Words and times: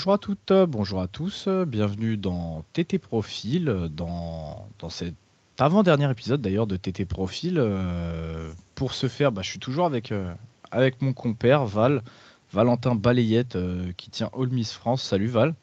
bonjour 0.00 0.14
à 0.14 0.18
toutes, 0.18 0.52
bonjour 0.66 1.02
à 1.02 1.08
tous, 1.08 1.46
bienvenue 1.66 2.16
dans 2.16 2.64
TT 2.72 2.98
Profil, 2.98 3.90
dans, 3.94 4.66
cet 4.88 5.14
avant-dernier 5.58 6.10
épisode 6.10 6.40
d'ailleurs 6.40 6.66
de 6.66 6.76
TT 6.76 7.04
Profil. 7.04 7.58
Euh, 7.58 8.50
pour 8.74 8.94
ce 8.94 9.08
faire, 9.08 9.30
bah, 9.30 9.42
je 9.42 9.50
suis 9.50 9.58
toujours 9.58 9.84
avec, 9.84 10.10
euh, 10.10 10.32
avec 10.70 11.02
mon 11.02 11.12
compère 11.12 11.66
Val, 11.66 12.02
Valentin 12.50 12.94
Balayette, 12.94 13.56
euh, 13.56 13.92
qui 13.98 14.08
tient 14.08 14.30
All 14.32 14.48
Miss 14.48 14.72
France. 14.72 15.02
Salut 15.02 15.26
Val. 15.26 15.54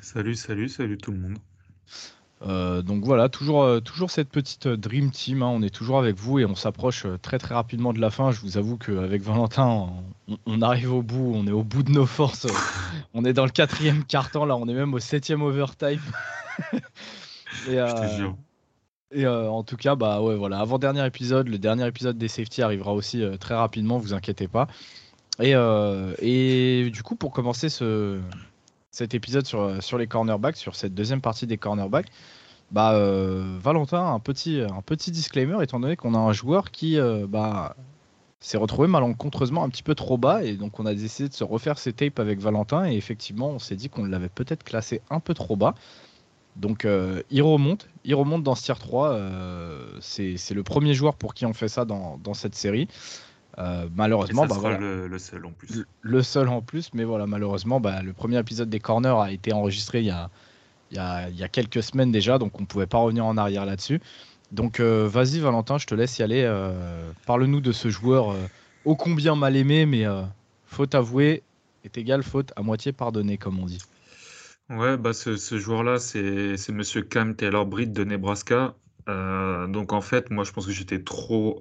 Salut, 0.00 0.36
salut, 0.36 0.70
salut 0.70 0.96
tout 0.96 1.12
le 1.12 1.18
monde. 1.18 1.36
Euh, 2.46 2.82
donc 2.82 3.04
voilà, 3.04 3.28
toujours, 3.28 3.62
euh, 3.62 3.80
toujours 3.80 4.10
cette 4.10 4.28
petite 4.28 4.66
euh, 4.66 4.76
Dream 4.76 5.10
Team. 5.10 5.42
hein. 5.42 5.46
On 5.46 5.62
est 5.62 5.74
toujours 5.74 5.98
avec 5.98 6.16
vous 6.16 6.38
et 6.38 6.44
on 6.44 6.54
s'approche 6.54 7.06
très 7.22 7.38
très 7.38 7.54
rapidement 7.54 7.92
de 7.92 8.00
la 8.00 8.10
fin. 8.10 8.30
Je 8.32 8.40
vous 8.40 8.58
avoue 8.58 8.76
qu'avec 8.76 9.22
Valentin, 9.22 9.66
on, 10.28 10.38
on 10.46 10.62
arrive 10.62 10.92
au 10.92 11.02
bout. 11.02 11.32
On 11.34 11.46
est 11.46 11.52
au 11.52 11.62
bout 11.62 11.82
de 11.82 11.92
nos 11.92 12.06
forces. 12.06 12.46
on 13.14 13.24
est 13.24 13.32
dans 13.32 13.44
le 13.44 13.50
quatrième 13.50 14.04
quart-temps. 14.04 14.44
Là, 14.44 14.56
on 14.56 14.66
est 14.66 14.74
même 14.74 14.94
au 14.94 14.98
septième 14.98 15.42
overtime. 15.42 16.00
et, 17.68 17.76
Je 17.76 18.08
te 18.08 18.16
jure. 18.16 18.36
et, 19.12 19.26
en 19.26 19.62
tout 19.62 19.76
cas, 19.76 19.94
bah 19.94 20.20
ouais, 20.20 20.36
voilà. 20.36 20.58
Avant-dernier 20.58 21.06
épisode, 21.06 21.48
le 21.48 21.58
dernier 21.58 21.86
épisode 21.86 22.18
des 22.18 22.28
safety 22.28 22.62
arrivera 22.62 22.92
aussi 22.92 23.22
très 23.38 23.54
rapidement. 23.54 23.98
Vous 23.98 24.14
inquiétez 24.14 24.48
pas. 24.48 24.66
Et, 25.40 25.52
et 26.18 26.90
du 26.90 27.02
coup, 27.02 27.14
pour 27.14 27.32
commencer 27.32 27.68
ce, 27.68 28.20
cet 28.92 29.14
épisode 29.14 29.46
sur, 29.46 29.82
sur 29.82 29.98
les 29.98 30.06
cornerbacks, 30.06 30.56
sur 30.56 30.76
cette 30.76 30.94
deuxième 30.94 31.22
partie 31.22 31.46
des 31.46 31.56
cornerbacks, 31.56 32.08
bah, 32.70 32.92
euh, 32.92 33.58
Valentin, 33.60 34.14
un 34.14 34.20
petit, 34.20 34.60
un 34.60 34.82
petit 34.82 35.10
disclaimer, 35.10 35.62
étant 35.62 35.80
donné 35.80 35.96
qu'on 35.96 36.14
a 36.14 36.18
un 36.18 36.32
joueur 36.32 36.70
qui 36.70 36.98
euh, 36.98 37.26
bah, 37.26 37.74
s'est 38.40 38.58
retrouvé 38.58 38.88
malencontreusement 38.88 39.64
un 39.64 39.70
petit 39.70 39.82
peu 39.82 39.94
trop 39.94 40.18
bas, 40.18 40.44
et 40.44 40.56
donc 40.56 40.78
on 40.78 40.86
a 40.86 40.94
décidé 40.94 41.28
de 41.30 41.34
se 41.34 41.44
refaire 41.44 41.78
ses 41.78 41.92
tapes 41.94 42.18
avec 42.18 42.38
Valentin, 42.38 42.84
et 42.90 42.94
effectivement, 42.94 43.48
on 43.48 43.58
s'est 43.58 43.76
dit 43.76 43.88
qu'on 43.88 44.04
l'avait 44.04 44.28
peut-être 44.28 44.62
classé 44.62 45.00
un 45.10 45.20
peu 45.20 45.32
trop 45.34 45.56
bas. 45.56 45.74
Donc 46.56 46.84
euh, 46.84 47.22
il 47.30 47.40
remonte, 47.40 47.88
il 48.04 48.14
remonte 48.14 48.42
dans 48.42 48.54
ce 48.54 48.64
tier 48.64 48.74
3. 48.78 49.12
euh, 49.12 49.86
c'est 50.00 50.50
le 50.50 50.62
premier 50.62 50.92
joueur 50.92 51.14
pour 51.14 51.32
qui 51.32 51.46
on 51.46 51.54
fait 51.54 51.68
ça 51.68 51.86
dans 51.86 52.34
cette 52.34 52.54
série. 52.54 52.88
Euh, 53.58 53.86
malheureusement, 53.94 54.46
bah 54.46 54.56
voilà 54.58 54.78
le, 54.78 55.08
le 55.08 55.18
seul 55.18 55.44
en 55.44 55.50
plus. 55.52 55.76
le 55.76 55.86
le 56.00 56.22
seul 56.22 56.48
en 56.48 56.62
plus, 56.62 56.90
mais 56.94 57.04
voilà, 57.04 57.26
malheureusement, 57.26 57.80
bah, 57.80 58.02
le 58.02 58.12
premier 58.12 58.38
épisode 58.38 58.70
des 58.70 58.80
corners 58.80 59.20
a 59.20 59.30
été 59.30 59.52
enregistré 59.52 60.00
il 60.00 60.06
y 60.06 60.10
a, 60.10 60.30
il 60.90 60.96
y 60.96 61.00
a, 61.00 61.28
il 61.28 61.36
y 61.36 61.42
a 61.42 61.48
quelques 61.48 61.82
semaines 61.82 62.10
déjà, 62.10 62.38
donc 62.38 62.58
on 62.58 62.62
ne 62.62 62.66
pouvait 62.66 62.86
pas 62.86 62.98
revenir 62.98 63.26
en 63.26 63.36
arrière 63.36 63.66
là-dessus. 63.66 64.00
Donc 64.52 64.80
euh, 64.80 65.06
vas-y 65.06 65.38
Valentin, 65.40 65.76
je 65.78 65.86
te 65.86 65.94
laisse 65.94 66.18
y 66.18 66.22
aller. 66.22 66.42
euh, 66.46 67.10
Parle-nous 67.26 67.60
de 67.60 67.72
ce 67.72 67.88
joueur 67.90 68.34
ô 68.84 68.96
combien 68.96 69.36
mal 69.36 69.54
aimé, 69.56 69.84
mais 69.86 70.04
faute 70.66 70.94
avouée 70.94 71.42
est 71.84 71.98
égale 71.98 72.22
faute 72.22 72.52
à 72.56 72.62
moitié 72.62 72.92
pardonnée, 72.92 73.36
comme 73.36 73.58
on 73.58 73.66
dit. 73.66 73.82
Ouais, 74.70 74.96
bah 74.96 75.12
ce, 75.12 75.36
ce 75.36 75.58
joueur-là, 75.58 75.98
c'est 75.98 76.56
Monsieur 76.70 77.02
Cam 77.02 77.34
Taylor-Britt 77.36 77.92
de 77.92 78.04
Nebraska. 78.04 78.74
Donc 79.06 79.92
en 79.92 80.00
fait, 80.00 80.30
moi, 80.30 80.44
je 80.44 80.52
pense 80.52 80.66
que 80.66 80.72
j'étais 80.72 81.02
trop 81.02 81.60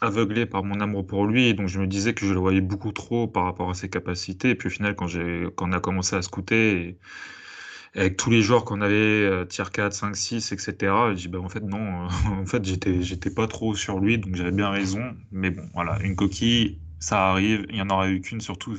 aveuglé 0.00 0.46
par 0.46 0.64
mon 0.64 0.80
amour 0.80 1.06
pour 1.06 1.26
lui, 1.26 1.54
donc 1.54 1.68
je 1.68 1.80
me 1.80 1.86
disais 1.86 2.14
que 2.14 2.26
je 2.26 2.32
le 2.32 2.40
voyais 2.40 2.60
beaucoup 2.60 2.92
trop 2.92 3.26
par 3.28 3.44
rapport 3.44 3.70
à 3.70 3.74
ses 3.74 3.88
capacités. 3.90 4.50
Et 4.50 4.54
puis 4.54 4.68
au 4.68 4.70
final, 4.70 4.94
quand 4.96 5.08
quand 5.56 5.68
on 5.68 5.72
a 5.72 5.80
commencé 5.80 6.16
à 6.16 6.22
scouter, 6.22 6.98
avec 7.94 8.16
tous 8.16 8.30
les 8.30 8.42
joueurs 8.42 8.64
qu'on 8.64 8.80
avait, 8.80 8.94
euh, 8.96 9.44
tier 9.44 9.64
4, 9.72 9.92
5, 9.92 10.16
6, 10.16 10.52
etc., 10.52 10.92
j'ai 11.10 11.14
dit 11.16 11.28
bah 11.28 11.40
en 11.40 11.48
fait 11.48 11.62
non, 11.62 12.06
euh, 12.06 12.08
en 12.42 12.46
fait 12.46 12.64
j'étais 12.64 13.30
pas 13.30 13.46
trop 13.48 13.74
sur 13.74 13.98
lui, 14.00 14.18
donc 14.18 14.34
j'avais 14.36 14.52
bien 14.52 14.70
raison. 14.70 15.16
Mais 15.32 15.50
bon, 15.50 15.68
voilà, 15.74 15.98
une 16.02 16.16
coquille, 16.16 16.78
ça 17.00 17.30
arrive. 17.30 17.66
Il 17.70 17.76
y 17.76 17.82
en 17.82 17.90
aura 17.90 18.08
eu 18.10 18.20
qu'une, 18.20 18.40
surtout 18.40 18.76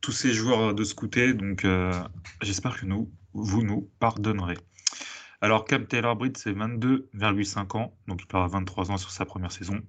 tous 0.00 0.12
ces 0.12 0.32
joueurs 0.32 0.74
de 0.74 0.84
scouter. 0.84 1.34
Donc, 1.34 1.64
euh, 1.64 1.92
j'espère 2.42 2.78
que 2.78 2.86
nous, 2.86 3.10
vous 3.32 3.62
nous 3.62 3.90
pardonnerez. 3.98 4.58
Alors, 5.40 5.64
Cam 5.64 5.86
Taylor-Britt, 5.86 6.36
c'est 6.38 6.52
22,5 6.52 7.76
ans. 7.76 7.94
Donc, 8.06 8.22
il 8.22 8.26
part 8.26 8.44
à 8.44 8.48
23 8.48 8.90
ans 8.90 8.98
sur 8.98 9.10
sa 9.10 9.24
première 9.24 9.52
saison. 9.52 9.80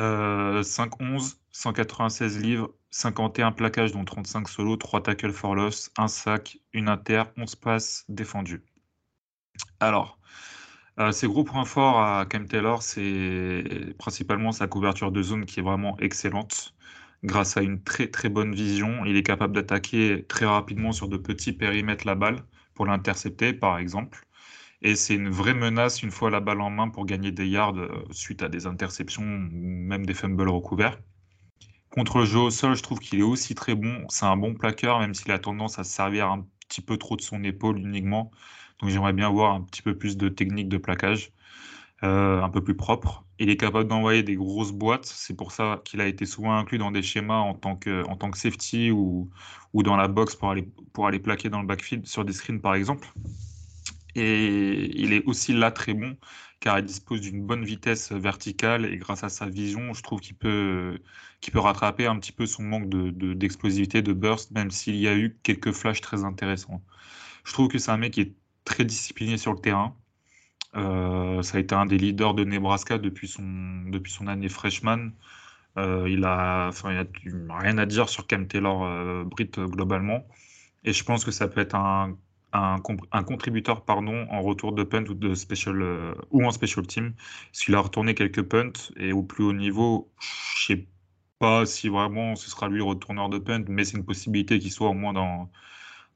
Euh, 0.00 0.62
5-11, 0.62 1.38
196 1.52 2.38
livres, 2.40 2.72
51 2.90 3.52
plaquages, 3.52 3.92
dont 3.92 4.04
35 4.04 4.48
solos, 4.48 4.76
3 4.76 5.02
tackles 5.02 5.32
for 5.32 5.54
loss, 5.56 5.90
1 5.98 6.08
sac, 6.08 6.58
une 6.72 6.88
inter, 6.88 7.24
11 7.36 7.56
passes 7.56 8.04
défendues. 8.08 8.62
Alors, 9.80 10.18
euh, 11.00 11.12
ses 11.12 11.26
gros 11.28 11.44
points 11.44 11.64
forts 11.64 12.00
à 12.00 12.26
Cam 12.26 12.46
Taylor, 12.46 12.82
c'est 12.82 13.94
principalement 13.98 14.52
sa 14.52 14.66
couverture 14.68 15.12
de 15.12 15.22
zone 15.22 15.46
qui 15.46 15.60
est 15.60 15.62
vraiment 15.62 15.98
excellente. 15.98 16.74
Grâce 17.24 17.56
à 17.56 17.62
une 17.62 17.82
très 17.82 18.08
très 18.08 18.28
bonne 18.28 18.54
vision, 18.54 19.04
il 19.04 19.16
est 19.16 19.22
capable 19.24 19.54
d'attaquer 19.54 20.24
très 20.28 20.46
rapidement 20.46 20.92
sur 20.92 21.08
de 21.08 21.16
petits 21.16 21.52
périmètres 21.52 22.06
la 22.06 22.14
balle 22.14 22.44
pour 22.74 22.86
l'intercepter, 22.86 23.52
par 23.52 23.78
exemple. 23.78 24.27
Et 24.82 24.94
c'est 24.94 25.14
une 25.14 25.28
vraie 25.28 25.54
menace 25.54 26.02
une 26.02 26.10
fois 26.10 26.30
la 26.30 26.40
balle 26.40 26.60
en 26.60 26.70
main 26.70 26.88
pour 26.88 27.04
gagner 27.04 27.32
des 27.32 27.48
yards 27.48 27.76
euh, 27.78 28.04
suite 28.12 28.42
à 28.42 28.48
des 28.48 28.66
interceptions 28.66 29.22
ou 29.24 29.48
même 29.50 30.06
des 30.06 30.14
fumbles 30.14 30.48
recouverts. 30.48 30.98
Contre 31.90 32.18
le 32.18 32.24
jeu 32.26 32.38
au 32.38 32.50
sol, 32.50 32.76
je 32.76 32.82
trouve 32.82 33.00
qu'il 33.00 33.18
est 33.18 33.22
aussi 33.22 33.54
très 33.54 33.74
bon. 33.74 34.04
C'est 34.08 34.26
un 34.26 34.36
bon 34.36 34.54
plaqueur, 34.54 35.00
même 35.00 35.14
s'il 35.14 35.32
a 35.32 35.38
tendance 35.38 35.78
à 35.78 35.84
se 35.84 35.90
servir 35.90 36.30
un 36.30 36.46
petit 36.68 36.80
peu 36.80 36.96
trop 36.96 37.16
de 37.16 37.22
son 37.22 37.42
épaule 37.44 37.78
uniquement. 37.78 38.30
Donc 38.80 38.90
j'aimerais 38.90 39.12
bien 39.12 39.30
voir 39.30 39.54
un 39.54 39.62
petit 39.62 39.82
peu 39.82 39.96
plus 39.98 40.16
de 40.16 40.28
technique 40.28 40.68
de 40.68 40.78
plaquage, 40.78 41.32
euh, 42.04 42.42
un 42.42 42.50
peu 42.50 42.62
plus 42.62 42.76
propre. 42.76 43.24
Il 43.40 43.50
est 43.50 43.56
capable 43.56 43.88
d'envoyer 43.88 44.22
des 44.22 44.36
grosses 44.36 44.72
boîtes. 44.72 45.06
C'est 45.06 45.36
pour 45.36 45.52
ça 45.52 45.80
qu'il 45.84 46.00
a 46.00 46.06
été 46.06 46.26
souvent 46.26 46.56
inclus 46.56 46.78
dans 46.78 46.92
des 46.92 47.02
schémas 47.02 47.38
en 47.38 47.54
tant 47.54 47.76
que, 47.76 48.04
en 48.08 48.16
tant 48.16 48.30
que 48.30 48.38
safety 48.38 48.90
ou, 48.92 49.30
ou 49.72 49.82
dans 49.82 49.96
la 49.96 50.08
box 50.08 50.36
pour 50.36 50.50
aller, 50.50 50.68
pour 50.92 51.06
aller 51.06 51.18
plaquer 51.20 51.48
dans 51.50 51.60
le 51.60 51.66
backfield 51.66 52.06
sur 52.06 52.24
des 52.24 52.32
screens 52.32 52.60
par 52.60 52.74
exemple. 52.74 53.08
Et 54.14 54.90
il 55.00 55.12
est 55.12 55.24
aussi 55.26 55.52
là 55.52 55.70
très 55.70 55.94
bon 55.94 56.16
car 56.60 56.78
il 56.78 56.84
dispose 56.84 57.20
d'une 57.20 57.46
bonne 57.46 57.64
vitesse 57.64 58.10
verticale 58.12 58.84
et 58.86 58.96
grâce 58.98 59.22
à 59.24 59.28
sa 59.28 59.46
vision, 59.48 59.94
je 59.94 60.02
trouve 60.02 60.20
qu'il 60.20 60.36
peut, 60.36 60.98
qu'il 61.40 61.52
peut 61.52 61.60
rattraper 61.60 62.06
un 62.06 62.18
petit 62.18 62.32
peu 62.32 62.46
son 62.46 62.64
manque 62.64 62.88
de, 62.88 63.10
de- 63.10 63.32
d'explosivité, 63.34 64.02
de 64.02 64.12
burst, 64.12 64.50
même 64.50 64.70
s'il 64.72 64.96
y 64.96 65.06
a 65.08 65.16
eu 65.16 65.38
quelques 65.44 65.70
flashs 65.72 66.00
très 66.00 66.24
intéressants. 66.24 66.82
Je 67.44 67.52
trouve 67.52 67.68
que 67.68 67.78
c'est 67.78 67.90
un 67.92 67.98
mec 67.98 68.14
qui 68.14 68.22
est 68.22 68.36
très 68.64 68.84
discipliné 68.84 69.38
sur 69.38 69.52
le 69.54 69.60
terrain. 69.60 69.96
Euh, 70.76 71.42
ça 71.42 71.56
a 71.58 71.60
été 71.60 71.74
un 71.74 71.86
des 71.86 71.98
leaders 71.98 72.34
de 72.34 72.44
Nebraska 72.44 72.98
depuis 72.98 73.28
son, 73.28 73.42
depuis 73.90 74.12
son 74.12 74.26
année 74.26 74.48
freshman. 74.48 75.10
Euh, 75.78 76.08
il 76.10 76.24
a, 76.24 76.68
enfin, 76.68 77.04
rien 77.50 77.78
à 77.78 77.86
dire 77.86 78.08
sur 78.08 78.26
Cam 78.26 78.46
Taylor 78.48 78.84
euh, 78.84 79.24
Britt 79.24 79.58
euh, 79.58 79.66
globalement. 79.68 80.26
Et 80.84 80.92
je 80.94 81.04
pense 81.04 81.24
que 81.24 81.32
ça 81.32 81.48
peut 81.48 81.60
être 81.62 81.74
un, 81.76 82.18
un, 82.52 82.78
contributeur 83.22 83.84
pardon, 83.84 84.26
en 84.30 84.42
retour 84.42 84.72
de 84.72 84.82
punt 84.82 85.04
ou, 85.08 85.14
de 85.14 85.34
special, 85.34 85.82
euh, 85.82 86.14
ou 86.30 86.44
en 86.44 86.50
special 86.50 86.86
team. 86.86 87.14
Parce 87.52 87.64
qu'il 87.64 87.74
a 87.74 87.80
retourné 87.80 88.14
quelques 88.14 88.42
punts 88.42 88.72
et 88.96 89.12
au 89.12 89.22
plus 89.22 89.44
haut 89.44 89.52
niveau, 89.52 90.10
je 90.20 90.66
sais 90.66 90.86
pas 91.38 91.66
si 91.66 91.88
vraiment 91.88 92.36
ce 92.36 92.50
sera 92.50 92.68
lui 92.68 92.80
retourneur 92.80 93.28
de 93.28 93.38
punt, 93.38 93.64
mais 93.68 93.84
c'est 93.84 93.96
une 93.96 94.04
possibilité 94.04 94.58
qu'il 94.58 94.72
soit 94.72 94.88
au 94.88 94.94
moins 94.94 95.12
dans, 95.12 95.50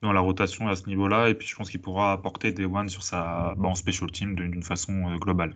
dans 0.02 0.12
la 0.12 0.20
rotation 0.20 0.68
à 0.68 0.76
ce 0.76 0.86
niveau-là. 0.86 1.28
Et 1.28 1.34
puis 1.34 1.46
je 1.46 1.54
pense 1.54 1.70
qu'il 1.70 1.80
pourra 1.80 2.12
apporter 2.12 2.52
des 2.52 2.64
ones 2.64 2.88
sur 2.88 3.02
sa, 3.02 3.54
bah, 3.56 3.68
en 3.68 3.74
special 3.74 4.10
team 4.10 4.34
d'une 4.34 4.62
façon 4.62 5.10
euh, 5.10 5.18
globale. 5.18 5.54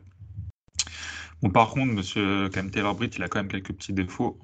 Bon, 1.42 1.50
par 1.50 1.70
contre, 1.70 1.92
monsieur 1.92 2.48
Cam 2.48 2.70
Taylor-Britt, 2.70 3.16
il 3.16 3.22
a 3.22 3.28
quand 3.28 3.38
même 3.38 3.48
quelques 3.48 3.72
petits 3.72 3.92
défauts. 3.92 4.38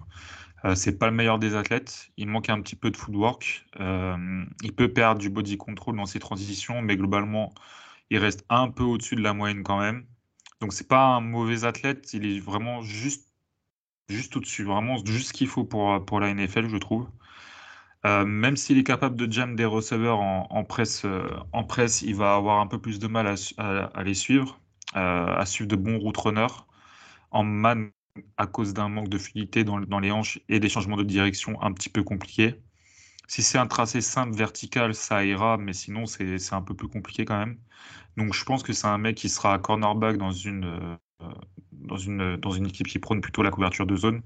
Euh, 0.64 0.74
c'est 0.74 0.98
pas 0.98 1.06
le 1.06 1.12
meilleur 1.16 1.38
des 1.38 1.54
athlètes. 1.56 2.10
Il 2.16 2.28
manque 2.28 2.48
un 2.50 2.60
petit 2.62 2.76
peu 2.76 2.90
de 2.90 2.96
footwork. 2.96 3.66
Euh, 3.80 4.44
il 4.62 4.74
peut 4.74 4.92
perdre 4.92 5.20
du 5.20 5.30
body 5.30 5.56
control 5.56 5.96
dans 5.96 6.06
ses 6.06 6.20
transitions, 6.20 6.82
mais 6.82 6.96
globalement, 6.96 7.52
il 8.10 8.18
reste 8.18 8.44
un 8.48 8.70
peu 8.70 8.84
au-dessus 8.84 9.16
de 9.16 9.22
la 9.22 9.34
moyenne 9.34 9.62
quand 9.64 9.80
même. 9.80 10.06
Donc 10.60 10.72
c'est 10.72 10.88
pas 10.88 11.04
un 11.06 11.20
mauvais 11.20 11.64
athlète. 11.64 12.12
Il 12.14 12.26
est 12.26 12.40
vraiment 12.40 12.82
juste, 12.82 13.28
juste 14.08 14.36
au-dessus, 14.36 14.64
vraiment 14.64 14.96
juste 15.06 15.28
ce 15.30 15.32
qu'il 15.34 15.48
faut 15.48 15.64
pour, 15.64 16.04
pour 16.06 16.20
la 16.20 16.30
NFL, 16.30 16.68
je 16.68 16.78
trouve. 16.78 17.08
Euh, 18.04 18.24
même 18.24 18.56
s'il 18.56 18.78
est 18.78 18.84
capable 18.84 19.16
de 19.16 19.30
jam 19.30 19.54
des 19.56 19.64
receveurs 19.64 20.20
en, 20.20 20.64
presse, 20.64 21.06
en 21.52 21.66
il 22.02 22.16
va 22.16 22.34
avoir 22.34 22.60
un 22.60 22.66
peu 22.66 22.80
plus 22.80 22.98
de 22.98 23.06
mal 23.06 23.26
à, 23.28 23.34
à- 23.94 24.02
les 24.04 24.14
suivre, 24.14 24.60
à 24.94 25.46
suivre 25.46 25.68
de 25.70 25.76
bons 25.76 25.98
route 25.98 26.16
runners. 26.16 26.48
En 27.32 27.44
man, 27.44 27.90
à 28.36 28.46
cause 28.46 28.74
d'un 28.74 28.88
manque 28.88 29.08
de 29.08 29.18
fluidité 29.18 29.64
dans, 29.64 29.78
les 29.78 30.10
hanches 30.10 30.40
et 30.48 30.60
des 30.60 30.68
changements 30.68 30.96
de 30.96 31.02
direction 31.02 31.60
un 31.62 31.72
petit 31.72 31.88
peu 31.88 32.02
compliqués. 32.02 32.56
Si 33.28 33.42
c'est 33.42 33.58
un 33.58 33.66
tracé 33.66 34.00
simple 34.00 34.36
vertical, 34.36 34.94
ça 34.94 35.24
ira, 35.24 35.56
mais 35.56 35.72
sinon 35.72 36.06
c'est 36.06 36.52
un 36.52 36.62
peu 36.62 36.74
plus 36.74 36.88
compliqué 36.88 37.24
quand 37.24 37.38
même. 37.38 37.58
Donc 38.16 38.34
je 38.34 38.44
pense 38.44 38.62
que 38.62 38.72
c'est 38.72 38.86
un 38.86 38.98
mec 38.98 39.16
qui 39.16 39.28
sera 39.28 39.58
cornerback 39.58 40.18
dans 40.18 40.32
une, 40.32 40.64
euh, 40.64 41.28
dans 41.72 41.96
une, 41.96 42.36
dans 42.36 42.50
une 42.50 42.66
équipe 42.66 42.86
qui 42.88 42.98
prône 42.98 43.20
plutôt 43.22 43.42
la 43.42 43.50
couverture 43.50 43.86
de 43.86 43.96
zone. 43.96 44.22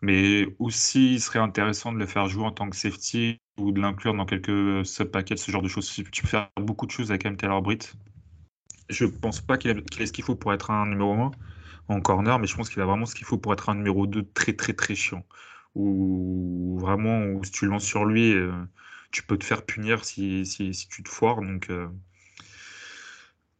Mais 0.00 0.46
aussi, 0.58 1.14
il 1.14 1.20
serait 1.20 1.38
intéressant 1.38 1.92
de 1.92 1.98
le 1.98 2.06
faire 2.06 2.28
jouer 2.28 2.44
en 2.44 2.52
tant 2.52 2.70
que 2.70 2.76
safety 2.76 3.38
ou 3.58 3.72
de 3.72 3.80
l'inclure 3.80 4.14
dans 4.14 4.26
quelques 4.26 4.86
sub-packets, 4.86 5.38
ce 5.38 5.50
genre 5.50 5.62
de 5.62 5.68
choses. 5.68 5.90
Tu 5.90 6.22
peux 6.22 6.28
faire 6.28 6.50
beaucoup 6.56 6.86
de 6.86 6.90
choses 6.90 7.10
avec 7.10 7.26
M. 7.26 7.36
Taylor 7.36 7.62
Britt. 7.62 7.94
Je 8.88 9.04
pense 9.04 9.40
pas 9.40 9.58
qu'il 9.58 9.70
ait 9.70 10.06
ce 10.06 10.12
qu'il 10.12 10.24
faut 10.24 10.36
pour 10.36 10.52
être 10.52 10.70
un 10.70 10.86
numéro 10.86 11.12
1 11.12 11.30
en 11.88 12.00
corner, 12.00 12.38
mais 12.38 12.46
je 12.46 12.56
pense 12.56 12.68
qu'il 12.70 12.82
a 12.82 12.86
vraiment 12.86 13.06
ce 13.06 13.14
qu'il 13.14 13.26
faut 13.26 13.38
pour 13.38 13.52
être 13.52 13.68
un 13.68 13.74
numéro 13.74 14.06
2 14.06 14.24
très 14.34 14.52
très 14.54 14.72
très 14.72 14.94
chiant. 14.94 15.24
Ou 15.74 16.78
vraiment, 16.80 17.42
si 17.42 17.50
tu 17.52 17.66
lances 17.66 17.84
sur 17.84 18.04
lui, 18.06 18.32
euh, 18.34 18.52
tu 19.12 19.22
peux 19.22 19.38
te 19.38 19.44
faire 19.44 19.64
punir 19.64 20.04
si, 20.04 20.46
si, 20.46 20.72
tu 20.88 21.02
te 21.02 21.08
foires. 21.08 21.40
Donc, 21.42 21.70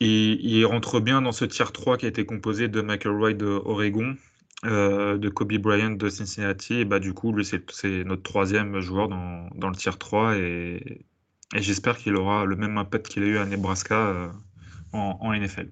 et 0.00 0.32
il 0.46 0.64
rentre 0.66 1.00
bien 1.00 1.22
dans 1.22 1.32
ce 1.32 1.44
tier 1.44 1.66
3 1.72 1.98
qui 1.98 2.06
a 2.06 2.08
été 2.08 2.26
composé 2.26 2.68
de 2.68 2.80
McElroy 2.82 3.34
de 3.34 3.46
Oregon, 3.46 4.16
de 4.64 5.28
Kobe 5.28 5.54
Bryant 5.58 5.90
de 5.90 6.08
Cincinnati. 6.08 6.74
Et 6.80 6.84
bah, 6.84 6.98
du 7.00 7.14
coup, 7.14 7.32
lui, 7.32 7.44
c'est 7.44 8.04
notre 8.04 8.22
troisième 8.22 8.80
joueur 8.80 9.08
dans, 9.08 9.48
dans, 9.54 9.68
le 9.68 9.76
tier 9.76 9.92
3. 9.98 10.36
Et, 10.36 11.06
j'espère 11.54 11.96
qu'il 11.96 12.16
aura 12.16 12.44
le 12.44 12.56
même 12.56 12.76
impact 12.78 13.08
qu'il 13.08 13.22
a 13.24 13.26
eu 13.26 13.38
à 13.38 13.46
Nebraska 13.46 14.32
en 14.92 15.32
NFL. 15.32 15.68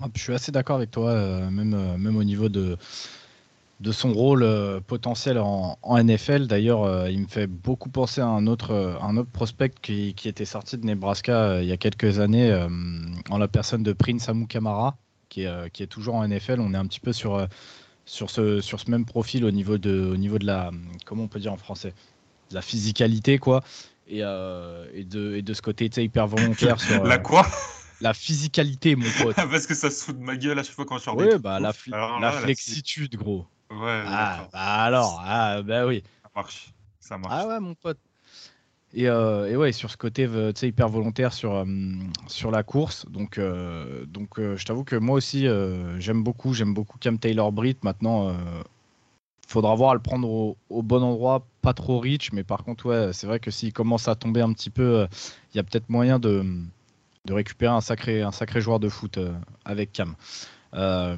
Ah, 0.00 0.06
je 0.14 0.20
suis 0.20 0.32
assez 0.32 0.52
d'accord 0.52 0.76
avec 0.76 0.90
toi, 0.90 1.10
euh, 1.10 1.50
même, 1.50 1.74
euh, 1.74 1.98
même 1.98 2.16
au 2.16 2.22
niveau 2.22 2.48
de, 2.48 2.76
de 3.80 3.92
son 3.92 4.12
rôle 4.12 4.44
euh, 4.44 4.80
potentiel 4.80 5.38
en, 5.38 5.76
NFL. 5.82 6.46
D'ailleurs, 6.46 7.08
il 7.08 7.20
me 7.20 7.26
fait 7.26 7.48
beaucoup 7.48 7.88
penser 7.88 8.20
à 8.20 8.26
un 8.26 8.46
autre, 8.46 8.98
un 9.02 9.16
autre 9.16 9.30
prospect 9.30 9.72
qui, 9.82 10.14
qui 10.14 10.28
était 10.28 10.44
sorti 10.44 10.78
de 10.78 10.86
Nebraska 10.86 11.60
il 11.62 11.68
y 11.68 11.72
a 11.72 11.76
quelques 11.76 12.20
années, 12.20 12.66
en 13.30 13.38
la 13.38 13.48
personne 13.48 13.82
de 13.82 13.92
Prince 13.92 14.28
Amukamara, 14.28 14.96
qui 15.28 15.42
est, 15.42 15.70
qui 15.72 15.82
est 15.82 15.88
toujours 15.88 16.14
en 16.14 16.26
NFL. 16.26 16.60
On 16.60 16.74
est 16.74 16.76
un 16.76 16.86
petit 16.86 17.00
peu 17.00 17.12
sur, 17.12 17.46
sur, 18.04 18.30
ce, 18.30 18.60
sur 18.60 18.78
ce 18.78 18.90
même 18.90 19.04
profil 19.04 19.44
au 19.44 19.50
niveau 19.50 19.78
de, 19.78 20.10
au 20.12 20.16
niveau 20.16 20.38
de 20.38 20.46
la, 20.46 20.70
comment 21.04 21.24
on 21.24 21.28
peut 21.28 21.40
dire 21.40 21.52
en 21.52 21.56
français, 21.56 21.92
de 22.50 22.54
la 22.54 22.62
physicalité, 22.62 23.38
quoi. 23.38 23.64
Et, 24.06 24.18
et, 24.20 25.04
de, 25.04 25.34
et 25.34 25.42
de 25.42 25.54
ce 25.54 25.62
côté 25.62 25.90
hyper 25.96 26.28
volontaire. 26.28 26.80
Sur, 26.80 27.04
la 27.04 27.18
quoi? 27.18 27.46
La 28.00 28.14
physicalité, 28.14 28.96
mon 28.96 29.06
pote. 29.22 29.36
Parce 29.50 29.66
que 29.66 29.74
ça 29.74 29.90
se 29.90 30.04
fout 30.04 30.18
de 30.18 30.22
ma 30.22 30.36
gueule 30.36 30.58
à 30.58 30.62
chaque 30.62 30.74
fois 30.74 30.84
quand 30.84 30.98
je 30.98 31.04
sors 31.04 31.16
Oui, 31.16 31.38
bah, 31.38 31.60
la, 31.60 31.72
la 32.20 32.32
flexitude, 32.32 33.16
gros. 33.16 33.46
Ouais, 33.70 34.02
ah, 34.06 34.48
bah 34.52 34.58
alors, 34.60 35.22
ah, 35.24 35.62
bah 35.62 35.86
oui. 35.86 36.02
Ça 36.22 36.30
marche. 36.34 36.72
Ça 37.00 37.18
marche. 37.18 37.34
Ah 37.36 37.48
ouais, 37.48 37.60
mon 37.60 37.74
pote. 37.74 37.98
Et, 38.94 39.08
euh, 39.08 39.50
et 39.50 39.56
ouais, 39.56 39.72
sur 39.72 39.90
ce 39.90 39.96
côté 39.96 40.26
euh, 40.26 40.52
hyper 40.62 40.88
volontaire 40.88 41.34
sur, 41.34 41.54
euh, 41.54 41.66
sur 42.26 42.50
la 42.50 42.62
course. 42.62 43.04
Donc, 43.10 43.38
donc 44.06 44.38
je 44.38 44.64
t'avoue 44.64 44.84
que 44.84 44.96
moi 44.96 45.16
aussi, 45.16 45.46
j'aime 45.98 46.22
beaucoup, 46.22 46.54
j'aime 46.54 46.74
beaucoup 46.74 46.98
Cam 46.98 47.18
Taylor 47.18 47.52
Britt. 47.52 47.84
Maintenant, 47.84 48.34
faudra 49.46 49.74
voir 49.74 49.90
à 49.90 49.94
le 49.94 50.00
prendre 50.00 50.28
au, 50.28 50.56
au, 50.70 50.82
bon 50.82 51.02
endroit, 51.02 51.46
pas 51.60 51.74
trop 51.74 51.98
rich. 51.98 52.32
Mais 52.32 52.44
par 52.44 52.64
contre, 52.64 52.86
ouais, 52.86 53.12
c'est 53.12 53.26
vrai 53.26 53.40
que 53.40 53.50
s'il 53.50 53.72
commence 53.72 54.08
à 54.08 54.14
tomber 54.14 54.40
un 54.40 54.52
petit 54.52 54.70
peu, 54.70 55.06
il 55.52 55.56
y 55.56 55.60
a 55.60 55.62
peut-être 55.62 55.90
moyen 55.90 56.18
de 56.18 56.44
de 57.28 57.34
récupérer 57.34 57.72
un 57.72 57.80
sacré, 57.80 58.60
joueur 58.60 58.80
de 58.80 58.88
foot 58.88 59.18
euh, 59.18 59.32
avec 59.64 59.92
Cam. 59.92 60.14
Euh, 60.74 61.16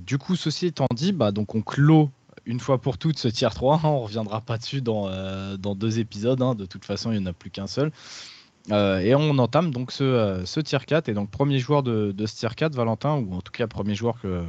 du 0.00 0.18
coup, 0.18 0.36
ceci 0.36 0.66
étant 0.66 0.86
dit, 0.94 1.12
bah, 1.12 1.30
on 1.36 1.62
clôt 1.62 2.10
une 2.46 2.60
fois 2.60 2.80
pour 2.80 2.98
toutes 2.98 3.18
ce 3.18 3.28
tier 3.28 3.48
3. 3.50 3.80
on 3.84 4.00
reviendra 4.00 4.40
pas 4.40 4.58
dessus 4.58 4.80
dans, 4.80 5.08
euh, 5.08 5.56
deux 5.56 6.00
épisodes. 6.00 6.40
Hein. 6.42 6.54
de 6.54 6.64
toute 6.64 6.84
façon, 6.84 7.12
il 7.12 7.18
n'y 7.18 7.24
en 7.24 7.30
a 7.30 7.32
plus 7.32 7.50
qu'un 7.50 7.66
seul. 7.66 7.92
et 8.70 9.14
on 9.14 9.38
entame 9.38 9.70
donc 9.70 9.92
ce, 9.92 10.42
ce, 10.46 10.60
tier 10.60 10.78
4. 10.84 11.08
Et 11.10 11.14
donc, 11.14 11.30
premier 11.30 11.58
joueur 11.58 11.82
de, 11.82 12.12
de, 12.12 12.26
ce 12.26 12.36
tier 12.36 12.54
4, 12.56 12.74
Valentin, 12.74 13.16
ou 13.16 13.34
en 13.34 13.42
tout 13.42 13.52
cas, 13.52 13.66
premier 13.66 13.94
joueur 13.94 14.18
que, 14.20 14.42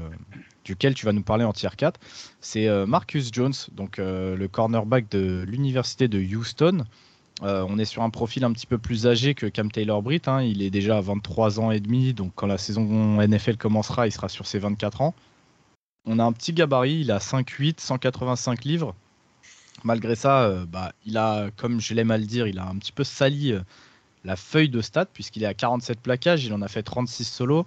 duquel 0.64 0.94
tu 0.94 1.06
vas 1.06 1.12
nous 1.12 1.24
parler 1.24 1.44
en 1.44 1.52
tier 1.52 1.70
4, 1.76 2.00
c'est 2.40 2.86
Marcus 2.86 3.32
Jones, 3.34 3.54
donc 3.74 3.98
le 3.98 4.48
cornerback 4.48 5.10
de 5.10 5.44
l'université 5.46 6.08
de 6.08 6.20
Houston. 6.20 6.86
Euh, 7.44 7.66
on 7.68 7.80
est 7.80 7.86
sur 7.86 8.04
un 8.04 8.10
profil 8.10 8.44
un 8.44 8.52
petit 8.52 8.68
peu 8.68 8.78
plus 8.78 9.08
âgé 9.08 9.34
que 9.34 9.48
Cam 9.48 9.72
Taylor 9.72 10.02
Britt. 10.02 10.28
Hein. 10.28 10.44
Il 10.44 10.62
est 10.62 10.70
déjà 10.70 10.98
à 10.98 11.02
23 11.02 11.60
ans 11.60 11.72
et 11.72 11.80
demi, 11.80 12.14
donc 12.14 12.32
quand 12.36 12.48
la 12.48 12.58
saison 12.58 13.22
NFL 13.22 13.58
commencera, 13.58 14.08
il 14.08 14.12
sera 14.12 14.30
sur 14.30 14.46
ses 14.46 14.60
24 14.60 15.02
ans. 15.02 15.16
On 16.06 16.20
a 16.20 16.24
un 16.24 16.32
petit 16.34 16.54
gabarit, 16.54 17.02
il 17.02 17.12
a 17.12 17.20
5'8, 17.20 17.80
185 17.80 18.64
livres. 18.64 18.96
Malgré 19.84 20.16
ça, 20.16 20.44
euh, 20.44 20.66
bah, 20.66 20.92
il 21.06 21.18
a, 21.18 21.50
comme 21.58 21.80
je 21.82 21.94
l'aime 21.94 22.12
à 22.12 22.18
le 22.18 22.26
dire, 22.26 22.48
il 22.48 22.60
a 22.60 22.68
un 22.68 22.76
petit 22.78 22.92
peu 22.92 23.04
sali 23.04 23.54
euh, 23.54 23.62
la 24.24 24.36
feuille 24.36 24.70
de 24.70 24.82
stats, 24.82 25.06
puisqu'il 25.06 25.44
est 25.44 25.48
à 25.48 25.56
47 25.56 26.00
plaquages, 26.00 26.46
il 26.46 26.54
en 26.54 26.62
a 26.62 26.68
fait 26.68 26.84
36 26.84 27.24
solos. 27.24 27.66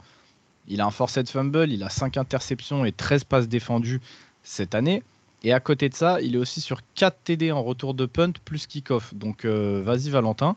Il 0.68 0.80
a 0.80 0.86
un 0.86 0.90
forced 0.90 1.28
fumble, 1.28 1.70
il 1.70 1.82
a 1.82 1.90
5 1.90 2.16
interceptions 2.16 2.84
et 2.84 2.92
13 2.92 3.24
passes 3.24 3.48
défendues 3.48 4.00
cette 4.42 4.74
année. 4.74 5.02
Et 5.44 5.52
à 5.52 5.60
côté 5.60 5.90
de 5.90 5.94
ça, 5.94 6.22
il 6.22 6.34
est 6.34 6.38
aussi 6.38 6.62
sur 6.62 6.80
4 6.94 7.18
TD 7.22 7.52
en 7.52 7.62
retour 7.62 7.92
de 7.92 8.06
punt 8.06 8.32
plus 8.46 8.66
kick-off. 8.66 9.14
Donc 9.14 9.44
euh, 9.44 9.82
vas-y 9.84 10.08
Valentin, 10.08 10.56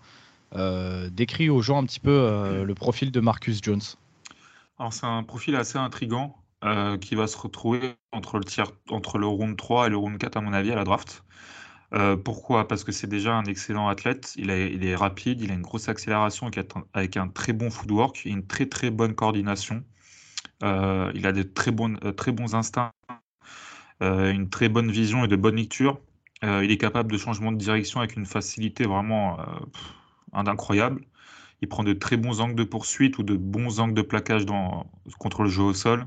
euh, 0.55 1.09
décris 1.09 1.49
aux 1.49 1.61
gens 1.61 1.83
un 1.83 1.85
petit 1.85 1.99
peu 1.99 2.09
euh, 2.09 2.63
le 2.63 2.73
profil 2.73 3.11
de 3.11 3.19
Marcus 3.19 3.59
Jones. 3.61 3.81
Alors 4.79 4.93
c'est 4.93 5.05
un 5.05 5.23
profil 5.23 5.55
assez 5.55 5.77
intrigant 5.77 6.35
qui 7.01 7.15
va 7.15 7.27
se 7.27 7.37
retrouver 7.37 7.95
entre 8.11 8.39
le, 8.39 8.43
tiers, 8.43 8.71
entre 8.89 9.19
le 9.19 9.27
round 9.27 9.55
3 9.55 9.87
et 9.87 9.89
le 9.89 9.97
round 9.97 10.17
4 10.17 10.37
à 10.37 10.41
mon 10.41 10.53
avis 10.53 10.71
à 10.71 10.75
la 10.75 10.83
draft. 10.83 11.23
pourquoi? 12.25 12.67
Parce 12.67 12.83
que 12.83 12.91
c'est 12.91 13.07
déjà 13.07 13.35
un 13.35 13.45
excellent 13.45 13.87
athlète, 13.87 14.33
il, 14.35 14.49
il, 14.49 14.83
est 14.83 14.95
rapide, 14.95 15.39
il 15.39 15.51
a 15.51 15.53
une 15.53 15.61
grosse 15.61 15.87
accélération 15.87 16.49
avec 16.93 17.15
un 17.15 17.27
très 17.27 17.53
bon 17.53 17.69
footwork 17.69 18.25
et 18.25 18.29
une 18.31 18.45
très 18.45 18.65
très 18.65 18.89
bonne 18.89 19.13
coordination. 19.13 19.83
il 20.61 21.27
a 21.27 21.31
des 21.31 21.47
très 21.47 21.71
bons, 21.71 21.95
très 22.17 22.31
bons 22.31 22.55
instincts 22.55 22.91
euh, 22.91 22.96
une 24.01 24.49
très 24.49 24.69
bonne 24.69 24.91
vision 24.91 25.25
et 25.25 25.27
de 25.27 25.35
bonne 25.35 25.55
lecture. 25.55 25.99
Euh, 26.43 26.63
il 26.63 26.71
est 26.71 26.77
capable 26.77 27.11
de 27.11 27.17
changement 27.17 27.51
de 27.51 27.57
direction 27.57 27.99
avec 27.99 28.15
une 28.15 28.25
facilité 28.25 28.85
vraiment 28.85 29.39
euh, 29.39 29.43
incroyable. 30.33 31.01
Il 31.61 31.67
prend 31.67 31.83
de 31.83 31.93
très 31.93 32.17
bons 32.17 32.41
angles 32.41 32.55
de 32.55 32.63
poursuite 32.63 33.17
ou 33.17 33.23
de 33.23 33.35
bons 33.35 33.79
angles 33.79 33.95
de 33.95 34.03
plaquage 34.03 34.45
contre 35.17 35.43
le 35.43 35.49
jeu 35.49 35.63
au 35.63 35.73
sol. 35.73 36.05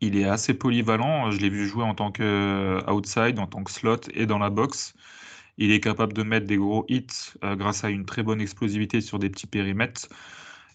Il 0.00 0.16
est 0.18 0.24
assez 0.24 0.52
polyvalent. 0.52 1.30
Je 1.30 1.40
l'ai 1.40 1.48
vu 1.48 1.66
jouer 1.66 1.84
en 1.84 1.94
tant 1.94 2.12
que 2.12 2.82
outside, 2.90 3.38
en 3.38 3.46
tant 3.46 3.64
que 3.64 3.70
slot 3.70 4.00
et 4.12 4.26
dans 4.26 4.38
la 4.38 4.50
boxe. 4.50 4.94
Il 5.56 5.70
est 5.72 5.80
capable 5.80 6.12
de 6.12 6.22
mettre 6.22 6.46
des 6.46 6.58
gros 6.58 6.84
hits 6.88 7.06
grâce 7.42 7.84
à 7.84 7.90
une 7.90 8.04
très 8.04 8.22
bonne 8.22 8.40
explosivité 8.40 9.00
sur 9.00 9.18
des 9.18 9.30
petits 9.30 9.46
périmètres. 9.46 10.08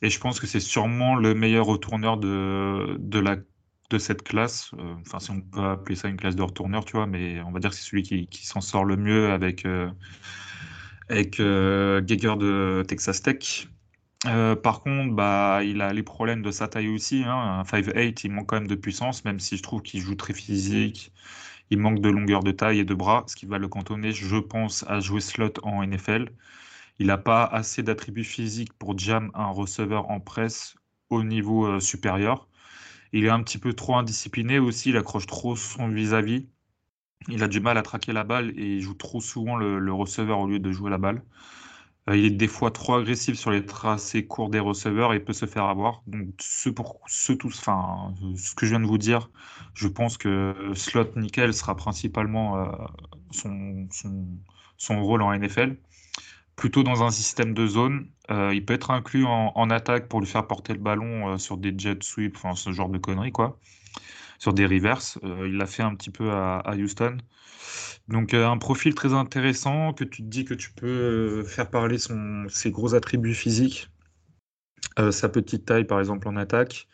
Et 0.02 0.10
je 0.10 0.20
pense 0.20 0.40
que 0.40 0.48
c'est 0.48 0.60
sûrement 0.60 1.16
le 1.16 1.36
meilleur 1.36 1.66
retourneur 1.68 2.18
de, 2.18 2.96
de 2.98 3.20
la 3.20 3.36
de 3.90 3.98
cette 3.98 4.24
classe. 4.24 4.72
Euh, 4.78 4.96
enfin, 5.02 5.20
si 5.20 5.32
on 5.32 5.42
peut 5.42 5.64
appeler 5.64 5.96
ça 5.96 6.08
une 6.10 6.18
classe 6.18 6.36
de 6.36 6.42
retourneur, 6.44 6.86
tu 6.86 6.94
vois, 6.94 7.08
mais 7.08 7.42
on 7.42 7.52
va 7.52 7.60
dire 7.60 7.72
que 7.72 7.76
c'est 7.76 7.84
celui 7.90 8.04
qui, 8.04 8.46
s'en 8.46 8.62
sort 8.62 8.86
le 8.86 8.98
mieux 8.98 9.32
avec, 9.32 9.66
euh, 9.66 9.90
avec 11.10 11.40
euh, 11.40 12.02
Geiger 12.02 12.36
de 12.38 12.84
Texas 12.88 13.22
Tech. 13.22 13.68
par 14.64 14.82
contre, 14.82 15.16
bah, 15.16 15.62
il 15.64 15.82
a 15.82 15.94
les 15.94 16.04
problèmes 16.04 16.42
de 16.42 16.52
sa 16.52 16.68
taille 16.68 16.90
aussi. 16.90 17.24
Hein. 17.26 17.60
Un 17.60 17.64
5'8, 17.64 18.22
il 18.26 18.32
manque 18.32 18.48
quand 18.48 18.58
même 18.58 18.68
de 18.68 18.76
puissance, 18.76 19.26
même 19.26 19.40
si 19.40 19.58
je 19.58 19.64
trouve 19.64 19.82
qu'il 19.82 20.02
joue 20.02 20.16
très 20.16 20.34
physique. 20.34 21.12
Il 21.72 21.80
manque 21.80 22.02
de 22.02 22.10
longueur 22.10 22.44
de 22.44 22.52
taille 22.52 22.80
et 22.80 22.86
de 22.86 22.94
bras, 22.96 23.24
ce 23.28 23.36
qui 23.36 23.46
va 23.46 23.60
le 23.60 23.68
cantonner, 23.68 24.12
je 24.12 24.38
pense, 24.38 24.86
à 24.88 25.00
jouer 25.00 25.22
slot 25.22 25.54
en 25.64 25.84
NFL. 25.86 26.30
Il 27.00 27.08
n'a 27.08 27.18
pas 27.18 27.46
assez 27.46 27.84
d'attributs 27.84 28.24
physiques 28.24 28.74
pour 28.74 28.98
jam 28.98 29.32
un 29.34 29.48
receveur 29.48 30.10
en 30.10 30.20
presse 30.20 30.76
au 31.10 31.24
niveau 31.24 31.80
supérieur. 31.80 32.49
Il 33.14 33.26
est 33.26 33.30
un 33.30 33.42
petit 33.44 33.58
peu 33.58 33.74
trop 33.74 33.96
indiscipliné 33.96 34.60
aussi, 34.60 34.90
il 34.90 34.98
accroche 34.98 35.26
trop 35.28 35.56
son 35.56 35.90
vis-à-vis. 35.90 36.48
Il 37.28 37.44
a 37.44 37.48
du 37.48 37.60
mal 37.60 37.78
à 37.78 37.82
traquer 37.82 38.14
la 38.14 38.24
balle 38.24 38.52
et 38.58 38.76
il 38.78 38.82
joue 38.82 38.94
trop 38.94 39.22
souvent 39.22 39.56
le, 39.58 39.94
receveur 39.94 40.40
au 40.40 40.48
lieu 40.48 40.60
de 40.60 40.72
jouer 40.72 40.90
la 40.90 40.98
balle. 40.98 41.24
Euh, 42.10 42.18
il 42.18 42.26
est 42.26 42.30
des 42.32 42.48
fois 42.48 42.72
trop 42.72 42.96
agressif 42.96 43.36
sur 43.38 43.52
les 43.52 43.66
tracés 43.66 44.26
courts 44.26 44.50
des 44.50 44.60
receveurs 44.60 45.14
et 45.14 45.20
peut 45.20 45.34
se 45.34 45.46
faire 45.46 45.66
avoir. 45.66 46.04
Donc, 46.08 46.30
ce, 46.40 46.70
pour, 46.70 47.02
ce, 47.08 47.34
tous, 47.34 47.60
enfin, 47.60 48.14
que 48.56 48.66
je 48.66 48.72
viens 48.72 48.80
de 48.80 48.86
vous 48.88 48.98
dire, 48.98 49.30
je 49.74 49.88
pense 49.88 50.18
que 50.18 50.56
Slot 50.76 51.12
Nickel 51.18 51.54
sera 51.54 51.76
principalement 51.76 52.58
euh, 52.58 52.72
son 54.78 55.04
rôle 55.04 55.22
en 55.22 55.38
NFL 55.38 55.78
plutôt 56.60 56.84
dans 56.84 57.04
un 57.04 57.10
système 57.10 57.54
de 57.54 57.66
zone. 57.66 58.10
Euh, 58.30 58.54
il 58.54 58.66
peut 58.66 58.74
être 58.74 58.92
inclus 58.92 59.26
en, 59.26 59.70
attaque 59.70 60.10
pour 60.10 60.20
lui 60.20 60.28
faire 60.28 60.46
porter 60.46 60.74
le 60.74 60.80
ballon 60.80 61.30
euh, 61.34 61.38
sur 61.38 61.56
des 61.56 61.74
jet 61.78 62.04
sweeps, 62.04 62.36
enfin 62.36 62.54
ce 62.54 62.74
genre 62.74 62.90
de 62.90 62.98
conneries, 62.98 63.32
quoi. 63.32 63.58
Sur 64.40 64.54
des 64.54 64.66
reverses. 64.66 65.18
Euh, 65.24 65.48
il 65.48 65.56
l'a 65.56 65.66
fait 65.66 65.84
un 65.84 65.96
petit 65.96 66.12
peu 66.12 66.32
à, 66.32 66.62
Houston. 66.76 67.18
Donc 68.10 68.34
un 68.34 68.58
profil 68.58 68.94
très 68.94 69.14
intéressant 69.14 69.94
que 69.94 70.04
tu 70.04 70.22
te 70.22 70.28
dis 70.28 70.44
que 70.44 70.54
tu 70.54 70.72
peux 70.72 71.44
faire 71.44 71.70
parler 71.70 71.98
son, 71.98 72.46
ses 72.50 72.72
gros 72.72 72.94
attributs 72.94 73.36
physiques, 73.36 73.90
sa 75.12 75.30
petite 75.30 75.66
taille 75.66 75.86
par 75.86 76.00
exemple 76.00 76.28
en 76.28 76.36
attaque, 76.36 76.88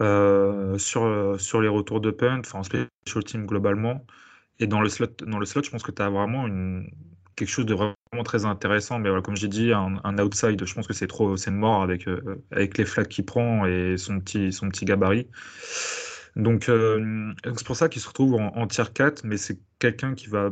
sur, 0.00 1.36
sur 1.38 1.60
les 1.60 1.68
retours 1.68 2.00
de 2.00 2.10
punt, 2.10 2.40
enfin 2.40 2.60
en 2.60 2.62
special 2.62 3.24
team 3.24 3.46
globalement. 3.46 4.04
Et 4.58 4.66
dans 4.66 4.80
le 4.80 4.88
slot, 4.88 5.08
dans 5.26 5.38
le 5.38 5.44
slot 5.44 5.64
je 5.64 5.70
pense 5.70 5.82
que 5.82 5.92
tu 5.92 6.00
as 6.00 6.08
vraiment 6.08 6.46
une, 6.46 6.90
quelque 7.36 7.50
chose 7.50 7.66
de 7.66 7.74
très 8.24 8.44
intéressant. 8.44 8.98
Mais 8.98 9.10
comme 9.22 9.36
j'ai 9.36 9.48
dit, 9.48 9.72
un, 9.72 10.18
outside, 10.18 10.64
je 10.64 10.74
pense 10.74 10.86
que 10.86 10.92
c'est 10.92 11.06
trop, 11.06 11.36
c'est 11.36 11.50
mort 11.50 11.82
avec, 11.82 12.08
euh, 12.08 12.42
avec 12.50 12.78
les 12.78 12.84
flaques 12.84 13.08
qu'il 13.08 13.24
prend 13.24 13.66
et 13.66 13.96
son 13.96 14.20
petit, 14.20 14.52
son 14.52 14.68
petit 14.68 14.84
gabarit. 14.84 15.28
Donc, 16.36 16.68
euh, 16.68 17.32
c'est 17.44 17.66
pour 17.66 17.76
ça 17.76 17.88
qu'il 17.88 18.00
se 18.02 18.08
retrouve 18.08 18.34
en, 18.34 18.66
tier 18.66 18.84
4, 18.92 19.24
mais 19.24 19.36
c'est 19.36 19.58
quelqu'un 19.78 20.14
qui 20.14 20.28
va 20.28 20.50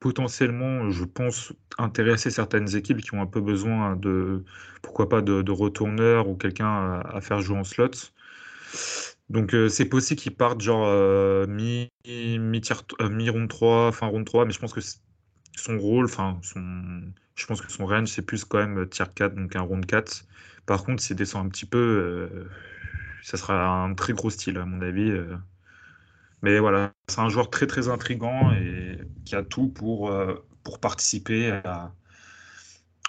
potentiellement, 0.00 0.90
je 0.90 1.04
pense, 1.04 1.52
intéresser 1.78 2.30
certaines 2.30 2.76
équipes 2.76 3.00
qui 3.00 3.14
ont 3.14 3.22
un 3.22 3.26
peu 3.26 3.40
besoin 3.40 3.96
de, 3.96 4.44
pourquoi 4.82 5.08
pas, 5.08 5.22
de, 5.22 5.50
retourneurs 5.50 6.28
ou 6.28 6.36
quelqu'un 6.36 7.00
à, 7.00 7.20
faire 7.22 7.40
jouer 7.40 7.58
en 7.58 7.64
slot. 7.64 7.90
Donc 9.30 9.54
euh, 9.54 9.68
c'est 9.70 9.86
possible 9.86 10.20
qu'il 10.20 10.36
parte 10.36 10.60
genre 10.60 10.86
mi, 11.48 11.88
mi, 12.06 12.38
mi 12.38 13.30
round 13.30 13.48
3, 13.48 13.92
fin 13.92 14.06
round 14.06 14.26
3, 14.26 14.44
mais 14.44 14.52
je 14.52 14.58
pense 14.58 14.74
que 14.74 14.80
son 15.56 15.78
rôle, 15.78 16.06
enfin, 16.06 16.38
son, 16.42 17.02
je 17.34 17.46
pense 17.46 17.60
que 17.60 17.70
son 17.70 17.86
range, 17.86 18.08
c'est 18.08 18.22
plus 18.22 18.44
quand 18.44 18.58
même 18.58 18.88
tier 18.88 19.04
4, 19.14 19.34
donc 19.34 19.54
un 19.56 19.62
round 19.62 19.86
4. 19.86 20.24
Par 20.66 20.84
contre, 20.84 21.02
s'il 21.02 21.16
descend 21.16 21.46
un 21.46 21.48
petit 21.48 21.66
peu, 21.66 22.46
ça 23.22 23.36
sera 23.36 23.84
un 23.84 23.94
très 23.94 24.12
gros 24.12 24.30
style, 24.30 24.58
à 24.58 24.64
mon 24.64 24.80
avis. 24.80 25.12
Mais 26.42 26.58
voilà, 26.58 26.92
c'est 27.08 27.20
un 27.20 27.28
joueur 27.28 27.50
très 27.50 27.66
très 27.66 27.88
intrigant 27.88 28.52
et 28.52 28.98
qui 29.24 29.34
a 29.34 29.42
tout 29.42 29.68
pour, 29.68 30.12
pour 30.62 30.78
participer 30.80 31.50
à, 31.50 31.92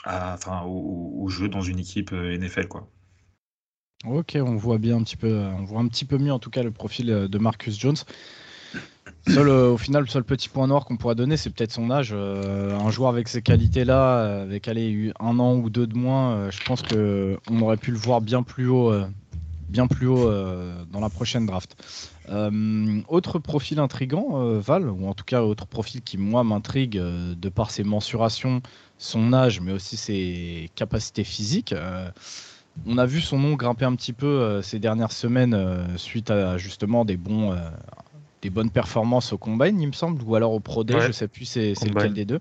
enfin, 0.06 0.64
au, 0.66 1.28
jeu 1.30 1.48
dans 1.48 1.62
une 1.62 1.80
équipe 1.80 2.12
NFL. 2.12 2.68
Quoi. 2.68 2.90
Ok, 4.06 4.38
on 4.40 4.56
voit 4.56 4.78
bien 4.78 4.98
un 4.98 5.04
petit 5.04 5.18
peu, 5.18 5.34
on 5.34 5.64
voit 5.64 5.80
un 5.80 5.88
petit 5.88 6.06
peu 6.06 6.18
mieux 6.18 6.34
en 6.34 6.40
tout 6.40 6.50
cas 6.50 6.64
le 6.64 6.72
profil 6.72 7.08
de 7.08 7.38
Marcus 7.38 7.80
Jones. 7.80 7.96
Seul, 9.28 9.50
euh, 9.50 9.72
au 9.72 9.78
final, 9.78 10.04
le 10.04 10.08
seul 10.08 10.24
petit 10.24 10.50
point 10.50 10.68
noir 10.68 10.86
qu'on 10.86 10.98
pourrait 10.98 11.16
donner, 11.16 11.36
c'est 11.36 11.50
peut-être 11.50 11.72
son 11.72 11.90
âge. 11.90 12.12
Euh, 12.14 12.78
un 12.78 12.92
joueur 12.92 13.10
avec 13.10 13.28
ces 13.28 13.42
qualités-là, 13.42 14.20
euh, 14.20 14.44
avec 14.44 14.68
allez, 14.68 15.12
un 15.20 15.40
an 15.40 15.56
ou 15.56 15.70
deux 15.70 15.88
de 15.88 15.98
moins, 15.98 16.50
je 16.52 16.64
pense 16.64 16.84
qu'on 16.84 17.62
aurait 17.62 17.78
pu 17.78 17.92
le 17.92 17.98
voir 17.98 18.22
bien 18.22 18.44
plus 18.44 18.68
haut, 18.68 18.94
bien 19.68 19.88
plus 19.88 20.08
haut 20.08 20.30
dans 20.92 21.00
la 21.00 21.10
prochaine 21.10 21.48
draft. 21.48 21.76
autre 23.08 23.40
profil 23.40 23.80
intrigant, 23.80 24.60
Val, 24.60 24.88
ou 24.90 25.08
en 25.08 25.14
tout 25.16 25.26
cas 25.26 25.42
autre 25.42 25.66
profil 25.66 26.02
qui 26.02 26.18
moi 26.18 26.44
m'intrigue 26.44 26.98
de 26.98 27.50
par 27.50 27.72
ses 27.72 27.84
mensurations, 27.84 28.62
son 29.00 29.34
âge, 29.34 29.60
mais 29.60 29.72
aussi 29.72 29.98
ses 29.98 30.70
capacités 30.76 31.24
physiques. 31.24 31.74
on 32.86 32.98
a 33.00 33.06
vu 33.08 33.22
son 33.22 33.40
nom 33.40 33.56
grimper 33.56 33.86
un 33.86 33.96
petit 33.96 34.14
peu 34.14 34.62
ces 34.62 34.78
dernières 34.78 35.12
semaines 35.12 35.88
suite 35.98 36.30
à 36.30 36.58
justement 36.58 37.06
des 37.06 37.18
bons 37.18 37.56
des 38.46 38.52
bonnes 38.52 38.70
performances 38.70 39.34
au 39.34 39.40
combine, 39.40 39.82
il 39.82 39.88
me 39.88 39.94
semble, 39.94 40.22
ou 40.22 40.36
alors 40.36 40.52
au 40.54 40.60
Pro 40.60 40.84
Day, 40.84 41.00
je 41.02 41.12
sais 41.12 41.28
plus 41.28 41.46
c'est 41.46 41.74
lequel 41.84 42.14
des 42.14 42.26
deux. 42.26 42.40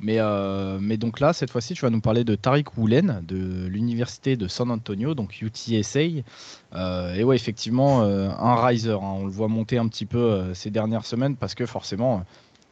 Mais, 0.00 0.16
euh, 0.18 0.78
mais 0.80 0.96
donc 0.96 1.20
là, 1.20 1.32
cette 1.32 1.50
fois-ci, 1.50 1.74
tu 1.74 1.82
vas 1.82 1.90
nous 1.90 2.00
parler 2.00 2.24
de 2.24 2.34
Tariq 2.34 2.66
Woolen 2.76 3.22
de 3.26 3.66
l'université 3.66 4.36
de 4.36 4.48
San 4.48 4.70
Antonio, 4.70 5.14
donc 5.14 5.40
UTSA. 5.40 6.00
Euh, 6.74 7.14
et 7.14 7.22
ouais, 7.22 7.36
effectivement, 7.36 8.02
euh, 8.02 8.28
un 8.28 8.56
riser. 8.66 8.90
Hein. 8.90 8.98
on 9.00 9.24
le 9.24 9.30
voit 9.30 9.48
monter 9.48 9.78
un 9.78 9.86
petit 9.86 10.04
peu 10.04 10.52
ces 10.52 10.70
dernières 10.70 11.06
semaines 11.06 11.36
parce 11.36 11.54
que 11.54 11.64
forcément, 11.64 12.24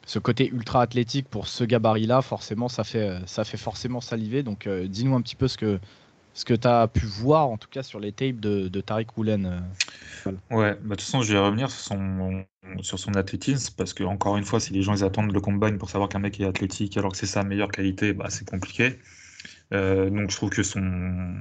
ce 0.04 0.18
côté 0.18 0.50
ultra 0.50 0.82
athlétique 0.82 1.28
pour 1.28 1.46
ce 1.46 1.62
gabarit-là, 1.62 2.20
forcément, 2.22 2.68
ça 2.68 2.82
fait, 2.82 3.20
ça 3.24 3.44
fait 3.44 3.56
forcément 3.56 4.00
saliver. 4.00 4.42
Donc, 4.42 4.68
dis-nous 4.68 5.14
un 5.14 5.22
petit 5.22 5.36
peu 5.36 5.48
ce 5.48 5.56
que, 5.56 5.78
ce 6.34 6.44
que 6.44 6.54
tu 6.54 6.66
as 6.66 6.88
pu 6.88 7.06
voir, 7.06 7.48
en 7.48 7.56
tout 7.56 7.68
cas, 7.68 7.82
sur 7.82 8.00
les 8.00 8.12
tapes 8.12 8.40
de, 8.40 8.68
de 8.68 8.80
Tariq 8.80 9.06
Woolen. 9.16 9.62
Ouais, 10.26 10.32
bah, 10.50 10.74
de 10.74 10.88
toute 10.90 11.02
façon, 11.02 11.22
je 11.22 11.32
vais 11.32 11.38
revenir 11.38 11.70
sur 11.70 11.80
son, 11.80 12.44
sur 12.82 12.98
son 12.98 13.14
athlétisme, 13.14 13.72
parce 13.76 13.94
que 13.94 14.02
encore 14.02 14.36
une 14.36 14.44
fois, 14.44 14.58
si 14.58 14.72
les 14.72 14.82
gens 14.82 14.94
ils 14.94 15.04
attendent 15.04 15.32
le 15.32 15.40
combine 15.40 15.78
pour 15.78 15.88
savoir 15.90 16.08
qu'un 16.08 16.18
mec 16.18 16.40
est 16.40 16.44
athlétique 16.44 16.96
alors 16.96 17.12
que 17.12 17.18
c'est 17.18 17.26
sa 17.26 17.44
meilleure 17.44 17.70
qualité, 17.70 18.12
bah, 18.12 18.26
c'est 18.30 18.48
compliqué. 18.48 18.98
Euh, 19.72 20.10
donc 20.10 20.30
je 20.30 20.36
trouve 20.36 20.50
que 20.50 20.62
son, 20.62 21.40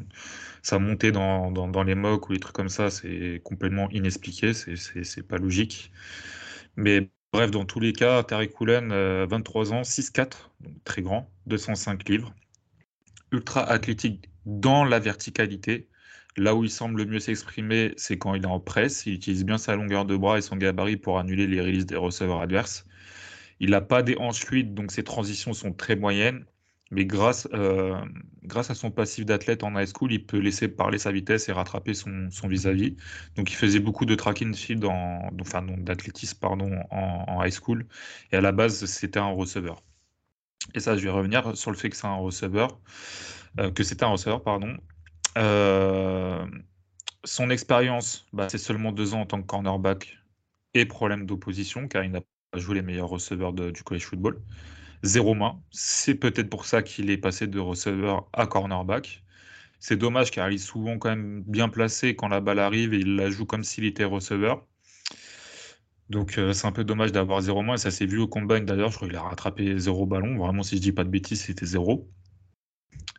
sa 0.61 0.77
montée 0.79 1.11
dans, 1.11 1.51
dans, 1.51 1.83
les 1.83 1.95
mocks 1.95 2.29
ou 2.29 2.33
les 2.33 2.39
trucs 2.39 2.55
comme 2.55 2.69
ça, 2.69 2.89
c'est 2.91 3.41
complètement 3.43 3.89
inexpliqué, 3.89 4.53
c'est 4.53 5.27
pas 5.27 5.37
logique. 5.37 5.91
Mais 6.75 7.09
bref, 7.31 7.49
dans 7.51 7.65
tous 7.65 7.79
les 7.79 7.93
cas, 7.93 8.21
Tariq 8.23 8.53
Koulen, 8.53 8.89
23 9.25 9.73
ans, 9.73 9.81
6'4, 9.81 10.51
donc 10.61 10.83
très 10.83 11.01
grand, 11.01 11.29
205 11.47 12.07
livres, 12.09 12.33
ultra 13.31 13.63
athlétique 13.63 14.29
dans 14.45 14.83
la 14.83 14.99
verticalité. 14.99 15.89
Là 16.35 16.55
où 16.55 16.63
il 16.63 16.69
semble 16.69 16.99
le 16.99 17.05
mieux 17.05 17.19
s'exprimer, 17.19 17.93
c'est 17.97 18.17
quand 18.17 18.33
il 18.35 18.43
est 18.43 18.47
en 18.47 18.59
presse. 18.59 19.05
Il 19.05 19.13
utilise 19.13 19.45
bien 19.45 19.57
sa 19.57 19.75
longueur 19.75 20.05
de 20.05 20.17
bras 20.17 20.37
et 20.37 20.41
son 20.41 20.55
gabarit 20.55 20.97
pour 20.97 21.19
annuler 21.19 21.47
les 21.47 21.61
releases 21.61 21.85
des 21.85 21.95
receveurs 21.95 22.41
adverses. 22.41 22.85
Il 23.59 23.71
n'a 23.71 23.81
pas 23.81 24.03
des 24.03 24.17
hanches 24.17 24.43
fluides, 24.45 24.73
donc 24.73 24.91
ses 24.91 25.03
transitions 25.03 25.53
sont 25.53 25.73
très 25.73 25.95
moyennes. 25.95 26.45
Mais 26.93 27.05
grâce, 27.05 27.47
euh, 27.53 27.97
grâce 28.43 28.69
à 28.69 28.75
son 28.75 28.91
passif 28.91 29.25
d'athlète 29.25 29.63
en 29.63 29.79
high 29.79 29.87
school, 29.87 30.13
il 30.13 30.25
peut 30.25 30.37
laisser 30.37 30.67
parler 30.67 30.99
sa 30.99 31.11
vitesse 31.11 31.49
et 31.49 31.51
rattraper 31.51 31.95
son 31.95 32.29
vis-à-vis. 32.47 32.95
Donc 33.35 33.51
il 33.51 33.55
faisait 33.55 33.79
beaucoup 33.79 34.05
de 34.05 34.13
track 34.13 34.43
and 34.43 34.53
field, 34.53 34.85
en, 34.85 35.29
enfin 35.41 35.63
d'athlétisme 35.63 36.37
pardon, 36.39 36.71
en, 36.91 37.43
high 37.43 37.51
school. 37.51 37.87
Et 38.31 38.35
à 38.35 38.41
la 38.41 38.51
base, 38.51 38.85
c'était 38.85 39.19
un 39.19 39.31
receveur. 39.31 39.81
Et 40.75 40.79
ça, 40.79 40.95
je 40.95 41.03
vais 41.03 41.09
revenir 41.09 41.57
sur 41.57 41.71
le 41.71 41.77
fait 41.77 41.89
que 41.89 41.95
c'est 41.95 42.07
un 42.07 42.15
receveur, 42.15 42.79
que 43.75 43.83
c'était 43.83 44.03
un 44.03 44.09
receveur, 44.09 44.43
pardon. 44.43 44.77
Euh, 45.37 46.45
son 47.23 47.49
expérience, 47.49 48.25
bah, 48.33 48.49
c'est 48.49 48.57
seulement 48.57 48.91
deux 48.91 49.13
ans 49.13 49.21
en 49.21 49.25
tant 49.25 49.41
que 49.41 49.47
cornerback 49.47 50.17
et 50.73 50.85
problème 50.85 51.25
d'opposition, 51.25 51.87
car 51.87 52.03
il 52.03 52.11
n'a 52.11 52.21
pas 52.51 52.59
joué 52.59 52.75
les 52.75 52.81
meilleurs 52.81 53.09
receveurs 53.09 53.53
du 53.53 53.83
college 53.83 54.05
football. 54.05 54.41
Zéro 55.03 55.33
main. 55.33 55.61
C'est 55.71 56.15
peut-être 56.15 56.49
pour 56.49 56.65
ça 56.65 56.81
qu'il 56.81 57.09
est 57.09 57.17
passé 57.17 57.47
de 57.47 57.59
receveur 57.59 58.27
à 58.33 58.47
cornerback. 58.47 59.23
C'est 59.79 59.97
dommage 59.97 60.31
car 60.31 60.49
il 60.49 60.55
est 60.55 60.57
souvent 60.57 60.97
quand 60.97 61.09
même 61.09 61.43
bien 61.43 61.67
placé 61.67 62.15
quand 62.15 62.29
la 62.29 62.39
balle 62.39 62.59
arrive 62.59 62.93
et 62.93 62.99
il 62.99 63.17
la 63.17 63.29
joue 63.29 63.45
comme 63.45 63.63
s'il 63.63 63.83
était 63.85 64.05
receveur. 64.05 64.65
Donc 66.09 66.37
euh, 66.37 66.53
c'est 66.53 66.67
un 66.67 66.71
peu 66.71 66.85
dommage 66.85 67.11
d'avoir 67.11 67.41
zéro 67.41 67.63
main 67.63 67.73
et 67.73 67.77
ça 67.77 67.91
s'est 67.91 68.05
vu 68.05 68.19
au 68.19 68.27
combine 68.27 68.65
d'ailleurs. 68.65 68.91
Je 68.91 68.95
crois 68.95 69.07
qu'il 69.09 69.17
a 69.17 69.23
rattrapé 69.23 69.77
zéro 69.79 70.05
ballon. 70.05 70.37
Vraiment, 70.37 70.63
si 70.63 70.77
je 70.77 70.81
dis 70.81 70.93
pas 70.93 71.03
de 71.03 71.09
bêtises, 71.09 71.41
c'était 71.43 71.65
zéro. 71.65 72.09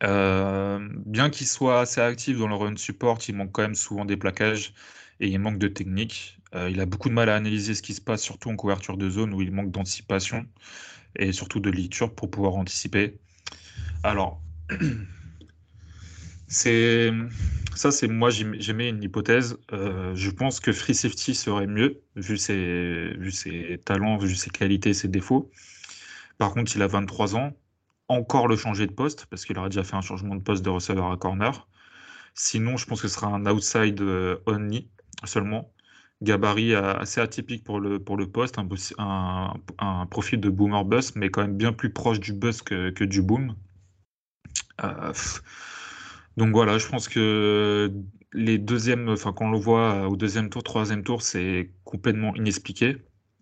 Euh, 0.04 0.87
bien 1.06 1.30
qu'il 1.30 1.46
soit 1.46 1.80
assez 1.80 2.00
actif 2.00 2.38
dans 2.38 2.49
le 2.49 2.54
run 2.54 2.76
support, 2.76 3.18
il 3.28 3.37
manque 3.37 3.52
quand 3.52 3.62
même 3.62 3.75
souvent 3.75 4.04
des 4.04 4.16
plaquages 4.16 4.75
et 5.20 5.28
il 5.28 5.38
manque 5.38 5.58
de 5.58 5.68
technique. 5.68 6.38
Euh, 6.54 6.68
il 6.70 6.80
a 6.80 6.87
beaucoup 6.87 7.08
de 7.08 7.14
mal 7.14 7.28
à 7.28 7.37
analyser 7.37 7.75
ce 7.75 7.82
qui 7.82 7.94
se 7.94 8.00
passe, 8.00 8.23
surtout 8.23 8.50
en 8.50 8.56
couverture 8.56 8.96
de 8.96 9.08
zone 9.08 9.32
où 9.32 9.40
il 9.40 9.50
manque 9.50 9.70
d'anticipation 9.70 10.46
et 11.16 11.32
surtout 11.32 11.61
de 11.61 11.70
lecture 11.70 12.14
pour 12.14 12.30
pouvoir 12.30 12.54
anticiper. 12.54 13.18
Alors, 14.02 14.42
ça, 16.49 17.90
c'est 17.90 18.08
moi 18.08 18.30
j'aimais 18.30 18.90
une 18.90 19.02
hypothèse. 19.02 19.56
Euh, 19.73 20.14
je 20.14 20.30
pense 20.30 20.61
que 20.61 20.73
free 20.73 20.94
safety 20.94 21.34
serait 21.34 21.66
mieux 21.66 22.02
ses, 22.16 23.14
vu 23.16 23.30
ses 23.30 23.80
talents, 23.84 24.18
vu 24.18 24.34
ses 24.34 24.50
qualités, 24.50 24.92
ses 24.92 25.08
défauts. 25.08 25.50
Par 26.38 26.52
contre, 26.52 26.76
il 26.76 26.82
a 26.82 26.87
23 26.88 27.37
ans 27.37 27.52
encore 28.08 28.49
le 28.49 28.56
changer 28.56 28.87
de 28.87 28.92
poste, 28.92 29.26
parce 29.26 29.44
qu'il 29.44 29.58
aurait 29.58 29.70
déjà 29.70 29.84
fait 29.84 29.96
un 29.96 30.02
changement 30.02 30.34
de 30.34 30.42
poste 30.42 30.64
de 30.64 30.70
receveur 30.70 31.11
à 31.11 31.16
corner. 31.16 31.66
Sinon, 32.34 32.76
je 32.76 32.87
pense 32.87 33.00
que 33.00 33.08
ce 33.08 33.14
sera 33.14 33.28
un 33.28 33.46
outside 33.46 34.00
euh, 34.00 34.38
only 34.46 34.90
seulement. 35.25 35.73
Gabarit 36.23 36.75
assez 36.75 37.20
atypique 37.20 37.64
pour 37.64 37.80
le, 37.80 37.99
pour 37.99 38.16
le 38.16 38.28
poste, 38.30 38.58
un, 38.99 40.06
profil 40.11 40.40
de 40.40 40.49
boomer 40.49 40.84
bust, 40.84 41.16
mais 41.16 41.28
quand 41.30 41.42
même 41.42 41.56
bien 41.56 41.73
plus 41.73 41.92
proche 41.92 42.20
du 42.20 42.32
bust 42.32 42.62
que, 42.62 42.90
que 42.90 43.04
du 43.04 43.20
boom. 43.20 43.54
Euh, 44.82 45.12
donc 46.37 46.52
voilà, 46.52 46.78
je 46.78 46.87
pense 46.88 47.08
que 47.08 47.92
les 48.32 48.58
deuxièmes, 48.58 49.08
enfin 49.08 49.32
quand 49.32 49.46
on 49.46 49.50
le 49.50 49.58
voit 49.58 50.08
au 50.08 50.16
deuxième 50.16 50.50
tour, 50.50 50.62
troisième 50.62 51.04
tour, 51.04 51.23
c'est 51.23 51.73
complètement 51.84 52.34
inexpliqué. 52.34 52.96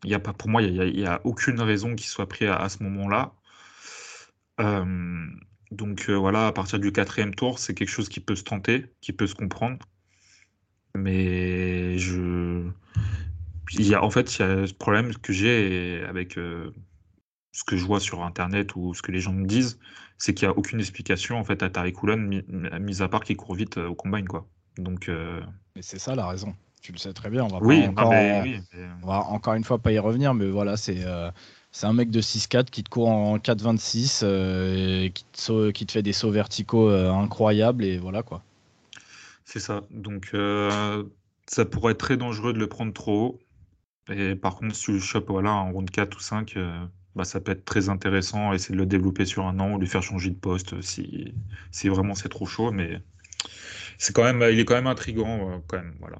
Il 0.04 0.10
y 0.10 0.14
a 0.14 0.18
pas, 0.18 0.32
pour 0.32 0.48
moi, 0.48 0.62
il 0.62 0.74
n'y 0.74 1.06
a, 1.06 1.20
aucune 1.24 1.60
raison 1.60 1.94
qu'il 1.94 2.08
soit 2.08 2.28
pris 2.28 2.46
à 2.46 2.68
ce 2.68 2.82
moment-là. 2.82 3.34
Donc 4.58 6.10
voilà, 6.10 6.48
à 6.48 6.52
partir 6.52 6.78
du 6.78 6.92
quatrième 6.92 7.34
tour, 7.34 7.58
c'est 7.58 7.74
quelque 7.74 7.90
chose 7.90 8.08
qui 8.08 8.20
peut 8.20 8.36
se 8.36 8.44
tenter, 8.44 8.86
qui 9.00 9.12
peut 9.12 9.26
se 9.26 9.34
comprendre. 9.34 9.78
Mais 10.94 11.96
je. 11.98 12.68
Il 13.74 13.86
y 13.86 13.94
a, 13.94 14.04
en 14.04 14.10
fait, 14.10 14.38
il 14.38 14.42
y 14.42 14.44
a 14.44 14.66
ce 14.66 14.74
problème 14.74 15.14
que 15.14 15.32
j'ai 15.32 16.04
avec 16.06 16.34
ce 16.34 17.64
que 17.66 17.76
je 17.76 17.84
vois 17.84 18.00
sur 18.00 18.22
Internet 18.22 18.76
ou 18.76 18.92
ce 18.92 19.02
que 19.02 19.12
les 19.12 19.20
gens 19.20 19.32
me 19.32 19.46
disent, 19.46 19.78
c'est 20.18 20.34
qu'il 20.34 20.46
n'y 20.46 20.54
a 20.54 20.58
aucune 20.58 20.78
explication 20.78 21.38
en 21.38 21.44
fait 21.44 21.62
à 21.62 21.70
Tariq 21.70 21.96
mis, 22.16 23.02
à 23.02 23.08
part 23.08 23.22
qu'il 23.22 23.36
court 23.36 23.54
vite 23.54 23.78
au 23.78 23.94
combine. 23.94 24.28
Quoi. 24.28 24.46
Donc, 24.76 25.10
Mais 25.74 25.82
c'est 25.82 25.98
ça 25.98 26.14
la 26.14 26.26
raison. 26.26 26.54
Tu 26.82 26.92
le 26.92 26.98
sais 26.98 27.12
très 27.12 27.30
bien. 27.30 27.44
On 27.44 27.48
va, 27.48 27.58
oui, 27.62 27.86
encore, 27.86 28.12
on 28.12 29.06
va 29.06 29.20
encore 29.20 29.54
une 29.54 29.64
fois 29.64 29.78
pas 29.78 29.92
y 29.92 29.98
revenir, 29.98 30.34
mais 30.34 30.50
voilà, 30.50 30.76
c'est 30.76 31.02
c'est 31.72 31.86
un 31.86 31.94
mec 31.94 32.10
de 32.10 32.20
6-4 32.20 32.66
qui 32.66 32.84
te 32.84 32.90
court 32.90 33.08
en 33.08 33.38
4-26, 33.38 34.20
euh, 34.22 35.08
qui, 35.08 35.86
te 35.86 35.92
fait 35.92 36.02
des 36.02 36.12
sauts 36.12 36.30
verticaux 36.30 36.90
euh, 36.90 37.10
incroyables 37.10 37.84
et 37.84 37.96
voilà 37.98 38.22
quoi. 38.22 38.42
C'est 39.46 39.58
ça. 39.58 39.82
Donc 39.90 40.30
euh, 40.34 41.02
ça 41.46 41.64
pourrait 41.64 41.92
être 41.92 41.98
très 41.98 42.18
dangereux 42.18 42.52
de 42.52 42.58
le 42.58 42.68
prendre 42.68 42.92
trop 42.92 43.20
haut. 43.26 43.40
Et 44.12 44.34
par 44.34 44.56
contre, 44.56 44.74
si 44.74 44.84
tu 44.84 44.92
le 44.92 45.00
chopes 45.00 45.30
voilà, 45.30 45.52
en 45.52 45.72
round 45.72 45.90
4 45.90 46.14
ou 46.14 46.20
5, 46.20 46.58
bah, 47.16 47.24
ça 47.24 47.40
peut 47.40 47.52
être 47.52 47.64
très 47.64 47.88
intéressant. 47.88 48.52
Essayer 48.52 48.74
de 48.74 48.80
le 48.80 48.86
développer 48.86 49.24
sur 49.24 49.46
un 49.46 49.58
an 49.58 49.72
ou 49.72 49.78
lui 49.78 49.86
faire 49.86 50.02
changer 50.02 50.28
de 50.28 50.34
poste 50.34 50.80
si, 50.82 51.32
si 51.70 51.88
vraiment 51.88 52.14
c'est 52.14 52.28
trop 52.28 52.46
chaud. 52.46 52.70
Mais 52.70 53.00
c'est 53.96 54.14
quand 54.14 54.24
même, 54.24 54.42
il 54.52 54.58
est 54.58 54.64
quand 54.64 54.74
même 54.74 54.86
intriguant 54.86 55.62
quand 55.68 55.78
même. 55.78 55.94
Voilà. 56.00 56.18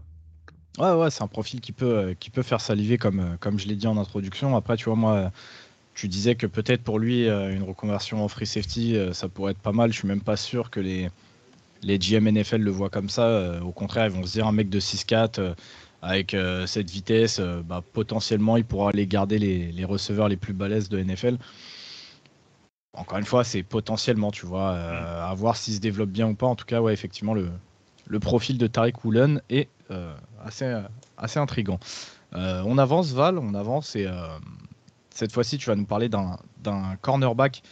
Ouais, 0.79 0.93
ouais, 0.95 1.11
c'est 1.11 1.23
un 1.23 1.29
profil 1.29 1.61
qui 1.61 1.73
peut, 1.73 1.99
euh, 1.99 2.15
qui 2.19 2.31
peut 2.31 2.43
faire 2.43 2.61
saliver, 2.61 2.97
comme, 2.97 3.21
euh, 3.21 3.37
comme 3.41 3.59
je 3.59 3.69
l'ai 3.69 3.77
dit 3.77 3.87
en 3.87 3.99
introduction. 3.99 4.57
Après, 4.57 4.77
tu 4.77 4.87
vois, 4.87 4.97
moi, 4.97 5.31
tu 5.95 6.09
disais 6.09 6.35
que 6.37 6.47
peut-être 6.47 6.83
pour 6.83 6.99
lui, 6.99 7.29
euh, 7.29 7.55
une 7.55 7.63
reconversion 7.63 8.25
en 8.25 8.29
free 8.29 8.47
safety, 8.47 8.97
ça 9.13 9.29
pourrait 9.29 9.53
être 9.53 9.59
pas 9.59 9.73
mal. 9.73 9.93
Je 9.93 9.99
suis 9.99 10.09
même 10.09 10.23
pas 10.23 10.37
sûr 10.37 10.71
que 10.71 10.81
les, 10.81 11.11
les 11.83 11.99
GM 11.99 12.29
NFL 12.29 12.63
le 12.63 12.71
voient 12.71 12.91
comme 12.91 13.11
ça. 13.11 13.61
Au 13.63 13.73
contraire, 13.73 14.07
ils 14.07 14.13
vont 14.13 14.25
se 14.27 14.33
dire 14.33 14.47
un 14.47 14.53
mec 14.53 14.71
de 14.71 14.81
6-4 14.81 15.55
avec 16.03 16.37
cette 16.67 16.91
vitesse, 16.91 17.41
bah, 17.41 17.83
potentiellement, 17.93 18.57
il 18.57 18.65
pourra 18.65 18.91
aller 18.91 19.07
garder 19.07 19.39
les, 19.39 19.73
les 19.73 19.85
receveurs 19.85 20.29
les 20.29 20.37
plus 20.37 20.55
balèzes 20.55 20.89
de 20.89 20.99
NFL. 21.03 21.39
encore 22.95 23.19
une 23.19 23.25
fois, 23.25 23.45
c'est 23.45 23.63
potentiellement, 23.63 24.31
tu 24.31 24.47
vois, 24.47 24.73
euh, 24.73 25.25
à 25.31 25.35
voir 25.35 25.57
s'il 25.57 25.75
se 25.75 25.81
développe 25.81 26.11
bien 26.11 26.29
ou 26.29 26.35
pas. 26.35 26.47
En 26.47 26.57
tout 26.57 26.65
cas, 26.67 26.81
ouais, 26.81 26.93
effectivement, 26.93 27.35
le, 27.35 27.51
le 28.13 28.21
profil 28.21 28.59
de 28.59 28.67
Tariq 28.67 28.95
Woolen 29.05 29.41
est 29.49 29.69
euh, 29.91 30.15
assez, 30.45 30.71
assez 31.17 31.39
intrigant. 31.39 31.81
Euh, 32.35 32.63
on 32.67 32.79
avance, 32.79 33.13
Val, 33.13 33.39
on 33.39 33.55
avance 33.55 33.97
et 33.97 34.07
cette 35.11 35.33
fois-ci, 35.33 35.59
tu 35.59 35.69
vas 35.69 35.77
nous 35.77 35.87
parler 35.87 36.09
d'un 36.09 36.97
cornerback 37.01 37.63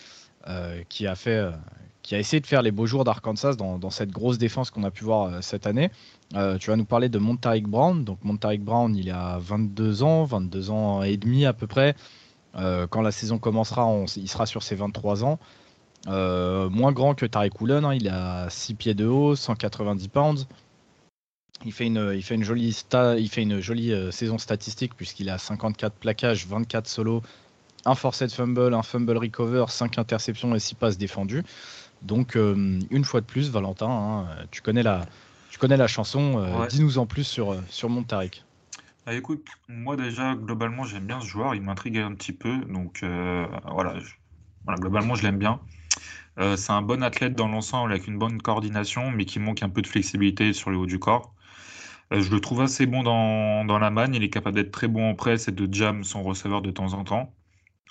qui 0.89 1.07
a 1.07 1.15
fait. 1.15 1.51
qui 2.03 2.15
a 2.15 2.19
essayé 2.19 2.41
de 2.41 2.47
faire 2.47 2.63
les 2.63 2.71
beaux 2.71 2.87
jours 2.87 3.05
d'Arkansas 3.05 3.55
dans, 3.55 3.91
cette 3.91 4.11
grosse 4.11 4.39
défense 4.39 4.71
qu'on 4.71 4.85
a 4.85 4.91
pu 4.91 5.05
voir 5.05 5.43
cette 5.43 5.67
année. 5.67 5.91
tu 6.59 6.71
vas 6.71 6.77
nous 6.77 6.85
parler 6.85 7.09
de 7.09 7.19
Montaric 7.19 7.67
Brown. 7.67 8.05
Donc 8.05 8.19
Montaric 8.25 8.63
Brown, 8.63 8.95
il 8.97 9.11
a 9.11 9.39
22 9.39 10.03
ans, 10.03 10.25
22 10.25 10.71
ans 10.71 11.03
et 11.03 11.17
demi 11.17 11.45
à 11.47 11.53
peu 11.53 11.67
près. 11.67 11.95
Euh, 12.57 12.87
quand 12.87 13.03
la 13.03 13.13
saison 13.13 13.39
commencera, 13.39 13.89
il 14.17 14.29
sera 14.29 14.47
sur 14.47 14.63
ses 14.63 14.75
23 14.75 15.25
ans. 15.25 15.39
Euh, 16.07 16.71
moins 16.71 16.93
grand 16.93 17.15
que 17.15 17.27
Tarek 17.27 17.61
Woolen, 17.61 17.85
hein. 17.85 17.95
il 17.95 18.09
a 18.09 18.49
6 18.49 18.75
pieds 18.75 18.95
de 18.95 19.07
haut, 19.07 19.37
190 19.37 20.09
pounds. 20.09 20.49
Il 21.65 21.73
fait 21.73 21.87
une, 21.87 22.13
il 22.15 22.23
fait 22.23 22.37
une 22.37 22.45
jolie, 22.45 22.75
il 23.19 23.29
fait 23.29 23.43
une 23.43 23.61
jolie 23.61 23.93
euh, 23.93 24.11
saison 24.11 24.39
statistique 24.39 24.95
puisqu'il 24.95 25.29
a 25.29 25.37
54 25.37 25.95
plaquages, 25.95 26.47
24 26.47 26.89
solos, 26.89 27.23
un 27.85 27.95
forced 27.95 28.33
fumble, 28.33 28.73
un 28.73 28.83
fumble 28.83 29.19
recover, 29.19 29.67
5 29.69 29.99
interceptions 29.99 30.55
et 30.55 30.59
6 30.59 30.75
passes 30.77 30.99
défendues. 30.99 31.45
Donc 32.01 32.35
une 32.35 33.05
fois 33.05 33.21
de 33.21 33.27
plus, 33.27 33.51
Valentin, 33.51 33.91
hein, 33.91 34.27
tu, 34.51 34.63
connais 34.63 34.83
la, 34.83 35.05
tu 35.51 35.59
connais 35.59 35.77
la 35.77 35.87
chanson, 35.87 36.67
dis-nous 36.71 36.97
en 36.97 37.05
plus 37.05 37.25
sur, 37.25 37.55
sur 37.69 37.91
Montarek. 37.91 38.43
Ah, 39.07 39.15
écoute, 39.15 39.45
moi 39.69 39.97
déjà, 39.97 40.35
globalement, 40.35 40.85
j'aime 40.85 41.07
bien 41.07 41.21
ce 41.21 41.27
joueur, 41.27 41.55
il 41.55 41.63
m'intrigue 41.63 41.99
un 41.99 42.15
petit 42.15 42.33
peu, 42.33 42.59
donc 42.67 43.01
euh, 43.03 43.47
voilà, 43.73 43.95
globalement, 44.77 45.15
je 45.15 45.23
l'aime 45.23 45.39
bien. 45.39 45.59
Euh, 46.41 46.57
c'est 46.57 46.73
un 46.73 46.83
bon 46.83 47.03
athlète 47.03 47.35
dans 47.35 47.49
l'ensemble 47.49 47.93
avec 47.93 48.07
une 48.07 48.19
bonne 48.19 48.41
coordination, 48.41 49.11
mais 49.11 49.27
qui 49.27 49.39
manque 49.39 49.63
un 49.63 49.69
peu 49.69 49.83
de 49.83 49.87
flexibilité 49.87 50.53
sur 50.53 50.71
le 50.71 50.79
haut 50.79 50.87
du 50.87 50.99
corps. 50.99 51.35
Euh, 52.13 52.21
je 52.23 52.31
le 52.31 52.41
trouve 52.41 52.63
assez 52.63 52.87
bon 52.87 53.03
dans, 53.03 53.79
la 53.79 53.91
manne, 53.91 54.15
il 54.15 54.23
est 54.25 54.31
capable 54.31 54.57
d'être 54.57 54.73
très 54.73 54.89
bon 54.89 55.11
en 55.11 55.15
presse 55.15 55.49
et 55.49 55.53
de 55.53 55.73
jam 55.73 56.05
son 56.05 56.23
receveur 56.23 56.63
de 56.63 56.71
temps 56.71 56.95
en 56.95 57.05
temps. 57.05 57.35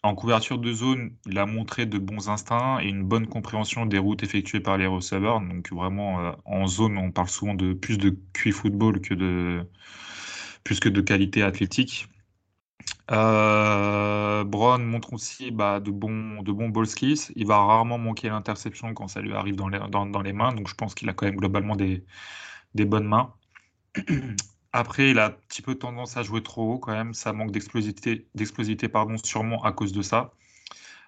En 0.04 0.16
couverture 0.16 0.60
de 0.60 0.72
zone, 0.74 1.16
il 1.28 1.38
a 1.40 1.46
montré 1.46 1.86
de 1.86 1.98
bons 2.00 2.30
instincts 2.30 2.80
et 2.82 2.88
une 2.90 3.04
bonne 3.04 3.28
compréhension 3.28 3.86
des 3.86 4.00
routes 4.00 4.24
effectuées 4.24 4.62
par 4.62 4.78
les 4.78 4.88
receveurs. 4.88 5.42
Donc 5.42 5.72
vraiment, 5.72 6.36
en 6.46 6.68
zone, 6.68 6.98
on 6.98 7.12
parle 7.12 7.30
souvent 7.30 7.54
de 7.54 7.74
plus 7.74 7.98
de 7.98 8.18
QI 8.34 8.52
football 8.52 9.02
que 9.02 9.14
de, 9.14 9.68
plus 10.64 10.80
que 10.80 10.90
de 10.90 11.02
qualité 11.02 11.44
athlétique. 11.44 12.08
Euh, 13.12 14.44
Brown 14.44 14.84
montre 14.86 15.14
aussi 15.14 15.52
bah, 15.52 15.80
de, 15.80 15.92
bons, 15.92 16.44
de 16.44 16.52
bons 16.52 16.70
ball 16.70 16.86
skills. 16.88 17.32
Il 17.36 17.48
va 17.48 17.58
rarement 17.58 17.98
manquer 17.98 18.30
l'interception 18.30 18.94
quand 18.94 19.08
ça 19.08 19.22
lui 19.22 19.34
arrive 19.34 19.56
dans 19.56 19.68
les, 19.68 19.80
dans, 19.90 20.22
les 20.22 20.34
mains. 20.34 20.54
Donc 20.54 20.68
je 20.68 20.76
pense 20.76 20.94
qu'il 20.96 21.10
a 21.10 21.14
quand 21.14 21.26
même 21.26 21.36
globalement 21.38 21.76
des, 21.76 22.06
des 22.76 22.86
bonnes 22.86 23.08
mains. 23.08 23.34
Après, 24.74 25.12
il 25.12 25.20
a 25.20 25.28
un 25.28 25.32
petit 25.32 25.62
peu 25.62 25.76
tendance 25.76 26.18
à 26.18 26.24
jouer 26.24 26.44
trop 26.44 26.74
haut 26.76 26.80
quand 26.80 26.94
même. 26.94 27.14
Ça 27.14 27.34
manque 27.34 27.52
d'explosivité, 27.52 28.28
d'explosivité 28.36 28.90
pardon, 28.90 29.18
sûrement 29.18 29.64
à 29.64 29.72
cause 29.74 29.94
de 29.94 30.02
ça. 30.02 30.34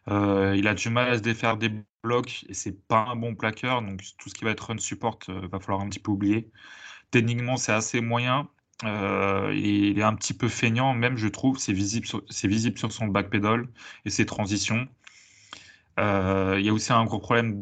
Euh, 0.10 0.56
il 0.58 0.68
a 0.68 0.74
du 0.74 0.90
mal 0.90 1.10
à 1.10 1.18
se 1.18 1.22
défaire 1.22 1.58
des 1.58 1.72
blocs 2.04 2.46
et 2.50 2.54
c'est 2.54 2.74
pas 2.88 3.06
un 3.10 3.16
bon 3.16 3.36
plaqueur. 3.36 3.82
Donc 3.82 4.02
tout 4.18 4.30
ce 4.30 4.34
qui 4.36 4.44
va 4.46 4.52
être 4.52 4.68
run 4.68 4.78
support, 4.80 5.20
euh, 5.30 5.48
va 5.48 5.60
falloir 5.60 5.82
un 5.82 5.90
petit 5.90 6.00
peu 6.00 6.12
oublier. 6.12 6.52
Techniquement, 7.12 7.58
c'est 7.58 7.74
assez 7.74 8.02
moyen. 8.02 8.50
Euh, 8.84 9.54
il 9.56 10.00
est 10.00 10.04
un 10.04 10.16
petit 10.16 10.34
peu 10.34 10.48
feignant, 10.48 10.94
même 10.94 11.18
je 11.18 11.28
trouve, 11.28 11.58
c'est 11.60 11.74
visible, 11.74 12.08
sur, 12.08 12.24
visible 12.44 12.78
sur 12.78 12.92
son 12.92 13.08
backpedal 13.08 13.68
et 14.06 14.10
ses 14.10 14.26
transitions. 14.26 14.88
Euh, 16.00 16.56
il 16.60 16.66
y 16.66 16.70
a 16.70 16.74
aussi 16.74 16.94
un 16.94 17.06
gros 17.06 17.20
problème 17.20 17.60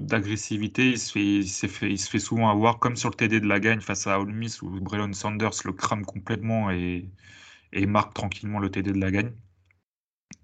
d'agressivité. 0.00 0.90
Il, 0.90 1.48
se 1.48 1.66
fait, 1.68 2.18
souvent 2.18 2.50
avoir, 2.50 2.78
comme 2.78 2.96
sur 2.96 3.10
le 3.10 3.14
TD 3.14 3.40
de 3.40 3.46
la 3.46 3.60
gagne 3.60 3.80
face 3.80 4.06
à 4.06 4.18
Ole 4.20 4.32
Miss, 4.32 4.62
où 4.62 4.70
Braylon 4.80 5.12
Sanders 5.12 5.52
le 5.64 5.72
crame 5.72 6.04
complètement 6.04 6.70
et, 6.70 7.08
marque 7.86 8.14
tranquillement 8.14 8.58
le 8.58 8.70
TD 8.70 8.92
de 8.92 9.00
la 9.00 9.10
gagne. 9.10 9.32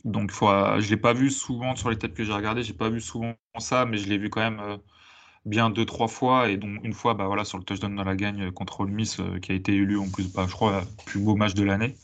Donc, 0.05 0.31
faut, 0.31 0.49
je 0.49 0.85
ne 0.85 0.91
l'ai 0.91 0.97
pas 0.97 1.13
vu 1.13 1.31
souvent 1.31 1.77
sur 1.77 1.91
les 1.91 1.99
têtes 1.99 2.15
que 2.15 2.25
j'ai 2.25 2.33
regardées, 2.33 2.63
j'ai 2.63 2.75
pas 2.75 2.91
vu 2.91 3.01
souvent 3.01 3.35
ça, 3.59 3.87
mais 3.87 3.99
je 3.99 4.09
l'ai 4.09 4.19
vu 4.19 4.31
quand 4.31 4.41
même 4.41 4.61
euh, 4.61 4.77
bien 5.45 5.71
deux, 5.71 5.85
trois 5.87 6.09
fois, 6.09 6.49
et 6.51 6.57
donc 6.57 6.81
une 6.85 6.93
fois 6.93 7.15
bah, 7.15 7.27
voilà, 7.27 7.45
sur 7.45 7.59
le 7.59 7.65
touchdown 7.65 7.95
dans 7.95 8.05
la 8.05 8.17
gagne 8.17 8.51
contre 8.53 8.81
Ole 8.81 8.91
Miss, 8.91 9.21
euh, 9.21 9.39
qui 9.41 9.53
a 9.53 9.55
été 9.55 9.75
élu 9.75 9.99
en 9.99 10.09
plus, 10.11 10.33
bah, 10.33 10.47
je 10.49 10.53
crois, 10.53 10.83
plus 11.07 11.21
beau 11.21 11.37
match 11.37 11.55
de 11.55 11.65
l'année. 11.65 11.97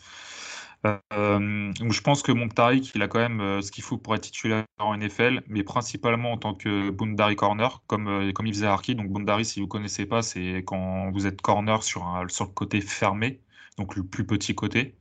Euh, 0.86 1.72
je 1.90 2.00
pense 2.00 2.22
que 2.22 2.30
Montaric, 2.32 2.92
il 2.94 3.02
a 3.02 3.08
quand 3.08 3.18
même 3.18 3.40
euh, 3.40 3.60
ce 3.62 3.72
qu'il 3.72 3.82
faut 3.82 3.98
pour 3.98 4.14
être 4.14 4.22
titulaire 4.22 4.64
en 4.78 4.96
NFL, 4.96 5.42
mais 5.48 5.64
principalement 5.64 6.32
en 6.32 6.38
tant 6.38 6.54
que 6.54 6.90
Bundari 6.90 7.36
corner, 7.36 7.82
comme, 7.86 8.32
comme 8.32 8.46
il 8.46 8.54
faisait 8.54 8.66
Arki. 8.66 8.94
Donc 8.94 9.10
Bundari, 9.10 9.44
si 9.44 9.60
vous 9.60 9.66
ne 9.66 9.70
connaissez 9.70 10.06
pas, 10.06 10.22
c'est 10.22 10.62
quand 10.64 11.10
vous 11.10 11.26
êtes 11.26 11.42
corner 11.42 11.82
sur, 11.82 12.04
un, 12.06 12.28
sur 12.28 12.46
le 12.46 12.52
côté 12.52 12.80
fermé, 12.80 13.42
donc 13.76 13.96
le 13.96 14.04
plus 14.06 14.24
petit 14.26 14.54
côté. 14.54 14.96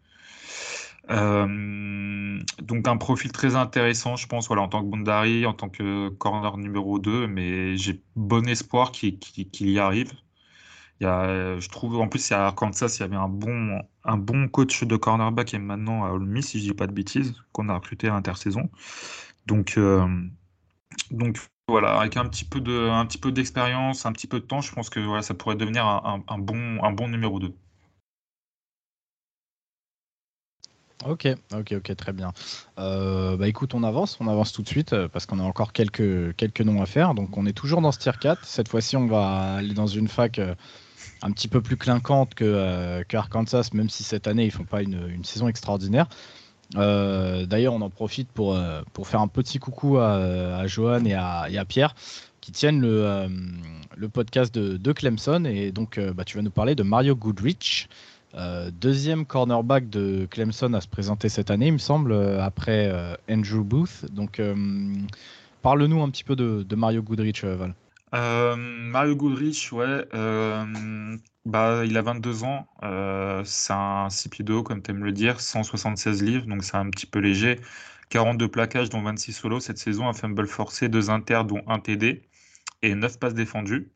Euh, 1.10 2.39
donc 2.62 2.88
un 2.88 2.98
profil 2.98 3.32
très 3.32 3.56
intéressant, 3.56 4.15
je 4.15 4.28
pense, 4.28 4.48
voilà, 4.48 4.63
en 4.63 4.67
tant 4.67 4.82
que 4.84 4.89
Bondari, 4.89 5.46
en 5.46 5.54
tant 5.54 5.70
que 5.70 6.10
corner 6.10 6.58
numéro 6.58 7.00
2, 7.00 7.28
mais 7.28 7.78
j'ai 7.78 8.04
bon 8.15 8.48
espoir 8.48 8.91
qu'il 8.91 9.20
y 9.60 9.80
arrive. 9.80 10.13
Je 11.02 11.70
trouve, 11.70 11.98
en 12.00 12.08
plus, 12.08 12.32
a 12.32 12.48
Arkansas, 12.48 12.98
il 12.98 13.02
y 13.02 13.04
avait 13.04 13.15
un 13.15 13.30
bon, 13.30 13.80
un 14.04 14.17
bon 14.17 14.48
coach 14.48 14.84
de 14.84 14.96
cornerback 14.96 15.54
et 15.54 15.60
maintenant 15.60 16.06
à 16.06 16.12
Ole 16.12 16.41
si 16.43 16.60
je 16.60 16.65
dis 16.65 16.74
pas 16.74 16.88
de 16.88 16.93
bêtises, 16.93 17.36
qu'on 17.52 17.70
a 17.70 17.76
recruté 17.76 18.08
à 18.08 18.12
l'intersaison. 18.12 18.70
Donc, 19.46 19.78
euh, 19.78 20.08
donc 21.12 21.39
voilà, 21.67 22.00
avec 22.00 22.17
un 22.17 22.26
petit 22.28 22.46
peu 22.46 22.62
de, 22.62 22.89
un 22.89 23.06
petit 23.06 23.17
peu 23.20 23.32
d'expérience, 23.32 24.06
un 24.06 24.13
petit 24.13 24.28
peu 24.28 24.39
de 24.39 24.46
temps, 24.46 24.62
je 24.62 24.74
pense 24.74 24.89
que 24.89 25.00
voilà, 25.00 25.22
ça 25.22 25.34
pourrait 25.34 25.56
devenir 25.56 25.86
un 25.86 26.38
bon, 26.39 26.84
un 26.84 26.91
bon 26.91 27.10
numéro 27.10 27.39
2. 27.39 27.54
Ok, 31.06 31.28
ok, 31.54 31.76
ok, 31.78 31.96
très 31.96 32.12
bien. 32.12 32.34
Euh, 32.80 33.38
bah 33.38 33.48
écoute, 33.48 33.76
on 33.76 33.84
avance, 33.84 34.18
on 34.20 34.28
avance 34.28 34.52
tout 34.52 34.64
de 34.64 34.68
suite 34.68 34.94
euh, 34.94 35.08
parce 35.08 35.28
qu'on 35.28 35.40
a 35.40 35.44
encore 35.44 35.72
quelques, 35.72 36.36
quelques 36.36 36.62
noms 36.62 36.82
à 36.82 36.88
faire. 36.88 37.14
Donc 37.14 37.38
on 37.38 37.46
est 37.46 37.54
toujours 37.54 37.82
dans 37.82 37.92
ce 37.92 38.00
tier 38.00 38.14
4. 38.20 38.44
Cette 38.44 38.68
fois-ci, 38.68 38.98
on 38.98 39.06
va 39.06 39.56
aller 39.56 39.76
dans 39.76 39.86
une 39.86 40.08
fac 40.08 40.40
euh, 40.40 40.56
un 41.22 41.32
petit 41.32 41.48
peu 41.48 41.62
plus 41.62 41.78
clinquante 41.78 42.34
que, 42.34 43.06
Arkansas, 43.14 43.70
même 43.74 43.90
si 43.90 44.04
cette 44.04 44.28
année 44.28 44.46
ils 44.46 44.52
font 44.52 44.66
pas 44.66 44.82
une, 44.82 45.24
saison 45.24 45.48
extraordinaire. 45.48 46.08
D'ailleurs, 46.74 47.74
on 47.74 47.82
en 47.82 47.90
profite 47.90 48.30
pour, 48.30 48.60
pour 48.94 49.08
faire 49.08 49.22
un 49.22 49.28
petit 49.28 49.60
coucou 49.60 50.00
à, 50.00 50.66
Johan 50.68 51.06
et 51.06 51.14
à, 51.14 51.66
Pierre 51.68 51.96
qui 52.42 52.52
tiennent 52.52 52.82
le, 52.82 53.28
le 53.96 54.10
podcast 54.10 54.54
de, 54.54 54.78
de, 54.78 54.92
Clemson. 54.92 55.46
Et 55.46 55.72
donc, 55.72 56.00
bah, 56.00 56.24
tu 56.24 56.38
vas 56.38 56.44
nous 56.44 56.52
parler 56.52 56.76
de 56.76 56.84
Mario 56.84 57.16
Goodrich. 57.16 57.88
Euh, 58.38 58.69
deuxième 58.71 59.26
cornerback 59.26 59.89
de 59.89 60.28
Clemson 60.30 60.73
à 60.73 60.82
se 60.82 60.88
présenter 60.88 61.28
cette 61.28 61.50
année, 61.50 61.67
il 61.67 61.73
me 61.73 61.78
semble, 61.80 62.12
euh, 62.12 62.43
après 62.43 62.88
euh, 62.91 63.15
Andrew 63.30 63.63
Booth. 63.63 64.06
Donc, 64.12 64.41
parle-nous 65.62 66.02
un 66.02 66.10
petit 66.10 66.23
peu 66.23 66.36
de, 66.36 66.76
Mario 66.76 67.02
Goodrich, 67.02 67.43
Val. 67.43 67.73
Mario 68.13 69.15
Goodrich, 69.15 69.71
ouais, 69.73 70.06
bah, 71.45 71.86
il 71.86 71.97
a 71.97 72.02
22 72.02 72.43
ans. 72.43 72.67
c'est 73.43 73.73
un 73.73 74.10
6 74.10 74.30
pieds 74.30 74.45
de 74.45 74.54
haut, 74.54 74.63
comme 74.63 74.82
tu 74.82 74.91
aimes 74.91 75.04
le 75.04 75.12
dire, 75.12 75.39
176 75.39 76.21
livres, 76.21 76.45
donc 76.45 76.63
c'est 76.63 76.78
un 76.78 76.89
petit 76.89 77.06
peu 77.06 77.19
léger. 77.19 77.60
42 78.10 78.47
plaquages, 78.47 78.89
dont 78.89 79.02
26 79.02 79.34
solos 79.34 79.60
cette 79.60 79.78
saison, 79.78 80.08
un 80.08 80.13
fumble 80.13 80.47
forcé, 80.47 80.88
deux 80.89 81.10
inters, 81.10 81.43
dont 81.43 81.62
un 81.67 81.80
TD 81.80 82.21
et 82.84 82.95
9 82.95 83.19
passes 83.19 83.34
défendues. 83.34 83.91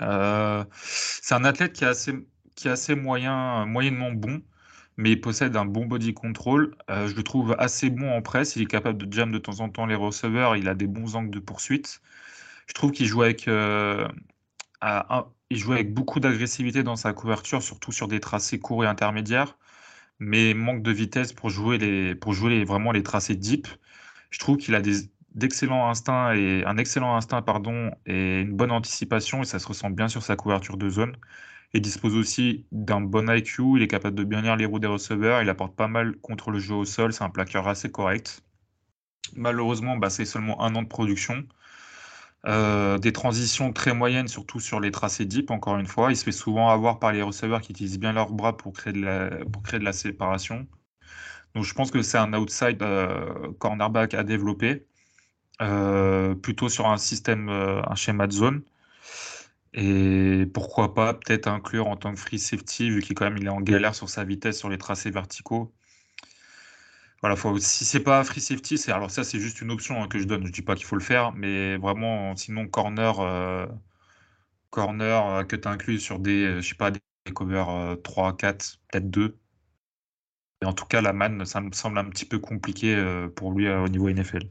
c'est 0.00 1.34
un 1.34 1.44
athlète 1.44 1.72
qui 1.72 1.84
est 1.84 1.86
assez 1.86 2.12
qui 2.54 2.68
est 2.68 2.70
assez 2.70 2.94
moyen, 2.94 3.66
moyennement 3.66 4.12
bon, 4.12 4.42
mais 4.96 5.12
il 5.12 5.20
possède 5.20 5.56
un 5.56 5.64
bon 5.64 5.86
body 5.86 6.14
control. 6.14 6.74
Euh, 6.90 7.08
je 7.08 7.14
le 7.16 7.22
trouve 7.22 7.56
assez 7.58 7.90
bon 7.90 8.10
en 8.12 8.22
presse. 8.22 8.56
Il 8.56 8.62
est 8.62 8.66
capable 8.66 8.98
de 9.06 9.12
jam 9.12 9.32
de 9.32 9.38
temps 9.38 9.60
en 9.60 9.68
temps 9.68 9.86
les 9.86 9.94
receveurs. 9.94 10.56
Il 10.56 10.68
a 10.68 10.74
des 10.74 10.86
bons 10.86 11.16
angles 11.16 11.30
de 11.30 11.40
poursuite. 11.40 12.00
Je 12.66 12.74
trouve 12.74 12.92
qu'il 12.92 13.06
joue 13.06 13.22
avec, 13.22 13.48
euh, 13.48 14.08
il 15.50 15.56
joue 15.58 15.72
avec 15.72 15.92
beaucoup 15.94 16.20
d'agressivité 16.20 16.82
dans 16.82 16.96
sa 16.96 17.12
couverture, 17.12 17.62
surtout 17.62 17.92
sur 17.92 18.08
des 18.08 18.20
tracés 18.20 18.58
courts 18.58 18.84
et 18.84 18.86
intermédiaires, 18.86 19.56
mais 20.20 20.54
manque 20.54 20.82
de 20.82 20.92
vitesse 20.92 21.32
pour 21.32 21.50
jouer, 21.50 21.78
les, 21.78 22.14
pour 22.14 22.34
jouer 22.34 22.64
vraiment 22.64 22.92
les 22.92 23.02
tracés 23.02 23.36
deep. 23.36 23.68
Je 24.30 24.38
trouve 24.38 24.56
qu'il 24.58 24.74
a 24.74 24.82
des, 24.82 25.10
et 25.34 26.64
un 26.66 26.76
excellent 26.78 27.16
instinct 27.16 27.42
pardon 27.42 27.90
et 28.06 28.40
une 28.42 28.54
bonne 28.54 28.70
anticipation 28.70 29.42
et 29.42 29.46
ça 29.46 29.58
se 29.58 29.66
ressent 29.66 29.90
bien 29.90 30.08
sur 30.08 30.22
sa 30.22 30.36
couverture 30.36 30.76
de 30.76 30.88
zone. 30.88 31.16
Il 31.74 31.80
dispose 31.80 32.16
aussi 32.16 32.66
d'un 32.70 33.00
bon 33.00 33.30
IQ, 33.30 33.76
il 33.76 33.82
est 33.82 33.88
capable 33.88 34.16
de 34.16 34.24
bien 34.24 34.42
lire 34.42 34.56
les 34.56 34.66
roues 34.66 34.78
des 34.78 34.86
receveurs, 34.86 35.42
il 35.42 35.48
apporte 35.48 35.74
pas 35.74 35.88
mal 35.88 36.16
contre 36.18 36.50
le 36.50 36.58
jeu 36.58 36.74
au 36.74 36.84
sol, 36.84 37.12
c'est 37.12 37.24
un 37.24 37.30
plaqueur 37.30 37.66
assez 37.66 37.90
correct. 37.90 38.42
Malheureusement, 39.36 39.96
bah, 39.96 40.10
c'est 40.10 40.26
seulement 40.26 40.62
un 40.62 40.74
an 40.74 40.82
de 40.82 40.88
production. 40.88 41.46
Euh, 42.46 42.98
des 42.98 43.12
transitions 43.12 43.72
très 43.72 43.94
moyennes, 43.94 44.28
surtout 44.28 44.60
sur 44.60 44.80
les 44.80 44.90
tracés 44.90 45.24
deep, 45.26 45.50
encore 45.50 45.78
une 45.78 45.86
fois. 45.86 46.10
Il 46.10 46.16
se 46.16 46.24
fait 46.24 46.32
souvent 46.32 46.68
avoir 46.70 46.98
par 46.98 47.12
les 47.12 47.22
receveurs 47.22 47.60
qui 47.60 47.72
utilisent 47.72 48.00
bien 48.00 48.12
leurs 48.12 48.32
bras 48.32 48.56
pour 48.56 48.72
créer 48.72 48.92
de 48.92 49.00
la, 49.84 49.92
séparation. 49.92 50.66
Donc 51.54 51.64
je 51.64 51.74
pense 51.74 51.90
que 51.90 52.02
c'est 52.02 52.18
un 52.18 52.32
outside 52.34 52.82
euh, 52.82 53.52
cornerback 53.58 54.14
à 54.14 54.24
développer. 54.24 54.86
plutôt 56.42 56.68
sur 56.68 56.86
un 56.88 56.96
système, 56.98 57.48
un 57.48 57.94
schéma 57.94 58.26
de 58.26 58.32
zone. 58.32 58.62
Et 59.74 60.46
pourquoi 60.54 60.94
pas 60.94 61.14
peut-être 61.14 61.46
inclure 61.46 61.86
en 61.88 61.96
tant 61.98 62.14
que 62.14 62.20
free 62.20 62.38
safety, 62.38 62.90
vu 62.90 63.02
qu'il 63.02 63.14
quand 63.14 63.24
même 63.26 63.36
il 63.38 63.46
est 63.46 63.50
en 63.50 63.60
galère 63.60 63.94
sur 63.94 64.08
sa 64.08 64.24
vitesse 64.24 64.58
sur 64.58 64.68
les 64.70 64.78
tracés 64.78 65.10
verticaux. 65.10 65.74
Voilà, 67.20 67.36
faut, 67.36 67.56
si 67.58 67.84
c'est 67.84 68.00
pas 68.02 68.22
free 68.24 68.40
safety, 68.40 68.76
c'est 68.78 68.90
alors 68.92 69.10
ça 69.10 69.22
c'est 69.24 69.38
juste 69.38 69.60
une 69.60 69.70
option 69.70 70.02
hein, 70.02 70.08
que 70.08 70.18
je 70.18 70.24
donne. 70.24 70.44
Je 70.46 70.52
dis 70.52 70.62
pas 70.62 70.74
qu'il 70.74 70.86
faut 70.86 70.96
le 70.96 71.02
faire, 71.02 71.32
mais 71.32 71.76
vraiment 71.76 72.34
sinon 72.36 72.66
corner, 72.68 73.20
euh, 73.20 73.66
corner 74.70 75.26
euh, 75.30 75.44
que 75.44 75.56
tu 75.56 75.68
inclus 75.68 76.00
sur 76.00 76.18
des, 76.18 76.44
euh, 76.44 76.60
je 76.60 76.68
sais 76.68 76.74
pas, 76.74 76.90
des 76.90 77.00
covers 77.34 77.96
3, 78.02 78.36
4, 78.36 78.80
peut-être 78.90 79.10
2. 79.10 79.38
Et 80.62 80.64
en 80.64 80.72
tout 80.72 80.86
cas, 80.86 81.00
la 81.00 81.12
man, 81.12 81.44
ça 81.44 81.60
me 81.60 81.72
semble 81.72 81.98
un 81.98 82.04
petit 82.08 82.24
peu 82.24 82.38
compliqué 82.38 82.96
pour 83.36 83.52
lui 83.52 83.68
au 83.68 83.88
niveau 83.88 84.08
NFL. 84.08 84.48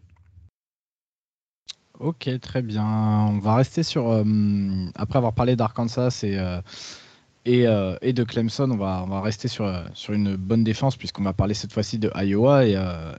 Ok, 2.02 2.28
très 2.42 2.64
bien. 2.64 2.84
On 2.84 3.38
va 3.38 3.54
rester 3.54 3.84
sur. 3.84 4.10
Euh, 4.10 4.24
après 4.96 5.18
avoir 5.18 5.34
parlé 5.34 5.56
d'Arkansas 5.56 6.22
et, 6.24 6.36
euh, 6.36 6.60
euh, 7.48 7.96
et, 8.02 8.12
de 8.12 8.24
Clemson, 8.24 8.72
on 8.72 8.78
va, 8.78 9.04
on 9.06 9.10
va 9.10 9.22
rester 9.22 9.48
sur, 9.48 9.72
sur 9.94 10.14
une 10.14 10.36
bonne 10.36 10.64
défense, 10.64 10.98
puisqu'on 10.98 11.22
va 11.22 11.34
parler 11.34 11.54
cette 11.54 11.72
fois-ci 11.72 12.00
de 12.00 12.12
Iowa. 12.16 12.66
Et, 12.66 12.76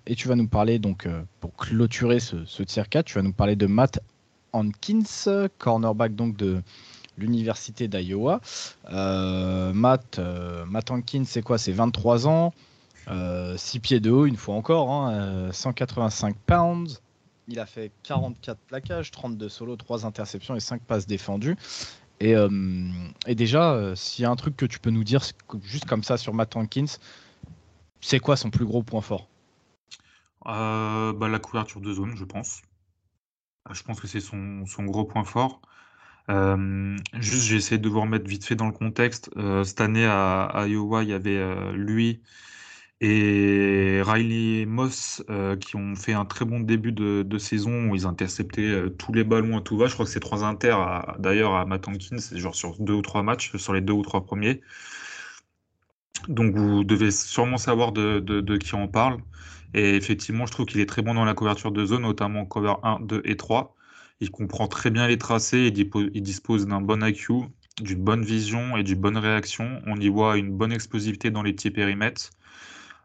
et, 0.06 0.16
tu 0.16 0.26
vas 0.26 0.34
nous 0.34 0.48
parler, 0.48 0.80
donc, 0.80 1.06
pour 1.38 1.54
clôturer 1.54 2.18
ce, 2.18 2.44
ce 2.44 2.64
tier 2.64 2.82
4, 2.90 3.06
tu 3.06 3.14
vas 3.14 3.22
nous 3.22 3.32
parler 3.32 3.54
de 3.54 3.66
Matt 3.66 4.00
Hankins, 4.52 5.48
cornerback 5.58 6.16
donc 6.16 6.36
de 6.36 6.60
l'université 7.18 7.86
d'Iowa. 7.86 8.40
Matt, 8.90 10.20
Matt 10.66 10.90
Hankins, 10.90 11.24
c'est 11.24 11.42
quoi? 11.42 11.56
C'est 11.56 11.70
23 11.70 12.26
ans, 12.26 12.52
6 13.56 13.78
pieds 13.78 14.00
de 14.00 14.10
haut, 14.10 14.26
une 14.26 14.36
fois 14.36 14.56
encore, 14.56 15.12
185 15.52 16.26
hein, 16.26 16.36
pounds. 16.46 17.00
Il 17.48 17.58
a 17.58 17.66
fait 17.66 17.90
44 18.04 18.58
plaquages, 18.60 19.10
32 19.10 19.48
solos, 19.48 19.76
3 19.76 20.06
interceptions 20.06 20.54
et 20.54 20.60
5 20.60 20.82
passes 20.82 21.06
défendues. 21.06 21.56
Et, 22.20 22.36
euh, 22.36 22.48
déjà, 23.26 23.72
euh, 23.72 23.96
s'il 23.96 24.22
y 24.22 24.26
a 24.26 24.30
un 24.30 24.36
truc 24.36 24.56
que 24.56 24.66
tu 24.66 24.78
peux 24.78 24.90
nous 24.90 25.02
dire, 25.02 25.22
juste 25.64 25.86
comme 25.86 26.04
ça 26.04 26.16
sur 26.16 26.34
Matt 26.34 26.54
Hankins, 26.54 26.98
c'est 28.00 28.20
quoi 28.20 28.36
son 28.36 28.50
plus 28.50 28.64
gros 28.64 28.84
point 28.84 29.00
fort? 29.00 29.28
Euh, 30.46 31.12
bah, 31.12 31.28
La 31.28 31.40
couverture 31.40 31.80
de 31.80 31.92
zone, 31.92 32.16
je 32.16 32.24
pense. 32.24 32.62
Je 33.70 33.82
pense 33.82 34.00
que 34.00 34.06
c'est 34.06 34.20
son, 34.20 34.64
gros 34.84 35.04
point 35.04 35.24
fort. 35.24 35.60
juste, 36.28 37.46
j'ai 37.46 37.56
essayé 37.56 37.78
de 37.78 37.88
vous 37.88 38.00
remettre 38.00 38.28
vite 38.28 38.44
fait 38.44 38.54
dans 38.54 38.66
le 38.66 38.72
contexte. 38.72 39.30
cette 39.64 39.80
année 39.80 40.06
à, 40.06 40.64
Iowa, 40.68 41.02
il 41.02 41.08
y 41.08 41.12
avait 41.12 41.72
lui, 41.72 42.22
et 43.02 44.00
Riley 44.04 44.64
Moss, 44.64 45.24
euh, 45.28 45.56
qui 45.56 45.74
ont 45.74 45.96
fait 45.96 46.12
un 46.12 46.24
très 46.24 46.44
bon 46.44 46.60
début 46.60 46.92
de, 46.92 47.38
saison, 47.38 47.90
où 47.90 47.96
ils 47.96 48.06
interceptaient 48.06 48.62
euh, 48.62 48.90
tous 48.90 49.12
les 49.12 49.24
ballons 49.24 49.58
à 49.58 49.60
tout 49.60 49.76
va. 49.76 49.88
Je 49.88 49.94
crois 49.94 50.06
que 50.06 50.10
c'est 50.12 50.20
trois 50.20 50.44
inter, 50.44 50.76
d'ailleurs, 51.18 51.56
à 51.56 51.66
Matt 51.66 51.84
c'est 52.18 52.38
genre 52.38 52.54
sur 52.54 52.78
deux 52.78 52.92
ou 52.94 53.02
trois 53.02 53.24
matchs, 53.24 53.56
sur 53.56 53.72
les 53.72 53.80
deux 53.80 53.92
ou 53.92 54.02
trois 54.02 54.24
premiers. 54.24 54.60
Donc 56.28 56.54
vous 56.54 56.84
devez 56.84 57.10
sûrement 57.10 57.58
savoir 57.58 57.90
de, 57.92 58.56
qui 58.58 58.74
on 58.76 58.86
parle. 58.86 59.18
Et 59.74 59.96
effectivement, 59.96 60.46
je 60.46 60.52
trouve 60.52 60.66
qu'il 60.66 60.80
est 60.80 60.86
très 60.86 61.02
bon 61.02 61.14
dans 61.14 61.24
la 61.24 61.34
couverture 61.34 61.72
de 61.72 61.84
zone, 61.84 62.02
notamment 62.02 62.44
cover 62.46 62.74
1, 62.84 63.00
2 63.00 63.22
et 63.24 63.36
3. 63.36 63.74
Il 64.20 64.30
comprend 64.30 64.68
très 64.68 64.90
bien 64.90 65.08
les 65.08 65.18
tracés, 65.18 65.72
il 65.74 66.22
dispose 66.22 66.66
d'un 66.66 66.80
bon 66.80 67.04
IQ, 67.04 67.32
d'une 67.80 68.04
bonne 68.04 68.22
vision 68.24 68.76
et 68.76 68.84
d'une 68.84 69.00
bonne 69.00 69.16
réaction. 69.16 69.82
On 69.86 69.96
y 69.96 70.08
voit 70.08 70.36
une 70.38 70.52
bonne 70.52 70.72
explosivité 70.72 71.30
dans 71.32 71.42
les 71.42 71.52
petits 71.52 71.72
périmètres. 71.72 72.30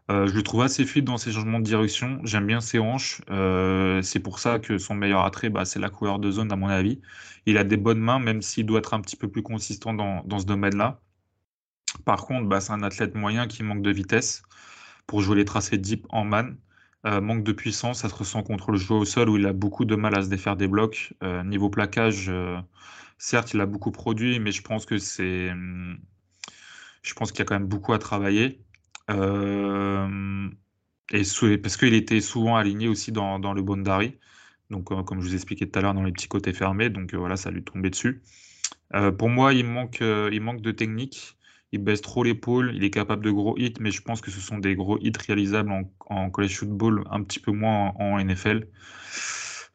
Euh, 0.10 0.26
je 0.28 0.34
le 0.34 0.44
trouve 0.44 0.62
assez 0.62 0.86
fluide 0.86 1.06
dans 1.06 1.18
ses 1.18 1.32
changements 1.32 1.60
de 1.60 1.66
direction. 1.66 2.20
J'aime 2.24 2.48
bien 2.48 2.62
ses 2.62 2.80
hanches. 2.80 3.22
Euh, 3.30 4.02
c'est 4.02 4.20
pour 4.20 4.40
ça 4.40 4.60
que 4.60 4.78
son 4.78 4.96
meilleur 4.96 5.26
attrait, 5.26 5.50
bah, 5.50 5.66
c'est 5.66 5.80
la 5.80 5.90
couleur 5.90 6.20
de 6.20 6.32
zone, 6.32 6.52
à 6.52 6.56
mon 6.56 6.70
avis. 6.70 7.02
Il 7.46 7.58
a 7.58 7.64
des 7.64 7.78
bonnes 7.78 8.00
mains, 8.00 8.20
même 8.20 8.42
s'il 8.42 8.66
doit 8.66 8.80
être 8.80 8.94
un 8.94 9.02
petit 9.02 9.18
peu 9.18 9.28
plus 9.30 9.44
consistant 9.44 9.94
dans, 9.94 10.40
ce 10.40 10.46
domaine-là. 10.46 11.02
Par 12.06 12.26
contre, 12.26 12.48
bah, 12.48 12.62
c'est 12.62 12.74
un 12.74 12.84
athlète 12.84 13.16
moyen 13.16 13.48
qui 13.48 13.64
manque 13.64 13.82
de 13.82 13.92
vitesse 13.92 14.44
pour 15.08 15.22
jouer 15.22 15.38
les 15.38 15.46
tracés 15.46 15.78
deep 15.78 16.06
en 16.10 16.26
man. 16.26 16.58
Euh, 17.06 17.22
manque 17.22 17.44
de 17.44 17.52
puissance, 17.54 18.02
ça 18.02 18.10
se 18.10 18.16
ressent 18.16 18.44
contre 18.44 18.72
le 18.72 18.78
jeu 18.78 18.96
au 18.96 19.06
sol 19.06 19.30
où 19.30 19.38
il 19.38 19.46
a 19.46 19.54
beaucoup 19.54 19.86
de 19.86 19.96
mal 19.96 20.18
à 20.18 20.24
se 20.24 20.30
défaire 20.30 20.56
des 20.56 20.68
blocs. 20.68 21.14
niveau 21.46 21.70
plaquage, 21.70 22.32
certes, 23.18 23.54
il 23.54 23.62
a 23.62 23.66
beaucoup 23.66 23.92
produit, 23.92 24.40
mais 24.40 24.52
je 24.52 24.62
pense 24.62 24.86
que 24.86 24.98
c'est. 24.98 25.52
Hum, 25.52 26.00
je 27.04 27.14
pense 27.14 27.32
qu'il 27.32 27.40
y 27.40 27.42
a 27.44 27.46
quand 27.46 27.56
même 27.56 27.68
beaucoup 27.68 27.94
à 27.94 28.00
travailler. 28.00 28.62
Euh, 29.10 30.50
et 31.12 31.24
parce 31.58 31.78
qu'il 31.78 31.94
était 31.94 32.22
souvent 32.22 32.58
aligné 32.58 32.88
aussi 32.88 33.12
dans, 33.12 33.38
le 33.54 33.62
Bondari. 33.62 34.16
Donc, 34.70 34.92
euh, 34.92 35.04
comme 35.04 35.22
je 35.22 35.28
vous 35.28 35.36
expliquais 35.36 35.68
tout 35.68 35.80
à 35.80 35.82
l'heure, 35.82 35.94
dans 35.94 36.04
les 36.04 36.12
petits 36.12 36.28
côtés 36.28 36.54
fermés. 36.54 36.90
Donc, 36.90 37.14
euh, 37.14 37.18
voilà, 37.18 37.38
ça 37.38 37.52
lui 37.52 37.64
tombait 37.64 37.90
dessus. 37.90 38.22
pour 39.18 39.30
moi, 39.30 39.54
il 39.54 39.66
manque, 39.66 40.02
il 40.02 40.42
manque 40.42 40.62
de 40.62 40.72
technique. 40.72 41.38
Il 41.74 41.84
baisse 41.84 42.02
trop 42.02 42.24
l'épaule. 42.24 42.72
Il 42.76 42.84
est 42.84 42.90
capable 42.90 43.24
de 43.26 43.32
gros 43.32 43.58
hits, 43.58 43.74
mais 43.80 43.92
je 43.92 44.02
pense 44.02 44.22
que 44.22 44.32
ce 44.32 44.40
sont 44.40 44.58
des 44.58 44.76
gros 44.76 44.98
hits 45.00 45.12
réalisables 45.28 45.72
en, 45.72 45.84
en 46.08 46.30
college 46.30 46.58
football, 46.58 47.04
un 47.12 47.24
petit 47.24 47.40
peu 47.40 47.52
moins 47.52 47.94
en, 48.00 48.18
NFL. 48.24 48.68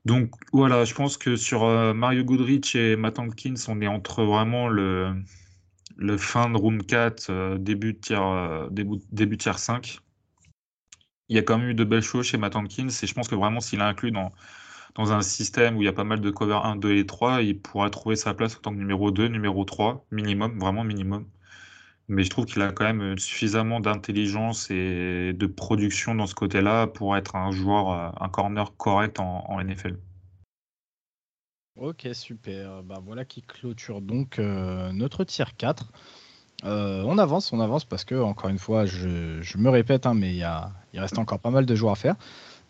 Donc 0.05 0.31
voilà, 0.53 0.85
je 0.85 0.95
pense 0.95 1.17
que 1.17 1.37
sur 1.37 1.65
Mario 1.95 2.25
Goodrich 2.25 2.75
et 2.75 2.97
Matt 2.97 3.19
Hankins, 3.19 3.55
on 3.69 3.81
est 3.81 3.87
entre 3.87 4.25
vraiment 4.25 4.69
le, 4.69 5.15
le 5.97 6.17
fin 6.17 6.51
de 6.51 6.57
round 6.57 6.85
4, 6.87 7.31
euh, 7.31 7.59
début, 7.59 7.95
de 7.95 7.99
tiers, 7.99 8.23
euh, 8.23 8.69
début, 8.71 8.97
début 9.13 9.37
tiers 9.39 9.59
5. 9.59 10.01
Il 11.29 11.37
y 11.37 11.39
a 11.39 11.43
quand 11.43 11.59
même 11.59 11.71
eu 11.71 11.75
de 11.75 11.85
belles 11.85 12.03
choses 12.03 12.27
chez 12.27 12.39
Matt 12.39 12.57
Hankins 12.57 12.89
et 12.89 13.07
je 13.07 13.15
pense 13.15 13.29
que 13.29 13.35
vraiment 13.35 13.61
s'il 13.61 13.81
est 13.81 13.83
inclus 13.83 14.13
dans, 14.13 14.33
dans 14.95 15.13
un 15.13 15.23
système 15.23 15.77
où 15.77 15.83
il 15.83 15.87
y 15.87 15.89
a 15.89 15.93
pas 15.93 16.05
mal 16.05 16.21
de 16.21 16.31
cover 16.31 16.61
1, 16.63 16.77
2 16.77 16.97
et 16.97 17.07
3, 17.07 17.43
il 17.43 17.61
pourra 17.61 17.91
trouver 17.91 18.17
sa 18.17 18.35
place 18.35 18.57
en 18.57 18.61
tant 18.61 18.73
que 18.73 18.79
numéro 18.79 19.11
2, 19.11 19.29
numéro 19.29 19.65
3, 19.65 20.07
minimum, 20.11 20.59
vraiment 20.59 20.85
minimum. 20.85 21.27
Mais 22.09 22.25
je 22.25 22.31
trouve 22.31 22.47
qu'il 22.47 22.63
a 22.63 22.73
quand 22.73 22.85
même 22.85 23.19
suffisamment 23.19 23.81
d'intelligence 23.81 24.71
et 24.71 25.33
de 25.35 25.47
production 25.47 26.15
dans 26.15 26.27
ce 26.27 26.35
côté-là 26.35 26.87
pour 26.89 27.17
être 27.17 27.37
un 27.37 27.53
joueur, 27.53 27.91
euh, 27.93 28.11
un 28.21 28.29
corner 28.29 28.77
correct 28.77 29.21
en 29.21 29.61
NFL. 29.61 29.97
Ok, 31.77 32.07
super. 32.13 32.83
Bah, 32.83 33.01
voilà 33.05 33.25
qui 33.25 33.41
clôture 33.41 34.03
donc 34.03 34.39
euh, 34.39 34.93
notre 34.93 35.25
tier 35.25 35.47
4. 35.57 35.91
Euh, 36.65 37.03
on 37.07 37.17
avance, 37.17 37.53
on 37.53 37.61
avance 37.61 37.87
parce 37.87 38.05
que, 38.05 38.15
encore 38.15 38.51
une 38.51 38.59
fois, 38.59 38.85
je, 38.85 39.57
me 39.57 39.71
répète, 39.71 40.05
hein, 40.05 40.13
mais 40.15 40.35
il, 40.35 41.01
reste 41.01 41.19
encore 41.19 41.41
pas 41.41 41.51
mal 41.51 41.65
de 41.65 41.75
joueurs 41.75 41.93
à 41.93 41.97
faire. 41.97 42.17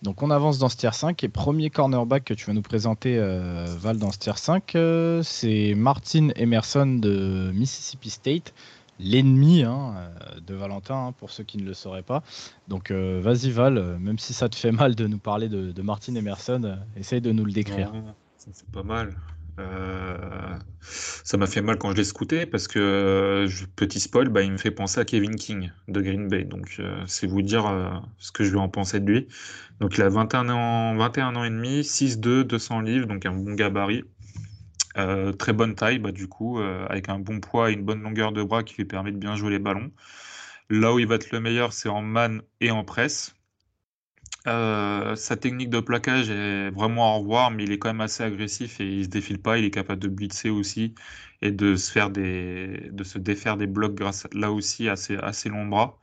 Donc 0.02 0.22
on 0.22 0.30
avance 0.30 0.58
dans 0.58 0.68
ce 0.68 0.76
tier 0.76 0.92
5 0.92 1.22
et 1.22 1.28
premier 1.28 1.70
cornerback 1.70 2.24
que 2.24 2.34
tu 2.34 2.46
vas 2.46 2.52
nous 2.52 2.62
présenter, 2.62 3.18
euh, 3.18 3.66
Val, 3.78 3.98
dans 3.98 4.12
ce 4.12 4.18
tier 4.18 4.36
5, 4.36 4.76
c'est 5.24 5.74
Martin 5.74 6.28
Emerson 6.36 6.86
de 6.86 7.50
Mississippi 7.52 8.10
State, 8.10 8.54
l'ennemi 8.98 9.64
hein, 9.64 9.94
de 10.44 10.54
Valentin, 10.54 11.08
hein, 11.08 11.12
pour 11.12 11.30
ceux 11.30 11.44
qui 11.44 11.58
ne 11.58 11.64
le 11.64 11.74
sauraient 11.74 12.02
pas. 12.02 12.22
Donc 12.68 12.92
vas-y 12.92 13.50
Val, 13.50 13.98
même 13.98 14.18
si 14.18 14.32
ça 14.32 14.48
te 14.48 14.56
fait 14.56 14.72
mal 14.72 14.94
de 14.94 15.06
nous 15.08 15.18
parler 15.18 15.48
de, 15.48 15.82
Martin 15.82 16.14
Emerson, 16.14 16.78
essaye 16.96 17.20
de 17.20 17.32
nous 17.32 17.44
le 17.44 17.52
décrire. 17.52 17.92
C'est 18.50 18.70
pas 18.70 18.82
mal. 18.82 19.14
Euh, 19.60 20.56
ça 20.80 21.36
m'a 21.36 21.46
fait 21.46 21.60
mal 21.60 21.78
quand 21.78 21.90
je 21.90 21.96
l'ai 21.96 22.04
scouté 22.04 22.46
parce 22.46 22.66
que, 22.66 22.78
euh, 22.78 23.48
petit 23.76 24.00
spoil, 24.00 24.28
bah, 24.30 24.42
il 24.42 24.50
me 24.50 24.56
fait 24.56 24.70
penser 24.70 25.00
à 25.00 25.04
Kevin 25.04 25.36
King 25.36 25.70
de 25.88 26.00
Green 26.00 26.28
Bay. 26.28 26.44
Donc, 26.44 26.76
euh, 26.80 27.02
c'est 27.06 27.26
vous 27.26 27.42
dire 27.42 27.64
ce 28.18 28.32
que 28.32 28.44
je 28.44 28.50
vais 28.50 28.58
en 28.58 28.68
penser 28.68 29.00
de 29.00 29.10
lui. 29.10 29.28
Donc, 29.80 29.96
il 29.96 30.02
a 30.02 30.08
21 30.08 30.48
ans, 30.48 30.96
21 30.96 31.36
ans 31.36 31.44
et 31.44 31.50
demi, 31.50 31.84
6'2, 31.84 32.44
200 32.44 32.80
livres, 32.80 33.06
donc 33.06 33.26
un 33.26 33.32
bon 33.32 33.54
gabarit. 33.54 34.04
très 35.38 35.52
bonne 35.52 35.74
taille, 35.74 35.98
bah, 35.98 36.12
du 36.12 36.28
coup, 36.28 36.58
avec 36.60 37.08
un 37.08 37.18
bon 37.18 37.40
poids 37.40 37.70
et 37.70 37.74
une 37.74 37.84
bonne 37.84 38.02
longueur 38.02 38.32
de 38.32 38.42
bras 38.42 38.62
qui 38.62 38.76
lui 38.76 38.84
permet 38.84 39.12
de 39.12 39.18
bien 39.18 39.36
jouer 39.36 39.50
les 39.50 39.58
ballons. 39.58 39.90
Là 40.70 40.94
où 40.94 40.98
il 40.98 41.06
va 41.06 41.16
être 41.16 41.30
le 41.32 41.40
meilleur, 41.40 41.72
c'est 41.72 41.88
en 41.88 42.02
man 42.02 42.42
et 42.60 42.70
en 42.70 42.84
presse. 42.84 43.34
Euh, 44.48 45.14
sa 45.14 45.36
technique 45.36 45.70
de 45.70 45.78
plaquage 45.80 46.28
est 46.30 46.70
vraiment 46.70 47.14
à 47.14 47.18
revoir, 47.18 47.50
mais 47.52 47.62
il 47.64 47.70
est 47.72 47.78
quand 47.78 47.90
même 47.90 48.00
assez 48.00 48.24
agressif 48.24 48.80
et 48.80 48.86
il 48.98 49.04
se 49.04 49.08
défile 49.08 49.40
pas. 49.40 49.58
Il 49.58 49.64
est 49.64 49.70
capable 49.70 50.00
de 50.02 50.08
blitzer 50.08 50.50
aussi 50.50 50.94
et 51.42 51.52
de 51.52 51.76
se 51.76 51.92
faire 51.92 52.10
des, 52.10 52.88
de 52.90 53.04
se 53.04 53.18
défaire 53.18 53.56
des 53.56 53.68
blocs 53.68 53.94
grâce 53.94 54.26
là 54.32 54.50
aussi 54.50 54.88
à 54.88 54.96
ses 54.96 55.48
longs 55.48 55.66
bras. 55.66 55.98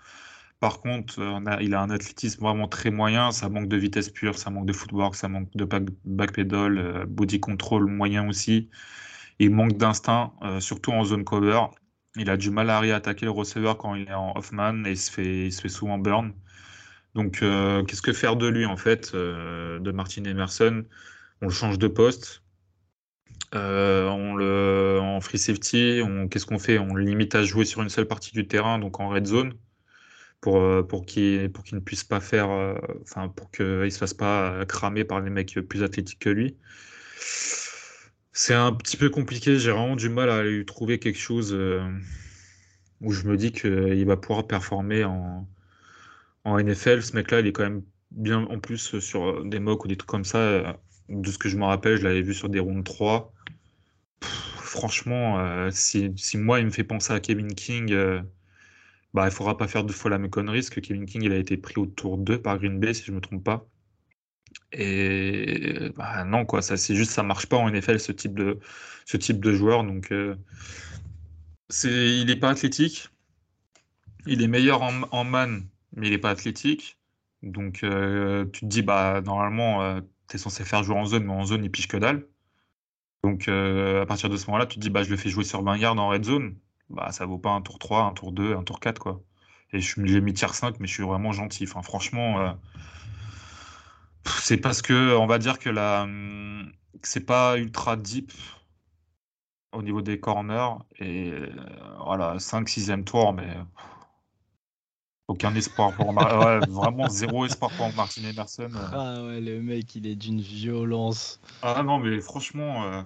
Par 0.59 0.81
contre, 0.81 1.19
il 1.61 1.73
a 1.75 1.81
un 1.81 1.89
athlétisme 1.91 2.41
vraiment 2.43 2.67
très 2.67 2.91
moyen. 2.91 3.31
Ça 3.31 3.49
manque 3.49 3.69
de 3.69 3.77
vitesse 3.77 4.09
pure, 4.09 4.37
ça 4.39 4.49
manque 4.51 4.67
de 4.67 4.73
footwork, 4.73 5.15
ça 5.15 5.29
manque 5.29 5.49
de 5.55 5.65
back, 5.65 5.83
backpedal, 6.05 6.77
euh, 6.77 7.05
body 7.07 7.39
control 7.41 7.85
moyen 7.87 8.27
aussi. 8.29 8.69
Il 9.39 9.51
manque 9.51 9.77
d'instinct, 9.77 10.33
euh, 10.43 10.59
surtout 10.59 10.91
en 10.93 11.03
zone 11.05 11.23
cover. 11.25 11.61
Il 12.17 12.29
a 12.29 12.37
du 12.37 12.51
mal 12.51 12.69
à 12.69 12.79
réattaquer 12.79 13.25
le 13.25 13.31
receveur 13.31 13.77
quand 13.77 13.95
il 13.95 14.07
est 14.09 14.13
en 14.13 14.33
off-man 14.37 14.85
et 14.87 14.95
se 14.95 15.11
fait, 15.11 15.47
il 15.47 15.53
se 15.53 15.61
fait 15.61 15.69
souvent 15.69 15.97
burn. 15.97 16.33
Donc, 17.15 17.41
euh, 17.41 17.83
qu'est-ce 17.83 18.01
que 18.01 18.13
faire 18.13 18.35
de 18.35 18.47
lui, 18.47 18.65
en 18.65 18.77
fait, 18.77 19.11
euh, 19.13 19.79
de 19.79 19.91
Martin 19.91 20.23
Emerson? 20.23 20.85
On 21.41 21.47
le 21.47 21.51
change 21.53 21.79
de 21.79 21.87
poste. 21.87 22.43
Euh, 23.55 24.07
on 24.09 24.35
le, 24.35 24.99
en 25.01 25.21
free 25.21 25.39
safety, 25.39 26.01
qu'est-ce 26.29 26.45
qu'on 26.45 26.59
fait? 26.59 26.77
On 26.79 26.93
le 26.93 27.03
limite 27.03 27.35
à 27.35 27.43
jouer 27.43 27.65
sur 27.65 27.81
une 27.81 27.89
seule 27.89 28.07
partie 28.07 28.31
du 28.31 28.47
terrain, 28.47 28.79
donc 28.79 28.99
en 28.99 29.09
red 29.09 29.25
zone. 29.25 29.53
pour, 30.41 30.87
pour 30.87 31.05
qu'il 31.05 31.51
ne 31.73 31.79
puisse 31.79 32.03
pas 32.03 32.19
faire, 32.19 32.49
enfin, 33.01 33.29
pour 33.29 33.51
qu'il 33.51 33.65
ne 33.65 33.89
se 33.89 33.97
fasse 33.97 34.13
pas 34.13 34.65
cramer 34.65 35.03
par 35.03 35.19
les 35.21 35.29
mecs 35.29 35.59
plus 35.67 35.83
athlétiques 35.83 36.19
que 36.19 36.29
lui. 36.29 36.57
C'est 38.33 38.53
un 38.53 38.71
petit 38.73 38.97
peu 38.97 39.09
compliqué. 39.09 39.59
J'ai 39.59 39.71
vraiment 39.71 39.95
du 39.95 40.09
mal 40.09 40.29
à 40.29 40.43
lui 40.43 40.65
trouver 40.65 40.99
quelque 40.99 41.19
chose 41.19 41.53
où 43.01 43.11
je 43.11 43.27
me 43.27 43.37
dis 43.37 43.51
qu'il 43.51 44.05
va 44.05 44.17
pouvoir 44.17 44.47
performer 44.47 45.03
en, 45.03 45.47
en 46.45 46.59
NFL. 46.59 47.01
Ce 47.01 47.15
mec-là, 47.15 47.39
il 47.41 47.47
est 47.47 47.51
quand 47.51 47.63
même 47.63 47.83
bien 48.11 48.39
en 48.45 48.59
plus 48.59 48.99
sur 48.99 49.45
des 49.45 49.59
mocks 49.59 49.85
ou 49.85 49.87
des 49.87 49.97
trucs 49.97 50.09
comme 50.09 50.25
ça. 50.25 50.79
De 51.09 51.31
ce 51.31 51.37
que 51.37 51.49
je 51.49 51.57
me 51.57 51.65
rappelle, 51.65 51.97
je 51.97 52.03
l'avais 52.03 52.21
vu 52.21 52.33
sur 52.33 52.49
des 52.49 52.59
rounds 52.59 52.83
3. 52.83 53.33
franchement, 54.21 55.39
euh, 55.39 55.69
si, 55.71 56.11
moi, 56.35 56.59
il 56.59 56.65
me 56.67 56.71
fait 56.71 56.83
penser 56.83 57.13
à 57.13 57.19
Kevin 57.19 57.53
King, 57.55 57.91
euh, 57.91 58.21
bah, 59.13 59.25
il 59.27 59.31
faudra 59.31 59.57
pas 59.57 59.67
faire 59.67 59.83
deux 59.83 59.93
fois 59.93 60.11
la 60.11 60.19
même 60.19 60.29
connerie, 60.29 60.59
parce 60.59 60.69
que 60.69 60.79
Kevin 60.79 61.05
King, 61.05 61.23
il 61.23 61.31
a 61.31 61.37
été 61.37 61.57
pris 61.57 61.75
au 61.77 61.85
tour 61.87 62.17
2 62.17 62.41
par 62.41 62.59
Green 62.59 62.79
Bay, 62.79 62.93
si 62.93 63.03
je 63.05 63.11
ne 63.11 63.17
me 63.17 63.21
trompe 63.21 63.43
pas. 63.43 63.67
Et 64.71 65.89
bah, 65.95 66.23
non, 66.25 66.45
quoi, 66.45 66.61
ça, 66.61 66.77
c'est 66.77 66.95
juste, 66.95 67.11
ça 67.11 67.23
marche 67.23 67.47
pas 67.47 67.57
en 67.57 67.69
NFL, 67.69 67.99
ce 67.99 68.11
type 68.11 68.35
de, 68.35 68.59
ce 69.05 69.17
type 69.17 69.39
de 69.39 69.53
joueur. 69.53 69.83
Donc, 69.83 70.11
euh, 70.11 70.35
c'est, 71.69 72.17
il 72.19 72.27
n'est 72.27 72.35
pas 72.35 72.49
athlétique. 72.49 73.09
Il 74.27 74.41
est 74.43 74.47
meilleur 74.47 74.81
en, 74.83 75.23
man, 75.23 75.67
mais 75.93 76.07
il 76.07 76.11
n'est 76.11 76.17
pas 76.17 76.31
athlétique. 76.31 76.97
Donc, 77.43 77.83
euh, 77.83 78.45
tu 78.51 78.61
te 78.61 78.65
dis, 78.65 78.81
bah, 78.81 79.21
normalement, 79.21 79.81
euh, 79.83 80.01
tu 80.29 80.35
es 80.35 80.39
censé 80.39 80.63
faire 80.65 80.83
jouer 80.83 80.97
en 80.97 81.05
zone, 81.05 81.25
mais 81.25 81.33
en 81.33 81.45
zone, 81.45 81.63
il 81.63 81.71
piche 81.71 81.87
que 81.87 81.97
dalle. 81.97 82.27
Donc, 83.23 83.47
à 83.49 84.05
partir 84.05 84.29
de 84.29 84.37
ce 84.37 84.47
moment-là, 84.47 84.65
tu 84.65 84.75
te 84.75 84.81
dis, 84.81 84.89
bah, 84.89 85.03
je 85.03 85.09
le 85.09 85.17
fais 85.17 85.29
jouer 85.29 85.43
sur 85.43 85.61
20 85.63 85.77
yards 85.77 85.97
en 85.99 86.09
red 86.09 86.23
zone. 86.23 86.55
Bah, 86.89 87.11
ça 87.11 87.25
vaut 87.25 87.37
pas 87.37 87.51
un 87.51 87.61
tour 87.61 87.79
3, 87.79 88.03
un 88.03 88.13
tour 88.13 88.31
2, 88.31 88.55
un 88.55 88.63
tour 88.63 88.79
4, 88.79 88.99
quoi. 88.99 89.21
Et 89.73 89.81
je 89.81 90.01
l'ai 90.01 90.21
mis 90.21 90.33
tier 90.33 90.47
5, 90.47 90.79
mais 90.79 90.87
je 90.87 90.93
suis 90.93 91.03
vraiment 91.03 91.31
gentil. 91.33 91.65
Franchement, 91.65 92.57
c'est 94.25 94.57
parce 94.57 94.81
que, 94.81 95.15
on 95.17 95.27
va 95.27 95.37
dire 95.37 95.59
que 95.59 95.69
la, 95.69 96.07
c'est 97.03 97.25
pas 97.25 97.57
ultra 97.57 97.95
deep 97.95 98.31
au 99.71 99.81
niveau 99.81 100.01
des 100.01 100.19
corners. 100.19 100.77
Et 100.99 101.31
euh, 101.31 101.49
voilà, 102.03 102.39
5 102.39 102.67
6 102.67 102.91
tour, 103.05 103.33
mais 103.33 103.47
aucun 105.29 105.53
espoir 105.55 105.93
pour 105.93 106.11
vraiment 106.69 107.07
zéro 107.07 107.45
espoir 107.45 107.71
pour 107.77 107.93
Martin 107.95 108.23
Emerson. 108.23 108.69
Euh. 108.75 108.89
Ah 108.91 109.23
ouais, 109.23 109.39
le 109.39 109.61
mec, 109.61 109.95
il 109.95 110.07
est 110.07 110.15
d'une 110.15 110.41
violence. 110.41 111.39
Ah 111.61 111.83
non, 111.83 111.99
mais 111.99 112.19
franchement, 112.19 112.83
euh, 112.85 113.01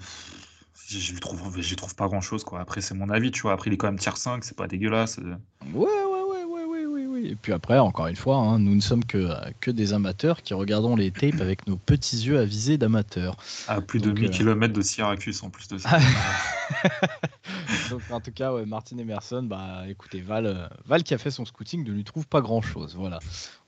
je, 0.87 1.19
trouve, 1.19 1.61
je 1.61 1.75
trouve 1.75 1.95
pas 1.95 2.07
grand 2.07 2.21
chose. 2.21 2.43
Quoi. 2.43 2.61
Après, 2.61 2.81
c'est 2.81 2.95
mon 2.95 3.09
avis, 3.09 3.31
tu 3.31 3.41
vois. 3.41 3.51
Après, 3.51 3.69
il 3.69 3.73
est 3.73 3.77
quand 3.77 3.87
même 3.87 3.99
tier 3.99 4.15
5, 4.15 4.43
c'est 4.43 4.55
pas 4.55 4.67
dégueulasse. 4.67 5.19
Ouais, 5.73 6.02
et 7.23 7.35
puis 7.35 7.53
après, 7.53 7.79
encore 7.79 8.07
une 8.07 8.15
fois, 8.15 8.37
hein, 8.37 8.59
nous 8.59 8.75
ne 8.75 8.81
sommes 8.81 9.05
que, 9.05 9.29
que 9.61 9.71
des 9.71 9.93
amateurs 9.93 10.41
qui 10.41 10.53
regardons 10.53 10.95
les 10.95 11.11
tapes 11.11 11.41
avec 11.41 11.67
nos 11.67 11.77
petits 11.77 12.17
yeux 12.17 12.37
avisés 12.37 12.77
d'amateurs. 12.77 13.37
À 13.67 13.81
plus 13.81 13.99
de 13.99 14.11
1000 14.11 14.25
euh, 14.25 14.29
km 14.29 14.73
de 14.73 14.81
Syracuse 14.81 15.41
en 15.43 15.49
plus 15.49 15.67
de 15.67 15.77
ça. 15.77 15.99
Donc 17.89 18.01
en 18.11 18.19
tout 18.19 18.31
cas, 18.31 18.53
ouais, 18.53 18.65
Martin 18.65 18.97
Emerson, 18.97 19.43
bah 19.43 19.83
écoutez, 19.87 20.21
Val, 20.21 20.69
Val 20.85 21.03
qui 21.03 21.13
a 21.13 21.17
fait 21.17 21.31
son 21.31 21.45
scouting 21.45 21.85
ne 21.85 21.91
lui 21.91 22.03
trouve 22.03 22.27
pas 22.27 22.41
grand 22.41 22.61
chose. 22.61 22.95
Voilà, 22.97 23.19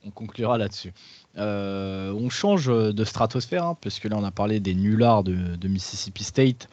on 0.06 0.12
conclura 0.12 0.58
là-dessus. 0.58 0.94
Euh, 1.38 2.12
on 2.14 2.30
change 2.30 2.68
de 2.68 3.04
stratosphère, 3.04 3.66
hein, 3.66 3.78
parce 3.82 4.00
que 4.00 4.08
là 4.08 4.18
on 4.18 4.24
a 4.24 4.32
parlé 4.32 4.60
des 4.60 4.76
nullards 4.76 5.24
de, 5.24 5.56
de 5.56 5.68
Mississippi 5.68 6.24
State. 6.24 6.70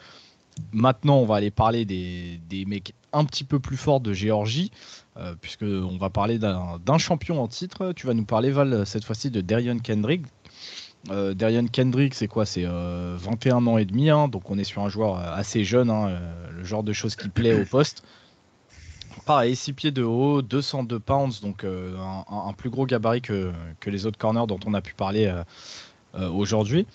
Maintenant, 0.71 1.17
on 1.17 1.25
va 1.25 1.37
aller 1.37 1.49
parler 1.49 1.83
des, 1.83 2.39
des 2.47 2.65
mecs 2.65 2.93
un 3.11 3.25
petit 3.25 3.43
peu 3.43 3.59
plus 3.59 3.77
forts 3.77 4.01
de 4.01 4.13
Géorgie. 4.13 4.71
Euh, 5.15 5.35
puisqu'on 5.39 5.97
va 5.97 6.09
parler 6.09 6.39
d'un 6.39 6.97
champion 6.97 7.41
en 7.41 7.47
titre. 7.47 7.93
Tu 7.93 8.07
vas 8.07 8.15
nous 8.15 8.25
parler, 8.25 8.49
Val, 8.49 8.85
cette 8.85 9.03
fois-ci 9.03 9.29
de 9.29 9.41
Darian 9.41 9.77
Kendrick. 9.77 10.25
Euh, 11.11 11.35
Darian 11.35 11.67
Kendrick, 11.67 12.15
c'est 12.15 12.27
quoi? 12.27 12.45
C'est 12.45 12.63
21 12.63 12.71
euh, 12.71 13.69
ans 13.69 13.77
et 13.77 13.85
demi, 13.85 14.09
hein, 14.09 14.27
donc 14.27 14.49
on 14.49 14.57
est 14.57 14.63
sur 14.63 14.81
un 14.81 14.89
joueur 14.89 15.17
assez 15.17 15.63
jeune, 15.63 15.89
hein, 15.89 16.19
le 16.51 16.63
genre 16.63 16.81
de 16.81 16.93
choses 16.93 17.15
qui 17.15 17.29
plaît 17.29 17.61
au 17.61 17.65
poste. 17.65 18.03
Pareil, 19.25 19.55
6 19.55 19.73
pieds 19.73 19.91
de 19.91 20.03
haut, 20.03 20.41
202 20.41 20.99
pounds, 20.99 21.41
donc 21.41 21.63
un, 21.63 22.53
plus 22.53 22.69
gros 22.69 22.85
gabarit 22.85 23.21
que, 23.21 23.53
les 23.85 24.05
autres 24.05 24.17
corners 24.17 24.47
dont 24.47 24.59
on 24.65 24.73
a 24.73 24.81
pu 24.81 24.95
parler 24.95 25.31
aujourd'hui. 26.13 26.87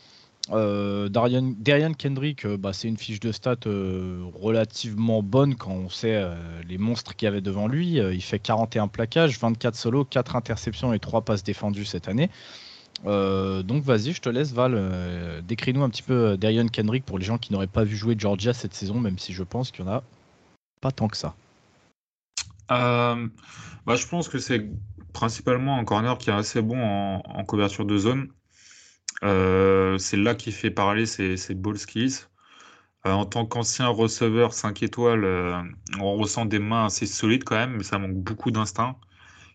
Euh, 0.50 1.08
Darian, 1.08 1.92
Kendrick, 1.92 2.46
euh, 2.46 2.56
bah, 2.56 2.72
c'est 2.72 2.88
une 2.88 2.96
fiche 2.96 3.20
de 3.20 3.32
stats 3.32 3.56
euh, 3.66 4.22
relativement 4.34 5.22
bonne 5.22 5.54
quand 5.56 5.72
on 5.72 5.90
sait 5.90 6.24
les 6.66 6.78
monstres 6.78 7.14
qu'il 7.14 7.26
y 7.26 7.28
avait 7.28 7.40
devant 7.40 7.68
lui. 7.68 7.96
il 7.96 8.22
fait 8.22 8.38
41 8.38 8.88
plaquages, 8.88 9.38
24 9.38 9.74
solos, 9.74 10.04
4 10.04 10.36
interceptions 10.36 10.92
et 10.92 10.98
3 10.98 11.22
passes 11.22 11.42
défendues 11.42 11.84
cette 11.84 12.08
année. 12.08 12.30
donc 13.04 13.82
vas-y, 13.82 14.12
je 14.12 14.20
te 14.20 14.28
laisse 14.28 14.52
Val. 14.52 15.42
Décris-nous 15.46 15.82
un 15.82 15.90
petit 15.90 16.02
peu 16.02 16.36
Darian 16.36 16.68
Kendrick 16.68 17.04
pour 17.04 17.18
les 17.18 17.24
gens 17.24 17.38
qui 17.38 17.52
n'auraient 17.52 17.66
pas 17.66 17.84
vu 17.84 17.96
jouer 17.96 18.14
Georgia 18.18 18.52
cette 18.52 18.74
saison, 18.74 19.00
même 19.00 19.18
si 19.18 19.32
je 19.32 19.42
pense 19.42 19.70
qu'il 19.70 19.84
y 19.84 19.88
en 19.88 19.92
a 19.92 20.02
pas 20.80 20.92
tant 20.92 21.08
que 21.08 21.16
ça. 21.16 21.34
Bah, 22.68 23.94
je 23.94 24.06
pense 24.06 24.28
que 24.28 24.38
c'est 24.38 24.68
principalement 25.12 25.78
un 25.78 25.84
corner 25.84 26.18
qui 26.18 26.30
est 26.30 26.34
assez 26.34 26.62
bon 26.62 26.80
en 26.82 27.44
couverture 27.44 27.86
de 27.86 27.96
zone. 27.96 28.28
Euh, 29.24 29.98
c'est 29.98 30.16
là 30.16 30.34
qui 30.34 30.52
fait 30.52 30.70
parler 30.70 31.06
ses, 31.06 31.36
ball 31.54 31.78
skills. 31.78 32.26
Euh, 33.06 33.12
en 33.12 33.26
tant 33.26 33.46
qu'ancien 33.46 33.88
receveur 33.88 34.52
5 34.52 34.82
étoiles, 34.82 35.24
euh, 35.24 35.62
on 36.00 36.16
ressent 36.16 36.46
des 36.46 36.58
mains 36.58 36.86
assez 36.86 37.06
solides 37.06 37.44
quand 37.44 37.56
même, 37.56 37.76
mais 37.76 37.84
ça 37.84 37.98
manque 37.98 38.16
beaucoup 38.16 38.50
d'instinct. 38.50 38.96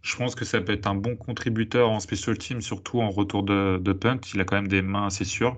Je 0.01 0.15
pense 0.17 0.35
que 0.35 0.45
ça 0.45 0.61
peut 0.61 0.73
être 0.73 0.87
un 0.87 0.95
bon 0.95 1.15
contributeur 1.15 1.89
en 1.89 1.99
special 1.99 2.37
team, 2.37 2.61
surtout 2.61 3.01
en 3.01 3.09
retour 3.09 3.43
de, 3.43 3.93
punt. 3.93 4.19
Il 4.33 4.41
a 4.41 4.45
quand 4.45 4.55
même 4.55 4.67
des 4.67 4.81
mains 4.81 5.07
assez 5.07 5.25
sûres. 5.25 5.57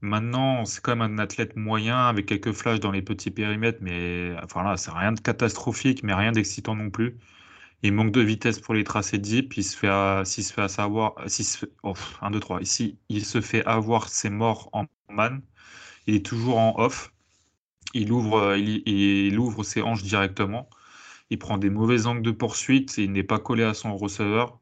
Maintenant, 0.00 0.64
c'est 0.64 0.80
quand 0.80 0.94
même 0.96 1.18
un 1.18 1.18
athlète 1.18 1.56
moyen 1.56 2.06
avec 2.06 2.26
quelques 2.26 2.52
flashs 2.52 2.78
dans 2.80 2.92
les 2.92 3.02
petits 3.02 3.30
périmètres, 3.32 3.78
mais 3.80 4.34
enfin 4.44 4.62
là, 4.62 4.76
c'est 4.76 4.92
rien 4.92 5.12
de 5.12 5.20
catastrophique, 5.20 6.04
mais 6.04 6.14
rien 6.14 6.30
d'excitant 6.32 6.76
non 6.76 6.90
plus. 6.90 7.16
Il 7.82 7.92
manque 7.92 8.10
de 8.10 8.20
vitesse 8.20 8.60
pour 8.60 8.74
les 8.74 8.84
tracés 8.84 9.18
deep. 9.18 9.56
Il 9.56 9.64
se 9.64 9.76
fait, 9.76 10.52
fait 10.52 10.68
savoir, 10.68 11.14
se 11.28 11.42
fait, 11.42 11.70
1, 12.20 12.30
2, 12.30 12.40
3. 12.40 12.60
Ici, 12.60 12.98
il 13.08 13.24
se 13.24 13.40
fait 13.40 13.64
avoir 13.64 14.08
ses 14.08 14.30
morts 14.30 14.68
en 14.72 14.86
man. 15.08 15.42
Il 16.06 16.14
est 16.16 16.26
toujours 16.26 16.58
en 16.58 16.74
off. 16.78 17.12
Il 17.94 18.12
ouvre, 18.12 18.56
il, 18.56 19.38
ouvre 19.38 19.62
ses 19.62 19.82
hanches 19.82 20.02
directement. 20.02 20.68
Il 21.30 21.38
prend 21.38 21.58
des 21.58 21.70
mauvais 21.70 22.06
angles 22.06 22.22
de 22.22 22.30
poursuite. 22.32 22.98
il 22.98 23.12
n'est 23.12 23.22
pas 23.22 23.38
collé 23.38 23.62
à 23.62 23.74
son 23.74 23.96
receveur. 23.96 24.60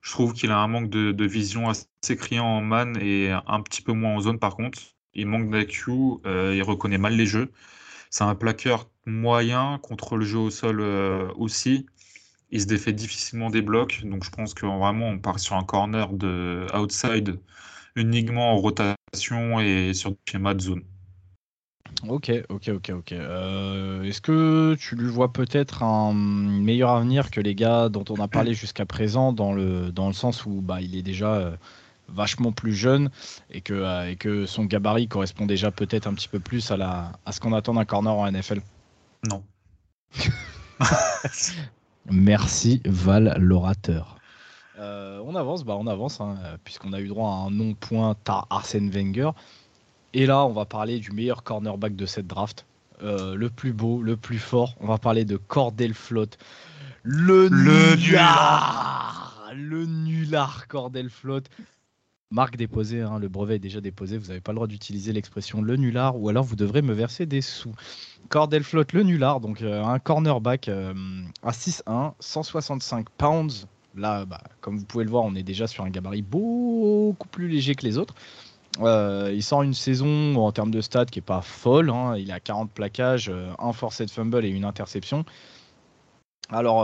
Je 0.00 0.12
trouve 0.12 0.32
qu'il 0.34 0.50
a 0.50 0.58
un 0.58 0.68
manque 0.68 0.90
de, 0.90 1.24
vision 1.26 1.68
assez 1.68 2.16
criant 2.16 2.46
en 2.46 2.60
man 2.60 2.96
et 3.00 3.30
un 3.30 3.60
petit 3.62 3.82
peu 3.82 3.92
moins 3.92 4.14
en 4.16 4.20
zone 4.20 4.38
par 4.38 4.56
contre. 4.56 4.78
Il 5.14 5.26
manque 5.26 5.50
d'IQ. 5.50 5.90
Euh, 6.26 6.54
il 6.54 6.62
reconnaît 6.62 6.98
mal 6.98 7.14
les 7.16 7.26
jeux. 7.26 7.52
C'est 8.10 8.24
un 8.24 8.34
plaqueur 8.34 8.88
moyen 9.06 9.78
contre 9.82 10.16
le 10.16 10.24
jeu 10.24 10.38
au 10.38 10.50
sol 10.50 10.80
euh, 10.80 11.28
aussi 11.36 11.86
il 12.50 12.60
se 12.60 12.66
défait 12.66 12.92
difficilement 12.92 13.50
des 13.50 13.62
blocs. 13.62 14.02
Donc 14.04 14.24
je 14.24 14.30
pense 14.30 14.54
que 14.54 14.66
vraiment 14.66 15.08
on 15.08 15.18
part 15.18 15.38
sur 15.38 15.56
un 15.56 15.64
corner 15.64 16.12
de 16.12 16.66
outside 16.76 17.38
uniquement 17.96 18.52
en 18.52 18.56
rotation 18.56 19.60
et 19.60 19.94
sur 19.94 20.10
du 20.10 20.18
schéma 20.28 20.54
de 20.54 20.60
zone. 20.60 20.82
Ok, 22.08 22.30
ok, 22.48 22.68
ok, 22.68 22.90
ok. 22.90 23.12
Euh, 23.12 24.02
est-ce 24.02 24.20
que 24.20 24.76
tu 24.78 24.96
lui 24.96 25.08
vois 25.08 25.32
peut-être 25.32 25.82
un 25.82 26.12
meilleur 26.12 26.90
avenir 26.90 27.30
que 27.30 27.40
les 27.40 27.54
gars 27.54 27.88
dont 27.88 28.04
on 28.10 28.16
a 28.16 28.28
parlé 28.28 28.52
jusqu'à 28.54 28.84
présent, 28.84 29.32
dans 29.32 29.52
le, 29.52 29.90
dans 29.90 30.08
le 30.08 30.12
sens 30.12 30.44
où 30.44 30.60
bah, 30.60 30.80
il 30.80 30.96
est 30.96 31.02
déjà 31.02 31.34
euh, 31.34 31.56
vachement 32.08 32.52
plus 32.52 32.74
jeune 32.74 33.10
et 33.50 33.60
que, 33.60 33.72
euh, 33.74 34.10
et 34.10 34.16
que 34.16 34.44
son 34.44 34.64
gabarit 34.64 35.08
correspond 35.08 35.46
déjà 35.46 35.70
peut-être 35.70 36.06
un 36.06 36.14
petit 36.14 36.28
peu 36.28 36.40
plus 36.40 36.70
à, 36.70 36.76
la, 36.76 37.12
à 37.24 37.32
ce 37.32 37.40
qu'on 37.40 37.52
attend 37.52 37.74
d'un 37.74 37.84
corner 37.84 38.14
en 38.14 38.30
NFL 38.30 38.60
Non. 39.26 39.42
Merci 42.10 42.82
Val 42.84 43.36
l'orateur. 43.38 44.16
Euh, 44.78 45.20
on 45.24 45.34
avance, 45.36 45.64
bah 45.64 45.76
on 45.78 45.86
avance, 45.86 46.20
hein, 46.20 46.36
puisqu'on 46.64 46.92
a 46.92 47.00
eu 47.00 47.08
droit 47.08 47.30
à 47.30 47.46
un 47.46 47.50
non-point 47.50 48.16
à 48.26 48.46
Arsène 48.50 48.90
Wenger. 48.90 49.30
Et 50.12 50.26
là, 50.26 50.44
on 50.44 50.52
va 50.52 50.64
parler 50.64 50.98
du 50.98 51.12
meilleur 51.12 51.42
cornerback 51.42 51.96
de 51.96 52.06
cette 52.06 52.26
draft. 52.26 52.66
Euh, 53.02 53.34
le 53.34 53.50
plus 53.50 53.72
beau, 53.72 54.02
le 54.02 54.16
plus 54.16 54.38
fort. 54.38 54.74
On 54.80 54.86
va 54.86 54.98
parler 54.98 55.24
de 55.24 55.36
Cordell 55.36 55.94
Flotte. 55.94 56.38
Le, 57.02 57.48
le 57.48 57.96
nulard 57.96 59.50
Le 59.54 59.84
nulard 59.84 60.68
Cordell 60.68 61.10
Flotte 61.10 61.50
marque 62.34 62.56
déposée, 62.56 63.00
hein, 63.00 63.18
le 63.20 63.28
brevet 63.28 63.56
est 63.56 63.60
déjà 63.60 63.80
déposé, 63.80 64.18
vous 64.18 64.26
n'avez 64.26 64.40
pas 64.40 64.50
le 64.50 64.56
droit 64.56 64.66
d'utiliser 64.66 65.12
l'expression 65.12 65.62
le 65.62 65.76
nulard 65.76 66.20
ou 66.20 66.28
alors 66.28 66.44
vous 66.44 66.56
devrez 66.56 66.82
me 66.82 66.92
verser 66.92 67.26
des 67.26 67.40
sous. 67.40 67.72
Cordel 68.28 68.64
Flotte, 68.64 68.92
le 68.92 69.04
nulard, 69.04 69.40
donc 69.40 69.62
euh, 69.62 69.84
un 69.84 69.98
cornerback 70.00 70.68
euh, 70.68 70.92
à 71.44 71.52
6-1, 71.52 72.12
165 72.18 73.08
pounds. 73.10 73.68
Là, 73.96 74.24
bah, 74.24 74.42
comme 74.60 74.76
vous 74.76 74.84
pouvez 74.84 75.04
le 75.04 75.10
voir, 75.10 75.22
on 75.22 75.36
est 75.36 75.44
déjà 75.44 75.68
sur 75.68 75.84
un 75.84 75.90
gabarit 75.90 76.22
beaucoup 76.22 77.28
plus 77.28 77.46
léger 77.46 77.76
que 77.76 77.86
les 77.86 77.98
autres. 77.98 78.14
Euh, 78.80 79.30
il 79.32 79.42
sort 79.44 79.62
une 79.62 79.74
saison 79.74 80.34
en 80.34 80.50
termes 80.50 80.72
de 80.72 80.80
stats 80.80 81.04
qui 81.04 81.20
est 81.20 81.22
pas 81.22 81.42
folle. 81.42 81.90
Hein. 81.90 82.16
Il 82.16 82.32
a 82.32 82.40
40 82.40 82.72
plaquages, 82.72 83.30
un 83.60 83.72
forcé 83.72 84.04
de 84.06 84.10
fumble 84.10 84.44
et 84.44 84.48
une 84.48 84.64
interception. 84.64 85.24
Alors, 86.50 86.82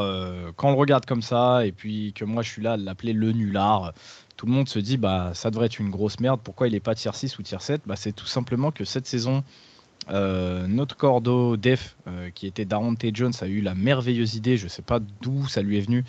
quand 0.56 0.68
on 0.68 0.72
le 0.72 0.78
regarde 0.78 1.04
comme 1.04 1.20
ça, 1.20 1.66
et 1.66 1.72
puis 1.72 2.12
que 2.14 2.24
moi 2.24 2.42
je 2.42 2.48
suis 2.48 2.62
là 2.62 2.74
à 2.74 2.76
l'appeler 2.76 3.12
le 3.12 3.32
nulard, 3.32 3.92
tout 4.40 4.46
le 4.46 4.52
monde 4.52 4.70
se 4.70 4.78
dit 4.78 4.96
bah 4.96 5.32
ça 5.34 5.50
devrait 5.50 5.66
être 5.66 5.80
une 5.80 5.90
grosse 5.90 6.18
merde. 6.18 6.40
Pourquoi 6.42 6.66
il 6.66 6.72
n'est 6.72 6.80
pas 6.80 6.94
tier 6.94 7.10
6 7.12 7.38
ou 7.38 7.42
tier 7.42 7.60
7 7.60 7.82
bah, 7.84 7.94
C'est 7.94 8.12
tout 8.12 8.24
simplement 8.24 8.70
que 8.70 8.86
cette 8.86 9.06
saison, 9.06 9.44
notre 10.08 10.96
cordeau 10.96 11.58
def, 11.58 11.94
qui 12.34 12.46
était 12.46 12.64
Darante 12.64 13.04
Jones, 13.12 13.34
a 13.42 13.46
eu 13.46 13.60
la 13.60 13.74
merveilleuse 13.74 14.36
idée, 14.36 14.56
je 14.56 14.64
ne 14.64 14.70
sais 14.70 14.80
pas 14.80 14.98
d'où 15.20 15.46
ça 15.46 15.60
lui 15.60 15.76
est 15.76 15.82
venu, 15.82 16.04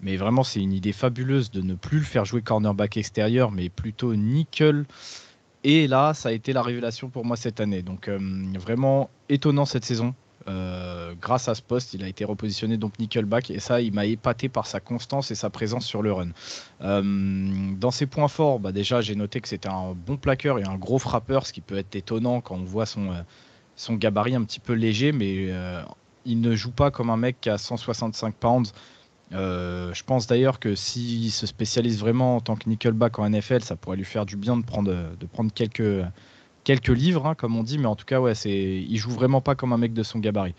mais 0.00 0.16
vraiment, 0.16 0.44
c'est 0.44 0.60
une 0.60 0.72
idée 0.72 0.92
fabuleuse 0.92 1.50
de 1.50 1.62
ne 1.62 1.74
plus 1.74 1.98
le 1.98 2.04
faire 2.04 2.24
jouer 2.24 2.42
cornerback 2.42 2.96
extérieur, 2.96 3.50
mais 3.50 3.70
plutôt 3.70 4.14
nickel. 4.14 4.84
Et 5.64 5.88
là, 5.88 6.14
ça 6.14 6.28
a 6.28 6.32
été 6.32 6.52
la 6.52 6.62
révélation 6.62 7.08
pour 7.08 7.24
moi 7.24 7.36
cette 7.36 7.58
année. 7.58 7.82
Donc 7.82 8.06
euh, 8.06 8.20
vraiment 8.54 9.10
étonnant 9.28 9.64
cette 9.64 9.84
saison. 9.84 10.14
Euh, 10.46 11.14
grâce 11.20 11.48
à 11.48 11.54
ce 11.54 11.62
poste, 11.62 11.94
il 11.94 12.04
a 12.04 12.08
été 12.08 12.24
repositionné 12.24 12.76
donc 12.76 12.98
nickelback 12.98 13.50
et 13.50 13.60
ça, 13.60 13.80
il 13.80 13.94
m'a 13.94 14.04
épaté 14.04 14.48
par 14.48 14.66
sa 14.66 14.80
constance 14.80 15.30
et 15.30 15.34
sa 15.34 15.50
présence 15.50 15.86
sur 15.86 16.02
le 16.02 16.12
run. 16.12 16.28
Euh, 16.82 17.02
dans 17.78 17.90
ses 17.90 18.06
points 18.06 18.28
forts, 18.28 18.60
bah 18.60 18.72
déjà, 18.72 19.00
j'ai 19.00 19.14
noté 19.14 19.40
que 19.40 19.48
c'était 19.48 19.68
un 19.68 19.94
bon 19.94 20.16
plaqueur 20.16 20.58
et 20.58 20.64
un 20.64 20.76
gros 20.76 20.98
frappeur, 20.98 21.46
ce 21.46 21.52
qui 21.52 21.60
peut 21.60 21.78
être 21.78 21.96
étonnant 21.96 22.40
quand 22.40 22.56
on 22.56 22.64
voit 22.64 22.86
son, 22.86 23.12
son 23.76 23.94
gabarit 23.94 24.34
un 24.34 24.44
petit 24.44 24.60
peu 24.60 24.74
léger, 24.74 25.12
mais 25.12 25.50
il 26.26 26.40
ne 26.40 26.54
joue 26.54 26.72
pas 26.72 26.90
comme 26.90 27.10
un 27.10 27.16
mec 27.16 27.40
qui 27.40 27.50
a 27.50 27.58
165 27.58 28.34
pounds 28.34 28.72
euh, 29.32 29.92
je 29.92 30.04
pense 30.04 30.26
d'ailleurs 30.26 30.60
que 30.60 30.74
s'il 30.74 31.30
se 31.30 31.46
spécialise 31.46 31.98
vraiment 31.98 32.36
en 32.36 32.40
tant 32.40 32.56
que 32.56 32.68
nickelback 32.68 33.18
en 33.18 33.28
NFL, 33.28 33.62
ça 33.62 33.76
pourrait 33.76 33.96
lui 33.96 34.04
faire 34.04 34.26
du 34.26 34.36
bien 34.36 34.56
de 34.56 34.64
prendre, 34.64 34.92
de 34.92 35.26
prendre 35.26 35.52
quelques, 35.52 36.04
quelques 36.64 36.88
livres, 36.88 37.26
hein, 37.26 37.34
comme 37.34 37.56
on 37.56 37.62
dit, 37.62 37.78
mais 37.78 37.86
en 37.86 37.96
tout 37.96 38.04
cas, 38.04 38.20
ouais, 38.20 38.34
c'est, 38.34 38.50
il 38.50 38.96
joue 38.96 39.10
vraiment 39.10 39.40
pas 39.40 39.54
comme 39.54 39.72
un 39.72 39.78
mec 39.78 39.92
de 39.92 40.02
son 40.02 40.18
gabarit. 40.18 40.54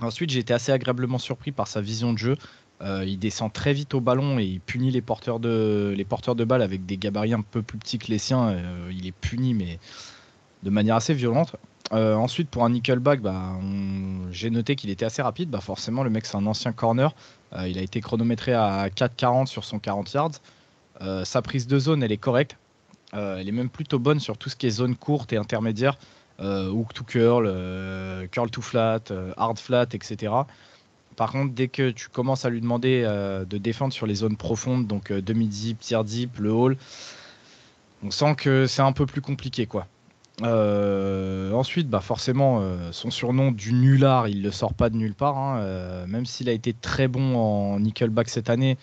Ensuite, 0.00 0.30
j'ai 0.30 0.40
été 0.40 0.54
assez 0.54 0.72
agréablement 0.72 1.18
surpris 1.18 1.52
par 1.52 1.66
sa 1.66 1.80
vision 1.80 2.12
de 2.12 2.18
jeu. 2.18 2.36
Euh, 2.82 3.04
il 3.06 3.18
descend 3.18 3.52
très 3.52 3.74
vite 3.74 3.92
au 3.92 4.00
ballon 4.00 4.38
et 4.38 4.44
il 4.44 4.60
punit 4.60 4.90
les 4.90 5.02
porteurs 5.02 5.38
de, 5.38 5.94
les 5.94 6.06
balles 6.46 6.62
avec 6.62 6.86
des 6.86 6.96
gabarits 6.96 7.34
un 7.34 7.42
peu 7.42 7.60
plus 7.60 7.78
petits 7.78 7.98
que 7.98 8.06
les 8.06 8.18
siens. 8.18 8.48
Euh, 8.48 8.90
il 8.90 9.06
est 9.06 9.12
puni, 9.12 9.52
mais 9.52 9.78
de 10.62 10.70
manière 10.70 10.96
assez 10.96 11.12
violente. 11.12 11.56
ensuite, 11.90 12.48
pour 12.48 12.64
un 12.64 12.70
nickelback, 12.70 13.20
bah, 13.20 13.58
j'ai 14.30 14.48
noté 14.48 14.76
qu'il 14.76 14.88
était 14.90 15.04
assez 15.04 15.20
rapide. 15.20 15.50
Bah, 15.50 15.60
forcément, 15.60 16.02
le 16.02 16.10
mec, 16.10 16.24
c'est 16.24 16.36
un 16.36 16.46
ancien 16.46 16.72
corner. 16.72 17.14
Euh, 17.52 17.68
il 17.68 17.78
a 17.78 17.82
été 17.82 18.00
chronométré 18.00 18.52
à 18.52 18.88
4,40 18.88 19.46
sur 19.46 19.64
son 19.64 19.78
40 19.78 20.12
yards. 20.12 20.30
Euh, 21.02 21.24
sa 21.24 21.42
prise 21.42 21.66
de 21.66 21.78
zone, 21.78 22.02
elle 22.02 22.12
est 22.12 22.18
correcte. 22.18 22.56
Euh, 23.14 23.38
elle 23.38 23.48
est 23.48 23.52
même 23.52 23.70
plutôt 23.70 23.98
bonne 23.98 24.20
sur 24.20 24.38
tout 24.38 24.48
ce 24.48 24.56
qui 24.56 24.66
est 24.66 24.70
zone 24.70 24.96
courte 24.96 25.32
et 25.32 25.36
intermédiaire. 25.36 25.98
hook 26.38 26.94
to 26.94 27.04
curl, 27.04 27.46
curl 28.30 28.50
to 28.50 28.62
flat, 28.62 29.00
hard 29.36 29.58
flat, 29.58 29.88
etc. 29.92 30.32
Par 31.16 31.32
contre, 31.32 31.52
dès 31.52 31.68
que 31.68 31.90
tu 31.90 32.08
commences 32.08 32.44
à 32.44 32.50
lui 32.50 32.60
demander 32.60 33.02
de 33.02 33.58
défendre 33.58 33.92
sur 33.92 34.06
les 34.06 34.14
zones 34.14 34.36
profondes, 34.36 34.86
donc 34.86 35.12
demi-deep, 35.12 35.80
tiers 35.80 36.04
deep, 36.04 36.38
le 36.38 36.50
hall, 36.50 36.76
on 38.02 38.10
sent 38.10 38.34
que 38.36 38.66
c'est 38.66 38.82
un 38.82 38.92
peu 38.92 39.04
plus 39.04 39.20
compliqué. 39.20 39.66
quoi. 39.66 39.86
Euh, 40.42 41.52
ensuite, 41.52 41.88
bah 41.88 42.00
forcément, 42.00 42.60
euh, 42.60 42.92
son 42.92 43.10
surnom 43.10 43.52
du 43.52 43.72
nulard, 43.72 44.28
il 44.28 44.42
ne 44.42 44.50
sort 44.50 44.74
pas 44.74 44.90
de 44.90 44.96
nulle 44.96 45.14
part. 45.14 45.36
Hein. 45.36 45.58
Euh, 45.58 46.06
même 46.06 46.26
s'il 46.26 46.48
a 46.48 46.52
été 46.52 46.72
très 46.72 47.08
bon 47.08 47.36
en 47.36 47.80
nickelback 47.80 48.28
cette 48.28 48.50
année, 48.50 48.78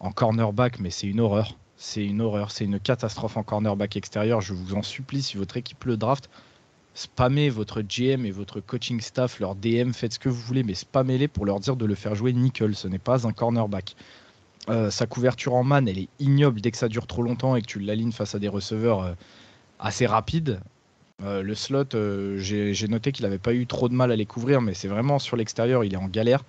en 0.00 0.10
cornerback, 0.10 0.80
mais 0.80 0.90
c'est 0.90 1.06
une 1.06 1.20
horreur. 1.20 1.56
C'est 1.76 2.04
une 2.04 2.20
horreur, 2.20 2.50
c'est 2.50 2.64
une 2.64 2.80
catastrophe 2.80 3.36
en 3.36 3.42
cornerback 3.42 3.96
extérieur. 3.96 4.40
Je 4.40 4.54
vous 4.54 4.74
en 4.74 4.82
supplie, 4.82 5.22
si 5.22 5.36
votre 5.36 5.56
équipe 5.56 5.84
le 5.84 5.96
draft, 5.96 6.30
spammez 6.94 7.50
votre 7.50 7.82
GM 7.82 8.24
et 8.24 8.30
votre 8.30 8.60
coaching 8.60 9.00
staff, 9.00 9.40
leur 9.40 9.54
DM, 9.54 9.92
faites 9.92 10.14
ce 10.14 10.18
que 10.18 10.28
vous 10.28 10.40
voulez, 10.40 10.62
mais 10.62 10.74
spammez-les 10.74 11.28
pour 11.28 11.44
leur 11.44 11.60
dire 11.60 11.76
de 11.76 11.84
le 11.84 11.94
faire 11.94 12.14
jouer 12.14 12.32
nickel. 12.32 12.74
Ce 12.74 12.88
n'est 12.88 12.98
pas 12.98 13.26
un 13.26 13.32
cornerback. 13.32 13.94
sa 14.90 15.06
couverture 15.06 15.54
en 15.54 15.64
man, 15.64 15.86
elle 15.86 15.98
est 15.98 16.08
ignoble 16.18 16.60
dès 16.60 16.70
que 16.70 16.78
ça 16.78 16.88
dure 16.88 17.06
trop 17.06 17.22
longtemps 17.22 17.56
et 17.56 17.62
que 17.62 17.66
tu 17.66 17.78
l'alignes 17.78 18.12
face 18.12 18.34
à 18.34 18.38
des 18.38 18.48
receveurs 18.48 19.14
assez 19.78 20.06
rapides. 20.06 20.60
Euh, 21.22 21.42
le 21.42 21.54
slot, 21.54 21.94
euh, 21.94 22.36
j'ai 22.38 22.88
noté 22.88 23.10
qu'il 23.10 23.24
n'avait 23.24 23.38
pas 23.38 23.54
eu 23.54 23.66
trop 23.66 23.88
de 23.88 23.94
mal 23.94 24.12
à 24.12 24.16
les 24.16 24.26
couvrir, 24.26 24.60
mais 24.60 24.74
c'est 24.74 24.88
vraiment 24.88 25.18
sur 25.18 25.36
l'extérieur, 25.36 25.84
il 25.84 25.94
est 25.94 25.98
en 25.98 26.08
galère. 26.08 26.44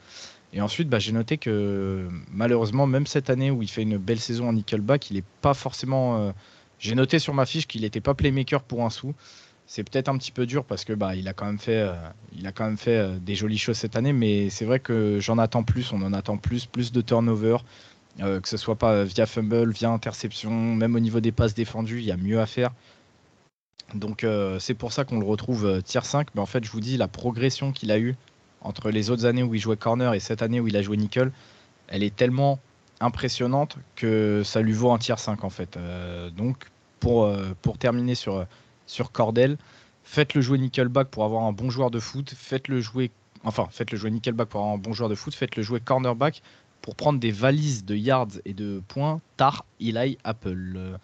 Et 0.53 0.61
ensuite, 0.61 0.89
bah, 0.89 0.99
j'ai 0.99 1.11
noté 1.11 1.37
que 1.37 2.07
malheureusement, 2.31 2.87
même 2.87 3.05
cette 3.05 3.29
année 3.29 3.51
où 3.51 3.61
il 3.61 3.69
fait 3.69 3.83
une 3.83 3.97
belle 3.97 4.19
saison 4.19 4.49
en 4.49 4.53
nickelback, 4.53 5.11
il 5.11 5.15
n'est 5.17 5.23
pas 5.41 5.53
forcément. 5.53 6.17
Euh, 6.17 6.31
j'ai 6.79 6.95
noté 6.95 7.19
sur 7.19 7.33
ma 7.33 7.45
fiche 7.45 7.67
qu'il 7.67 7.81
n'était 7.81 8.01
pas 8.01 8.13
playmaker 8.13 8.63
pour 8.63 8.85
un 8.85 8.89
sou. 8.89 9.13
C'est 9.65 9.83
peut-être 9.83 10.07
un 10.07 10.17
petit 10.17 10.31
peu 10.31 10.45
dur 10.45 10.63
parce 10.63 10.85
que 10.85 10.93
bah, 10.93 11.15
il 11.15 11.27
a 11.27 11.33
quand 11.33 11.45
même 11.45 11.59
fait, 11.59 11.85
il 12.33 12.47
a 12.47 12.53
quand 12.53 12.63
même 12.63 12.77
fait 12.77 13.19
des 13.19 13.35
jolies 13.35 13.57
choses 13.57 13.77
cette 13.77 13.97
année, 13.97 14.13
mais 14.13 14.49
c'est 14.49 14.63
vrai 14.63 14.79
que 14.79 15.19
j'en 15.19 15.37
attends 15.37 15.63
plus. 15.63 15.91
On 15.91 16.01
en 16.03 16.13
attend 16.13 16.37
plus, 16.37 16.65
plus 16.65 16.93
de 16.93 17.01
turnover, 17.01 17.57
que 18.17 18.47
ce 18.47 18.55
soit 18.55 18.77
pas 18.77 19.03
via 19.03 19.25
fumble, 19.25 19.71
via 19.71 19.89
interception, 19.89 20.51
même 20.51 20.95
au 20.95 21.01
niveau 21.01 21.19
des 21.19 21.33
passes 21.33 21.53
défendues, 21.53 21.99
il 21.99 22.05
y 22.05 22.13
a 22.13 22.17
mieux 22.17 22.39
à 22.39 22.45
faire. 22.45 22.71
Donc 23.93 24.23
euh, 24.23 24.59
c'est 24.59 24.73
pour 24.73 24.91
ça 24.91 25.05
qu'on 25.05 25.19
le 25.19 25.25
retrouve 25.25 25.65
euh, 25.65 25.81
tier 25.81 26.03
5. 26.03 26.27
Mais 26.35 26.41
en 26.41 26.45
fait, 26.45 26.63
je 26.63 26.71
vous 26.71 26.79
dis, 26.79 26.97
la 26.97 27.07
progression 27.07 27.71
qu'il 27.71 27.91
a 27.91 27.99
eue 27.99 28.15
entre 28.67 28.89
les 28.91 29.09
autres 29.09 29.25
années 29.25 29.43
où 29.43 29.53
il 29.55 29.59
jouait 29.59 29.77
corner 29.77 30.13
et 30.13 30.19
cette 30.19 30.41
année 30.41 30.59
où 30.59 30.67
il 30.67 30.77
a 30.77 30.81
joué 30.81 30.97
nickel, 30.97 31.31
elle 31.87 32.03
est 32.03 32.15
tellement 32.15 32.59
impressionnante 32.99 33.77
que 33.95 34.41
ça 34.43 34.61
lui 34.61 34.73
vaut 34.73 34.91
un 34.91 34.97
tier 34.97 35.17
5 35.17 35.43
en 35.43 35.49
fait. 35.49 35.77
Euh, 35.77 36.29
donc 36.29 36.67
pour, 36.99 37.31
pour 37.61 37.77
terminer 37.77 38.15
sur, 38.15 38.45
sur 38.87 39.11
Cordell, 39.11 39.57
faites-le 40.03 40.41
jouer 40.41 40.57
nickelback 40.57 41.07
pour 41.09 41.23
avoir 41.23 41.43
un 41.43 41.51
bon 41.51 41.69
joueur 41.69 41.91
de 41.91 41.99
foot. 41.99 42.33
Faites-le 42.35 42.81
jouer, 42.81 43.11
enfin, 43.43 43.67
faites-le 43.71 43.97
jouer 43.97 44.09
nickelback 44.09 44.49
pour 44.49 44.61
avoir 44.61 44.73
un 44.73 44.79
bon 44.79 44.93
joueur 44.93 45.09
de 45.09 45.15
foot. 45.15 45.35
Faites-le 45.35 45.61
jouer 45.61 45.79
cornerback 45.79 46.41
pour 46.81 46.95
prendre 46.95 47.19
des 47.19 47.31
valises 47.31 47.85
de 47.85 47.95
yards 47.95 48.39
et 48.45 48.53
de 48.53 48.81
points. 48.87 49.21
Tar 49.37 49.63
Eli 49.79 50.17
Apple. 50.23 50.97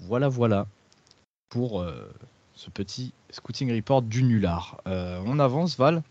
Voilà, 0.00 0.28
voilà 0.28 0.66
pour 1.48 1.80
euh, 1.80 2.12
ce 2.54 2.70
petit 2.70 3.12
scouting 3.30 3.74
report 3.74 4.02
du 4.02 4.22
nulard. 4.22 4.80
Euh, 4.86 5.22
on 5.24 5.38
avance, 5.38 5.76
Val? 5.78 6.02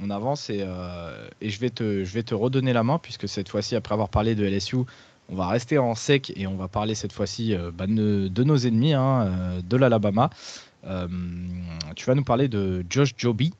On 0.00 0.10
avance 0.10 0.50
et, 0.50 0.60
euh, 0.62 1.28
je, 1.40 1.58
vais 1.58 1.70
te, 1.70 2.34
redonner 2.34 2.72
la 2.72 2.82
main 2.82 2.98
puisque 2.98 3.28
cette 3.28 3.48
fois-ci, 3.48 3.76
après 3.76 3.94
avoir 3.94 4.08
parlé 4.08 4.34
de 4.34 4.44
LSU, 4.44 4.76
on 5.28 5.36
va 5.36 5.48
rester 5.48 5.78
en 5.78 5.94
sec 5.94 6.32
et 6.36 6.46
on 6.46 6.56
va 6.56 6.68
parler 6.68 6.94
cette 6.94 7.12
fois-ci 7.12 7.54
bah, 7.72 7.86
de, 7.86 8.44
nos 8.44 8.56
ennemis, 8.56 8.92
hein, 8.92 9.60
de 9.66 9.76
l'Alabama. 9.76 10.30
tu 11.96 12.04
vas 12.04 12.14
nous 12.14 12.24
parler 12.24 12.48
de 12.48 12.84
Josh 12.90 13.14
Joby, 13.16 13.54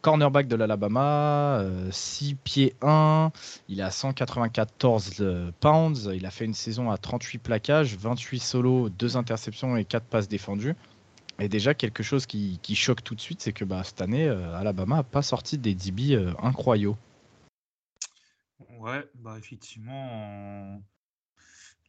cornerback 0.00 0.48
de 0.48 0.56
l'Alabama, 0.56 1.62
6 1.90 2.36
pieds 2.36 2.74
1, 2.80 3.30
il 3.68 3.82
a 3.82 3.90
194 3.90 5.52
pounds, 5.60 6.08
il 6.14 6.24
a 6.24 6.30
fait 6.30 6.46
une 6.46 6.54
saison 6.54 6.90
à 6.90 6.96
38 6.96 7.38
plaquages, 7.38 7.96
28 7.96 8.38
solos, 8.40 8.88
2 8.88 9.18
interceptions 9.18 9.76
et 9.76 9.84
4 9.84 10.04
passes 10.04 10.28
défendues. 10.28 10.76
Et 11.40 11.48
déjà, 11.48 11.74
quelque 11.74 12.02
chose 12.02 12.26
qui, 12.26 12.60
choque 12.74 13.02
tout 13.02 13.14
de 13.14 13.20
suite, 13.20 13.40
c'est 13.40 13.52
que 13.52 13.64
bah, 13.64 13.82
cette 13.84 14.00
année, 14.00 14.28
euh, 14.28 14.54
Alabama 14.56 14.96
n'a 14.96 15.02
pas 15.02 15.22
sorti 15.22 15.58
des 15.58 15.74
DB 15.74 16.14
euh, 16.14 16.32
incroyaux. 16.42 16.96
Ouais, 18.78 19.08
bah 19.14 19.36
effectivement, 19.38 20.80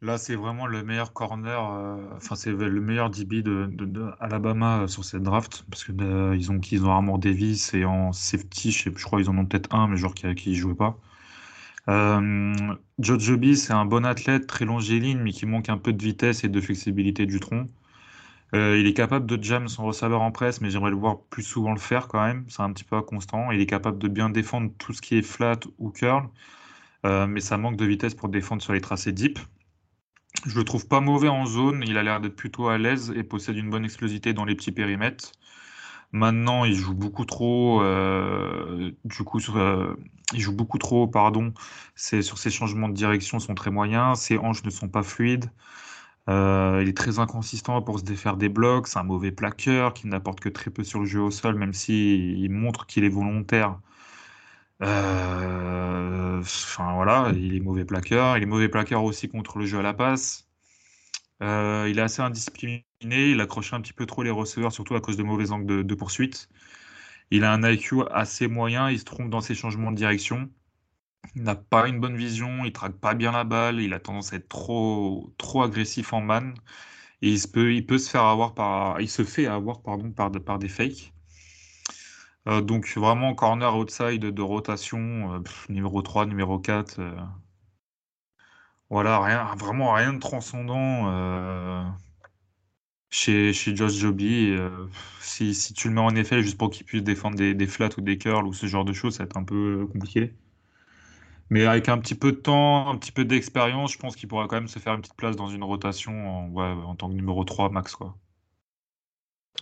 Là, 0.04 0.18
c'est 0.18 0.36
vraiment 0.36 0.66
le 0.66 0.84
meilleur 0.84 1.14
corner, 1.14 1.72
euh, 1.74 1.98
enfin, 2.16 2.36
c'est 2.36 2.52
le 2.52 2.82
meilleur 2.82 3.12
DB 3.12 3.44
de, 3.44 3.70
euh, 3.80 4.88
sur 4.88 5.06
cette 5.06 5.22
draft, 5.22 5.64
parce 5.70 5.86
euh, 5.92 6.36
ils 6.36 6.52
ont 6.52 6.60
qu'ils 6.60 6.84
ont 6.86 6.90
Armor 6.90 7.20
Davis 7.20 7.76
et 7.76 7.86
en 7.86 8.12
safety, 8.12 8.72
je, 8.72 8.90
crois 8.90 9.20
qu'ils 9.20 9.30
en 9.30 9.38
ont 9.38 9.46
peut-être 9.46 9.76
un, 9.76 9.88
mais 9.88 9.98
genre 9.98 10.16
qui, 10.16 10.34
qui 10.34 10.56
jouait 10.56 10.74
pas. 10.74 10.98
Joe 13.00 13.20
Joby, 13.20 13.56
c'est 13.56 13.74
un 13.74 13.86
bon 13.86 14.04
athlète, 14.06 14.48
très 14.48 14.66
longiligne, 14.66 15.20
mais 15.20 15.32
qui 15.32 15.46
manque 15.46 15.70
un 15.70 15.78
peu 15.78 15.94
de 15.94 16.02
vitesse 16.02 16.44
et 16.44 16.50
de 16.50 16.62
flexibilité 16.62 17.28
du 17.28 17.40
tronc. 17.40 17.68
Il 18.54 18.86
est 18.86 18.94
capable 18.94 19.26
de 19.26 19.42
jam 19.42 19.68
son 19.68 19.86
receveur 19.86 20.22
en 20.22 20.32
presse, 20.32 20.62
mais 20.62 20.70
j'aimerais 20.70 20.92
le 20.92 20.98
voir 20.98 21.22
plus 21.30 21.44
souvent 21.44 21.72
le 21.72 21.80
faire 21.80 22.08
quand 22.08 22.22
même. 22.22 22.46
C'est 22.50 22.62
un 22.62 22.72
petit 22.74 22.84
peu 22.84 22.96
inconstant. 22.96 23.52
Il 23.52 23.62
est 23.62 23.66
capable 23.66 23.98
de 23.98 24.08
bien 24.08 24.30
défendre 24.30 24.72
tout 24.78 24.94
ce 24.94 25.02
qui 25.02 25.18
est 25.18 25.22
flat 25.22 25.60
ou 25.78 25.90
curl, 25.90 26.30
mais 27.04 27.40
ça 27.40 27.58
manque 27.58 27.78
de 27.78 27.86
vitesse 27.86 28.14
pour 28.14 28.30
défendre 28.30 28.62
sur 28.62 28.74
les 28.74 28.82
tracés 28.82 29.14
deep. 29.14 29.40
Je 30.46 30.58
le 30.58 30.64
trouve 30.64 30.88
pas 30.88 31.02
mauvais 31.02 31.28
en 31.28 31.46
zone, 31.46 31.84
il 31.86 31.98
a 31.98 32.04
l'air 32.04 32.20
d'être 32.20 32.36
plutôt 32.36 32.68
à 32.68 32.78
l'aise 32.78 33.14
et 33.16 33.24
possède 33.24 33.58
une 33.58 33.70
bonne 33.70 33.86
explosivité 33.86 34.34
dans 34.34 34.46
les 34.46 34.56
petits 34.56 34.72
périmètres. 34.72 35.32
Maintenant, 36.14 36.66
il 36.66 36.74
joue 36.74 36.94
beaucoup 36.94 37.26
trop, 37.26 37.82
euh, 37.82 38.92
du 39.06 39.24
coup, 39.24 39.40
euh, 39.56 39.96
il 40.34 40.40
joue 40.42 40.54
beaucoup 40.54 40.78
trop, 40.78 41.08
pardon. 41.08 41.54
Sur 41.96 42.38
ses 42.38 42.50
changements 42.50 42.90
de 42.90 42.94
direction 42.94 43.40
sont 43.40 43.56
très 43.56 43.72
moyens, 43.72 44.20
ses 44.20 44.38
hanches 44.38 44.64
ne 44.64 44.70
sont 44.72 44.90
pas 44.90 45.04
fluides. 45.04 45.52
Euh, 46.30 46.80
il 46.84 46.90
est 46.90 46.98
très 46.98 47.20
inconsistant 47.20 47.82
pour 47.82 48.00
se 48.00 48.04
défaire 48.04 48.38
des 48.38 48.50
blocs. 48.50 48.88
C'est 48.88 49.00
un 49.00 49.04
mauvais 49.04 49.32
plaqueur 49.32 49.94
qui 49.94 50.08
n'apporte 50.08 50.40
que 50.40 50.50
très 50.50 50.72
peu 50.72 50.84
sur 50.84 51.00
le 51.00 51.06
jeu 51.06 51.22
au 51.22 51.32
sol, 51.32 51.56
même 51.56 51.74
s'il 51.74 52.50
montre 52.52 52.86
qu'il 52.86 53.04
est 53.04 53.10
volontaire. 53.10 53.80
Euh, 54.84 56.40
enfin 56.40 56.94
voilà, 56.96 57.32
il 57.36 57.56
est 57.56 57.60
mauvais 57.60 57.86
plaqueur. 57.86 58.38
Il 58.38 58.44
est 58.44 58.46
mauvais 58.46 58.70
plaqueur 58.70 59.04
aussi 59.04 59.30
contre 59.30 59.58
le 59.60 59.66
jeu 59.66 59.80
à 59.80 59.82
la 59.82 59.94
passe. 59.94 60.48
Euh, 61.44 61.88
il 61.90 62.00
est 62.00 62.02
assez 62.02 62.22
indiscipliné. 62.22 62.86
Il 63.02 63.42
accroche 63.42 63.74
un 63.74 63.82
petit 63.82 63.94
peu 63.94 64.06
trop 64.06 64.24
les 64.24 64.30
receveurs, 64.32 64.72
surtout 64.72 64.96
à 64.96 65.02
cause 65.02 65.18
de 65.18 65.24
mauvais 65.24 65.52
angles 65.52 65.86
de, 65.86 65.96
poursuite. 65.96 66.50
Il 67.32 67.44
a 67.46 67.54
un 67.54 67.64
IQ 67.70 68.04
assez 68.12 68.48
moyen. 68.48 68.90
Il 68.92 69.00
se 69.00 69.06
trompe 69.06 69.30
dans 69.30 69.42
ses 69.42 69.56
changements 69.56 69.92
de 69.92 69.98
direction. 69.98 70.50
Il 71.36 71.44
n'a 71.44 71.56
pas 71.56 71.88
une 71.88 72.00
bonne 72.00 72.18
vision, 72.18 72.66
il 72.66 72.74
traque 72.74 72.98
pas 72.98 73.14
bien 73.14 73.32
la 73.32 73.44
balle, 73.44 73.80
il 73.80 73.94
a 73.94 74.00
tendance 74.00 74.34
à 74.34 74.38
être 74.38 74.50
trop, 74.50 75.64
agressif 75.64 76.14
en 76.14 76.22
man. 76.22 76.54
Et 77.22 77.30
il, 77.32 77.40
se 77.40 77.48
peut, 77.48 77.98
se 77.98 78.10
faire 78.10 78.24
avoir 78.24 78.54
par. 78.54 79.00
Il 79.02 79.10
se 79.10 79.24
fait 79.24 79.48
avoir 79.48 79.82
pardon, 79.82 80.12
par, 80.12 80.60
des 80.60 80.70
fakes. 80.70 81.14
Euh, 82.48 82.62
donc 82.62 82.88
vraiment 82.96 83.36
corner 83.36 83.76
outside 83.78 84.22
de 84.22 84.42
rotation, 84.42 85.36
euh, 85.36 85.40
numéro 85.70 86.02
3, 86.02 86.26
numéro 86.26 86.60
4. 86.60 87.00
Euh. 87.00 87.16
voilà, 88.90 89.20
rien, 89.22 89.56
vraiment 89.56 89.94
rien 89.94 90.14
de 90.14 90.20
transcendant 90.20 91.96
chez, 93.10 93.54
Josh 93.54 93.94
Joby. 93.94 94.56
si, 95.22 95.54
si, 95.54 95.74
tu 95.74 95.88
le 95.90 95.94
mets 95.96 96.02
en 96.02 96.16
effet 96.16 96.42
juste 96.42 96.58
pour 96.58 96.70
qu'il 96.72 96.86
puisse 96.86 97.04
défendre 97.04 97.38
des, 97.38 97.54
des, 97.54 97.68
flats 97.68 97.90
ou 97.98 98.02
des 98.02 98.18
curls 98.18 98.48
ou 98.48 98.54
ce 98.54 98.66
genre 98.68 98.86
de 98.86 98.94
choses, 98.94 99.16
ça 99.16 99.24
va 99.24 99.26
être 99.26 99.38
un 99.38 99.44
peu 99.44 99.88
compliqué. 99.92 100.34
Mais 101.52 101.66
avec 101.66 101.90
un 101.90 102.00
petit 102.00 102.16
peu 102.16 102.32
de 102.32 102.38
temps, 102.38 102.90
un 102.90 102.98
petit 102.98 103.12
peu 103.12 103.26
d'expérience, 103.26 103.92
je 103.92 104.00
pense 104.00 104.16
qu'il 104.16 104.28
pourra 104.28 104.48
quand 104.48 104.56
même 104.56 104.70
se 104.70 104.80
faire 104.80 104.94
une 104.96 105.02
petite 105.02 105.16
place 105.16 105.36
dans 105.36 105.50
une 105.50 105.64
rotation 105.64 106.56
en, 106.56 106.58
en 106.58 106.96
tant 106.96 107.10
que 107.10 107.14
numéro 107.14 107.44
3 107.44 107.70
max. 107.70 107.96
Quoi. 107.96 108.16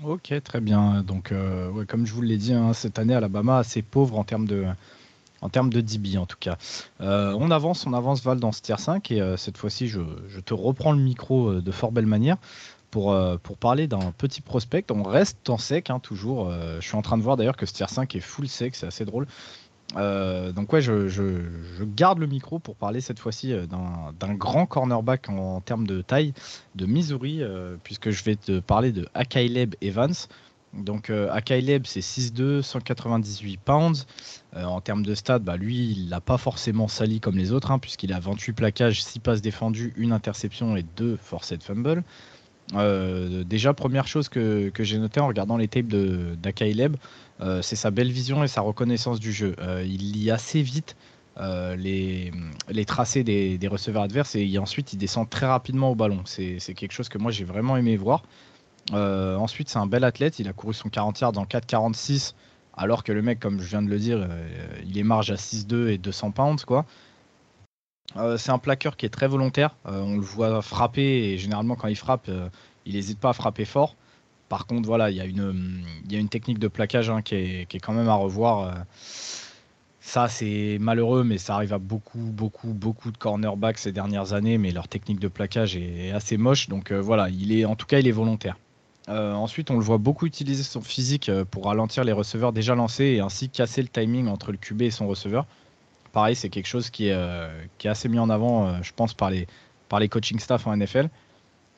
Ok, 0.03 0.33
très 0.43 0.61
bien. 0.61 1.03
Donc, 1.03 1.31
euh, 1.31 1.83
comme 1.85 2.05
je 2.05 2.13
vous 2.13 2.21
l'ai 2.21 2.37
dit, 2.37 2.53
hein, 2.53 2.73
cette 2.73 2.99
année, 2.99 3.13
Alabama 3.13 3.57
assez 3.57 3.81
pauvre 3.81 4.17
en 4.17 4.23
termes 4.23 4.47
de, 4.47 4.65
en 5.41 5.49
termes 5.49 5.69
de 5.69 5.81
DB 5.81 6.17
en 6.17 6.25
tout 6.25 6.37
cas. 6.39 6.57
Euh, 7.01 7.35
on 7.37 7.51
avance, 7.51 7.85
on 7.85 7.93
avance 7.93 8.23
Val 8.23 8.39
dans 8.39 8.53
ce 8.53 8.61
tier 8.61 8.77
5 8.77 9.11
et 9.11 9.19
euh, 9.19 9.35
cette 9.35 9.57
fois-ci, 9.57 9.87
je, 9.87 9.99
te 10.45 10.53
reprends 10.53 10.93
le 10.93 10.99
micro 10.99 11.55
de 11.55 11.71
fort 11.71 11.91
belle 11.91 12.05
manière 12.05 12.37
pour, 12.91 13.15
pour 13.43 13.57
parler 13.57 13.87
d'un 13.87 14.11
petit 14.17 14.41
prospect. 14.41 14.85
On 14.91 15.03
reste 15.03 15.49
en 15.49 15.57
sec, 15.57 15.89
hein, 15.89 15.99
toujours. 15.99 16.49
je 16.51 16.85
suis 16.85 16.95
en 16.95 17.01
train 17.01 17.17
de 17.17 17.23
voir 17.23 17.35
d'ailleurs 17.35 17.57
que 17.57 17.65
ce 17.65 17.73
tier 17.73 17.87
5 17.87 18.15
est 18.15 18.19
full 18.19 18.47
sec, 18.47 18.75
c'est 18.75 18.87
assez 18.87 19.05
drôle. 19.05 19.27
Euh, 19.95 20.51
donc 20.51 20.71
ouais, 20.71 20.81
je, 20.81 21.83
garde 21.83 22.19
le 22.19 22.27
micro 22.27 22.59
pour 22.59 22.75
parler 22.75 23.01
cette 23.01 23.19
fois-ci 23.19 23.53
euh, 23.53 23.65
d'un 23.65 24.33
grand 24.33 24.65
cornerback 24.65 25.29
en, 25.29 25.61
termes 25.61 25.87
de 25.87 26.01
taille 26.01 26.33
de 26.75 26.85
Missouri, 26.85 27.41
euh, 27.41 27.75
puisque 27.83 28.11
je 28.11 28.23
vais 28.23 28.35
te 28.35 28.59
parler 28.59 28.91
de 28.91 29.07
Akaileb 29.13 29.75
Evans. 29.81 30.13
Donc 30.73 31.09
Akaileb 31.09 31.87
c'est 31.87 32.01
6'2, 32.01 32.61
198 32.61 33.57
pounds. 33.57 34.05
en 34.55 34.79
termes 34.81 35.03
de 35.03 35.15
stats, 35.15 35.39
bah, 35.39 35.57
lui 35.57 35.93
il 35.93 36.09
l'a 36.09 36.21
pas 36.21 36.37
forcément 36.37 36.87
sali 36.87 37.19
comme 37.19 37.37
les 37.37 37.51
autres, 37.51 37.71
hein, 37.71 37.79
puisqu'il 37.79 38.13
a 38.13 38.19
28 38.19 38.53
plaquages, 38.53 39.03
6 39.03 39.17
passes 39.17 39.41
défendues, 39.41 39.93
une 39.97 40.11
interception 40.11 40.75
et 40.75 40.85
2 40.95 41.17
forced 41.17 41.63
fumble. 41.63 42.03
Déjà, 42.73 43.73
première 43.73 44.07
chose 44.07 44.29
que, 44.29 44.71
j'ai 44.79 44.97
noté 44.97 45.19
en 45.19 45.27
regardant 45.27 45.57
les 45.57 45.67
tapes 45.67 45.87
d'Akaileb, 45.87 46.95
euh, 47.41 47.61
c'est 47.61 47.75
sa 47.75 47.91
belle 47.91 48.11
vision 48.11 48.43
et 48.43 48.47
sa 48.47 48.61
reconnaissance 48.61 49.19
du 49.19 49.31
jeu. 49.31 49.55
Euh, 49.59 49.83
il 49.85 50.11
lit 50.11 50.29
assez 50.29 50.61
vite 50.61 50.95
euh, 51.37 51.75
les, 51.75 52.31
les, 52.67 52.85
tracés 52.85 53.23
des, 53.23 53.67
receveurs 53.67 54.03
adverses 54.03 54.35
et 54.35 54.57
ensuite 54.57 54.91
il 54.91 54.97
descend 54.97 55.29
très 55.29 55.45
rapidement 55.45 55.91
au 55.91 55.95
ballon. 55.95 56.21
C'est 56.25 56.59
quelque 56.75 56.91
chose 56.91 57.07
que 57.07 57.17
moi 57.17 57.31
j'ai 57.31 57.45
vraiment 57.45 57.77
aimé 57.77 57.95
voir. 57.95 58.23
ensuite, 58.91 59.69
c'est 59.69 59.79
un 59.79 59.87
bel 59.87 60.03
athlète. 60.03 60.39
Il 60.39 60.47
a 60.49 60.53
couru 60.53 60.73
son 60.73 60.89
40 60.89 61.19
yards 61.21 61.37
en 61.37 61.45
4,46 61.45 62.33
alors 62.75 63.03
que 63.03 63.11
le 63.11 63.21
mec, 63.21 63.39
comme 63.39 63.59
je 63.59 63.67
viens 63.67 63.81
de 63.81 63.89
le 63.89 63.99
dire, 63.99 64.25
il 64.85 64.97
est 64.97 65.03
marge 65.03 65.31
à 65.31 65.35
6,2 65.35 65.89
et 65.89 65.97
200 65.97 66.31
pounds. 66.31 66.65
quoi. 66.65 66.85
C'est 68.37 68.51
un 68.51 68.57
plaqueur 68.57 68.97
qui 68.97 69.05
est 69.05 69.09
très 69.09 69.27
volontaire. 69.27 69.75
on 69.85 70.15
le 70.15 70.21
voit 70.21 70.61
frapper 70.61 71.01
et 71.01 71.37
généralement 71.37 71.75
quand 71.75 71.87
il 71.87 71.95
frappe, 71.95 72.29
il 72.85 72.95
n'hésite 72.95 73.19
pas 73.19 73.29
à 73.29 73.33
frapper 73.33 73.65
fort. 73.65 73.95
Par 74.49 74.65
contre, 74.65 74.87
voilà, 74.87 75.11
il 75.11 75.17
y, 75.17 75.21
a 75.21 75.25
une, 75.25 75.83
une 76.09 76.27
technique 76.27 76.57
de 76.57 76.67
plaquage 76.67 77.09
hein, 77.11 77.21
qui, 77.21 77.35
est, 77.35 77.79
quand 77.79 77.93
même 77.93 78.09
à 78.09 78.15
revoir. 78.15 78.59
Euh. 78.61 78.71
Ça, 80.01 80.27
c'est 80.27 80.77
malheureux, 80.81 81.23
mais 81.23 81.37
ça 81.37 81.53
arrive 81.53 81.71
à 81.71 81.77
beaucoup, 81.77 82.17
beaucoup, 82.17 82.73
beaucoup 82.73 83.11
de 83.11 83.17
cornerbacks 83.17 83.77
ces 83.77 83.91
dernières 83.91 84.33
années. 84.33 84.57
Mais 84.57 84.71
leur 84.71 84.87
technique 84.87 85.19
de 85.19 85.27
plaquage 85.27 85.77
est 85.77 86.11
assez 86.11 86.37
moche. 86.37 86.67
Donc 86.67 86.91
euh, 86.91 86.99
voilà, 86.99 87.29
il 87.29 87.51
est, 87.51 87.63
en 87.65 87.75
tout 87.75 87.85
cas, 87.85 87.99
il 87.99 88.07
est 88.07 88.11
volontaire. 88.11 88.57
Euh, 89.07 89.33
ensuite, 89.33 89.69
on 89.69 89.75
le 89.75 89.83
voit 89.83 89.99
beaucoup 89.99 90.25
utiliser 90.25 90.63
son 90.63 90.81
physique 90.81 91.31
pour 91.51 91.65
ralentir 91.65 92.03
les 92.03 92.11
receveurs 92.11 92.51
déjà 92.51 92.73
lancés 92.73 93.05
et 93.05 93.19
ainsi 93.19 93.49
casser 93.49 93.83
le 93.83 93.87
timing 93.87 94.27
entre 94.27 94.51
le 94.51 94.57
QB 94.57 94.81
et 94.81 94.91
son 94.91 95.07
receveur. 95.07 95.45
Pareil, 96.11 96.35
c'est 96.35 96.49
quelque 96.49 96.67
chose 96.67 96.89
qui 96.89 97.07
est, 97.07 97.17
est 97.87 97.87
assez 97.87 98.09
mis 98.09 98.19
en 98.19 98.29
avant, 98.29 98.81
je 98.81 98.91
pense, 98.95 99.13
par 99.13 99.29
les, 99.29 99.47
coaching 100.09 100.39
staff 100.39 100.67
en 100.67 100.75
NFL. 100.75 101.09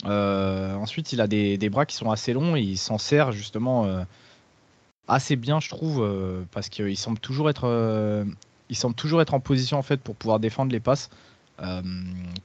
Euh, 0.06 0.76
ensuite, 0.76 1.14
il 1.14 1.22
a 1.22 1.28
des, 1.28 1.70
bras 1.70 1.86
qui 1.86 1.96
sont 1.96 2.12
assez 2.12 2.34
longs 2.34 2.56
et 2.56 2.62
il 2.62 2.78
s'en 2.78 2.98
sert 2.98 3.32
justement 3.32 3.86
euh, 3.86 4.04
assez 5.08 5.36
bien, 5.36 5.60
je 5.60 5.70
trouve, 5.70 6.02
euh, 6.02 6.44
parce 6.52 6.70
qu'il 6.70 6.98
semble 6.98 7.20
toujours 7.20 7.50
être, 7.50 8.26
il 8.70 8.76
semble 8.76 8.96
toujours 8.96 9.22
être 9.22 9.34
en 9.34 9.40
position 9.40 9.80
en 9.80 9.84
pour 9.98 10.16
pouvoir 10.16 10.40
défendre 10.40 10.72
les 10.72 10.80
passes. 10.80 11.10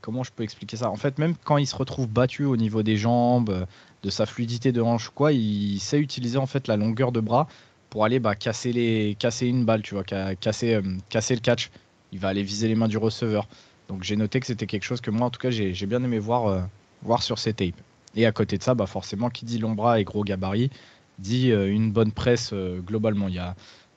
comment 0.00 0.22
je 0.22 0.32
peux 0.32 0.42
expliquer 0.42 0.76
ça? 0.76 0.90
En 0.90 0.96
fait, 0.96 1.18
même 1.18 1.34
quand 1.44 1.56
il 1.56 1.66
se 1.66 1.76
retrouve 1.76 2.08
battu 2.08 2.44
au 2.44 2.56
niveau 2.56 2.82
des 2.82 2.96
jambes, 2.96 3.66
de 4.02 4.10
sa 4.10 4.26
fluidité 4.26 4.72
de 4.72 4.82
hanche, 4.82 5.10
quoi, 5.10 5.32
il 5.32 5.80
sait 5.80 5.98
utiliser 5.98 6.38
en 6.38 6.46
fait 6.46 6.68
la 6.68 6.76
longueur 6.76 7.12
de 7.12 7.20
bras 7.20 7.48
pour 7.96 8.04
aller 8.04 8.18
bah, 8.20 8.34
casser 8.34 9.16
une 9.40 9.64
balle, 9.64 9.80
tu 9.80 9.94
vois, 9.94 10.04
casser, 10.04 10.78
casser 11.08 11.34
le 11.34 11.40
catch. 11.40 11.70
Il 12.12 12.18
va 12.18 12.28
aller 12.28 12.42
viser 12.42 12.68
les 12.68 12.74
mains 12.74 12.88
du 12.88 12.98
receveur. 12.98 13.48
Donc 13.88 14.02
j'ai 14.02 14.16
noté 14.16 14.38
que 14.38 14.46
c'était 14.46 14.66
quelque 14.66 14.84
chose 14.84 15.00
que 15.00 15.10
moi, 15.10 15.28
en 15.28 15.30
tout 15.30 15.40
cas, 15.40 15.48
j'ai 15.48 15.86
bien 15.86 16.04
aimé 16.04 16.18
voir 16.18 16.68
voir 17.00 17.22
sur 17.22 17.38
ses 17.38 17.54
tapes. 17.54 17.80
Et 18.14 18.26
à 18.26 18.32
côté 18.32 18.58
de 18.58 18.62
ça, 18.62 18.74
bah 18.74 18.84
forcément, 18.84 19.30
qui 19.30 19.46
dit 19.46 19.58
long 19.58 19.72
bras 19.72 19.98
et 19.98 20.04
gros 20.04 20.24
gabarit, 20.24 20.70
dit 21.18 21.52
euh, 21.52 21.72
une 21.72 21.90
bonne 21.90 22.12
presse 22.12 22.50
euh, 22.52 22.80
globalement. 22.80 23.28
Il 23.28 23.34
y 23.34 23.38
a 23.38 23.54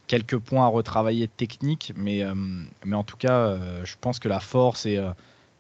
quelques 0.08 0.38
points 0.38 0.64
à 0.64 0.68
retravailler 0.68 1.30
euh, 1.42 2.34
mais 2.86 2.96
en 2.96 3.04
tout 3.04 3.18
cas, 3.18 3.58
je 3.84 3.96
pense 4.00 4.20
que 4.20 4.30
la 4.30 4.40
force 4.40 4.86
et, 4.86 4.98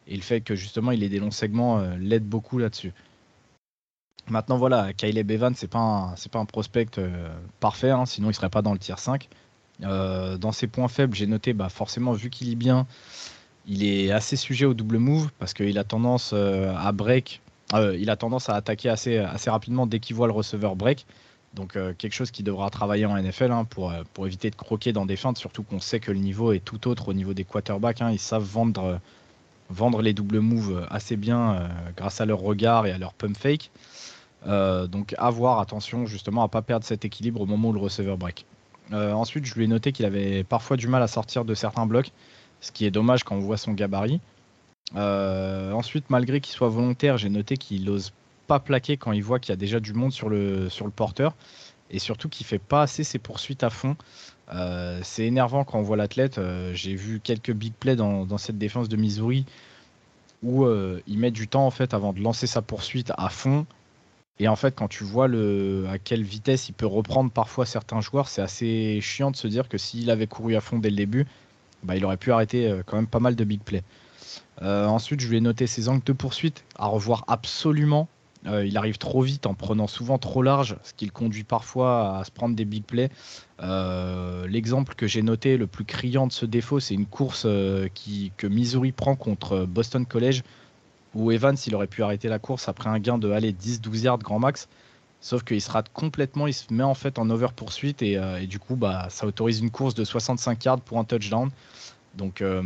et, 0.07 0.15
le 0.15 0.21
fait 0.21 0.39
que 0.39 0.55
justement 0.55 0.91
il 0.91 1.03
ait 1.03 1.09
des 1.09 1.19
longs 1.19 1.29
segments 1.29 1.81
l'aide 1.99 2.25
beaucoup 2.25 2.57
là-dessus. 2.57 2.93
Maintenant, 4.29 4.57
voilà, 4.57 4.93
Kyle 4.93 5.17
Evans, 5.17 5.53
c'est 5.55 5.69
pas 5.69 6.13
pas 6.31 6.39
un 6.39 6.45
prospect 6.45 6.87
parfait, 7.59 7.91
hein, 7.91 8.05
sinon 8.05 8.29
il 8.29 8.33
serait 8.33 8.49
pas 8.49 8.61
dans 8.61 8.73
le 8.73 8.79
tier 8.79 8.95
5. 8.97 9.27
dans 9.79 10.51
ses 10.51 10.67
points 10.67 10.87
faibles, 10.87 11.15
j'ai 11.15 11.27
noté, 11.27 11.53
bah, 11.53 11.69
forcément, 11.69 12.13
vu 12.13 12.29
qu'il 12.29 12.51
est 12.51 12.55
bien, 12.55 12.85
il 13.69 13.83
est 13.83 14.11
assez 14.11 14.35
sujet 14.35 14.65
au 14.65 14.73
double 14.73 14.97
move 14.97 15.29
parce 15.37 15.53
qu'il 15.53 15.77
a 15.77 15.83
tendance 15.83 16.31
euh, 16.33 16.73
à 16.75 16.91
break. 16.91 17.41
Euh, 17.73 17.95
il 17.97 18.09
a 18.09 18.15
tendance 18.15 18.49
à 18.49 18.55
attaquer 18.55 18.89
assez, 18.89 19.17
assez 19.17 19.49
rapidement 19.49 19.85
dès 19.85 19.99
qu'il 19.99 20.15
voit 20.15 20.25
le 20.25 20.33
receveur 20.33 20.75
break. 20.75 21.05
Donc 21.53 21.75
euh, 21.75 21.93
quelque 21.97 22.13
chose 22.13 22.31
qui 22.31 22.41
devra 22.41 22.69
travailler 22.71 23.05
en 23.05 23.15
NFL 23.15 23.51
hein, 23.51 23.65
pour, 23.65 23.93
pour 24.13 24.25
éviter 24.25 24.49
de 24.49 24.55
croquer 24.55 24.91
dans 24.91 25.05
des 25.05 25.15
feintes, 25.15 25.37
surtout 25.37 25.61
qu'on 25.63 25.79
sait 25.79 25.99
que 25.99 26.11
le 26.11 26.17
niveau 26.17 26.51
est 26.51 26.65
tout 26.65 26.87
autre 26.87 27.09
au 27.09 27.13
niveau 27.13 27.33
des 27.35 27.43
quarterbacks. 27.43 28.01
Hein. 28.01 28.09
ils 28.11 28.19
savent 28.19 28.43
vendre, 28.43 28.99
vendre 29.69 30.01
les 30.01 30.13
double 30.13 30.39
moves 30.39 30.87
assez 30.89 31.15
bien 31.15 31.69
grâce 31.95 32.21
à 32.21 32.25
leur 32.25 32.39
regard 32.39 32.87
et 32.87 32.91
à 32.91 32.97
leur 32.97 33.13
pump 33.13 33.37
fake. 33.37 33.69
Donc 34.45 35.15
avoir 35.17 35.59
attention 35.59 36.05
justement 36.05 36.43
à 36.43 36.47
pas 36.47 36.61
perdre 36.61 36.85
cet 36.85 37.05
équilibre 37.05 37.41
au 37.41 37.45
moment 37.45 37.69
où 37.69 37.73
le 37.73 37.79
receveur 37.79 38.17
break. 38.17 38.45
ensuite, 38.91 39.45
je 39.45 39.55
lui 39.55 39.65
ai 39.65 39.67
noté 39.67 39.91
qu'il 39.91 40.05
avait 40.05 40.43
parfois 40.43 40.77
du 40.77 40.87
mal 40.87 41.03
à 41.03 41.07
sortir 41.07 41.45
de 41.45 41.53
certains 41.53 41.85
blocs 41.85 42.11
ce 42.61 42.71
qui 42.71 42.85
est 42.85 42.91
dommage 42.91 43.23
quand 43.23 43.35
on 43.35 43.39
voit 43.39 43.57
son 43.57 43.73
gabarit. 43.73 44.19
Euh, 44.95 45.71
ensuite, 45.71 46.09
malgré 46.09 46.41
qu'il 46.41 46.53
soit 46.53 46.69
volontaire, 46.69 47.17
j'ai 47.17 47.29
noté 47.29 47.57
qu'il 47.57 47.85
n'ose 47.85 48.11
pas 48.47 48.59
plaquer 48.59 48.97
quand 48.97 49.11
il 49.11 49.23
voit 49.23 49.39
qu'il 49.39 49.51
y 49.51 49.53
a 49.53 49.57
déjà 49.57 49.79
du 49.79 49.93
monde 49.93 50.11
sur 50.11 50.29
le, 50.29 50.69
sur 50.69 50.85
le 50.85 50.91
porteur 50.91 51.35
et 51.91 51.99
surtout 51.99 52.29
qu'il 52.29 52.45
fait 52.45 52.59
pas 52.59 52.83
assez 52.83 53.03
ses 53.03 53.19
poursuites 53.19 53.63
à 53.63 53.69
fond. 53.69 53.95
Euh, 54.53 54.99
c'est 55.03 55.25
énervant 55.25 55.63
quand 55.63 55.77
on 55.77 55.83
voit 55.83 55.97
l'athlète. 55.97 56.37
Euh, 56.37 56.73
j'ai 56.73 56.95
vu 56.95 57.19
quelques 57.19 57.51
big 57.51 57.73
plays 57.73 57.95
dans, 57.95 58.25
dans, 58.25 58.37
cette 58.37 58.57
défense 58.57 58.89
de 58.89 58.97
Missouri 58.97 59.45
où 60.41 60.65
il 61.05 61.19
met 61.19 61.31
du 61.31 61.49
temps 61.49 61.65
en 61.65 61.69
fait 61.69 61.93
avant 61.93 62.13
de 62.13 62.21
lancer 62.21 62.47
sa 62.47 62.61
poursuite 62.61 63.11
à 63.17 63.27
fond. 63.27 63.65
Et 64.39 64.47
en 64.47 64.55
fait, 64.55 64.73
quand 64.73 64.87
tu 64.87 65.03
vois 65.03 65.25
à 65.25 65.97
quelle 65.97 66.23
vitesse 66.23 66.69
il 66.69 66.73
peut 66.73 66.85
reprendre 66.85 67.29
parfois 67.29 67.65
certains 67.65 67.99
joueurs, 67.99 68.29
c'est 68.29 68.41
assez 68.41 68.99
chiant 69.01 69.31
de 69.31 69.35
se 69.35 69.47
dire 69.47 69.67
que 69.67 69.77
s'il 69.77 70.09
avait 70.09 70.27
couru 70.27 70.55
à 70.55 70.61
fond 70.61 70.79
dès 70.79 70.89
le 70.89 70.95
début, 70.95 71.25
bah, 71.83 71.95
il 71.95 72.05
aurait 72.05 72.17
pu 72.17 72.31
arrêter 72.31 72.67
euh, 72.67 72.81
quand 72.85 72.95
même 72.95 73.07
pas 73.07 73.19
mal 73.19 73.35
de 73.35 73.43
big 73.43 73.61
plays. 73.61 73.83
Euh, 74.61 74.85
ensuite, 74.85 75.19
je 75.19 75.27
lui 75.27 75.37
ai 75.37 75.41
noté 75.41 75.67
ses 75.67 75.89
angles 75.89 76.03
de 76.05 76.13
poursuite 76.13 76.63
à 76.77 76.87
revoir 76.87 77.25
absolument. 77.27 78.07
Euh, 78.45 78.65
il 78.65 78.77
arrive 78.77 78.97
trop 78.97 79.21
vite 79.21 79.45
en 79.45 79.53
prenant 79.53 79.87
souvent 79.87 80.17
trop 80.17 80.41
large, 80.41 80.77
ce 80.83 80.93
qui 80.93 81.05
le 81.05 81.11
conduit 81.11 81.43
parfois 81.43 82.17
à 82.19 82.23
se 82.23 82.31
prendre 82.31 82.55
des 82.55 82.63
big 82.63 82.85
plays. 82.85 83.09
L'exemple 84.47 84.95
que 84.95 85.07
j'ai 85.07 85.21
noté 85.21 85.57
le 85.57 85.67
plus 85.67 85.83
criant 85.83 86.27
de 86.27 86.31
ce 86.31 86.45
défaut, 86.45 86.79
c'est 86.79 86.93
une 86.93 87.05
course 87.05 87.43
que 87.43 88.47
Missouri 88.47 88.93
prend 88.93 89.17
contre 89.17 89.65
Boston 89.65 90.05
College, 90.05 90.43
où 91.15 91.31
Evans 91.31 91.55
il 91.65 91.75
aurait 91.75 91.87
pu 91.87 92.03
arrêter 92.03 92.27
la 92.27 92.39
course 92.39 92.69
après 92.69 92.89
un 92.89 92.99
gain 92.99 93.17
de 93.17 93.29
10-12 93.29 94.03
yards 94.03 94.19
grand 94.19 94.39
max. 94.39 94.67
Sauf 95.21 95.43
qu'il 95.43 95.61
se 95.61 95.69
rate 95.69 95.89
complètement, 95.91 96.47
il 96.47 96.53
se 96.53 96.71
met 96.73 96.83
en 96.83 96.93
fait 96.93 97.19
en 97.19 97.29
over 97.29 97.49
poursuite 97.53 98.01
et, 98.01 98.13
et, 98.13 98.47
du 98.47 98.57
coup 98.57 98.77
bah, 98.77 99.07
ça 99.09 99.27
autorise 99.27 99.59
une 99.59 99.69
course 99.69 99.93
de 99.93 100.05
65 100.05 100.63
yards 100.63 100.81
pour 100.81 100.97
un 100.97 101.03
touchdown. 101.03 101.49
Donc 102.15 102.41
euh, 102.41 102.61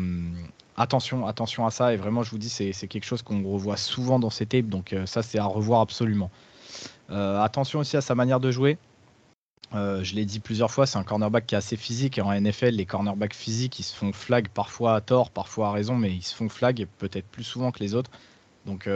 attention, 0.77 1.27
attention 1.27 1.65
à 1.65 1.71
ça. 1.71 1.93
Et 1.93 1.97
vraiment, 1.97 2.23
je 2.23 2.31
vous 2.31 2.37
dis, 2.37 2.49
c'est 2.49 2.73
quelque 2.87 3.05
chose 3.05 3.21
qu'on 3.21 3.43
revoit 3.43 3.77
souvent 3.77 4.19
dans 4.19 4.29
ces 4.29 4.45
tapes. 4.45 4.67
Donc 4.67 4.93
euh, 4.93 5.05
ça, 5.05 5.21
c'est 5.21 5.39
à 5.39 5.45
revoir 5.45 5.81
absolument. 5.81 6.31
Euh, 7.09 7.41
attention 7.41 7.79
aussi 7.79 7.97
à 7.97 8.01
sa 8.01 8.15
manière 8.15 8.39
de 8.39 8.51
jouer. 8.51 8.77
je 9.73 10.15
l'ai 10.15 10.25
dit 10.25 10.39
plusieurs 10.39 10.71
fois, 10.71 10.85
c'est 10.85 10.97
un 10.97 11.03
cornerback 11.03 11.45
qui 11.45 11.55
est 11.55 11.57
assez 11.57 11.77
physique. 11.77 12.17
Et 12.17 12.21
en 12.21 12.33
NFL, 12.33 12.69
les 12.69 12.85
cornerbacks 12.85 13.35
physiques, 13.35 13.79
ils 13.79 13.83
se 13.83 13.95
font 13.95 14.13
flag 14.13 14.47
parfois 14.49 14.95
à 14.95 15.01
tort, 15.01 15.29
parfois 15.29 15.69
à 15.69 15.71
raison, 15.71 15.95
mais 15.95 16.11
ils 16.11 16.23
se 16.23 16.35
font 16.35 16.49
flag 16.49 16.87
peut-être 16.97 17.27
plus 17.27 17.43
souvent 17.43 17.71
que 17.71 17.79
les 17.79 17.95
autres. 17.95 18.11
Donc 18.65 18.89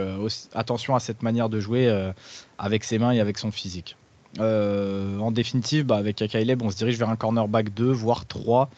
attention 0.54 0.94
à 0.94 1.00
cette 1.00 1.22
manière 1.22 1.48
de 1.48 1.60
jouer 1.60 2.12
avec 2.58 2.84
ses 2.84 2.98
mains 2.98 3.12
et 3.12 3.20
avec 3.20 3.36
son 3.38 3.50
physique. 3.50 3.96
en 4.38 5.30
définitive, 5.30 5.84
bah, 5.84 5.96
avec 5.96 6.22
Akaileb, 6.22 6.62
on 6.62 6.70
se 6.70 6.76
dirige 6.76 6.98
vers 6.98 7.10
un 7.10 7.16
cornerback 7.16 7.74
2, 7.74 7.90
voire 7.90 8.26
3 8.26 8.70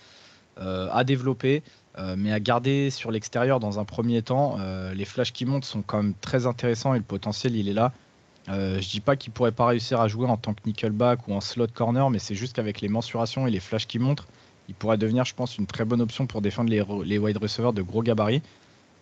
à 0.56 1.04
développer. 1.04 1.62
Euh, 1.98 2.14
mais 2.16 2.32
à 2.32 2.38
garder 2.38 2.90
sur 2.90 3.10
l'extérieur 3.10 3.58
dans 3.58 3.80
un 3.80 3.84
premier 3.84 4.22
temps. 4.22 4.56
Euh, 4.60 4.94
les 4.94 5.04
flashs 5.04 5.32
qui 5.32 5.44
montent 5.44 5.64
sont 5.64 5.82
quand 5.82 6.02
même 6.02 6.14
très 6.20 6.46
intéressants 6.46 6.94
et 6.94 6.98
le 6.98 7.04
potentiel 7.04 7.56
il 7.56 7.68
est 7.68 7.72
là. 7.72 7.92
Euh, 8.48 8.80
je 8.80 8.88
dis 8.88 9.00
pas 9.00 9.16
qu'il 9.16 9.32
pourrait 9.32 9.52
pas 9.52 9.66
réussir 9.66 10.00
à 10.00 10.08
jouer 10.08 10.26
en 10.26 10.36
tant 10.36 10.54
que 10.54 10.60
nickelback 10.66 11.26
ou 11.28 11.34
en 11.34 11.40
slot 11.40 11.68
corner, 11.74 12.08
mais 12.10 12.18
c'est 12.18 12.34
juste 12.34 12.54
qu'avec 12.54 12.80
les 12.80 12.88
mensurations 12.88 13.46
et 13.46 13.50
les 13.50 13.60
flashs 13.60 13.86
qui 13.86 13.98
montrent, 13.98 14.28
il 14.68 14.74
pourrait 14.74 14.98
devenir, 14.98 15.24
je 15.24 15.34
pense, 15.34 15.58
une 15.58 15.66
très 15.66 15.84
bonne 15.84 16.00
option 16.00 16.26
pour 16.26 16.40
défendre 16.40 16.70
les 16.70 17.18
wide 17.18 17.36
receivers 17.36 17.72
de 17.72 17.82
gros 17.82 18.02
gabarits. 18.02 18.42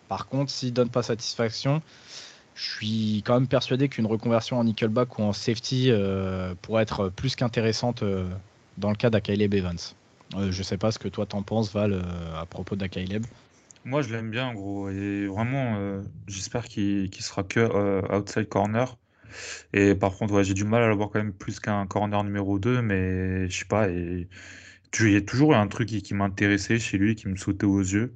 Par 0.09 0.27
contre, 0.27 0.51
s'il 0.51 0.73
donne 0.73 0.89
pas 0.89 1.03
satisfaction, 1.03 1.81
je 2.55 2.69
suis 2.69 3.23
quand 3.25 3.35
même 3.35 3.47
persuadé 3.47 3.87
qu'une 3.87 4.07
reconversion 4.07 4.59
en 4.59 4.65
nickelback 4.65 5.17
ou 5.17 5.21
en 5.21 5.31
safety 5.31 5.91
pourrait 6.61 6.83
être 6.83 7.07
plus 7.07 7.37
qu'intéressante 7.37 8.03
dans 8.77 8.89
le 8.89 8.95
cas 8.95 9.09
d'Akaileb 9.09 9.53
Evans. 9.53 9.77
Euh, 10.35 10.51
je 10.51 10.63
sais 10.63 10.77
pas 10.77 10.91
ce 10.91 10.99
que 10.99 11.07
toi 11.07 11.25
t'en 11.25 11.41
penses, 11.41 11.73
Val, 11.73 11.93
euh, 11.93 12.01
à 12.39 12.45
propos 12.45 12.75
d'Akaileb. 12.75 13.25
Moi, 13.85 14.01
je 14.01 14.09
l'aime 14.13 14.29
bien, 14.29 14.47
en 14.47 14.53
gros. 14.53 14.89
Et 14.89 15.27
vraiment, 15.27 15.75
euh, 15.77 16.01
j'espère 16.27 16.65
qu'il 16.65 17.09
sera 17.19 17.43
que 17.43 18.15
outside 18.15 18.47
corner. 18.47 18.97
Et 19.73 19.95
par 19.95 20.15
contre, 20.15 20.41
j'ai 20.43 20.53
du 20.53 20.63
mal 20.63 20.83
à 20.83 20.87
l'avoir 20.87 21.09
quand 21.09 21.19
même 21.19 21.33
plus 21.33 21.59
qu'un 21.59 21.85
corner 21.87 22.23
numéro 22.23 22.59
2, 22.59 22.81
mais 22.81 23.47
je 23.49 23.59
sais 23.59 23.65
pas. 23.65 23.89
Il 23.89 24.27
y 25.01 25.15
a 25.15 25.21
toujours 25.21 25.55
un 25.55 25.67
truc 25.67 25.87
qui, 25.87 26.13
m'intéressait 26.13 26.79
chez 26.79 26.97
lui, 26.97 27.15
qui 27.15 27.27
me 27.27 27.35
sautait 27.35 27.65
aux 27.65 27.79
yeux. 27.79 28.15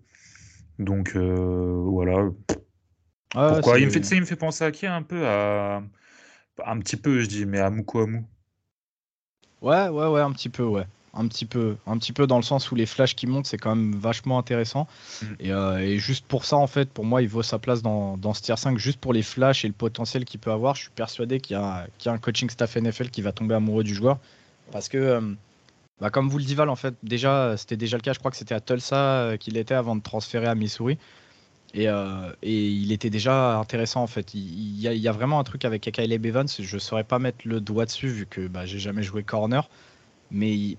Donc 0.79 1.15
voilà. 1.15 2.29
Pourquoi? 3.31 3.79
Il 3.79 3.85
me, 3.85 3.91
fait, 3.91 3.99
il 4.11 4.21
me 4.21 4.25
fait 4.25 4.35
penser 4.35 4.63
à 4.63 4.71
qui 4.71 4.85
un 4.85 5.01
peu? 5.01 5.25
À... 5.25 5.81
Un 6.65 6.79
petit 6.79 6.97
peu, 6.97 7.19
je 7.19 7.27
dis, 7.27 7.45
mais 7.45 7.59
à 7.59 7.69
Mukouamou. 7.69 8.27
Ouais, 9.61 9.87
ouais, 9.87 10.07
ouais, 10.07 10.21
un 10.21 10.31
petit 10.31 10.49
peu, 10.49 10.63
ouais 10.63 10.85
un 11.13 11.27
petit 11.27 11.45
peu, 11.45 11.77
un 11.85 11.97
petit 11.97 12.11
peu 12.11 12.25
dans 12.25 12.37
le 12.37 12.43
sens 12.43 12.71
où 12.71 12.75
les 12.75 12.85
flashs 12.85 13.15
qui 13.15 13.27
montent, 13.27 13.45
c'est 13.45 13.57
quand 13.57 13.75
même 13.75 13.95
vachement 13.95 14.39
intéressant. 14.39 14.87
Mm. 15.21 15.25
Euh, 15.45 15.77
et, 15.77 15.99
juste 15.99 16.25
pour 16.25 16.45
ça, 16.45 16.57
en 16.57 16.67
fait, 16.67 16.89
pour 16.89 17.05
moi, 17.05 17.21
il 17.21 17.29
vaut 17.29 17.43
sa 17.43 17.59
place 17.59 17.81
dans, 17.81 18.17
dans 18.17 18.33
ce 18.33 18.41
tier 18.41 18.57
5, 18.57 18.77
juste 18.77 18.99
pour 18.99 19.13
les 19.13 19.21
flashs 19.21 19.63
et 19.63 19.67
le 19.67 19.73
potentiel 19.73 20.25
qu'il 20.25 20.39
peut 20.39 20.51
avoir. 20.51 20.75
Je 20.75 20.81
suis 20.81 20.91
persuadé 20.91 21.39
qu'il 21.39 21.55
y, 21.55 21.59
a 21.59 21.87
un 22.05 22.17
coaching 22.17 22.49
staff 22.49 22.75
NFL 22.75 23.09
qui 23.09 23.21
va 23.21 23.31
tomber 23.31 23.55
amoureux 23.55 23.83
du 23.83 23.93
joueur. 23.93 24.17
Parce 24.71 24.89
que, 24.89 24.97
euh, 24.97 25.21
bah, 25.99 26.09
comme 26.09 26.29
vous 26.29 26.37
le 26.37 26.43
dit 26.43 26.55
Val, 26.55 26.69
en 26.69 26.75
fait, 26.75 26.95
déjà, 27.03 27.55
c'était 27.57 27.77
déjà 27.77 27.97
le 27.97 28.01
cas, 28.01 28.13
je 28.13 28.19
crois 28.19 28.31
que 28.31 28.37
c'était 28.37 28.55
à 28.55 28.59
Tulsa 28.59 28.95
euh, 28.95 29.37
qu'il 29.37 29.57
était 29.57 29.75
avant 29.75 29.95
de 29.95 30.01
transférer 30.01 30.47
à 30.47 30.55
Missouri. 30.55 30.97
Et, 31.75 31.85
et, 32.43 32.67
il 32.69 32.91
était 32.91 33.09
déjà 33.09 33.57
intéressant 33.57 34.03
en 34.03 34.07
fait. 34.07 34.35
Il, 34.35 34.79
y, 34.79 35.07
a, 35.07 35.11
vraiment 35.11 35.39
un 35.39 35.43
truc 35.43 35.65
avec 35.65 35.81
Caleb 35.91 36.23
Evans, 36.23 36.47
je 36.47 36.75
ne 36.75 36.79
saurais 36.79 37.03
pas 37.03 37.17
mettre 37.17 37.39
le 37.45 37.61
doigt 37.61 37.85
dessus 37.85 38.09
vu 38.09 38.27
que 38.27 38.47
bah, 38.47 38.67
j'ai 38.67 38.77
jamais 38.77 39.01
joué 39.01 39.23
corner. 39.23 39.67
Mais 40.29 40.77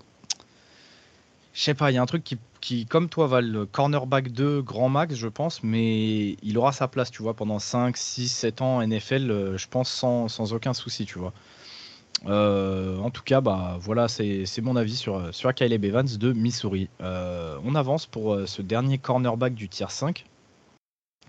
je 1.55 1.61
sais 1.61 1.73
pas, 1.73 1.89
il 1.89 1.95
y 1.95 1.97
a 1.97 2.01
un 2.01 2.05
truc 2.05 2.37
qui, 2.59 2.85
comme 2.85 3.07
toi, 3.07 3.27
va 3.27 3.39
le 3.39 3.65
cornerback 3.65 4.29
2 4.33 4.61
grand 4.61 4.89
max, 4.89 5.15
je 5.15 5.29
pense, 5.29 5.63
mais 5.63 6.35
il 6.43 6.57
aura 6.57 6.73
sa 6.73 6.89
place, 6.89 7.09
tu 7.11 7.23
vois, 7.23 7.33
pendant 7.33 7.59
5, 7.59 7.95
6, 7.95 8.27
7 8.27 8.61
ans 8.61 8.85
NFL, 8.85 9.31
euh, 9.31 9.57
je 9.57 9.67
pense 9.69 9.89
sans, 9.89 10.27
sans 10.27 10.51
aucun 10.51 10.73
souci, 10.73 11.05
tu 11.05 11.17
vois. 11.17 11.31
Euh, 12.25 12.97
en 12.99 13.09
tout 13.09 13.23
cas, 13.23 13.41
bah 13.41 13.77
voilà, 13.79 14.07
c'est 14.07 14.61
mon 14.61 14.75
avis 14.75 14.95
sur, 14.95 15.33
sur 15.33 15.53
Caleb 15.53 15.83
Evans 15.85 16.07
de 16.07 16.33
Missouri. 16.33 16.89
Euh, 17.01 17.57
on 17.63 17.75
avance 17.75 18.05
pour 18.05 18.37
ce 18.47 18.61
dernier 18.61 18.97
cornerback 18.97 19.53
du 19.53 19.69
tier 19.69 19.89
5. 19.89 20.25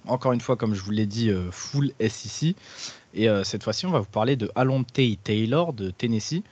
Encore 0.07 0.33
une 0.33 0.41
fois, 0.41 0.57
comme 0.57 0.75
je 0.75 0.83
vous 0.83 0.93
l'ai 0.93 1.07
dit, 1.07 1.31
full 1.51 1.93
SEC. 2.01 2.55
Et 3.15 3.29
cette 3.43 3.65
fois-ci, 3.65 3.87
on 3.87 3.91
va 3.91 3.99
vous 3.99 4.05
parler 4.07 4.37
de 4.37 4.51
Alonte 4.55 4.93
Taylor 5.25 5.73
de 5.73 5.91
Tennessee. 5.91 6.43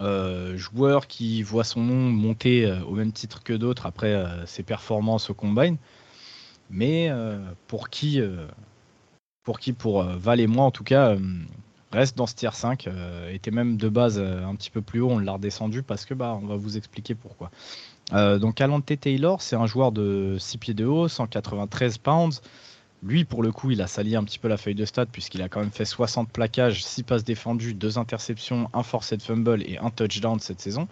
Euh, 0.00 0.56
joueur 0.56 1.06
qui 1.06 1.44
voit 1.44 1.62
son 1.62 1.80
nom 1.80 2.10
monter 2.10 2.66
euh, 2.66 2.82
au 2.82 2.94
même 2.94 3.12
titre 3.12 3.44
que 3.44 3.52
d'autres 3.52 3.86
après 3.86 4.12
euh, 4.12 4.44
ses 4.44 4.64
performances 4.64 5.30
au 5.30 5.34
combine, 5.34 5.76
mais 6.68 7.10
pour 7.68 7.90
qui, 7.90 8.20
pour 9.44 9.60
qui, 9.60 9.72
pour 9.72 10.02
Val 10.02 10.40
et 10.40 10.46
moi 10.46 10.64
en 10.64 10.70
tout 10.70 10.82
cas, 10.82 11.14
reste 11.94 12.16
dans 12.16 12.26
ce 12.26 12.34
tier 12.34 12.50
5, 12.52 12.88
était 13.30 13.50
même 13.50 13.76
de 13.76 13.88
base 13.88 14.18
un 14.18 14.54
petit 14.54 14.70
peu 14.70 14.82
plus 14.82 15.00
haut, 15.00 15.10
on 15.10 15.18
l'a 15.18 15.32
redescendu 15.32 15.82
parce 15.82 16.04
que 16.04 16.14
bah 16.14 16.38
on 16.42 16.46
va 16.46 16.56
vous 16.56 16.76
expliquer 16.76 17.14
pourquoi. 17.14 17.50
donc 18.12 18.60
Alante 18.60 18.92
Taylor, 19.00 19.40
c'est 19.40 19.56
un 19.56 19.66
joueur 19.66 19.92
de 19.92 20.36
6 20.38 20.58
pieds 20.58 20.74
de 20.74 20.84
haut, 20.84 21.08
193 21.08 21.98
pounds. 21.98 22.42
Lui, 23.04 23.26
pour 23.26 23.42
le 23.42 23.52
coup, 23.52 23.70
il 23.70 23.82
a 23.82 23.86
sali 23.86 24.16
un 24.16 24.24
petit 24.24 24.38
peu 24.38 24.48
la 24.48 24.56
feuille 24.56 24.74
de 24.74 24.86
stade 24.86 25.08
puisqu'il 25.12 25.42
a 25.42 25.48
quand 25.50 25.60
même 25.60 25.70
fait 25.70 25.84
60 25.84 26.30
plaquages, 26.30 26.82
6 26.82 27.02
passes 27.02 27.24
défendues, 27.24 27.74
2 27.74 27.98
interceptions, 27.98 28.70
un 28.72 28.82
forced 28.82 29.20
fumble 29.20 29.62
et 29.62 29.76
un 29.76 29.90
touchdown 29.90 30.40
cette 30.40 30.60
saison. 30.60 30.88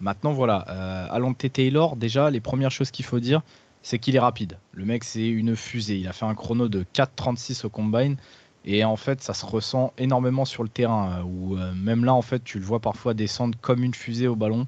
Maintenant, 0.00 0.32
voilà, 0.32 0.64
euh, 0.68 1.06
Alante 1.10 1.52
Taylor, 1.52 1.96
déjà, 1.96 2.30
les 2.30 2.40
premières 2.40 2.70
choses 2.70 2.92
qu'il 2.92 3.04
faut 3.04 3.18
dire, 3.18 3.42
c'est 3.82 3.98
qu'il 3.98 4.14
est 4.14 4.20
rapide. 4.20 4.58
Le 4.72 4.84
mec, 4.84 5.02
c'est 5.02 5.26
une 5.26 5.56
fusée. 5.56 5.98
Il 5.98 6.06
a 6.06 6.12
fait 6.12 6.24
un 6.24 6.34
chrono 6.34 6.68
de 6.68 6.84
4,36 6.94 7.66
au 7.66 7.68
combine. 7.68 8.16
Et 8.64 8.84
en 8.84 8.96
fait, 8.96 9.22
ça 9.22 9.34
se 9.34 9.44
ressent 9.44 9.92
énormément 9.98 10.44
sur 10.44 10.62
le 10.62 10.68
terrain. 10.68 11.18
Euh, 11.18 11.22
où 11.22 11.56
euh, 11.56 11.72
même 11.74 12.04
là, 12.04 12.14
en 12.14 12.22
fait, 12.22 12.42
tu 12.42 12.58
le 12.58 12.64
vois 12.64 12.80
parfois 12.80 13.14
descendre 13.14 13.56
comme 13.60 13.84
une 13.84 13.94
fusée 13.94 14.28
au 14.28 14.36
ballon. 14.36 14.66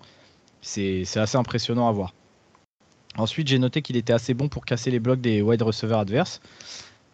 C'est 0.60 1.04
assez 1.16 1.36
impressionnant 1.36 1.88
à 1.88 1.92
voir. 1.92 2.12
Ensuite, 3.16 3.48
j'ai 3.48 3.58
noté 3.58 3.82
qu'il 3.82 3.96
était 3.96 4.12
assez 4.12 4.34
bon 4.34 4.48
pour 4.48 4.64
casser 4.64 4.90
les 4.90 4.98
blocs 4.98 5.20
des 5.20 5.40
wide 5.40 5.62
receivers 5.62 5.98
adverses. 5.98 6.40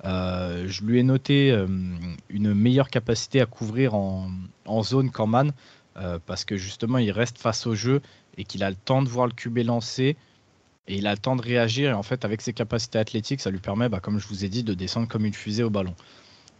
Euh, 0.04 0.64
je 0.66 0.82
lui 0.82 0.98
ai 0.98 1.02
noté 1.02 1.54
une 2.30 2.54
meilleure 2.54 2.88
capacité 2.88 3.40
à 3.40 3.46
couvrir 3.46 3.94
en, 3.94 4.82
zone 4.82 5.10
qu'en 5.10 5.26
man, 5.26 5.52
parce 6.26 6.46
que 6.46 6.56
justement, 6.56 6.96
il 6.96 7.10
reste 7.10 7.38
face 7.38 7.66
au 7.66 7.74
jeu 7.74 8.00
et 8.38 8.44
qu'il 8.44 8.64
a 8.64 8.70
le 8.70 8.76
temps 8.76 9.02
de 9.02 9.08
voir 9.08 9.26
le 9.26 9.34
QB 9.34 9.58
lancer 9.58 10.16
et 10.88 10.96
il 10.96 11.06
a 11.06 11.12
le 11.12 11.18
temps 11.18 11.36
de 11.36 11.42
réagir. 11.42 11.90
Et 11.90 11.94
en 11.94 12.02
fait, 12.02 12.24
avec 12.24 12.40
ses 12.40 12.54
capacités 12.54 12.98
athlétiques, 12.98 13.40
ça 13.40 13.50
lui 13.50 13.60
permet, 13.60 13.90
bah, 13.90 14.00
comme 14.00 14.18
je 14.18 14.26
vous 14.26 14.46
ai 14.46 14.48
dit, 14.48 14.64
de 14.64 14.72
descendre 14.72 15.08
comme 15.08 15.26
une 15.26 15.34
fusée 15.34 15.62
au 15.62 15.70
ballon. 15.70 15.94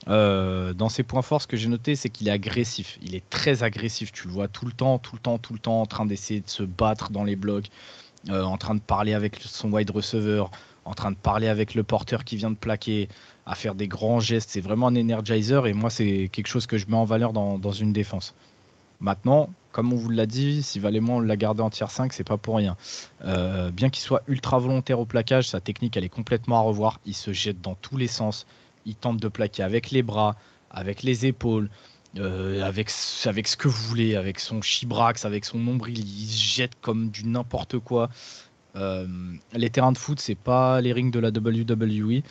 Dans 0.07 0.89
ses 0.89 1.03
points 1.03 1.23
forts, 1.23 1.43
ce 1.43 1.47
que 1.47 1.57
j'ai 1.57 1.69
noté, 1.69 1.97
c'est 1.97 2.09
qu'il 2.09 2.29
est 2.29 2.33
agressif. 2.33 2.99
Il 3.03 3.15
est 3.15 3.29
très 3.31 3.63
agressif. 3.63 4.13
Tu 4.13 4.27
le 4.27 4.33
vois 4.33 4.49
tout 4.49 4.67
le 4.67 4.73
temps, 4.73 4.99
tout 4.99 5.15
le 5.15 5.21
temps, 5.21 5.39
tout 5.39 5.53
le 5.53 5.59
temps 5.59 5.81
en 5.81 5.87
train 5.87 6.07
d'essayer 6.07 6.41
de 6.41 6.51
se 6.51 6.63
battre 6.63 7.11
dans 7.11 7.25
les 7.25 7.37
blocs. 7.37 7.71
Euh, 8.31 8.43
en 8.43 8.57
train 8.57 8.77
de 8.77 8.81
parler 8.81 9.15
avec 9.15 9.41
son 9.41 9.73
wide 9.73 9.91
receiver, 9.91 10.45
en 10.85 10.95
train 10.95 11.11
de 11.11 11.17
parler 11.17 11.49
avec 11.49 11.75
le 11.75 11.83
porteur 11.83 12.23
qui 12.23 12.37
vient 12.37 12.51
de 12.51 12.57
plaquer, 12.57 13.09
à 13.47 13.57
faire 13.57 13.75
des 13.75 13.89
grands 13.89 14.21
gestes. 14.21 14.51
C'est 14.51 14.61
vraiment 14.61 14.87
un 14.87 14.97
energizer 14.97 15.67
et 15.67 15.73
moi, 15.73 15.91
c'est 15.91 16.29
quelque 16.33 16.47
chose 16.47 16.67
que 16.67 16.79
je 16.79 16.87
mets 16.87 16.97
en 16.97 17.05
valeur 17.05 17.33
dans, 17.33 17.73
une 17.73 17.93
défense. 17.93 18.35
Maintenant, 19.01 19.51
comme 19.73 19.93
on 19.93 19.97
vous 19.97 20.11
l'a 20.11 20.27
dit, 20.27 20.63
si 20.63 20.79
Valément 20.79 21.19
l'a 21.19 21.37
gardé 21.37 21.63
en 21.63 21.71
tier 21.71 21.87
5, 21.89 22.13
c'est 22.13 22.23
pas 22.23 22.37
pour 22.37 22.57
rien. 22.57 22.77
Euh, 23.25 23.73
bien 23.73 23.91
qu'il 23.91 24.03
soit 24.03 24.23
ultra 24.29 24.61
volontaire 24.61 25.01
au 25.01 25.07
plaquage, 25.07 25.49
sa 25.49 25.61
technique 25.61 25.97
elle 25.97 26.05
est 26.05 26.09
complètement 26.09 26.59
à 26.59 26.61
revoir. 26.61 27.01
Il 27.05 27.15
se 27.15 27.33
jette 27.33 27.61
dans 27.61 27.75
tous 27.75 27.97
les 27.97 28.07
sens. 28.07 28.47
Il 28.87 28.95
tente 28.95 29.19
de 29.19 29.29
plaquer 29.29 29.63
avec 29.63 29.91
les 29.91 30.03
bras, 30.03 30.37
avec 30.71 31.03
les 31.03 31.27
épaules, 31.27 31.71
euh, 32.19 32.63
avec, 32.63 32.91
avec 33.25 33.49
ce 33.49 33.57
que 33.57 33.69
vous 33.69 33.89
voulez, 33.89 34.17
avec 34.17 34.39
son 34.39 34.61
chibrax, 34.61 35.25
avec 35.25 35.45
son 35.45 35.59
nombril, 35.59 35.99
il 35.99 36.27
se 36.27 36.57
jette 36.57 36.81
comme 36.81 37.11
du 37.11 37.27
n'importe 37.27 37.79
quoi. 37.79 38.11
Euh, 38.75 39.07
les 39.53 39.71
terrains 39.71 39.93
de 39.93 39.99
foot, 39.99 40.19
c'est 40.21 40.35
pas 40.35 40.81
les 40.81 40.93
rings 40.93 41.11
de 41.11 41.19
la 41.19 41.29
WWE. 41.29 42.23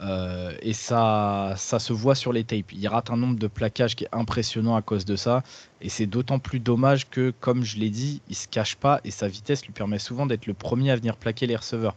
Euh, 0.00 0.52
et 0.62 0.72
ça, 0.72 1.54
ça 1.56 1.78
se 1.78 1.92
voit 1.92 2.14
sur 2.14 2.32
les 2.32 2.44
tapes. 2.44 2.72
Il 2.72 2.86
rate 2.86 3.10
un 3.10 3.16
nombre 3.16 3.38
de 3.38 3.48
plaquages 3.48 3.96
qui 3.96 4.04
est 4.04 4.08
impressionnant 4.12 4.76
à 4.76 4.82
cause 4.82 5.04
de 5.04 5.16
ça. 5.16 5.42
Et 5.80 5.88
c'est 5.88 6.06
d'autant 6.06 6.38
plus 6.38 6.60
dommage 6.60 7.08
que, 7.08 7.32
comme 7.40 7.64
je 7.64 7.78
l'ai 7.78 7.90
dit, 7.90 8.22
il 8.28 8.36
se 8.36 8.46
cache 8.48 8.76
pas 8.76 9.00
et 9.04 9.10
sa 9.10 9.28
vitesse 9.28 9.64
lui 9.64 9.72
permet 9.72 9.98
souvent 9.98 10.26
d'être 10.26 10.46
le 10.46 10.54
premier 10.54 10.90
à 10.90 10.96
venir 10.96 11.16
plaquer 11.16 11.46
les 11.46 11.56
receveurs. 11.56 11.96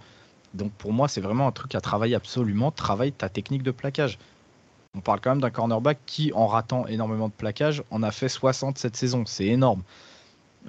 Donc 0.54 0.72
pour 0.74 0.94
moi, 0.94 1.08
c'est 1.08 1.22
vraiment 1.22 1.48
un 1.48 1.52
truc 1.52 1.76
à 1.76 1.82
travailler 1.82 2.16
absolument. 2.16 2.72
Travaille 2.72 3.12
ta 3.12 3.30
technique 3.30 3.64
de 3.64 3.72
plaquage. 3.72 4.18
On 4.94 5.00
parle 5.00 5.22
quand 5.22 5.32
même 5.32 5.42
d'un 5.42 5.52
cornerback 5.52 6.00
qui, 6.06 6.34
en 6.34 6.48
ratant 6.48 6.86
énormément 6.88 7.30
de 7.30 7.34
plaquages, 7.34 7.84
en 7.92 8.04
a 8.04 8.12
fait 8.12 8.28
60 8.28 8.78
cette 8.78 8.98
saison. 8.98 9.24
C'est 9.26 9.46
énorme. 9.46 9.84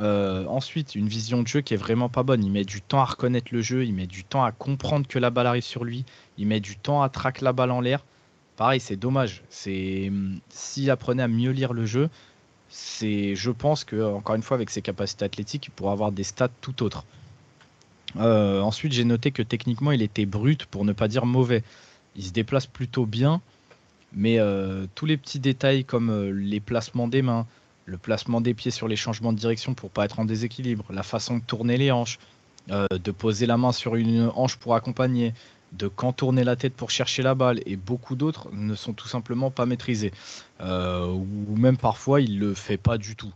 Euh, 0.00 0.46
ensuite, 0.46 0.94
une 0.94 1.08
vision 1.08 1.42
de 1.42 1.48
jeu 1.48 1.60
qui 1.60 1.74
est 1.74 1.78
vraiment 1.78 2.08
pas 2.08 2.22
bonne. 2.22 2.44
Il 2.44 2.50
met 2.50 2.64
du 2.64 2.80
temps 2.80 3.00
à 3.00 3.04
reconnaître 3.04 3.48
le 3.52 3.60
jeu, 3.60 3.84
il 3.84 3.94
met 3.94 4.06
du 4.06 4.24
temps 4.24 4.44
à 4.44 4.52
comprendre 4.52 5.06
que 5.06 5.18
la 5.18 5.30
balle 5.30 5.46
arrive 5.46 5.64
sur 5.64 5.84
lui, 5.84 6.04
il 6.38 6.46
met 6.46 6.60
du 6.60 6.76
temps 6.76 7.02
à 7.02 7.08
traquer 7.08 7.44
la 7.44 7.52
balle 7.52 7.70
en 7.70 7.80
l'air. 7.80 8.04
Pareil, 8.56 8.80
c'est 8.80 8.96
dommage. 8.96 9.42
C'est 9.50 10.08
hum, 10.08 10.40
s'il 10.48 10.90
apprenait 10.90 11.22
à 11.24 11.28
mieux 11.28 11.50
lire 11.50 11.72
le 11.72 11.84
jeu, 11.84 12.08
c'est, 12.68 13.34
je 13.34 13.50
pense 13.50 13.84
que 13.84 14.02
encore 14.14 14.34
une 14.34 14.42
fois, 14.42 14.56
avec 14.56 14.70
ses 14.70 14.82
capacités 14.82 15.24
athlétiques, 15.24 15.66
il 15.66 15.70
pourrait 15.70 15.92
avoir 15.92 16.12
des 16.12 16.24
stats 16.24 16.48
tout 16.60 16.82
autres. 16.82 17.04
Euh, 18.16 18.60
ensuite, 18.60 18.92
j'ai 18.92 19.04
noté 19.04 19.30
que 19.30 19.42
techniquement, 19.42 19.92
il 19.92 20.02
était 20.02 20.26
brut, 20.26 20.66
pour 20.66 20.84
ne 20.84 20.92
pas 20.92 21.08
dire 21.08 21.26
mauvais. 21.26 21.62
Il 22.16 22.24
se 22.24 22.32
déplace 22.32 22.66
plutôt 22.66 23.06
bien, 23.06 23.40
mais 24.12 24.38
euh, 24.38 24.86
tous 24.94 25.06
les 25.06 25.16
petits 25.16 25.38
détails 25.38 25.84
comme 25.84 26.10
euh, 26.10 26.30
les 26.30 26.60
placements 26.60 27.08
des 27.08 27.22
mains, 27.22 27.46
le 27.86 27.96
placement 27.96 28.40
des 28.40 28.54
pieds 28.54 28.70
sur 28.70 28.86
les 28.86 28.96
changements 28.96 29.32
de 29.32 29.38
direction 29.38 29.74
pour 29.74 29.90
pas 29.90 30.04
être 30.04 30.20
en 30.20 30.24
déséquilibre, 30.24 30.84
la 30.90 31.02
façon 31.02 31.38
de 31.38 31.42
tourner 31.42 31.76
les 31.76 31.90
hanches, 31.90 32.18
de 32.68 33.10
poser 33.10 33.46
la 33.46 33.56
main 33.56 33.72
sur 33.72 33.96
une 33.96 34.30
hanche 34.36 34.56
pour 34.56 34.76
accompagner, 34.76 35.34
de 35.72 35.88
contourner 35.88 36.44
la 36.44 36.54
tête 36.54 36.74
pour 36.74 36.90
chercher 36.90 37.22
la 37.22 37.34
balle, 37.34 37.60
et 37.66 37.74
beaucoup 37.74 38.14
d'autres 38.14 38.48
ne 38.52 38.76
sont 38.76 38.92
tout 38.92 39.08
simplement 39.08 39.50
pas 39.50 39.66
maîtrisés. 39.66 40.12
Ou 40.60 41.56
même 41.56 41.76
parfois 41.76 42.20
il 42.20 42.38
le 42.38 42.54
fait 42.54 42.76
pas 42.76 42.98
du 42.98 43.16
tout. 43.16 43.34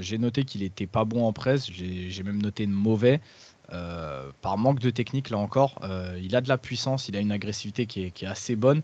J'ai 0.00 0.18
noté 0.18 0.44
qu'il 0.44 0.62
était 0.62 0.86
pas 0.86 1.06
bon 1.06 1.24
en 1.26 1.32
presse, 1.32 1.70
j'ai 1.72 2.22
même 2.22 2.42
noté 2.42 2.66
mauvais. 2.66 3.22
Par 3.68 4.58
manque 4.58 4.78
de 4.78 4.90
technique, 4.90 5.30
là 5.30 5.38
encore, 5.38 5.80
il 6.22 6.36
a 6.36 6.40
de 6.40 6.48
la 6.48 6.58
puissance, 6.58 7.08
il 7.08 7.16
a 7.16 7.20
une 7.20 7.32
agressivité 7.32 7.86
qui 7.86 8.02
est, 8.04 8.24
assez 8.24 8.56
bonne. 8.56 8.82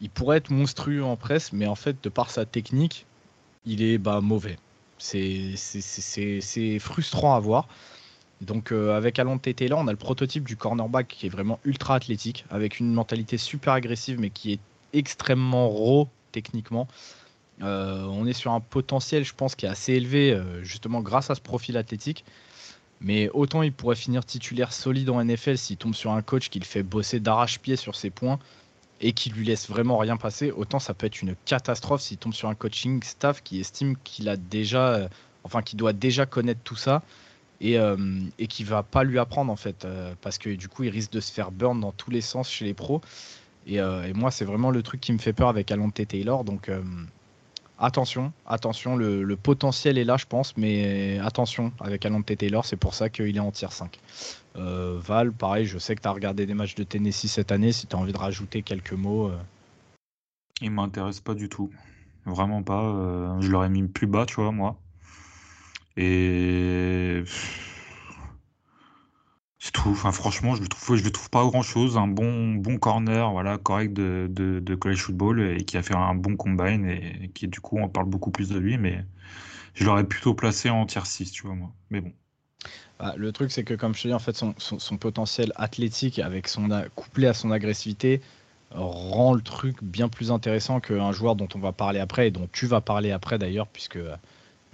Il 0.00 0.10
pourrait 0.10 0.36
être 0.38 0.50
monstrueux 0.50 1.02
en 1.02 1.16
presse, 1.16 1.52
mais 1.52 1.66
en 1.66 1.74
fait, 1.74 1.96
de 2.02 2.08
par 2.08 2.30
sa 2.30 2.44
technique, 2.44 3.06
il 3.64 3.82
est 3.82 3.98
bah, 3.98 4.20
mauvais. 4.20 4.58
C'est 4.98 5.54
frustrant 6.78 7.34
à 7.34 7.40
voir. 7.40 7.68
Donc 8.40 8.70
euh, 8.72 8.96
avec 8.96 9.18
Alon 9.18 9.38
Taylor, 9.38 9.78
on 9.78 9.88
a 9.88 9.90
le 9.90 9.96
prototype 9.96 10.44
du 10.44 10.56
cornerback 10.56 11.08
qui 11.08 11.26
est 11.26 11.30
vraiment 11.30 11.58
ultra 11.64 11.94
athlétique, 11.94 12.44
avec 12.50 12.80
une 12.80 12.92
mentalité 12.92 13.38
super 13.38 13.72
agressive, 13.72 14.20
mais 14.20 14.30
qui 14.30 14.52
est 14.52 14.60
extrêmement 14.92 15.68
raw 15.68 16.08
techniquement. 16.32 16.86
Euh, 17.62 18.04
on 18.04 18.26
est 18.26 18.34
sur 18.34 18.52
un 18.52 18.60
potentiel, 18.60 19.24
je 19.24 19.32
pense, 19.34 19.54
qui 19.54 19.64
est 19.64 19.68
assez 19.68 19.94
élevé, 19.94 20.32
euh, 20.32 20.62
justement 20.62 21.00
grâce 21.00 21.30
à 21.30 21.34
ce 21.34 21.40
profil 21.40 21.78
athlétique. 21.78 22.24
Mais 23.00 23.28
autant 23.34 23.62
il 23.62 23.72
pourrait 23.72 23.96
finir 23.96 24.24
titulaire 24.24 24.72
solide 24.72 25.10
en 25.10 25.22
NFL 25.22 25.58
s'il 25.58 25.76
tombe 25.76 25.94
sur 25.94 26.12
un 26.12 26.22
coach 26.22 26.48
qui 26.48 26.58
le 26.58 26.64
fait 26.64 26.82
bosser 26.82 27.20
d'arrache-pied 27.20 27.76
sur 27.76 27.94
ses 27.94 28.10
points 28.10 28.38
et 29.00 29.12
qui 29.12 29.28
lui 29.30 29.44
laisse 29.44 29.68
vraiment 29.68 29.98
rien 29.98 30.16
passer, 30.16 30.50
autant 30.50 30.78
ça 30.78 30.94
peut 30.94 31.06
être 31.06 31.20
une 31.20 31.34
catastrophe 31.44 32.00
s'il 32.00 32.16
tombe 32.16 32.32
sur 32.32 32.48
un 32.48 32.54
coaching 32.54 33.02
staff 33.02 33.42
qui 33.42 33.60
estime 33.60 33.96
qu'il 34.04 34.28
a 34.30 34.38
déjà, 34.38 35.10
enfin 35.44 35.60
qui 35.60 35.76
doit 35.76 35.92
déjà 35.92 36.24
connaître 36.24 36.62
tout 36.64 36.76
ça 36.76 37.02
et, 37.60 37.78
euh, 37.78 37.96
qui 38.48 38.64
va 38.64 38.82
pas 38.82 39.04
lui 39.04 39.18
apprendre 39.18 39.52
en 39.52 39.56
fait 39.56 39.84
euh, 39.84 40.14
parce 40.20 40.38
que 40.38 40.50
du 40.50 40.68
coup 40.68 40.84
il 40.84 40.90
risque 40.90 41.12
de 41.12 41.20
se 41.20 41.32
faire 41.32 41.50
burn 41.50 41.80
dans 41.80 41.92
tous 41.92 42.10
les 42.10 42.20
sens 42.20 42.50
chez 42.50 42.64
les 42.64 42.74
pros. 42.74 43.00
Et, 43.66 43.80
euh, 43.80 44.12
moi 44.14 44.30
c'est 44.30 44.44
vraiment 44.44 44.70
le 44.70 44.82
truc 44.82 45.00
qui 45.00 45.12
me 45.12 45.18
fait 45.18 45.32
peur 45.32 45.48
avec 45.48 45.70
Alonte 45.70 46.06
Taylor 46.06 46.44
donc 46.44 46.70
attention 47.78 48.32
attention 48.46 48.96
le, 48.96 49.36
potentiel 49.36 49.98
est 49.98 50.04
là 50.04 50.16
je 50.16 50.26
pense 50.26 50.56
mais 50.56 51.18
attention 51.18 51.72
avec 51.80 52.04
Alonte 52.06 52.36
Taylor 52.36 52.64
c'est 52.64 52.76
pour 52.76 52.94
ça 52.94 53.08
qu'il 53.08 53.36
est 53.36 53.40
en 53.40 53.50
tier 53.50 53.68
5 53.70 53.98
Val 54.54 55.32
pareil 55.32 55.66
je 55.66 55.78
sais 55.78 55.94
que 55.94 56.00
tu 56.00 56.08
as 56.08 56.12
regardé 56.12 56.46
des 56.46 56.54
matchs 56.54 56.74
de 56.74 56.84
Tennessee 56.84 57.28
cette 57.28 57.52
année 57.52 57.72
si 57.72 57.86
tu 57.86 57.94
as 57.94 57.98
envie 57.98 58.12
de 58.12 58.18
rajouter 58.18 58.62
quelques 58.62 58.92
mots 58.92 59.30
il 60.60 60.70
m'intéresse 60.70 61.20
pas 61.20 61.34
du 61.34 61.48
tout. 61.48 61.70
Vraiment 62.24 62.62
pas 62.62 63.36
je 63.40 63.48
l'aurais 63.48 63.68
mis 63.68 63.86
plus 63.86 64.06
bas 64.06 64.26
tu 64.26 64.36
vois 64.36 64.52
moi. 64.52 64.78
Et 65.96 67.22
franchement, 69.72 70.54
je 70.54 70.62
ne 70.62 70.66
trouve, 70.66 70.96
je 70.96 71.08
trouve 71.08 71.30
pas 71.30 71.44
grand-chose. 71.44 71.96
Un 71.96 72.08
bon, 72.08 72.54
bon 72.54 72.78
corner, 72.78 73.30
voilà, 73.30 73.58
correct 73.58 73.92
de, 73.92 74.28
de, 74.30 74.74
college 74.74 75.00
football 75.00 75.40
et 75.40 75.64
qui 75.64 75.76
a 75.76 75.82
fait 75.82 75.94
un 75.94 76.14
bon 76.14 76.36
combine 76.36 76.86
et, 76.86 77.30
qui, 77.34 77.48
du 77.48 77.60
coup, 77.60 77.78
on 77.78 77.88
parle 77.88 78.06
beaucoup 78.06 78.30
plus 78.30 78.48
de 78.48 78.58
lui. 78.58 78.78
Mais 78.78 79.04
je 79.74 79.84
l'aurais 79.84 80.04
plutôt 80.04 80.34
placé 80.34 80.70
en 80.70 80.86
tier 80.86 81.04
6, 81.04 81.30
tu 81.30 81.46
vois, 81.46 81.54
moi. 81.54 81.72
Mais 81.90 82.00
bon. 82.00 82.12
Bah, 82.98 83.14
le 83.16 83.32
truc, 83.32 83.50
c'est 83.50 83.64
que, 83.64 83.74
comme 83.74 83.94
je 83.94 84.02
te 84.02 84.08
dis, 84.08 84.14
en 84.14 84.18
fait, 84.18 84.36
son, 84.36 84.54
son, 84.58 84.96
potentiel 84.96 85.52
athlétique, 85.56 86.18
avec 86.18 86.48
son 86.48 86.68
couplé 86.94 87.26
à 87.26 87.34
son 87.34 87.50
agressivité, 87.50 88.22
rend 88.70 89.34
le 89.34 89.42
truc 89.42 89.82
bien 89.82 90.08
plus 90.08 90.32
intéressant 90.32 90.80
qu'un 90.80 91.12
joueur 91.12 91.36
dont 91.36 91.48
on 91.54 91.58
va 91.58 91.72
parler 91.72 92.00
après 92.00 92.28
et 92.28 92.30
dont 92.30 92.48
tu 92.52 92.66
vas 92.66 92.80
parler 92.80 93.12
après 93.12 93.38
d'ailleurs, 93.38 93.68
puisque 93.68 93.98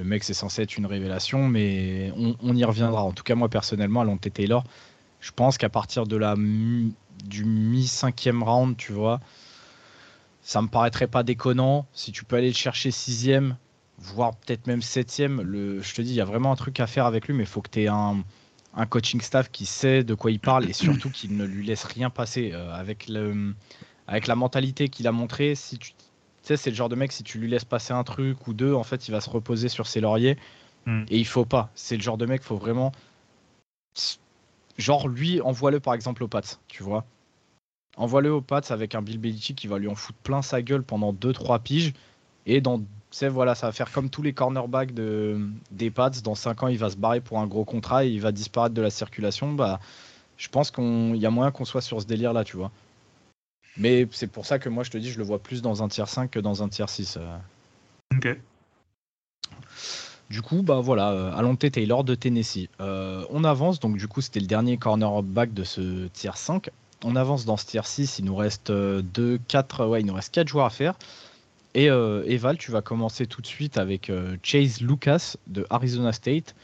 le 0.02 0.08
mec, 0.08 0.24
c'est 0.24 0.34
censé 0.34 0.62
être 0.62 0.76
une 0.76 0.86
révélation, 0.86 1.46
mais 1.46 2.12
on, 2.16 2.56
y 2.56 2.64
reviendra. 2.64 3.04
En 3.04 3.12
tout 3.12 3.22
cas, 3.22 3.36
moi, 3.36 3.48
personnellement, 3.48 4.00
à 4.00 4.04
Lonté 4.04 4.30
Taylor, 4.30 4.64
je 5.20 5.30
pense 5.30 5.58
qu'à 5.58 5.68
partir 5.68 6.06
de 6.06 6.16
la 6.16 6.34
du 6.36 7.44
mi-cinquième 7.44 8.42
round, 8.42 8.76
tu 8.76 8.92
vois, 8.92 9.20
ça 10.42 10.60
me 10.60 10.66
paraîtrait 10.66 11.06
pas 11.06 11.22
déconnant. 11.22 11.86
Si 11.92 12.10
tu 12.10 12.24
peux 12.24 12.34
aller 12.34 12.48
le 12.48 12.54
chercher 12.54 12.90
sixième, 12.90 13.56
voire 13.98 14.34
peut-être 14.34 14.66
même 14.66 14.82
septième, 14.82 15.40
le, 15.40 15.80
je 15.80 15.94
te 15.94 16.02
dis, 16.02 16.10
il 16.10 16.16
y 16.16 16.20
a 16.20 16.24
vraiment 16.24 16.50
un 16.50 16.56
truc 16.56 16.80
à 16.80 16.88
faire 16.88 17.06
avec 17.06 17.28
lui, 17.28 17.34
mais 17.34 17.44
il 17.44 17.48
faut 17.48 17.62
que 17.62 17.70
tu 17.70 17.82
aies 17.82 17.88
un, 17.88 18.24
coaching 18.90 19.20
staff 19.20 19.52
qui 19.52 19.66
sait 19.66 20.02
de 20.02 20.14
quoi 20.14 20.32
il 20.32 20.40
parle 20.40 20.68
et 20.68 20.72
surtout 20.72 21.10
qu'il 21.10 21.36
ne 21.36 21.44
lui 21.44 21.64
laisse 21.64 21.84
rien 21.84 22.10
passer. 22.10 22.50
Euh, 22.52 22.74
avec, 22.74 23.06
le, 23.06 23.54
avec 24.08 24.26
la 24.26 24.34
mentalité 24.34 24.88
qu'il 24.88 25.06
a 25.06 25.12
montré, 25.12 25.54
si 25.54 25.78
tu 25.78 25.92
sais, 26.48 26.56
c'est 26.56 26.70
le 26.70 26.76
genre 26.76 26.88
de 26.88 26.96
mec, 26.96 27.12
si 27.12 27.22
tu 27.22 27.38
lui 27.38 27.48
laisses 27.48 27.64
passer 27.64 27.92
un 27.92 28.04
truc 28.04 28.46
ou 28.46 28.54
deux, 28.54 28.74
en 28.74 28.84
fait, 28.84 29.08
il 29.08 29.12
va 29.12 29.20
se 29.20 29.30
reposer 29.30 29.68
sur 29.68 29.86
ses 29.86 30.00
lauriers. 30.00 30.36
Hmm. 30.86 31.04
Et 31.08 31.18
il 31.18 31.26
faut 31.26 31.44
pas. 31.44 31.70
C'est 31.74 31.96
le 31.96 32.02
genre 32.02 32.18
de 32.18 32.26
mec, 32.26 32.42
faut 32.42 32.56
vraiment. 32.56 32.92
Genre, 34.78 35.08
lui, 35.08 35.40
envoie-le 35.40 35.80
par 35.80 35.94
exemple 35.94 36.22
au 36.24 36.28
Pats, 36.28 36.40
tu 36.68 36.82
vois. 36.82 37.04
Envoie-le 37.96 38.32
au 38.32 38.40
Pats 38.40 38.62
avec 38.70 38.94
un 38.94 39.02
Bill 39.02 39.18
Belichick 39.18 39.56
qui 39.56 39.66
va 39.66 39.78
lui 39.78 39.88
en 39.88 39.94
foutre 39.94 40.18
plein 40.20 40.42
sa 40.42 40.62
gueule 40.62 40.82
pendant 40.82 41.12
2-3 41.12 41.60
piges. 41.60 41.92
Et 42.46 42.60
dans. 42.60 42.78
Tu 42.78 43.18
sais, 43.18 43.28
voilà, 43.28 43.54
ça 43.54 43.66
va 43.66 43.72
faire 43.72 43.92
comme 43.92 44.08
tous 44.08 44.22
les 44.22 44.32
cornerbacks 44.32 44.94
de, 44.94 45.38
des 45.70 45.90
Pats. 45.90 46.10
Dans 46.24 46.34
5 46.34 46.62
ans, 46.62 46.68
il 46.68 46.78
va 46.78 46.88
se 46.88 46.96
barrer 46.96 47.20
pour 47.20 47.38
un 47.38 47.46
gros 47.46 47.64
contrat 47.64 48.06
et 48.06 48.08
il 48.08 48.20
va 48.20 48.32
disparaître 48.32 48.74
de 48.74 48.80
la 48.80 48.90
circulation. 48.90 49.52
Bah, 49.52 49.80
je 50.38 50.48
pense 50.48 50.70
qu'il 50.70 51.16
y 51.16 51.26
a 51.26 51.30
moyen 51.30 51.50
qu'on 51.50 51.66
soit 51.66 51.82
sur 51.82 52.00
ce 52.00 52.06
délire-là, 52.06 52.42
tu 52.44 52.56
vois. 52.56 52.72
Mais 53.76 54.06
c'est 54.10 54.26
pour 54.26 54.46
ça 54.46 54.58
que 54.58 54.68
moi, 54.68 54.84
je 54.84 54.90
te 54.90 54.98
dis, 54.98 55.10
je 55.10 55.18
le 55.18 55.24
vois 55.24 55.38
plus 55.38 55.62
dans 55.62 55.82
un 55.82 55.88
tiers 55.88 56.08
5 56.08 56.30
que 56.30 56.38
dans 56.38 56.62
un 56.62 56.68
tiers 56.68 56.90
6. 56.90 57.18
Euh. 57.18 57.36
Ok. 58.16 58.38
Du 60.30 60.42
coup, 60.42 60.62
bah 60.62 60.80
voilà, 60.80 61.10
euh, 61.12 61.32
Alonte 61.34 61.70
Taylor 61.70 62.04
de 62.04 62.14
Tennessee. 62.14 62.68
Euh, 62.80 63.24
on 63.30 63.44
avance, 63.44 63.80
donc 63.80 63.96
du 63.96 64.08
coup, 64.08 64.20
c'était 64.20 64.40
le 64.40 64.46
dernier 64.46 64.78
cornerback 64.78 65.52
de 65.52 65.64
ce 65.64 66.06
tiers 66.08 66.36
5. 66.36 66.70
On 67.04 67.16
avance 67.16 67.44
dans 67.44 67.56
ce 67.56 67.66
tiers 67.66 67.86
6, 67.86 68.18
il 68.18 68.26
nous 68.26 68.36
reste 68.36 68.70
2, 68.70 69.40
4, 69.48 69.86
ouais, 69.86 70.00
il 70.00 70.06
nous 70.06 70.14
reste 70.14 70.32
4 70.32 70.48
joueurs 70.48 70.66
à 70.66 70.70
faire. 70.70 70.94
Et 71.74 71.86
Eval, 71.86 72.58
tu 72.58 72.70
vas 72.70 72.80
commencer 72.82 73.26
tout 73.26 73.40
de 73.40 73.46
suite 73.46 73.76
avec 73.76 74.12
Chase 74.42 74.80
Lucas 74.82 75.36
de 75.48 75.66
Arizona 75.68 76.12
State. 76.12 76.54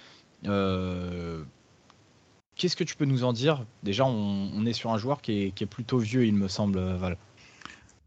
Qu'est-ce 2.58 2.74
que 2.74 2.82
tu 2.82 2.96
peux 2.96 3.04
nous 3.04 3.22
en 3.22 3.32
dire? 3.32 3.64
Déjà, 3.84 4.04
on, 4.04 4.66
est 4.66 4.72
sur 4.72 4.90
un 4.90 4.98
joueur 4.98 5.22
qui 5.22 5.54
est, 5.56 5.66
plutôt 5.66 5.98
vieux, 5.98 6.26
il 6.26 6.34
me 6.34 6.48
semble, 6.48 6.80
Val. 6.96 7.16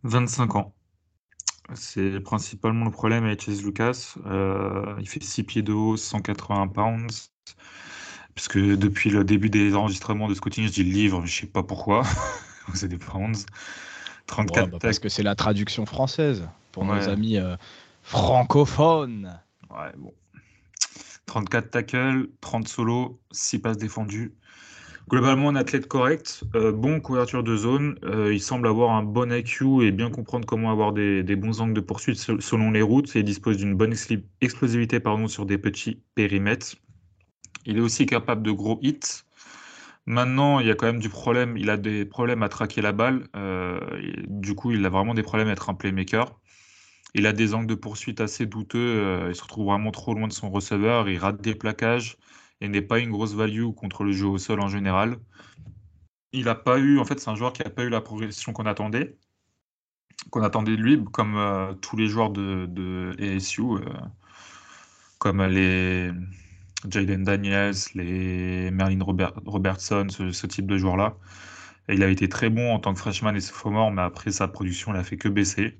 25 0.03 0.55
ans. 0.57 0.73
C'est 1.73 2.19
principalement 2.19 2.83
le 2.83 2.91
problème 2.91 3.23
avec 3.23 3.41
Chase 3.41 3.63
Lucas. 3.63 4.15
Euh, 4.25 4.93
il 4.99 5.07
fait 5.07 5.23
6 5.23 5.43
pieds 5.43 5.61
de 5.61 5.71
haut, 5.71 5.95
180 5.95 6.67
pounds. 6.67 7.31
Puisque 8.35 8.57
depuis 8.57 9.09
le 9.09 9.23
début 9.23 9.49
des 9.49 9.73
enregistrements 9.73 10.27
de 10.27 10.33
scouting, 10.33 10.67
je 10.67 10.71
dis 10.71 10.83
le 10.83 10.91
livre, 10.91 11.25
je 11.25 11.41
sais 11.41 11.47
pas 11.47 11.63
pourquoi. 11.63 12.03
c'est 12.73 12.89
des 12.89 12.97
pounds. 12.97 13.45
34 14.27 14.69
bah, 14.69 14.77
parce 14.81 14.99
que 14.99 15.07
c'est 15.07 15.23
la 15.23 15.35
traduction 15.35 15.85
française 15.85 16.47
pour 16.73 16.83
nos 16.83 17.07
amis 17.07 17.37
euh, 17.37 17.55
francophones. 18.03 19.39
Ouais, 19.69 19.91
bon. 19.97 20.13
34 21.25 21.69
tackles, 21.69 22.29
30 22.41 22.67
solos, 22.67 23.17
6 23.31 23.59
passes 23.59 23.77
défendues. 23.77 24.33
Globalement, 25.11 25.49
un 25.49 25.57
athlète 25.57 25.89
correct, 25.89 26.45
euh, 26.55 26.71
bon 26.71 27.01
couverture 27.01 27.43
de 27.43 27.53
zone. 27.57 27.99
Euh, 28.05 28.33
il 28.33 28.39
semble 28.39 28.65
avoir 28.65 28.91
un 28.91 29.03
bon 29.03 29.29
IQ 29.29 29.85
et 29.85 29.91
bien 29.91 30.09
comprendre 30.09 30.45
comment 30.45 30.71
avoir 30.71 30.93
des, 30.93 31.35
bons 31.35 31.59
angles 31.59 31.73
de 31.73 31.81
poursuite 31.81 32.15
selon 32.15 32.71
les 32.71 32.81
routes 32.81 33.13
et 33.17 33.21
dispose 33.21 33.57
d'une 33.57 33.75
bonne 33.75 33.93
explosivité 34.39 35.01
pardon, 35.01 35.27
sur 35.27 35.45
des 35.45 35.57
petits 35.57 36.01
périmètres. 36.15 36.77
Il 37.65 37.77
est 37.77 37.81
aussi 37.81 38.05
capable 38.05 38.41
de 38.41 38.51
gros 38.51 38.79
hits. 38.81 39.25
Maintenant, 40.05 40.61
il 40.61 40.67
y 40.67 40.71
a 40.71 40.75
quand 40.75 40.85
même 40.85 41.01
du 41.01 41.09
problème. 41.09 41.57
Il 41.57 41.69
a 41.69 41.75
des 41.75 42.05
problèmes 42.05 42.41
à 42.41 42.47
traquer 42.47 42.81
la 42.81 42.93
balle. 42.93 43.27
Euh, 43.35 43.81
du 44.29 44.55
coup, 44.55 44.71
il 44.71 44.85
a 44.85 44.89
vraiment 44.89 45.13
des 45.13 45.23
problèmes 45.23 45.49
à 45.49 45.51
être 45.51 45.69
un 45.69 45.73
playmaker. 45.73 46.39
Il 47.15 47.27
a 47.27 47.33
des 47.33 47.53
angles 47.53 47.67
de 47.67 47.75
poursuite 47.75 48.21
assez 48.21 48.45
douteux. 48.45 49.25
il 49.27 49.35
se 49.35 49.43
retrouve 49.43 49.65
vraiment 49.65 49.91
trop 49.91 50.13
loin 50.13 50.29
de 50.29 50.33
son 50.33 50.49
receveur. 50.49 51.09
Il 51.09 51.17
rate 51.17 51.41
des 51.41 51.53
plaquages 51.53 52.15
et 52.61 52.69
n'est 52.69 52.81
pas 52.81 52.99
une 52.99 53.09
grosse 53.11 53.33
value 53.33 53.71
contre 53.75 54.03
le 54.03 54.11
jeu 54.11 54.27
au 54.27 54.37
sol 54.37 54.61
en 54.61 54.67
général. 54.67 55.17
Il 56.31 56.45
n'a 56.45 56.55
pas 56.55 56.79
eu, 56.79 56.99
en 56.99 57.05
fait, 57.05 57.19
c'est 57.19 57.29
un 57.29 57.35
joueur 57.35 57.53
qui 57.53 57.63
n'a 57.63 57.69
pas 57.69 57.83
eu 57.83 57.89
la 57.89 58.01
progression 58.01 58.53
qu'on 58.53 58.65
attendait, 58.65 59.17
qu'on 60.29 60.43
attendait 60.43 60.77
de 60.77 60.81
lui, 60.81 61.03
comme 61.11 61.35
euh, 61.35 61.73
tous 61.73 61.97
les 61.97 62.07
joueurs 62.07 62.29
de, 62.29 62.67
de 62.67 63.15
ASU, 63.19 63.61
euh, 63.61 63.79
comme 65.17 65.43
les 65.43 66.11
Jaden 66.89 67.23
Daniels, 67.23 67.75
les 67.95 68.71
Merlin 68.71 69.03
Robertson, 69.45 70.07
ce, 70.09 70.47
type 70.47 70.67
de 70.67 70.77
joueurs-là. 70.77 71.15
il 71.89 72.03
a 72.03 72.07
été 72.09 72.29
très 72.29 72.49
bon 72.49 72.73
en 72.73 72.79
tant 72.79 72.93
que 72.93 72.99
freshman 72.99 73.35
et 73.35 73.41
sophomore, 73.41 73.91
mais 73.91 74.01
après 74.01 74.31
sa 74.31 74.47
production 74.47 74.93
n'a 74.93 75.03
fait 75.03 75.17
que 75.17 75.27
baisser. 75.27 75.77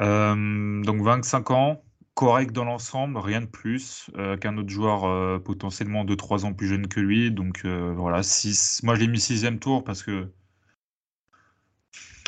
Euh, 0.00 0.82
donc 0.82 1.02
25 1.02 1.50
ans, 1.50 1.82
correct 2.14 2.52
dans 2.52 2.64
l'ensemble, 2.64 3.18
rien 3.18 3.40
de 3.40 3.46
plus 3.46 4.10
euh, 4.16 4.36
qu'un 4.36 4.56
autre 4.58 4.68
joueur 4.68 5.04
euh, 5.04 5.38
potentiellement 5.38 6.04
2-3 6.04 6.44
ans 6.44 6.52
plus 6.52 6.68
jeune 6.68 6.86
que 6.88 7.00
lui. 7.00 7.30
Donc 7.30 7.62
euh, 7.64 7.92
voilà, 7.96 8.22
6. 8.22 8.82
Moi 8.82 8.94
je 8.94 9.00
l'ai 9.00 9.08
mis 9.08 9.20
sixième 9.20 9.58
tour 9.58 9.84
parce 9.84 10.02
que 10.02 10.30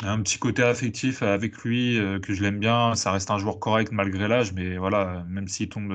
un 0.03 0.21
petit 0.21 0.37
côté 0.39 0.63
affectif 0.63 1.21
avec 1.23 1.57
lui 1.59 1.97
que 2.21 2.33
je 2.33 2.41
l'aime 2.41 2.59
bien. 2.59 2.95
Ça 2.95 3.11
reste 3.11 3.31
un 3.31 3.37
joueur 3.37 3.59
correct 3.59 3.91
malgré 3.91 4.27
l'âge, 4.27 4.51
mais 4.53 4.77
voilà, 4.77 5.23
même 5.29 5.47
s'il 5.47 5.69
tombe 5.69 5.93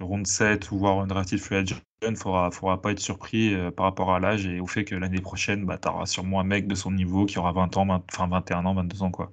round 0.00 0.26
7 0.26 0.70
ou 0.72 0.78
voire 0.78 0.98
un 1.00 1.06
drafted 1.06 1.38
free 1.38 1.56
agent, 1.56 1.76
il 2.02 2.10
ne 2.10 2.16
faudra, 2.16 2.50
faudra 2.50 2.82
pas 2.82 2.90
être 2.92 2.98
surpris 3.00 3.54
par 3.76 3.86
rapport 3.86 4.12
à 4.12 4.18
l'âge 4.18 4.46
et 4.46 4.58
au 4.60 4.66
fait 4.66 4.84
que 4.84 4.96
l'année 4.96 5.20
prochaine, 5.20 5.64
bah, 5.66 5.78
tu 5.78 5.88
auras 5.88 6.06
sûrement 6.06 6.40
un 6.40 6.44
mec 6.44 6.66
de 6.66 6.74
son 6.74 6.90
niveau 6.90 7.26
qui 7.26 7.38
aura 7.38 7.52
20 7.52 7.76
ans, 7.76 8.02
enfin 8.12 8.26
21 8.26 8.64
ans, 8.66 8.74
22 8.74 9.02
ans. 9.04 9.10
quoi. 9.12 9.32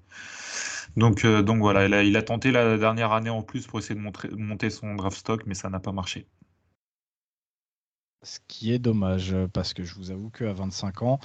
Donc, 0.96 1.26
donc 1.26 1.60
voilà, 1.60 2.04
il 2.04 2.18
a, 2.18 2.22
tenté 2.22 2.52
la 2.52 2.78
dernière 2.78 3.12
année 3.12 3.30
en 3.30 3.42
plus 3.42 3.68
pour 3.68 3.80
essayer 3.80 3.96
de 3.96 4.36
monter 4.36 4.70
son 4.70 4.96
draft 4.96 5.18
stock, 5.18 5.44
mais 5.46 5.54
ça 5.54 5.70
n'a 5.70 5.80
pas 5.80 5.92
marché. 5.92 6.26
Ce 8.24 8.40
qui 8.48 8.74
est 8.74 8.80
dommage, 8.80 9.34
parce 9.54 9.74
que 9.74 9.84
je 9.84 9.96
vous 9.96 10.12
avoue 10.12 10.30
qu'à 10.30 10.52
25 10.52 11.04
ans, 11.04 11.20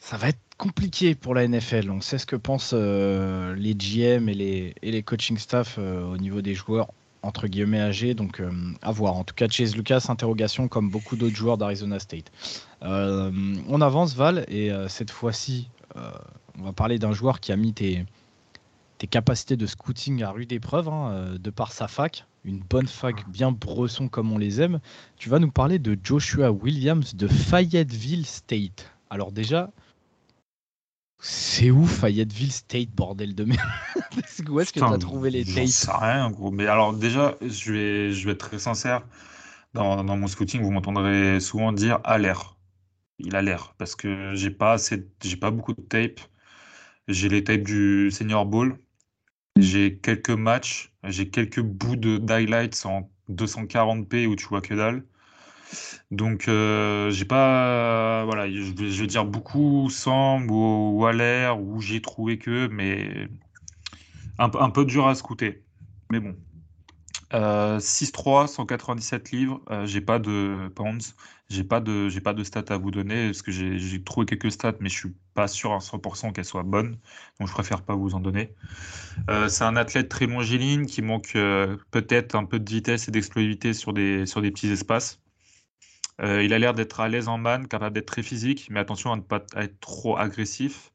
ça 0.00 0.16
va 0.16 0.28
être 0.28 0.40
compliqué 0.56 1.14
pour 1.14 1.34
la 1.34 1.46
NFL. 1.46 1.90
On 1.90 2.00
sait 2.00 2.18
ce 2.18 2.26
que 2.26 2.36
pensent 2.36 2.72
euh, 2.74 3.54
les 3.54 3.74
GM 3.74 4.28
et 4.28 4.34
les, 4.34 4.74
et 4.82 4.90
les 4.90 5.02
coaching 5.02 5.38
staff 5.38 5.76
euh, 5.78 6.04
au 6.04 6.16
niveau 6.16 6.40
des 6.40 6.54
joueurs 6.54 6.88
entre 7.22 7.48
guillemets 7.48 7.80
âgés. 7.80 8.14
Donc 8.14 8.40
euh, 8.40 8.50
à 8.82 8.90
voir. 8.92 9.14
En 9.14 9.24
tout 9.24 9.34
cas, 9.34 9.46
Chase 9.48 9.76
Lucas, 9.76 10.06
interrogation 10.08 10.68
comme 10.68 10.90
beaucoup 10.90 11.16
d'autres 11.16 11.36
joueurs 11.36 11.58
d'Arizona 11.58 11.98
State. 11.98 12.32
on 12.82 13.80
avance 13.80 14.14
Val 14.14 14.44
et 14.48 14.70
cette 14.88 15.10
fois-ci, 15.10 15.68
on 16.58 16.62
va 16.62 16.72
parler 16.72 16.98
d'un 16.98 17.12
joueur 17.12 17.40
qui 17.40 17.52
a 17.52 17.56
mis 17.56 17.74
tes, 17.74 18.06
tes 19.00 19.06
capacités 19.06 19.56
de 19.56 19.66
scouting 19.66 20.22
à 20.22 20.30
rude 20.30 20.52
épreuve 20.52 20.90
hein, 20.90 21.36
de 21.40 21.50
par 21.50 21.72
sa 21.72 21.88
fac. 21.88 22.26
Une 22.44 22.58
bonne 22.58 22.86
fac 22.86 23.26
bien 23.30 23.50
bresson 23.50 24.08
comme 24.08 24.30
on 24.30 24.36
les 24.36 24.60
aime. 24.60 24.78
Tu 25.16 25.30
vas 25.30 25.38
nous 25.38 25.50
parler 25.50 25.78
de 25.78 25.98
Joshua 26.04 26.52
Williams 26.52 27.14
de 27.14 27.26
Fayetteville 27.26 28.26
State. 28.26 28.92
Alors 29.08 29.32
déjà, 29.32 29.70
c'est 31.18 31.70
où 31.70 31.86
Fayetteville 31.86 32.52
State, 32.52 32.90
bordel 32.90 33.34
de 33.34 33.44
merde 33.44 33.60
Où 34.50 34.60
est-ce 34.60 34.72
que 34.74 34.80
tu 34.80 34.84
as 34.84 34.98
trouvé 34.98 35.30
les 35.30 35.46
tapes 35.46 35.66
sais 35.66 35.90
rien, 35.90 36.30
gros. 36.30 36.50
Mais 36.50 36.66
alors, 36.66 36.92
déjà, 36.92 37.36
je 37.40 37.72
vais, 37.72 38.12
je 38.12 38.26
vais 38.26 38.32
être 38.32 38.50
très 38.50 38.58
sincère. 38.58 39.00
Dans, 39.72 40.04
dans 40.04 40.16
mon 40.18 40.26
scouting, 40.26 40.60
vous 40.60 40.72
m'entendrez 40.72 41.40
souvent 41.40 41.72
dire 41.72 42.00
à 42.04 42.18
l'air. 42.18 42.58
Il 43.18 43.34
a 43.34 43.40
l'air. 43.40 43.74
Parce 43.78 43.96
que 43.96 44.34
j'ai 44.34 44.50
pas, 44.50 44.72
assez, 44.72 45.08
j'ai 45.22 45.36
pas 45.36 45.50
beaucoup 45.50 45.72
de 45.72 45.80
tapes. 45.80 46.20
J'ai 47.08 47.30
les 47.30 47.42
tapes 47.42 47.62
du 47.62 48.10
Senior 48.10 48.44
Bowl. 48.44 48.78
J'ai 49.56 49.98
quelques 49.98 50.30
matchs. 50.30 50.92
J'ai 51.04 51.28
quelques 51.30 51.60
bouts 51.60 51.96
de 51.96 52.20
highlights 52.30 52.84
en 52.86 53.10
240p 53.30 54.26
où 54.26 54.36
tu 54.36 54.46
vois 54.46 54.60
que 54.60 54.74
dalle. 54.74 55.04
Donc, 56.10 56.48
euh, 56.48 57.10
j'ai 57.10 57.24
pas, 57.24 58.24
voilà, 58.24 58.50
je 58.50 58.72
vais, 58.72 59.06
dire 59.06 59.24
beaucoup 59.24 59.88
semble 59.90 60.50
ou, 60.50 61.06
à 61.06 61.12
l'air 61.12 61.60
où 61.60 61.80
j'ai 61.80 62.02
trouvé 62.02 62.38
que, 62.38 62.66
mais 62.68 63.28
un, 64.38 64.50
un, 64.58 64.70
peu 64.70 64.84
dur 64.84 65.06
à 65.06 65.14
scouter. 65.14 65.62
Mais 66.10 66.18
bon, 66.18 66.34
6-3, 67.32 68.44
euh, 68.44 68.46
197 68.46 69.30
livres. 69.32 69.60
Euh, 69.70 69.86
j'ai 69.86 70.00
pas 70.00 70.18
de 70.18 70.70
pounds, 70.74 71.14
j'ai 71.48 71.64
pas 71.64 71.80
de, 71.80 72.08
j'ai 72.08 72.20
pas 72.20 72.34
de 72.34 72.44
stats 72.44 72.64
à 72.68 72.76
vous 72.76 72.90
donner 72.90 73.26
parce 73.26 73.42
que 73.42 73.52
j'ai 73.52 74.02
trouvé 74.02 74.26
quelques 74.26 74.52
stats, 74.52 74.74
mais 74.80 74.88
je 74.88 74.98
suis 74.98 75.14
pas 75.34 75.48
sûr 75.48 75.72
à 75.72 75.78
100% 75.80 76.32
qu'elles 76.32 76.44
soient 76.44 76.62
bonnes, 76.62 76.98
donc 77.38 77.48
je 77.48 77.52
préfère 77.52 77.82
pas 77.82 77.94
vous 77.94 78.14
en 78.14 78.20
donner. 78.20 78.54
c'est 79.48 79.64
un 79.64 79.76
athlète 79.76 80.08
très 80.08 80.26
longiligne 80.26 80.86
qui 80.86 81.02
manque 81.02 81.32
peut-être 81.90 82.34
un 82.34 82.44
peu 82.44 82.58
de 82.60 82.70
vitesse 82.70 83.08
et 83.08 83.10
d'explosivité 83.12 83.74
sur 83.74 83.92
des, 83.92 84.26
sur 84.26 84.42
des 84.42 84.50
petits 84.50 84.70
espaces. 84.70 85.20
Euh, 86.22 86.42
il 86.42 86.52
a 86.52 86.58
l'air 86.58 86.74
d'être 86.74 87.00
à 87.00 87.08
l'aise 87.08 87.28
en 87.28 87.38
man, 87.38 87.66
capable 87.68 87.94
d'être 87.94 88.06
très 88.06 88.22
physique, 88.22 88.68
mais 88.70 88.80
attention 88.80 89.12
à 89.12 89.16
ne 89.16 89.22
pas 89.22 89.44
être 89.56 89.80
trop 89.80 90.16
agressif. 90.16 90.92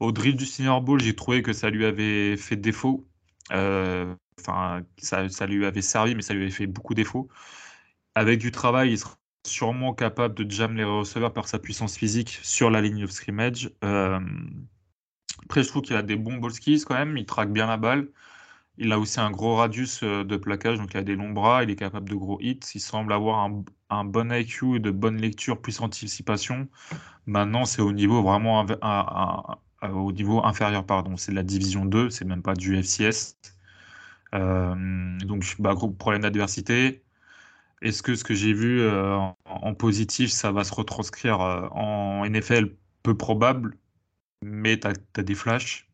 Au 0.00 0.12
drill 0.12 0.36
du 0.36 0.46
Senior 0.46 0.82
Bowl, 0.82 1.00
j'ai 1.00 1.14
trouvé 1.16 1.42
que 1.42 1.52
ça 1.52 1.70
lui 1.70 1.84
avait 1.86 2.36
fait 2.36 2.56
défaut. 2.56 3.06
Euh, 3.52 4.14
enfin, 4.40 4.82
ça, 4.98 5.46
lui 5.46 5.64
avait 5.66 5.82
servi, 5.82 6.14
mais 6.14 6.22
ça 6.22 6.34
lui 6.34 6.42
avait 6.42 6.50
fait 6.50 6.66
beaucoup 6.66 6.94
défaut. 6.94 7.28
Avec 8.14 8.40
du 8.40 8.50
travail, 8.52 8.92
il 8.92 8.98
sera 8.98 9.16
sûrement 9.46 9.94
capable 9.94 10.34
de 10.34 10.50
jam 10.50 10.76
les 10.76 10.84
receveurs 10.84 11.32
par 11.32 11.48
sa 11.48 11.58
puissance 11.58 11.96
physique 11.96 12.40
sur 12.42 12.70
la 12.70 12.80
ligne 12.80 13.04
of 13.04 13.10
scrimmage. 13.10 13.70
Euh, 13.84 14.20
après, 15.44 15.62
je 15.62 15.68
trouve 15.68 15.82
qu'il 15.82 15.96
a 15.96 16.02
des 16.02 16.16
bons 16.16 16.36
ball 16.36 16.52
skills 16.52 16.84
quand 16.84 16.94
même. 16.94 17.16
Il 17.16 17.26
traque 17.26 17.52
bien 17.52 17.66
la 17.66 17.76
balle. 17.76 18.08
Il 18.78 18.92
a 18.92 18.98
aussi 18.98 19.20
un 19.20 19.30
gros 19.30 19.56
radius 19.56 20.02
euh, 20.02 20.24
de 20.24 20.36
plaquage, 20.36 20.78
donc 20.78 20.94
il 20.94 20.96
a 20.96 21.02
des 21.02 21.14
longs 21.14 21.30
bras, 21.30 21.62
il 21.62 21.70
est 21.70 21.76
capable 21.76 22.08
de 22.08 22.14
gros 22.16 22.40
hits. 22.40 22.60
Il 22.74 22.80
semble 22.80 23.12
avoir 23.12 23.48
un, 23.90 24.04
bon 24.04 24.32
IQ 24.32 24.76
et 24.76 24.80
de 24.80 24.90
bonne 24.90 25.20
lecture 25.20 25.60
plus 25.60 25.80
anticipation. 25.80 26.68
Maintenant, 27.26 27.64
c'est 27.64 27.82
au 27.82 27.92
niveau 27.92 28.22
vraiment 28.22 28.66
au 29.82 30.12
niveau 30.12 30.44
inférieur, 30.44 30.84
pardon. 30.86 31.16
C'est 31.16 31.32
de 31.32 31.36
la 31.36 31.42
division 31.42 31.84
2, 31.84 32.10
c'est 32.10 32.24
même 32.24 32.42
pas 32.42 32.54
du 32.54 32.76
FCS. 32.76 33.36
Euh, 34.34 35.18
donc, 35.20 35.56
bah, 35.58 35.74
gros 35.74 35.90
problème 35.90 36.22
d'adversité. 36.22 37.02
Est-ce 37.82 38.02
que 38.02 38.14
ce 38.14 38.24
que 38.24 38.34
j'ai 38.34 38.52
vu 38.52 38.80
euh, 38.80 39.16
en, 39.44 39.74
positif, 39.74 40.30
ça 40.30 40.52
va 40.52 40.64
se 40.64 40.74
retranscrire 40.74 41.40
en 41.40 42.24
NFL 42.28 42.74
Peu 43.02 43.16
probable, 43.16 43.76
mais 44.42 44.78
tu 44.80 44.88
as, 44.88 45.22
des 45.22 45.34
flashs. 45.34 45.88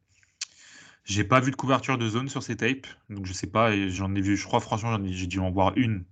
J'ai 1.05 1.25
pas 1.25 1.41
vu 1.41 1.51
de 1.51 1.57
couverture 1.57 1.99
de 1.99 2.09
zone 2.09 2.29
sur 2.29 2.43
ces 2.43 2.57
tapes, 2.57 2.87
donc 3.09 3.27
je 3.27 3.33
sais 3.33 3.49
pas. 3.49 3.75
Et 3.75 3.91
j'en 3.91 4.15
ai 4.15 4.21
vu, 4.21 4.37
je 4.37 4.45
crois 4.45 4.61
franchement, 4.61 4.99
j'ai 5.05 5.27
dû 5.27 5.41
en 5.41 5.51
voir 5.51 5.73
une, 5.77 6.05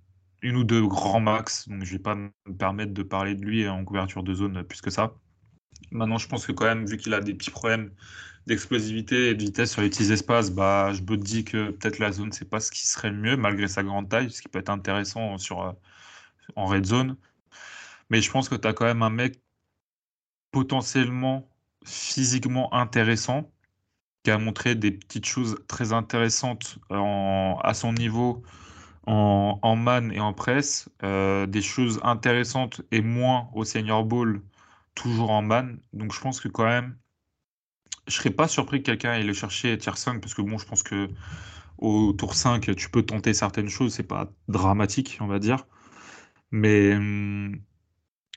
une 0.43 0.57
ou 0.57 0.65
deux 0.65 0.87
grands 0.87 1.21
max. 1.21 1.69
Donc 1.69 1.85
je 1.85 1.93
vais 1.93 2.03
pas 2.03 2.15
me 2.17 2.31
permettre 2.59 2.93
de 2.93 3.03
parler 3.03 3.35
de 3.35 3.45
lui 3.45 3.69
en 3.69 3.85
couverture 3.85 4.23
de 4.23 4.35
zone 4.35 4.65
plus 4.65 4.81
que 4.81 4.91
ça. 4.91 5.15
Maintenant, 5.93 6.19
je 6.19 6.29
pense 6.29 6.47
que 6.47 6.53
quand 6.53 6.65
même, 6.65 6.87
vu 6.87 6.97
qu'il 6.97 7.15
a 7.15 7.21
des 7.21 7.35
petits 7.35 7.51
problèmes 7.51 7.93
d'explosivité 8.49 9.31
et 9.31 9.35
de 9.35 9.43
vitesse 9.43 9.73
sur 9.73 9.83
les 9.83 9.91
petits 9.91 10.13
espaces, 10.13 10.51
bah, 10.51 10.93
je 10.93 11.03
me 11.03 11.17
dis 11.17 11.45
que 11.45 11.71
peut-être 11.71 11.99
la 12.01 12.13
zone, 12.13 12.33
c'est 12.33 12.49
pas 12.49 12.61
ce 12.61 12.71
qui 12.73 12.87
serait 12.87 13.13
mieux, 13.13 13.37
malgré 13.37 13.69
sa 13.69 13.83
grande 13.85 14.09
taille, 14.09 14.31
ce 14.31 14.43
qui 14.43 14.49
peut 14.49 14.59
être 14.59 14.71
intéressant 14.71 15.39
sur, 15.39 15.63
euh, 15.63 15.73
en 16.57 16.67
red 16.67 16.87
zone. 16.87 17.17
Mais 18.11 18.23
je 18.23 18.31
pense 18.31 18.49
que 18.49 18.57
tu 18.57 18.67
as 18.69 18.73
quand 18.75 18.87
même 18.87 19.03
un 19.03 19.11
mec 19.11 19.41
potentiellement 20.51 21.49
physiquement 21.85 22.73
intéressant 22.75 23.51
qui 24.25 24.31
a 24.31 24.39
montré 24.39 24.75
des 24.75 24.93
petites 24.93 25.27
choses 25.27 25.57
très 25.69 25.93
intéressantes 25.93 26.79
à 26.91 27.73
son 27.75 27.93
niveau 27.93 28.43
en, 29.07 29.77
man 29.77 30.13
et 30.13 30.21
en 30.21 30.35
presse, 30.35 30.89
euh, 31.03 31.47
des 31.47 31.63
choses 31.63 32.01
intéressantes 32.03 32.83
et 32.93 33.01
moins 33.03 33.49
au 33.55 33.65
Senior 33.65 34.05
Bowl, 34.05 34.43
toujours 34.95 35.31
en 35.31 35.43
man. 35.43 35.81
Donc 35.93 36.13
je 36.13 36.21
pense 36.21 36.41
que 36.41 36.49
quand 36.49 36.67
même, 36.67 36.97
je 38.09 38.15
serais 38.15 38.31
pas 38.31 38.49
surpris 38.49 38.83
que 38.83 38.87
quelqu'un 38.87 39.11
aille 39.13 39.25
le 39.27 39.33
chercher 39.33 39.77
tier 39.79 39.93
5, 39.95 40.21
parce 40.21 40.35
que 40.35 40.43
je 40.43 40.65
pense 40.65 40.83
que 40.83 41.09
au 41.79 42.13
tour 42.13 42.35
5, 42.35 42.75
tu 42.77 42.91
peux 42.91 43.03
tenter 43.05 43.35
certaines 43.35 43.69
choses, 43.69 43.95
c'est 43.95 44.03
pas 44.03 44.33
dramatique, 44.49 45.19
on 45.21 45.27
va 45.27 45.39
dire. 45.39 45.67
Mais 46.51 46.95
hum, 46.95 47.61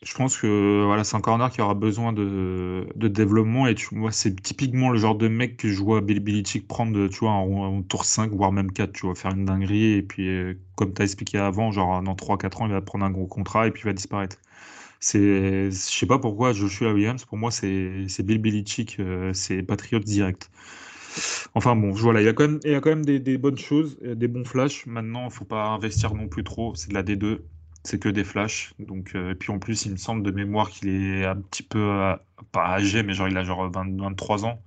je 0.03 0.15
pense 0.15 0.37
que 0.37 0.83
voilà, 0.85 1.03
c'est 1.03 1.15
un 1.15 1.21
corner 1.21 1.51
qui 1.51 1.61
aura 1.61 1.75
besoin 1.75 2.11
de, 2.13 2.87
développement 2.95 3.67
et 3.67 3.75
c'est 4.11 4.41
typiquement 4.41 4.89
le 4.89 4.97
genre 4.97 5.15
de 5.15 5.27
mec 5.27 5.57
que 5.57 5.69
je 5.69 5.79
vois 5.81 6.01
Bill 6.01 6.23
prendre 6.67 7.09
en, 7.27 7.83
tour 7.83 8.05
5, 8.05 8.31
voire 8.31 8.51
même 8.51 8.71
4, 8.71 8.91
tu 8.93 9.05
vois, 9.05 9.15
faire 9.15 9.31
une 9.31 9.45
dinguerie 9.45 9.93
et 9.93 10.01
puis 10.03 10.27
euh, 10.27 10.55
comme 10.75 10.93
tu 10.93 11.01
as 11.01 11.05
expliqué 11.05 11.37
avant, 11.37 11.71
genre 11.71 12.01
dans 12.01 12.15
3-4 12.15 12.63
ans, 12.63 12.65
il 12.67 12.73
va 12.73 12.81
prendre 12.81 13.05
un 13.05 13.11
gros 13.11 13.27
contrat 13.27 13.67
et 13.67 13.71
puis 13.71 13.83
il 13.83 13.85
va 13.85 13.93
disparaître. 13.93 14.37
C'est, 15.01 15.71
je 15.71 15.75
sais 15.75 16.05
pas 16.05 16.19
pourquoi 16.19 16.53
Joshua 16.53 16.93
Williams, 16.93 17.25
pour 17.25 17.37
moi, 17.37 17.51
c'est, 17.51 18.05
Bill 18.23 18.37
Belichick, 18.39 18.99
euh, 18.99 19.33
c'est 19.33 19.63
Patriot 19.63 19.99
direct. 19.99 20.49
Enfin 21.55 21.75
bon, 21.75 21.91
voilà, 21.91 22.21
il 22.21 22.25
y 22.25 22.27
a 22.29 22.33
quand 22.33 22.47
même, 22.47 22.59
il 22.63 22.73
a 22.73 22.79
quand 22.79 22.91
même 22.91 23.05
des, 23.05 23.19
des 23.19 23.37
bonnes 23.37 23.57
choses, 23.57 23.97
des 24.01 24.27
bons 24.27 24.45
flashs. 24.45 24.85
Maintenant, 24.85 25.25
il 25.25 25.31
faut 25.31 25.45
pas 25.45 25.65
investir 25.67 26.13
non 26.13 26.27
plus 26.27 26.43
trop, 26.43 26.75
c'est 26.75 26.89
de 26.89 26.93
la 26.93 27.03
D2 27.03 27.41
c'est 27.83 27.99
que 27.99 28.09
des 28.09 28.23
flashs. 28.23 28.73
Donc, 28.79 29.15
euh, 29.15 29.31
et 29.31 29.35
puis 29.35 29.51
en 29.51 29.59
plus, 29.59 29.85
il 29.85 29.93
me 29.93 29.97
semble 29.97 30.23
de 30.23 30.31
mémoire 30.31 30.69
qu'il 30.69 30.89
est 30.89 31.25
un 31.25 31.37
petit 31.37 31.63
peu, 31.63 31.79
euh, 31.79 32.15
pas 32.51 32.67
âgé, 32.67 33.03
mais 33.03 33.13
genre 33.13 33.27
il 33.27 33.37
a 33.37 33.43
genre 33.43 33.69
23 33.71 34.45
ans. 34.45 34.61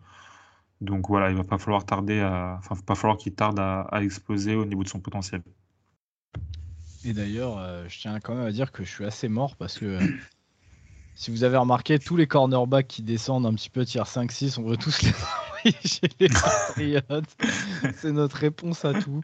Donc 0.81 1.09
voilà, 1.09 1.31
il 1.31 1.37
va 1.37 1.45
pas 1.45 1.59
falloir 1.59 1.87
tarder 1.87 2.21
à, 2.21 2.57
enfin, 2.59 2.75
va 2.77 2.83
pas 2.83 2.95
falloir 2.97 3.19
qu'il 3.19 3.35
tarde 3.35 3.59
à, 3.61 3.89
exploser 4.03 4.55
au 4.57 4.65
niveau 4.67 4.85
de 4.85 4.89
son 4.89 5.01
potentiel. 5.01 5.43
Et 7.05 7.13
d'ailleurs, 7.13 7.59
euh, 7.59 7.85
je 7.89 8.01
tiens 8.01 8.19
quand 8.21 8.35
même 8.35 8.47
à 8.47 8.53
dire 8.53 8.73
que 8.73 8.85
je 8.85 8.91
suis 8.91 9.05
assez 9.05 9.29
mort 9.29 9.57
parce 9.57 9.79
que 9.79 9.99
si 11.15 11.31
vous 11.31 11.45
avez 11.45 11.57
remarqué, 11.57 11.99
tous 11.99 12.17
les 12.17 12.27
cornerbacks 12.27 12.89
qui 12.89 13.03
descendent 13.03 13.47
un 13.47 13.55
petit 13.55 13.71
peu 13.71 13.85
tiers 13.85 14.07
5-6, 14.07 14.59
on 14.59 14.63
veut 14.65 14.77
tous 14.77 15.03
les 16.19 16.29
Patriots. 16.29 17.01
c'est 17.97 18.13
notre 18.13 18.37
réponse 18.37 18.85
à 18.85 18.95
tout. 18.95 19.23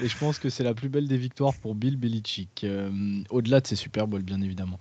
Et 0.00 0.08
je 0.08 0.16
pense 0.16 0.38
que 0.38 0.48
c'est 0.48 0.64
la 0.64 0.74
plus 0.74 0.88
belle 0.88 1.08
des 1.08 1.16
victoires 1.16 1.54
pour 1.54 1.74
Bill 1.74 1.96
Belichick. 1.96 2.64
Euh, 2.64 2.90
au-delà 3.30 3.60
de 3.60 3.66
ses 3.66 3.76
Super 3.76 4.06
Bowls, 4.06 4.22
bien 4.22 4.40
évidemment. 4.40 4.78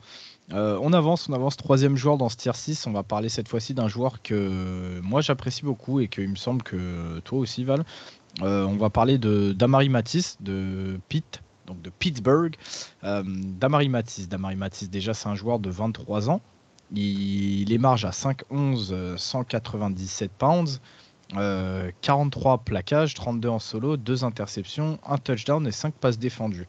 Euh, 0.53 0.77
on 0.81 0.93
avance, 0.93 1.29
on 1.29 1.33
avance. 1.33 1.57
Troisième 1.57 1.95
joueur 1.95 2.17
dans 2.17 2.29
ce 2.29 2.37
tier 2.37 2.53
6. 2.53 2.87
On 2.87 2.91
va 2.91 3.03
parler 3.03 3.29
cette 3.29 3.47
fois-ci 3.47 3.73
d'un 3.73 3.87
joueur 3.87 4.21
que 4.21 4.99
moi 5.01 5.21
j'apprécie 5.21 5.63
beaucoup 5.63 5.99
et 5.99 6.07
qu'il 6.07 6.29
me 6.29 6.35
semble 6.35 6.63
que 6.63 7.19
toi 7.19 7.39
aussi, 7.39 7.63
Val. 7.63 7.85
Euh, 8.41 8.65
on 8.65 8.77
va 8.77 8.89
parler 8.89 9.17
de 9.17 9.51
Damari 9.51 9.89
Matisse 9.89 10.37
de 10.41 10.99
Pitt, 11.09 11.41
de 11.75 11.89
Pittsburgh. 11.89 12.55
Damari 13.03 13.89
Matisse, 13.89 14.27
Damari 14.27 14.57
déjà 14.89 15.13
c'est 15.13 15.29
un 15.29 15.35
joueur 15.35 15.59
de 15.59 15.69
23 15.69 16.29
ans. 16.29 16.41
Il, 16.93 17.71
émarge 17.71 18.05
à 18.05 18.09
5'11, 18.09 19.17
197 19.17 20.31
pounds. 20.31 20.81
43 21.33 22.57
plaquages, 22.59 23.13
32 23.13 23.49
en 23.49 23.59
solo, 23.59 23.95
2 23.95 24.25
interceptions, 24.25 24.99
1 25.07 25.17
touchdown 25.17 25.65
et 25.65 25.71
5 25.71 25.93
passes 25.93 26.19
défendues. 26.19 26.67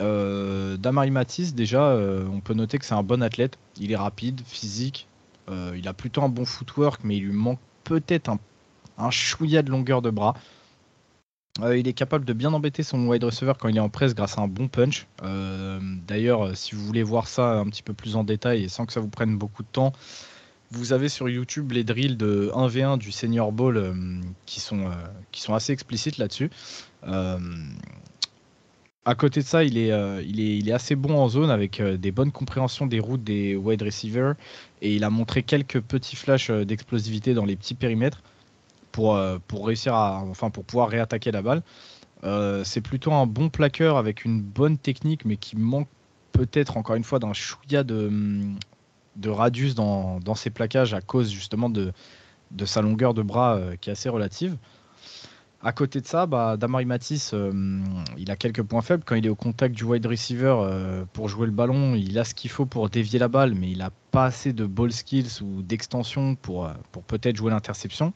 Euh, 0.00 0.76
Damari 0.76 1.12
déjà, 1.54 1.88
euh, 1.90 2.26
on 2.32 2.40
peut 2.40 2.54
noter 2.54 2.78
que 2.78 2.84
c'est 2.84 2.94
un 2.94 3.02
bon 3.02 3.22
athlète. 3.22 3.58
Il 3.78 3.92
est 3.92 3.96
rapide, 3.96 4.40
physique. 4.46 5.08
Euh, 5.48 5.74
il 5.76 5.86
a 5.88 5.92
plutôt 5.92 6.22
un 6.22 6.28
bon 6.28 6.44
footwork, 6.44 7.02
mais 7.04 7.16
il 7.16 7.24
lui 7.24 7.32
manque 7.32 7.60
peut-être 7.84 8.28
un, 8.28 8.38
un 8.98 9.10
chouïa 9.10 9.62
de 9.62 9.70
longueur 9.70 10.02
de 10.02 10.10
bras. 10.10 10.34
Il 11.60 11.86
est 11.86 11.92
capable 11.92 12.24
de 12.24 12.32
bien 12.32 12.52
embêter 12.52 12.82
son 12.82 13.06
wide 13.06 13.24
receiver 13.24 13.52
quand 13.58 13.68
il 13.68 13.76
est 13.76 13.80
en 13.80 13.88
presse 13.88 14.14
grâce 14.14 14.38
à 14.38 14.42
un 14.42 14.48
bon 14.48 14.68
punch. 14.68 15.06
D'ailleurs, 16.06 16.56
si 16.56 16.74
vous 16.74 16.84
voulez 16.84 17.02
voir 17.02 17.28
ça 17.28 17.58
un 17.58 17.66
petit 17.66 17.82
peu 17.82 17.92
plus 17.92 18.16
en 18.16 18.24
détail 18.24 18.64
et 18.64 18.68
sans 18.68 18.86
que 18.86 18.92
ça 18.92 19.00
vous 19.00 19.08
prenne 19.08 19.36
beaucoup 19.36 19.62
de 19.62 19.68
temps, 19.70 19.92
vous 20.70 20.94
avez 20.94 21.10
sur 21.10 21.28
YouTube 21.28 21.72
les 21.72 21.84
drills 21.84 22.16
de 22.16 22.50
1v1 22.54 22.96
du 22.96 23.12
Senior 23.12 23.52
Bowl 23.52 23.94
qui, 24.46 24.60
sont, 24.60 24.90
qui 25.30 25.42
sont 25.42 25.54
assez 25.54 25.72
explicites 25.72 26.16
là-dessus. 26.16 26.50
À 29.04 29.16
côté 29.16 29.40
de 29.40 29.44
ça, 29.44 29.64
il 29.64 29.78
est, 29.78 29.90
euh, 29.90 30.22
il 30.24 30.68
est, 30.68 30.72
assez 30.72 30.94
bon 30.94 31.18
en 31.18 31.28
zone 31.28 31.50
avec 31.50 31.80
euh, 31.80 31.96
des 31.96 32.12
bonnes 32.12 32.30
compréhensions 32.30 32.86
des 32.86 33.00
routes 33.00 33.24
des 33.24 33.56
wide 33.56 33.82
receivers 33.82 34.36
et 34.80 34.94
il 34.94 35.02
a 35.02 35.10
montré 35.10 35.42
quelques 35.42 35.80
petits 35.80 36.14
flashs 36.14 36.50
euh, 36.50 36.64
d'explosivité 36.64 37.34
dans 37.34 37.44
les 37.44 37.56
petits 37.56 37.74
périmètres 37.74 38.22
pour, 38.92 39.20
pour 39.48 39.66
réussir 39.66 39.94
à, 39.94 40.22
enfin 40.28 40.50
pour 40.50 40.64
pouvoir 40.64 40.88
réattaquer 40.88 41.32
la 41.32 41.42
balle. 41.42 41.62
c'est 42.64 42.80
plutôt 42.80 43.12
un 43.12 43.26
bon 43.26 43.48
plaqueur 43.48 43.96
avec 43.96 44.24
une 44.24 44.40
bonne 44.40 44.78
technique, 44.78 45.24
mais 45.24 45.36
qui 45.36 45.56
manque 45.56 45.88
peut-être 46.32 46.76
encore 46.76 46.96
une 46.96 47.04
fois 47.04 47.18
d'un 47.18 47.32
chouïa 47.32 47.82
de, 47.82 48.10
de 49.16 49.30
radius 49.30 49.74
dans, 49.74 50.20
dans, 50.20 50.34
ses 50.34 50.50
plaquages 50.50 50.94
à 50.94 51.00
cause 51.00 51.30
justement 51.30 51.68
de, 51.68 51.92
de 52.50 52.64
sa 52.64 52.80
longueur 52.82 53.14
de 53.14 53.22
bras 53.22 53.58
qui 53.80 53.90
est 53.90 53.92
assez 53.92 54.08
relative. 54.08 54.56
À 55.64 55.70
côté 55.70 56.00
de 56.00 56.06
ça, 56.06 56.26
bah, 56.26 56.56
Damari 56.56 56.86
Matisse, 56.86 57.34
euh, 57.34 57.52
il 58.18 58.32
a 58.32 58.36
quelques 58.36 58.64
points 58.64 58.82
faibles. 58.82 59.04
Quand 59.06 59.14
il 59.14 59.24
est 59.24 59.28
au 59.28 59.36
contact 59.36 59.76
du 59.76 59.84
wide 59.84 60.04
receiver 60.04 60.56
euh, 60.58 61.04
pour 61.12 61.28
jouer 61.28 61.46
le 61.46 61.52
ballon, 61.52 61.94
il 61.94 62.18
a 62.18 62.24
ce 62.24 62.34
qu'il 62.34 62.50
faut 62.50 62.66
pour 62.66 62.90
dévier 62.90 63.20
la 63.20 63.28
balle, 63.28 63.54
mais 63.54 63.70
il 63.70 63.78
n'a 63.78 63.90
pas 64.10 64.24
assez 64.24 64.52
de 64.52 64.66
ball 64.66 64.90
skills 64.90 65.40
ou 65.40 65.62
d'extension 65.62 66.34
pour, 66.34 66.66
euh, 66.66 66.72
pour 66.90 67.04
peut-être 67.04 67.36
jouer 67.36 67.52
l'interception. 67.52 68.12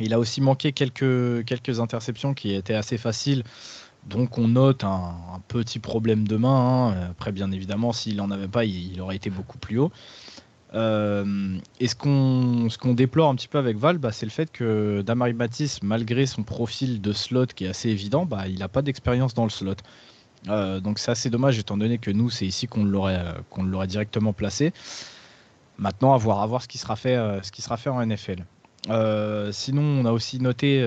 Il 0.00 0.12
a 0.12 0.18
aussi 0.18 0.40
manqué 0.40 0.72
quelques, 0.72 1.80
interceptions 1.80 2.34
qui 2.34 2.54
étaient 2.54 2.74
assez 2.74 2.98
faciles. 2.98 3.44
Donc 4.08 4.38
on 4.38 4.48
note 4.48 4.84
un, 4.84 5.40
petit 5.48 5.78
problème 5.78 6.26
de 6.26 6.36
main. 6.36 6.90
Hein. 6.90 7.10
Après, 7.10 7.32
bien 7.32 7.50
évidemment, 7.52 7.92
s'il 7.92 8.16
n'en 8.16 8.30
avait 8.30 8.48
pas, 8.48 8.64
il, 8.64 9.00
aurait 9.00 9.16
été 9.16 9.30
beaucoup 9.30 9.58
plus 9.58 9.78
haut. 9.78 9.92
Euh, 10.74 11.56
et 11.78 11.86
ce 11.86 11.94
qu'on 11.94 12.94
déplore 12.94 13.30
un 13.30 13.36
petit 13.36 13.46
peu 13.46 13.58
avec 13.58 13.76
Val, 13.76 13.98
bah, 13.98 14.10
c'est 14.10 14.26
le 14.26 14.30
fait 14.30 14.50
que 14.50 15.02
Damari 15.02 15.32
Matisse, 15.32 15.82
malgré 15.82 16.26
son 16.26 16.42
profil 16.42 17.00
de 17.00 17.12
slot 17.12 17.46
qui 17.46 17.64
est 17.64 17.68
assez 17.68 17.90
évident, 17.90 18.26
bah, 18.26 18.48
il 18.48 18.58
n'a 18.58 18.68
pas 18.68 18.82
d'expérience 18.82 19.34
dans 19.34 19.44
le 19.44 19.50
slot. 19.50 19.76
Euh, 20.48 20.80
donc 20.80 20.98
c'est 20.98 21.10
assez 21.10 21.30
dommage 21.30 21.58
étant 21.58 21.76
donné 21.76 21.98
que 21.98 22.10
nous, 22.10 22.28
c'est 22.28 22.46
ici 22.46 22.66
qu'on 22.66 22.84
l'aurait 22.84 23.86
directement 23.86 24.32
placé. 24.32 24.72
Maintenant, 25.78 26.12
à 26.12 26.18
voir, 26.18 26.40
à 26.40 26.46
voir 26.46 26.62
ce, 26.62 26.68
qui 26.68 26.78
sera 26.78 26.96
fait, 26.96 27.16
euh, 27.16 27.42
ce 27.42 27.50
qui 27.50 27.62
sera 27.62 27.76
fait 27.76 27.90
en 27.90 28.04
NFL. 28.04 28.44
Sinon, 29.52 29.82
on 29.82 30.04
a 30.04 30.12
aussi 30.12 30.40
noté, 30.40 30.82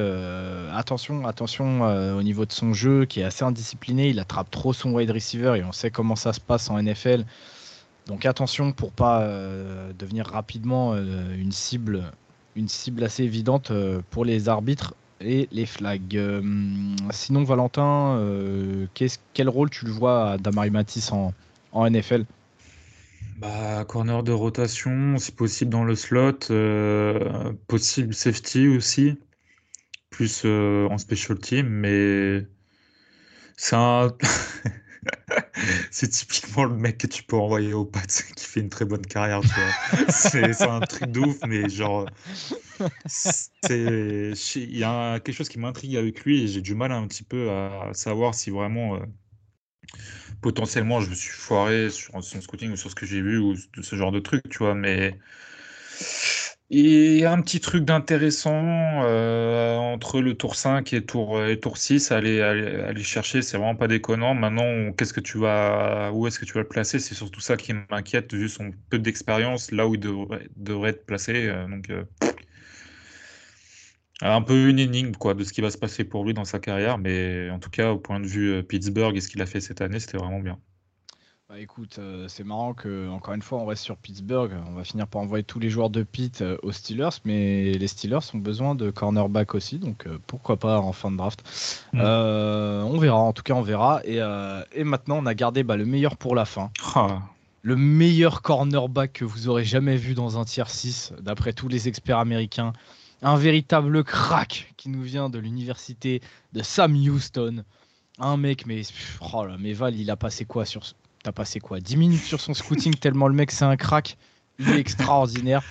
attention, 0.74 1.26
attention 1.26 1.82
au 2.16 2.24
niveau 2.24 2.46
de 2.46 2.52
son 2.52 2.74
jeu 2.74 3.06
qui 3.06 3.22
est 3.22 3.24
assez 3.24 3.44
indiscipliné. 3.44 4.10
Il 4.10 4.20
attrape 4.20 4.52
trop 4.52 4.74
son 4.74 4.94
wide 4.94 5.12
receiver 5.12 5.56
et 5.58 5.64
on 5.64 5.72
sait 5.72 5.92
comment 5.92 6.16
ça 6.16 6.34
se 6.34 6.40
passe 6.40 6.70
en 6.70 6.82
NFL. 6.82 7.26
Donc 8.08 8.26
attention 8.26 8.72
pour 8.72 8.92
pas 8.92 9.22
euh, 9.22 9.92
devenir 9.98 10.28
rapidement 10.28 10.94
euh, 10.94 11.36
une 11.38 11.52
cible, 11.52 12.04
une 12.56 12.70
cible 12.70 13.04
assez 13.04 13.24
évidente 13.24 13.72
euh, 13.72 14.02
pour 14.12 14.24
les 14.24 14.48
arbitres 14.50 14.94
et 15.20 15.50
les 15.52 15.66
flags. 15.66 16.20
sinon 17.10 17.44
Valentin, 17.44 18.22
quel 19.34 19.50
rôle 19.50 19.72
tu 19.72 19.86
le 19.86 19.92
vois 19.92 20.32
à 20.32 20.38
Damari 20.38 20.70
Matisse 20.70 21.12
en, 21.12 21.34
NFL 21.74 22.26
bah, 23.38 23.86
corner 23.86 24.24
de 24.24 24.32
rotation, 24.32 25.18
si 25.18 25.32
possible 25.32 25.72
dans 25.72 25.84
le 25.84 25.96
slot, 25.96 26.40
possible 27.68 28.14
safety 28.14 28.68
aussi, 28.68 29.18
plus 30.10 30.46
en 30.46 30.98
special 30.98 31.38
team, 31.40 31.68
mais 31.68 32.48
c'est 33.56 33.76
un 33.76 34.10
c'est 35.92 36.10
typiquement 36.10 36.66
le 36.66 36.76
mec 36.76 36.98
que 36.98 37.08
tu 37.08 37.24
peux 37.24 37.36
envoyer 37.36 37.74
au 37.74 37.86
Pats 37.86 38.02
qui 38.36 38.46
fait 38.46 38.60
une 38.60 38.70
très 38.70 38.86
bonne 38.86 39.06
carrière, 39.06 39.42
c'est 40.10 40.62
un 40.62 40.80
truc 40.82 41.12
de 41.12 41.20
ouf, 41.20 41.38
mais 41.46 41.68
genre, 41.70 42.08
il 43.70 44.78
y 44.78 44.84
a 44.84 45.20
quelque 45.20 45.36
chose 45.36 45.50
qui 45.50 45.60
m'intrigue 45.60 45.98
avec 45.98 46.24
lui 46.24 46.44
et 46.44 46.48
j'ai 46.48 46.62
du 46.62 46.76
mal 46.76 46.92
un 46.92 47.08
petit 47.08 47.24
peu 47.24 47.50
à 47.50 47.90
savoir 47.94 48.36
si 48.36 48.50
vraiment 48.50 48.96
euh, 48.96 49.00
potentiellement 50.42 51.02
je 51.02 51.10
me 51.10 51.16
suis 51.16 51.32
foiré 51.32 51.90
sur 51.90 52.24
son 52.24 52.42
scouting 52.42 52.72
ou 52.72 52.76
sur 52.78 52.90
ce 52.90 52.96
que 52.96 53.06
j'ai 53.06 53.22
vu 53.22 53.38
ou 53.38 53.56
ce 53.82 53.96
genre 53.96 54.12
de 54.12 54.20
truc, 54.20 54.44
tu 54.50 54.60
vois. 54.60 54.76
Mais 54.76 55.18
et 56.70 57.26
un 57.26 57.42
petit 57.42 57.62
truc 57.62 57.86
d'intéressant 57.86 58.52
euh, 59.04 59.78
entre 59.78 60.20
le 60.20 60.36
tour 60.36 60.56
5 60.56 60.92
et 60.92 61.06
tour, 61.06 61.42
et 61.46 61.60
tour 61.60 61.78
6, 61.78 62.12
aller, 62.12 62.42
aller, 62.42 63.04
chercher, 63.04 63.42
c'est 63.42 63.58
vraiment 63.58 63.76
pas 63.76 63.88
déconnant. 63.88 64.34
Maintenant, 64.34 64.92
qu'est-ce 64.92 65.14
que 65.14 65.22
tu 65.22 65.38
vas, 65.38 66.12
où 66.12 66.28
est-ce 66.28 66.40
que 66.40 66.46
tu 66.46 66.54
vas 66.54 66.62
le 66.62 66.68
placer? 66.68 67.00
C'est 67.00 67.16
surtout 67.16 67.40
ça 67.40 67.56
qui 67.56 67.72
m'inquiète, 67.90 68.34
vu 68.34 68.50
son 68.50 68.72
peu 68.90 69.00
d'expérience, 69.00 69.72
là 69.72 69.88
où 69.88 69.96
il 69.96 70.02
devrait, 70.02 70.90
être 70.90 71.06
placé. 71.06 71.48
Euh, 71.48 71.68
donc, 71.70 71.90
euh, 71.90 72.04
un 74.22 74.42
peu 74.42 74.70
une 74.70 74.80
énigme 74.80 75.14
quoi, 75.14 75.34
de 75.34 75.44
ce 75.44 75.54
qui 75.54 75.62
va 75.62 75.70
se 75.70 75.78
passer 75.78 76.04
pour 76.04 76.26
lui 76.26 76.34
dans 76.34 76.46
sa 76.46 76.60
carrière, 76.60 76.98
mais 76.98 77.50
en 77.50 77.60
tout 77.60 77.70
cas, 77.70 77.92
au 77.92 78.00
point 78.00 78.20
de 78.20 78.28
vue 78.28 78.64
Pittsburgh 78.64 79.16
et 79.16 79.22
ce 79.22 79.28
qu'il 79.30 79.42
a 79.42 79.46
fait 79.46 79.62
cette 79.62 79.82
année, 79.82 80.00
c'était 80.00 80.18
vraiment 80.18 80.40
bien. 80.40 80.60
Bah 81.50 81.62
écoute, 81.62 81.96
euh, 81.98 82.26
c'est 82.28 82.44
marrant 82.44 82.74
que 82.74 83.08
encore 83.08 83.34
une 83.34 83.42
fois 83.42 83.60
on 83.60 83.66
reste 83.66 83.82
sur 83.82 83.96
Pittsburgh. 83.96 84.52
On 84.68 84.74
va 84.74 84.84
finir 84.84 85.08
par 85.08 85.22
envoyer 85.22 85.46
tous 85.46 85.60
les 85.60 85.70
joueurs 85.70 85.90
de 85.90 86.04
Pitt 86.04 86.42
euh, 86.42 86.58
aux 86.62 86.74
Steelers, 86.74 87.22
mais 87.24 87.72
les 87.72 87.88
Steelers 87.88 88.20
ont 88.34 88.38
besoin 88.38 88.76
de 88.76 88.92
cornerback 88.92 89.56
aussi, 89.56 89.80
donc 89.80 90.08
euh, 90.08 90.18
pourquoi 90.28 90.58
pas 90.58 90.82
en 90.82 90.92
fin 90.92 91.10
de 91.10 91.16
draft. 91.16 91.46
Mm. 91.94 92.02
on 92.02 92.98
verra, 92.98 93.20
en 93.20 93.32
tout 93.32 93.44
cas 93.44 93.54
on 93.54 93.62
verra. 93.62 94.02
Et, 94.04 94.18
et 94.74 94.84
maintenant 94.84 95.20
on 95.20 95.26
a 95.26 95.34
gardé 95.34 95.64
bah, 95.64 95.78
le 95.78 95.86
meilleur 95.86 96.18
pour 96.18 96.36
la 96.36 96.44
fin. 96.44 96.70
Ah. 96.96 97.22
Le 97.62 97.78
meilleur 97.78 98.42
cornerback 98.42 99.14
que 99.14 99.24
vous 99.24 99.48
aurez 99.48 99.64
jamais 99.64 99.96
vu 99.96 100.16
dans 100.16 100.38
un 100.38 100.44
tier 100.44 100.68
6, 100.68 101.14
d'après 101.22 101.54
tous 101.54 101.70
les 101.70 101.88
experts 101.88 102.20
américains. 102.20 102.74
Un 103.22 103.36
véritable 103.36 104.04
crack 104.04 104.74
qui 104.78 104.90
nous 104.90 105.02
vient 105.02 105.30
de 105.30 105.40
l'université 105.40 106.22
de 106.54 106.62
Sam 106.62 106.96
Houston. 106.96 107.64
Un 108.20 108.38
mec, 108.38 108.66
mais, 108.66 108.82
oh 109.34 109.46
là, 109.46 109.58
mais 109.60 109.74
Val, 109.74 109.96
il 109.96 110.10
a 110.10 110.16
passé 110.16 110.46
quoi 110.46 110.66
sur, 110.66 110.84
T'as 111.24 111.32
passé 111.32 111.60
quoi 111.60 111.80
10 111.80 111.98
minutes 111.98 112.24
sur 112.24 112.40
son 112.40 112.54
scouting 112.54 112.96
tellement 113.00 113.28
le 113.28 113.34
mec 113.34 113.52
c'est 113.52 113.66
un 113.66 113.76
crack. 113.76 114.18
Il 114.60 114.70
est 114.70 114.80
extraordinaire. 114.80 115.62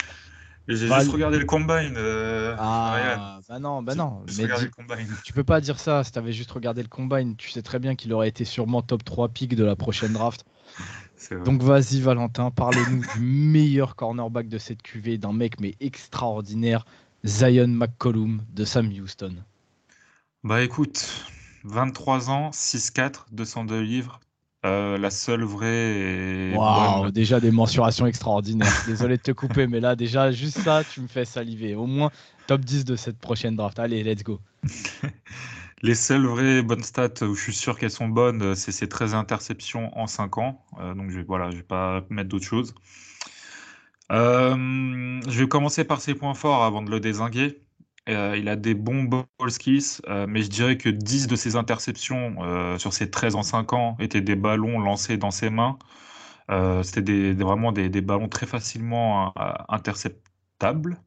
J'ai 0.68 0.88
juste 0.88 1.10
regardé 1.10 1.38
le 1.38 1.44
combine. 1.44 1.94
Euh, 1.96 2.56
ah, 2.58 3.38
bah 3.48 3.58
non, 3.58 3.82
bah 3.82 3.94
non. 3.94 4.24
Mais 4.36 4.48
tu 5.24 5.32
peux 5.32 5.44
pas 5.44 5.60
dire 5.60 5.78
ça 5.78 6.02
si 6.02 6.12
t'avais 6.12 6.32
juste 6.32 6.50
regardé 6.50 6.82
le 6.82 6.88
combine. 6.88 7.36
Tu 7.36 7.50
sais 7.50 7.62
très 7.62 7.78
bien 7.78 7.94
qu'il 7.94 8.12
aurait 8.12 8.28
été 8.28 8.44
sûrement 8.44 8.82
top 8.82 9.04
3 9.04 9.28
pick 9.28 9.54
de 9.54 9.64
la 9.64 9.76
prochaine 9.76 10.12
draft. 10.12 10.44
Donc 11.46 11.62
vas-y 11.62 12.00
Valentin, 12.00 12.50
parlez-nous 12.50 13.02
du 13.14 13.20
meilleur 13.20 13.96
cornerback 13.96 14.48
de 14.48 14.58
cette 14.58 14.82
QV, 14.82 15.16
d'un 15.16 15.32
mec 15.32 15.58
mais 15.58 15.74
extraordinaire, 15.80 16.84
Zion 17.26 17.68
McCollum 17.68 18.40
de 18.54 18.64
Sam 18.64 18.88
Houston. 18.88 19.34
Bah 20.44 20.62
écoute, 20.62 21.24
23 21.64 22.30
ans, 22.30 22.50
6'4, 22.50 23.26
202 23.32 23.80
livres, 23.80 24.20
euh, 24.64 24.96
la 24.96 25.10
seule 25.10 25.42
vraie. 25.42 26.52
Waouh, 26.54 27.10
déjà 27.10 27.40
des 27.40 27.50
mensurations 27.50 28.06
extraordinaires. 28.06 28.84
Désolé 28.86 29.16
de 29.16 29.22
te 29.22 29.32
couper, 29.32 29.66
mais 29.66 29.80
là, 29.80 29.96
déjà, 29.96 30.30
juste 30.30 30.60
ça, 30.60 30.84
tu 30.84 31.00
me 31.00 31.08
fais 31.08 31.24
saliver. 31.24 31.74
Au 31.74 31.86
moins 31.86 32.12
top 32.46 32.60
10 32.60 32.84
de 32.84 32.94
cette 32.94 33.18
prochaine 33.18 33.56
draft. 33.56 33.78
Allez, 33.80 34.04
let's 34.04 34.22
go. 34.22 34.40
Les 35.82 35.94
seules 35.94 36.26
vraies 36.26 36.62
bonnes 36.62 36.84
stats 36.84 37.22
où 37.22 37.34
je 37.34 37.42
suis 37.42 37.54
sûr 37.54 37.76
qu'elles 37.76 37.90
sont 37.90 38.08
bonnes, 38.08 38.54
c'est 38.54 38.72
ces 38.72 38.88
13 38.88 39.14
interceptions 39.14 39.96
en 39.98 40.06
5 40.06 40.38
ans. 40.38 40.64
Euh, 40.80 40.94
donc, 40.94 41.10
je, 41.10 41.20
voilà, 41.20 41.50
je 41.50 41.56
vais 41.56 41.62
pas 41.62 42.04
mettre 42.08 42.28
d'autres 42.28 42.46
choses. 42.46 42.72
Euh, 44.12 45.20
je 45.28 45.40
vais 45.40 45.48
commencer 45.48 45.84
par 45.84 46.00
ses 46.00 46.14
points 46.14 46.34
forts 46.34 46.64
avant 46.64 46.82
de 46.82 46.90
le 46.90 47.00
désinguer. 47.00 47.62
Euh, 48.08 48.36
il 48.38 48.48
a 48.48 48.56
des 48.56 48.74
bons 48.74 49.02
ball 49.02 49.26
skills, 49.48 50.00
euh, 50.08 50.26
mais 50.28 50.42
je 50.42 50.48
dirais 50.48 50.78
que 50.78 50.88
10 50.88 51.26
de 51.26 51.34
ses 51.36 51.56
interceptions 51.56 52.36
sur 52.78 52.92
ses 52.92 53.10
13 53.10 53.34
en 53.36 53.42
5 53.42 53.72
ans 53.72 53.96
étaient 54.00 54.20
des 54.20 54.36
ballons 54.36 54.78
lancés 54.78 55.16
dans 55.16 55.30
ses 55.30 55.50
mains. 55.50 55.78
C'était 56.84 57.32
vraiment 57.32 57.72
des, 57.72 57.88
ballons 58.00 58.28
très 58.28 58.46
facilement 58.46 59.34
interceptables. 59.68 60.98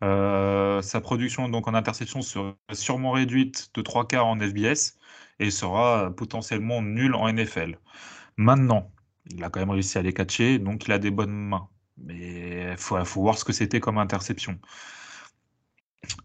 sa 0.00 1.00
production 1.00 1.48
donc 1.48 1.68
en 1.68 1.74
interception 1.74 2.22
sera 2.22 2.56
sûrement 2.72 3.12
réduite 3.12 3.70
de 3.74 3.82
3 3.82 4.06
quarts 4.08 4.26
en 4.26 4.38
FBS 4.38 4.98
et 5.40 5.50
sera 5.50 6.10
potentiellement 6.16 6.82
nulle 6.82 7.14
en 7.14 7.32
NFL. 7.32 7.78
Maintenant, 8.36 8.90
il 9.30 9.42
a 9.44 9.50
quand 9.50 9.60
même 9.60 9.70
réussi 9.70 9.98
à 9.98 10.02
les 10.02 10.12
catcher, 10.12 10.58
donc 10.58 10.86
il 10.86 10.92
a 10.92 10.98
des 10.98 11.10
bonnes 11.10 11.32
mains. 11.32 11.68
Mais 12.04 12.72
il 12.72 12.76
faut, 12.76 12.96
voir 13.20 13.38
ce 13.38 13.44
que 13.44 13.52
c'était 13.52 13.80
comme 13.80 13.98
interception. 13.98 14.58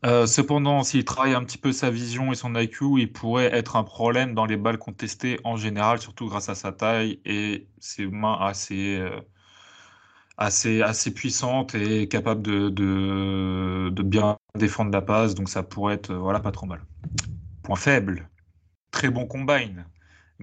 Euh, 0.06 0.26
cependant, 0.26 0.84
s'il 0.84 1.04
travaille 1.04 1.34
un 1.34 1.44
petit 1.44 1.58
peu 1.58 1.72
sa 1.72 1.90
vision 1.90 2.32
et 2.32 2.36
son 2.36 2.56
IQ, 2.56 3.00
il 3.00 3.12
pourrait 3.12 3.54
être 3.54 3.76
un 3.76 3.84
problème 3.84 4.34
dans 4.34 4.46
les 4.46 4.58
balles 4.58 4.78
contestées 4.78 5.40
en 5.44 5.58
général, 5.58 6.00
surtout 6.00 6.28
grâce 6.28 6.50
à 6.50 6.56
sa 6.56 6.72
taille 6.72 7.20
et 7.26 7.68
ses 7.80 8.06
mains 8.06 8.38
assez, 8.40 8.98
euh, 8.98 9.20
assez, 10.38 10.82
assez 10.82 11.14
puissantes 11.14 11.76
et 11.76 12.08
capables 12.08 12.42
de, 12.42 12.70
de, 12.70 14.04
bien 14.04 14.38
défendre 14.56 14.92
la 14.92 15.02
passe. 15.02 15.36
Donc 15.36 15.50
ça 15.50 15.64
pourrait 15.64 15.96
être 15.96 16.14
voilà, 16.14 16.40
pas 16.40 16.52
trop 16.52 16.66
mal. 16.66 16.82
Point 17.64 17.76
faible, 17.76 18.30
très 18.92 19.10
bon 19.10 19.26
combine. 19.26 19.86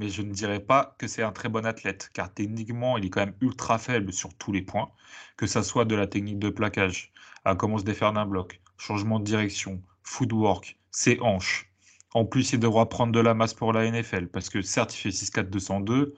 Mais 0.00 0.08
je 0.08 0.22
ne 0.22 0.32
dirais 0.32 0.60
pas 0.60 0.96
que 0.98 1.06
c'est 1.06 1.22
un 1.22 1.30
très 1.30 1.50
bon 1.50 1.66
athlète, 1.66 2.08
car 2.14 2.32
techniquement, 2.32 2.96
il 2.96 3.04
est 3.04 3.10
quand 3.10 3.20
même 3.20 3.34
ultra 3.42 3.78
faible 3.78 4.14
sur 4.14 4.32
tous 4.34 4.50
les 4.50 4.62
points, 4.62 4.90
que 5.36 5.46
ça 5.46 5.62
soit 5.62 5.84
de 5.84 5.94
la 5.94 6.06
technique 6.06 6.38
de 6.38 6.48
plaquage, 6.48 7.12
à 7.44 7.54
comment 7.54 7.76
se 7.76 7.84
défaire 7.84 8.14
d'un 8.14 8.24
bloc, 8.24 8.62
changement 8.78 9.20
de 9.20 9.24
direction, 9.24 9.82
footwork, 10.02 10.78
ses 10.90 11.18
hanches. 11.20 11.70
En 12.14 12.24
plus, 12.24 12.54
il 12.54 12.60
devra 12.60 12.88
prendre 12.88 13.12
de 13.12 13.20
la 13.20 13.34
masse 13.34 13.52
pour 13.52 13.74
la 13.74 13.90
NFL 13.90 14.28
parce 14.28 14.48
que 14.48 14.62
certes, 14.62 14.94
il 14.96 14.98
fait 14.98 15.10
6-4-202, 15.10 16.14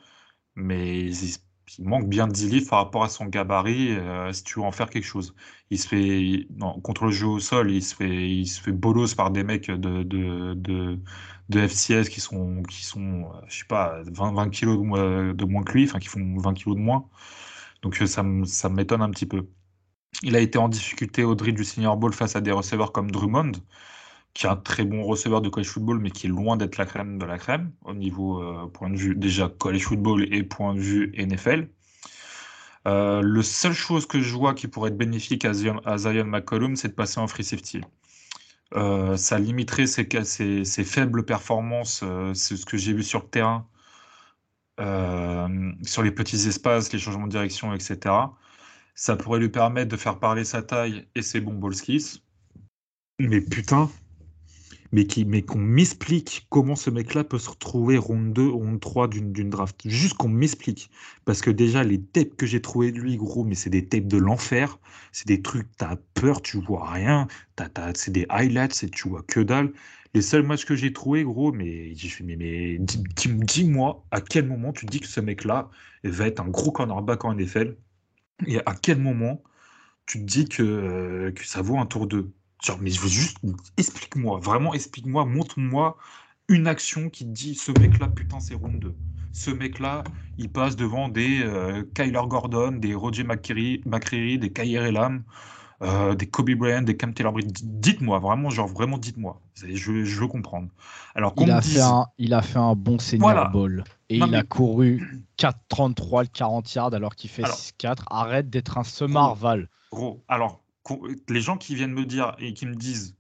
mais 0.54 1.00
il, 1.00 1.38
manque 1.80 2.08
bien 2.08 2.28
de 2.28 2.32
10 2.32 2.50
livres 2.50 2.70
par 2.70 2.84
rapport 2.84 3.02
à 3.02 3.08
son 3.08 3.26
gabarit 3.26 3.96
euh, 3.96 4.32
si 4.32 4.44
tu 4.44 4.60
veux 4.60 4.64
en 4.64 4.72
faire 4.72 4.90
quelque 4.90 5.04
chose. 5.04 5.34
Il 5.70 5.78
se 5.80 5.88
fait, 5.88 6.46
contre 6.84 7.06
le 7.06 7.10
jeu 7.10 7.26
au 7.26 7.40
sol, 7.40 7.72
il 7.72 7.82
se 7.82 7.96
fait, 7.96 8.30
il 8.30 8.46
se 8.46 8.60
fait 8.60 8.72
bolos 8.72 9.14
par 9.16 9.32
des 9.32 9.42
mecs 9.42 9.70
de, 9.70 10.98
FCS 11.51 12.09
qui 12.09 12.20
sont, 12.20 12.62
qui 12.62 12.84
sont 12.84 13.30
je 13.49 13.59
sais 13.59 13.64
pas, 13.66 14.03
20, 14.07 14.32
20 14.32 14.51
kilos 14.51 14.78
de, 14.78 15.32
de 15.32 15.45
moins 15.45 15.62
que 15.62 15.72
lui, 15.72 15.84
enfin 15.84 15.99
qui 15.99 16.09
font 16.09 16.38
20 16.38 16.55
kilos 16.55 16.76
de 16.76 16.80
moins. 16.80 17.09
Donc 17.82 18.01
euh, 18.01 18.07
ça, 18.07 18.22
m'étonne 18.68 19.03
un 19.03 19.11
petit 19.11 19.26
peu. 19.26 19.47
Il 20.22 20.36
a 20.36 20.40
été 20.40 20.59
en 20.59 20.68
difficulté 20.68 21.24
au 21.24 21.34
drill 21.34 21.55
du 21.55 21.64
Senior 21.64 21.97
Bowl 21.97 22.12
face 22.12 22.36
à 22.36 22.40
des 22.40 22.53
receveurs 22.53 22.93
comme 22.93 23.11
Drummond, 23.11 23.53
qui 24.34 24.47
est 24.47 24.51
un 24.51 24.57
très 24.57 24.84
bon 24.84 25.05
receveur 25.05 25.40
de 25.43 25.49
college 25.49 25.68
football, 25.68 25.99
mais 26.01 26.11
qui 26.11 26.26
est 26.26 26.30
loin 26.30 26.57
d'être 26.57 26.78
la 26.78 26.86
crème 26.86 27.18
de 27.18 27.26
la 27.26 27.38
crème 27.38 27.72
au 27.84 27.95
niveau 27.95 28.43
euh, 28.43 28.68
point 28.68 28.90
de 28.90 28.97
vue 28.97 29.14
déjà 29.16 29.49
college 29.49 29.84
football 29.84 30.32
et 30.32 30.43
point 30.45 30.74
de 30.74 30.80
vue 30.80 31.12
NFL. 31.18 31.68
Euh, 32.88 33.20
le 33.22 33.43
seule 33.43 33.74
chose 33.74 34.07
que 34.07 34.20
je 34.20 34.34
vois 34.34 34.55
qui 34.55 34.68
pourrait 34.68 34.90
être 34.90 34.97
bénéfique 34.99 35.45
à 35.45 35.53
Zion, 35.55 35.80
McCollum, 36.24 36.76
c'est 36.76 36.88
de 36.88 36.95
passer 36.95 37.20
en 37.20 37.28
free 37.28 37.45
safety. 37.45 37.80
Euh, 38.74 39.16
ça 39.16 39.38
limiterait 39.38 39.86
ses, 39.86 40.84
faibles 40.84 41.24
performances, 41.24 42.04
c'est 42.34 42.56
ce 42.56 42.66
que 42.66 42.76
j'ai 42.76 42.92
vu 42.92 43.02
sur 43.02 43.20
le 43.20 43.28
terrain, 43.28 43.66
sur 45.82 46.02
les 46.02 46.10
petits 46.10 46.48
espaces, 46.48 46.92
les 46.92 46.98
changements 46.98 47.26
de 47.26 47.32
direction, 47.32 47.74
etc. 47.74 48.14
Ça 48.94 49.16
pourrait 49.16 49.40
lui 49.40 49.48
permettre 49.48 49.90
de 49.90 49.96
faire 49.96 50.18
parler 50.18 50.44
sa 50.44 50.62
taille 50.62 51.06
et 51.14 51.22
ses 51.22 51.40
bons 51.40 51.54
ball 51.54 51.74
skills. 51.74 52.22
Mais 53.18 53.40
putain, 53.40 53.90
mais 54.93 55.07
qui, 55.07 55.24
mais 55.24 55.43
qu'on 55.43 55.59
m'explique 55.59 56.47
comment 56.51 56.76
ce 56.76 56.90
mec-là 56.90 57.24
peut 57.24 57.38
se 57.38 57.51
retrouver 57.51 57.97
ronde 57.97 58.32
2, 58.34 58.49
ronde 58.49 58.78
3 58.80 59.09
d'une 59.09 59.51
draft. 59.51 59.80
Juste 59.86 60.14
qu'on 60.14 60.28
m'explique. 60.28 60.90
Parce 61.24 61.40
que 61.40 61.51
déjà, 61.51 61.82
les 61.82 62.01
tapes 62.01 62.36
que 62.36 62.47
j'ai 62.47 62.61
trouvées 62.61 62.93
de 62.93 62.99
lui, 62.99 63.16
gros, 63.16 63.45
mais 63.45 63.55
c'est 63.55 63.70
des 63.70 63.88
tapes 63.88 64.07
de 64.07 64.18
l'enfer. 64.18 64.78
C'est 65.11 65.26
des 65.26 65.40
trucs, 65.43 65.68
t'as 65.78 65.97
peur, 66.14 66.43
tu 66.43 66.61
vois 66.61 66.90
rien. 66.90 67.26
c'est 67.95 68.12
des 68.12 68.26
highlights 68.28 68.84
et 68.84 68.90
tu 68.90 69.09
vois 69.09 69.22
que 69.22 69.40
dalle. 69.40 69.72
Les 70.14 70.22
seuls 70.22 70.43
matchs 70.43 70.66
que 70.66 70.76
j'ai 70.76 70.93
trouvés, 70.93 71.24
gros, 71.24 71.53
mais, 71.53 71.95
mais, 72.22 72.36
mais 72.36 72.78
dis-moi 72.78 74.05
à 74.11 74.20
quel 74.20 74.47
moment 74.47 74.72
tu 74.72 74.84
dis 74.86 75.01
que 75.01 75.07
ce 75.07 75.20
mec-là 75.20 75.70
va 76.05 76.26
être 76.26 76.40
un 76.40 76.49
gros 76.49 76.70
cornerback 76.70 77.24
en 77.24 77.34
NFL 77.34 77.76
et 78.47 78.59
à 78.66 78.74
quel 78.74 78.99
moment 78.99 79.43
tu 80.07 80.18
te 80.18 80.24
dis 80.24 80.49
que, 80.49 80.62
euh, 80.62 81.32
que 81.32 81.47
ça 81.47 81.62
vaut 81.62 81.78
un 81.78 81.86
tour 81.86 82.07
2 82.07 82.32
Genre, 82.64 82.78
mais 82.80 82.90
je 82.90 83.00
veux 83.00 83.08
juste, 83.08 83.38
explique-moi, 83.76 84.38
vraiment 84.40 84.72
explique-moi, 84.72 85.24
montre-moi 85.24 85.96
une 86.48 86.66
action 86.66 87.10
qui 87.10 87.24
te 87.24 87.30
dit 87.30 87.54
ce 87.54 87.72
mec-là, 87.72 88.08
putain, 88.08 88.40
c'est 88.40 88.54
round 88.54 88.78
2. 88.78 88.94
Ce 89.32 89.50
mec-là, 89.50 90.04
il 90.38 90.50
passe 90.50 90.76
devant 90.76 91.08
des 91.08 91.42
euh, 91.42 91.82
Kyler 91.94 92.20
Gordon, 92.26 92.72
des 92.72 92.94
Roger 92.94 93.24
McCreary, 93.24 94.38
des 94.38 94.52
Kyrie 94.52 94.74
Elam, 94.74 95.24
euh, 95.82 96.14
des 96.14 96.26
Kobe 96.26 96.50
Bryant, 96.50 96.82
des 96.82 96.96
Cam 96.96 97.12
Taylor 97.12 97.34
Dites-moi, 97.62 98.18
vraiment, 98.20 98.50
genre, 98.50 98.68
vraiment, 98.68 98.98
dites-moi. 98.98 99.40
Je, 99.54 100.04
je, 100.04 100.20
veux 100.20 100.28
comprendre. 100.28 100.68
Alors, 101.14 101.34
il, 101.40 101.50
a 101.50 101.60
fait 101.60 101.80
un, 101.80 102.06
il 102.18 102.34
a 102.34 102.42
fait 102.42 102.58
un 102.58 102.76
bon 102.76 102.98
senior 102.98 103.50
ball. 103.50 103.82
Et 104.08 104.18
il 104.18 104.34
a 104.34 104.42
couru 104.44 105.24
4,33 105.38 106.22
le 106.22 106.28
40 106.28 106.74
yards 106.74 106.94
alors 106.94 107.16
qu'il 107.16 107.30
fait 107.30 107.42
6,4. 107.42 108.02
Arrête 108.10 108.48
d'être 108.48 108.78
un 108.78 108.84
semar, 108.84 109.34
Val. 109.34 109.68
Gros, 109.90 110.22
alors, 110.28 110.61
les 111.28 111.40
gens 111.40 111.56
qui 111.56 111.74
viennent 111.74 111.92
me 111.92 112.04
dire 112.04 112.34
et 112.38 112.54
qui 112.54 112.66
me 112.66 112.74
disent, 112.74 113.16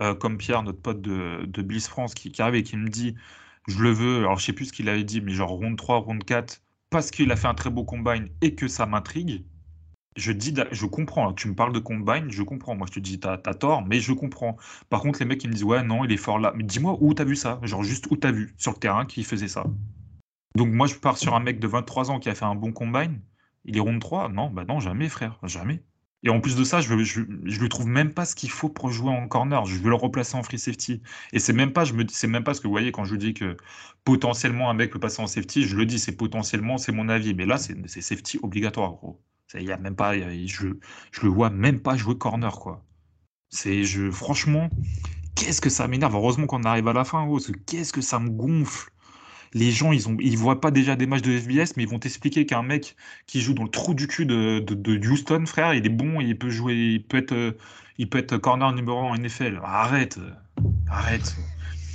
euh, 0.00 0.14
comme 0.14 0.38
Pierre, 0.38 0.62
notre 0.62 0.80
pote 0.80 1.02
de, 1.02 1.62
Bliss 1.62 1.88
France, 1.88 2.14
qui, 2.14 2.32
arrive 2.40 2.54
et 2.56 2.62
qui 2.62 2.76
me 2.76 2.88
dit 2.88 3.14
je 3.68 3.78
le 3.82 3.90
veux, 3.90 4.18
alors 4.18 4.38
je 4.38 4.46
sais 4.46 4.52
plus 4.52 4.66
ce 4.66 4.72
qu'il 4.72 4.88
avait 4.88 5.04
dit, 5.04 5.20
mais 5.20 5.32
genre 5.32 5.50
round 5.50 5.76
3, 5.76 5.98
round 5.98 6.24
4, 6.24 6.62
parce 6.90 7.10
qu'il 7.10 7.30
a 7.30 7.36
fait 7.36 7.46
un 7.46 7.54
très 7.54 7.70
beau 7.70 7.84
combine 7.84 8.28
et 8.40 8.54
que 8.54 8.68
ça 8.68 8.86
m'intrigue, 8.86 9.44
je 10.16 10.32
dis, 10.32 10.54
je 10.72 10.86
comprends. 10.86 11.32
Tu 11.32 11.48
me 11.48 11.54
parles 11.54 11.72
de 11.72 11.78
combine, 11.78 12.30
je 12.30 12.42
comprends. 12.42 12.74
Moi, 12.74 12.86
je 12.88 12.94
te 12.94 13.00
dis, 13.00 13.20
t'as 13.20 13.38
as 13.44 13.54
tort, 13.54 13.84
mais 13.86 14.00
je 14.00 14.12
comprends. 14.12 14.56
Par 14.88 15.00
contre, 15.00 15.20
les 15.20 15.24
mecs, 15.24 15.42
ils 15.44 15.48
me 15.48 15.54
disent, 15.54 15.64
ouais, 15.64 15.82
non, 15.82 16.04
il 16.04 16.12
est 16.12 16.16
fort 16.16 16.38
là. 16.38 16.52
Mais 16.56 16.64
dis-moi 16.64 16.96
où 17.00 17.14
t'as 17.14 17.24
vu 17.24 17.36
ça? 17.36 17.60
Genre, 17.62 17.82
juste 17.82 18.08
où 18.10 18.16
t'as 18.16 18.32
vu? 18.32 18.54
Sur 18.58 18.72
le 18.72 18.78
terrain 18.78 19.06
qui 19.06 19.22
faisait 19.24 19.48
ça? 19.48 19.64
Donc, 20.56 20.68
moi, 20.68 20.86
je 20.86 20.96
pars 20.96 21.16
sur 21.16 21.34
un 21.34 21.40
mec 21.40 21.60
de 21.60 21.66
23 21.66 22.10
ans 22.10 22.18
qui 22.18 22.28
a 22.28 22.34
fait 22.34 22.44
un 22.44 22.54
bon 22.54 22.72
combine. 22.72 23.20
Il 23.64 23.76
est 23.76 23.80
round 23.80 24.00
3 24.00 24.28
Non, 24.28 24.50
bah 24.50 24.64
non, 24.64 24.80
jamais, 24.80 25.08
frère, 25.08 25.38
jamais. 25.44 25.82
Et 26.22 26.28
en 26.28 26.40
plus 26.40 26.54
de 26.56 26.64
ça, 26.64 26.80
je, 26.80 26.98
je, 27.02 27.22
je 27.44 27.60
lui 27.60 27.68
trouve 27.68 27.86
même 27.86 28.12
pas 28.12 28.24
ce 28.26 28.34
qu'il 28.34 28.50
faut 28.50 28.68
pour 28.68 28.90
jouer 28.90 29.10
en 29.10 29.26
corner. 29.26 29.64
Je 29.64 29.76
veux 29.78 29.88
le 29.88 29.94
replacer 29.94 30.36
en 30.36 30.42
free 30.42 30.58
safety. 30.58 31.02
Et 31.32 31.38
c'est 31.38 31.52
même 31.54 31.72
pas, 31.72 31.84
je 31.84 31.94
me, 31.94 32.04
c'est 32.08 32.26
même 32.26 32.44
pas 32.44 32.52
ce 32.54 32.60
que 32.60 32.66
vous 32.66 32.72
voyez 32.72 32.92
quand 32.92 33.04
je 33.04 33.16
dis 33.16 33.32
que 33.34 33.56
potentiellement 34.04 34.68
un 34.70 34.74
mec 34.74 34.90
peut 34.92 35.00
passer 35.00 35.22
en 35.22 35.26
safety. 35.26 35.64
Je 35.64 35.76
le 35.76 35.86
dis, 35.86 35.98
c'est 35.98 36.16
potentiellement, 36.16 36.76
c'est 36.78 36.92
mon 36.92 37.08
avis. 37.08 37.34
Mais 37.34 37.46
là, 37.46 37.56
c'est, 37.58 37.74
safety 38.02 38.38
obligatoire, 38.42 38.92
gros. 38.92 39.22
Il 39.54 39.64
y 39.64 39.72
a 39.72 39.78
même 39.78 39.96
pas, 39.96 40.16
je, 40.16 40.68
je 41.10 41.20
le 41.22 41.28
vois 41.28 41.50
même 41.50 41.80
pas 41.80 41.96
jouer 41.96 42.16
corner, 42.16 42.58
quoi. 42.60 42.84
C'est, 43.50 43.84
je, 43.84 44.10
franchement, 44.10 44.70
qu'est-ce 45.34 45.60
que 45.60 45.70
ça 45.70 45.88
m'énerve. 45.88 46.14
Heureusement 46.14 46.46
qu'on 46.46 46.62
arrive 46.64 46.88
à 46.88 46.92
la 46.92 47.04
fin, 47.04 47.24
gros, 47.26 47.40
qu'est-ce 47.66 47.92
que 47.92 48.00
ça 48.02 48.18
me 48.20 48.30
gonfle 48.30 48.90
les 49.52 49.70
gens, 49.70 49.92
ils 49.92 50.08
ont, 50.08 50.16
ils 50.20 50.36
voient 50.36 50.60
pas 50.60 50.70
déjà 50.70 50.96
des 50.96 51.06
matchs 51.06 51.22
de 51.22 51.36
FBS, 51.36 51.74
mais 51.76 51.82
ils 51.82 51.88
vont 51.88 51.98
t'expliquer 51.98 52.46
qu'un 52.46 52.62
mec 52.62 52.96
qui 53.26 53.40
joue 53.40 53.54
dans 53.54 53.64
le 53.64 53.70
trou 53.70 53.94
du 53.94 54.06
cul 54.06 54.26
de, 54.26 54.60
de, 54.60 55.08
Houston, 55.08 55.44
frère, 55.46 55.74
il 55.74 55.84
est 55.84 55.90
bon, 55.90 56.20
il 56.20 56.38
peut 56.38 56.50
jouer, 56.50 56.74
il 56.74 57.02
peut 57.02 57.18
être, 57.18 57.56
il 57.98 58.08
peut 58.08 58.18
être 58.18 58.36
corner 58.36 58.72
numéro 58.72 58.98
1 58.98 59.02
en 59.02 59.16
NFL. 59.16 59.60
Arrête, 59.64 60.18
arrête. 60.88 61.36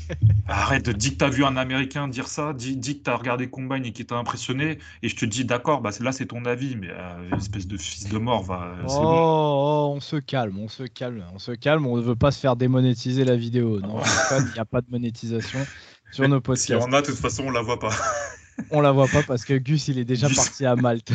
Arrête, 0.48 0.88
dis 0.92 1.14
que 1.14 1.18
t'as 1.18 1.30
vu 1.30 1.44
un 1.44 1.58
Américain 1.58 2.08
dire 2.08 2.28
ça, 2.28 2.54
dis, 2.54 2.78
dis 2.78 3.00
que 3.00 3.04
t'as 3.06 3.16
regardé 3.16 3.50
Combine 3.50 3.84
et 3.86 3.92
qui 3.92 4.06
t'a 4.06 4.16
impressionné, 4.16 4.78
et 5.02 5.10
je 5.10 5.16
te 5.16 5.26
dis 5.26 5.46
d'accord, 5.46 5.82
bah 5.82 5.90
là 6.00 6.12
c'est 6.12 6.28
ton 6.28 6.46
avis, 6.46 6.76
mais 6.76 6.90
euh, 6.92 7.36
espèce 7.36 7.66
de 7.66 7.76
fils 7.76 8.08
de 8.08 8.18
mort, 8.20 8.44
va. 8.44 8.76
Oh, 8.88 8.92
oh, 8.94 9.94
on 9.96 10.00
se 10.00 10.18
calme, 10.18 10.60
on 10.60 10.68
se 10.68 10.84
calme, 10.84 11.24
on 11.34 11.40
se 11.40 11.54
calme, 11.54 11.88
on 11.88 11.98
ne 11.98 12.04
veut 12.04 12.16
pas 12.16 12.30
se 12.30 12.40
faire 12.40 12.56
démonétiser 12.56 13.26
la 13.26 13.36
vidéo. 13.36 13.80
Non, 13.80 14.00
il 14.40 14.54
n'y 14.54 14.60
a 14.60 14.66
pas 14.66 14.82
de 14.82 14.92
monétisation 14.92 15.66
sur 16.16 16.28
nos 16.28 16.42
podcasts. 16.42 16.68
Si 16.68 16.76
on 16.76 16.94
a, 16.94 17.02
de 17.02 17.08
toute 17.08 17.18
façon, 17.18 17.46
on 17.48 17.52
la 17.52 17.62
voit 17.62 17.80
pas. 17.80 17.94
on 18.72 18.82
la 18.82 18.92
voit 18.92 19.08
pas 19.08 19.24
parce 19.24 19.46
que 19.46 19.54
Gus, 19.54 19.88
il 19.88 20.00
est 20.00 20.06
déjà 20.06 20.30
parti 20.30 20.66
à 20.66 20.76
Malte. 20.76 21.12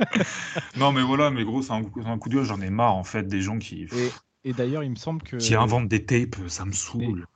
non, 0.76 0.92
mais 0.92 1.02
voilà, 1.02 1.30
mais 1.30 1.44
gros, 1.44 1.62
c'est 1.62 1.72
un, 1.72 1.82
coup 1.82 2.28
de 2.28 2.42
j'en 2.42 2.60
ai 2.60 2.70
marre, 2.70 2.94
en 2.94 3.04
fait, 3.04 3.26
des 3.26 3.40
gens 3.40 3.58
qui. 3.58 3.88
Et, 4.44 4.52
d'ailleurs, 4.52 4.82
il 4.82 4.90
me 4.90 4.96
semble 4.96 5.22
que. 5.22 5.36
Qui 5.36 5.54
inventent 5.54 5.88
des 5.88 6.04
tapes, 6.04 6.36
ça 6.48 6.64
me 6.64 6.72
saoule. 6.72 7.26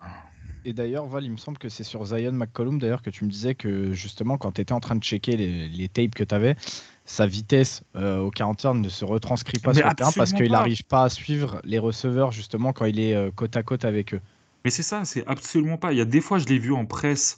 Et, 0.65 0.73
d'ailleurs, 0.73 1.07
Val, 1.07 1.25
il 1.25 1.31
me 1.31 1.37
semble 1.37 1.59
que 1.59 1.69
c'est 1.69 1.85
sur 1.85 2.05
Zion 2.05 2.33
McCollum, 2.33 2.79
d'ailleurs, 2.79 3.03
que 3.03 3.11
tu 3.11 3.25
me 3.25 3.31
disais 3.31 3.55
que 3.55 3.93
justement, 3.93 4.37
quand 4.37 4.53
tu 4.53 4.61
étais 4.61 4.73
en 4.73 4.81
train 4.81 4.97
de 4.97 5.03
checker 5.03 5.37
les, 5.37 5.89
tapes 5.89 6.15
que 6.15 6.25
tu 6.25 6.35
avais, 6.35 6.57
sa 7.05 7.25
vitesse 7.27 7.85
euh, 7.95 8.19
au 8.19 8.33
40 8.33 8.63
yards 8.65 8.75
ne 8.75 8.89
se 8.89 9.05
retranscrit 9.05 9.61
pas 9.61 9.73
sur 9.73 9.87
le 9.87 9.95
terrain 9.95 10.11
parce 10.11 10.33
qu'il 10.33 10.51
n'arrive 10.51 10.83
pas 10.83 11.05
à 11.05 11.09
suivre 11.09 11.61
les 11.63 11.79
receveurs, 11.79 12.33
justement, 12.33 12.73
quand 12.73 12.85
il 12.85 12.99
est 12.99 13.15
euh, 13.15 13.31
côte 13.31 13.57
à 13.57 13.63
côte 13.63 13.85
avec 13.85 14.15
eux. 14.15 14.21
Mais 14.67 14.71
c'est 14.71 14.83
ça, 14.83 15.05
c'est 15.05 15.25
absolument 15.29 15.79
pas. 15.79 15.93
Il 15.93 15.99
y 15.99 16.01
a 16.01 16.05
des 16.05 16.21
fois, 16.21 16.39
je 16.39 16.47
l'ai 16.47 16.59
vu 16.59 16.73
en 16.73 16.87
presse, 16.87 17.37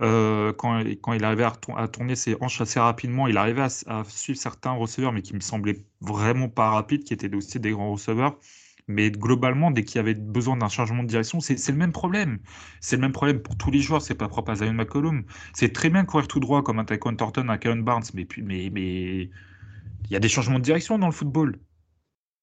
euh, 0.00 0.52
quand, 0.52 0.80
quand 1.00 1.12
il 1.12 1.24
arrivait 1.24 1.42
à, 1.42 1.88
tourner 1.88 2.14
ses 2.14 2.36
hanches 2.40 2.60
assez 2.60 2.78
rapidement, 2.78 3.26
il 3.26 3.36
arrivait 3.36 3.66
à, 3.88 4.04
suivre 4.06 4.38
certains 4.38 4.70
receveurs, 4.70 5.10
mais 5.10 5.22
qui 5.22 5.34
me 5.34 5.40
semblaient 5.40 5.84
vraiment 6.00 6.48
pas 6.48 6.70
rapides, 6.70 7.02
qui 7.02 7.14
étaient 7.14 7.34
aussi 7.34 7.58
des 7.58 7.72
grands 7.72 7.90
receveurs. 7.90 8.38
Mais 8.86 9.10
globalement, 9.10 9.72
dès 9.72 9.82
qu'il 9.82 9.96
y 9.96 9.98
avait 9.98 10.14
besoin 10.14 10.56
d'un 10.56 10.68
changement 10.68 11.02
de 11.02 11.08
direction, 11.08 11.40
c'est 11.40 11.68
le 11.68 11.76
même 11.76 11.90
problème. 11.90 12.38
C'est 12.80 12.94
le 12.94 13.02
même 13.02 13.10
problème 13.10 13.42
pour 13.42 13.56
tous 13.56 13.72
les 13.72 13.80
joueurs, 13.80 14.00
c'est 14.00 14.14
pas 14.14 14.28
propre 14.28 14.52
à 14.52 14.54
Zion 14.54 14.72
McCollum. 14.72 15.24
C'est 15.54 15.72
très 15.72 15.90
bien 15.90 16.04
courir 16.04 16.28
tout 16.28 16.38
droit 16.38 16.62
comme 16.62 16.78
un 16.78 16.84
Taekwondo 16.84 17.16
Thornton, 17.16 17.48
un 17.48 17.58
Kevin 17.58 17.82
Barnes, 17.82 18.04
mais, 18.14 18.28
mais, 18.36 18.70
mais 18.72 19.22
il 19.22 20.10
y 20.10 20.14
a 20.14 20.20
des 20.20 20.28
changements 20.28 20.60
de 20.60 20.64
direction 20.64 20.96
dans 20.96 21.06
le 21.06 21.12
football. 21.12 21.58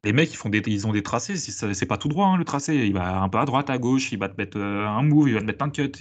Les 0.06 0.14
mecs, 0.14 0.32
ils, 0.32 0.38
font 0.38 0.50
des, 0.50 0.62
ils 0.66 0.88
ont 0.88 0.94
des 0.94 1.04
tracés, 1.04 1.36
c'est 1.36 1.86
pas 1.86 1.98
tout 1.98 2.08
droit 2.08 2.28
hein, 2.28 2.38
le 2.38 2.46
tracé. 2.46 2.76
Il 2.76 2.94
va 2.94 3.22
un 3.22 3.28
peu 3.28 3.38
à 3.38 3.46
droite, 3.46 3.70
à 3.70 3.78
gauche, 3.78 4.12
il 4.12 4.20
va 4.20 4.30
te 4.30 4.38
mettre 4.38 4.58
euh, 4.58 4.88
un 4.88 5.04
move, 5.04 5.28
il 5.28 5.34
va 5.34 5.42
te 5.42 5.46
mettre 5.46 5.64
un 5.64 5.70
cut. 5.70 5.92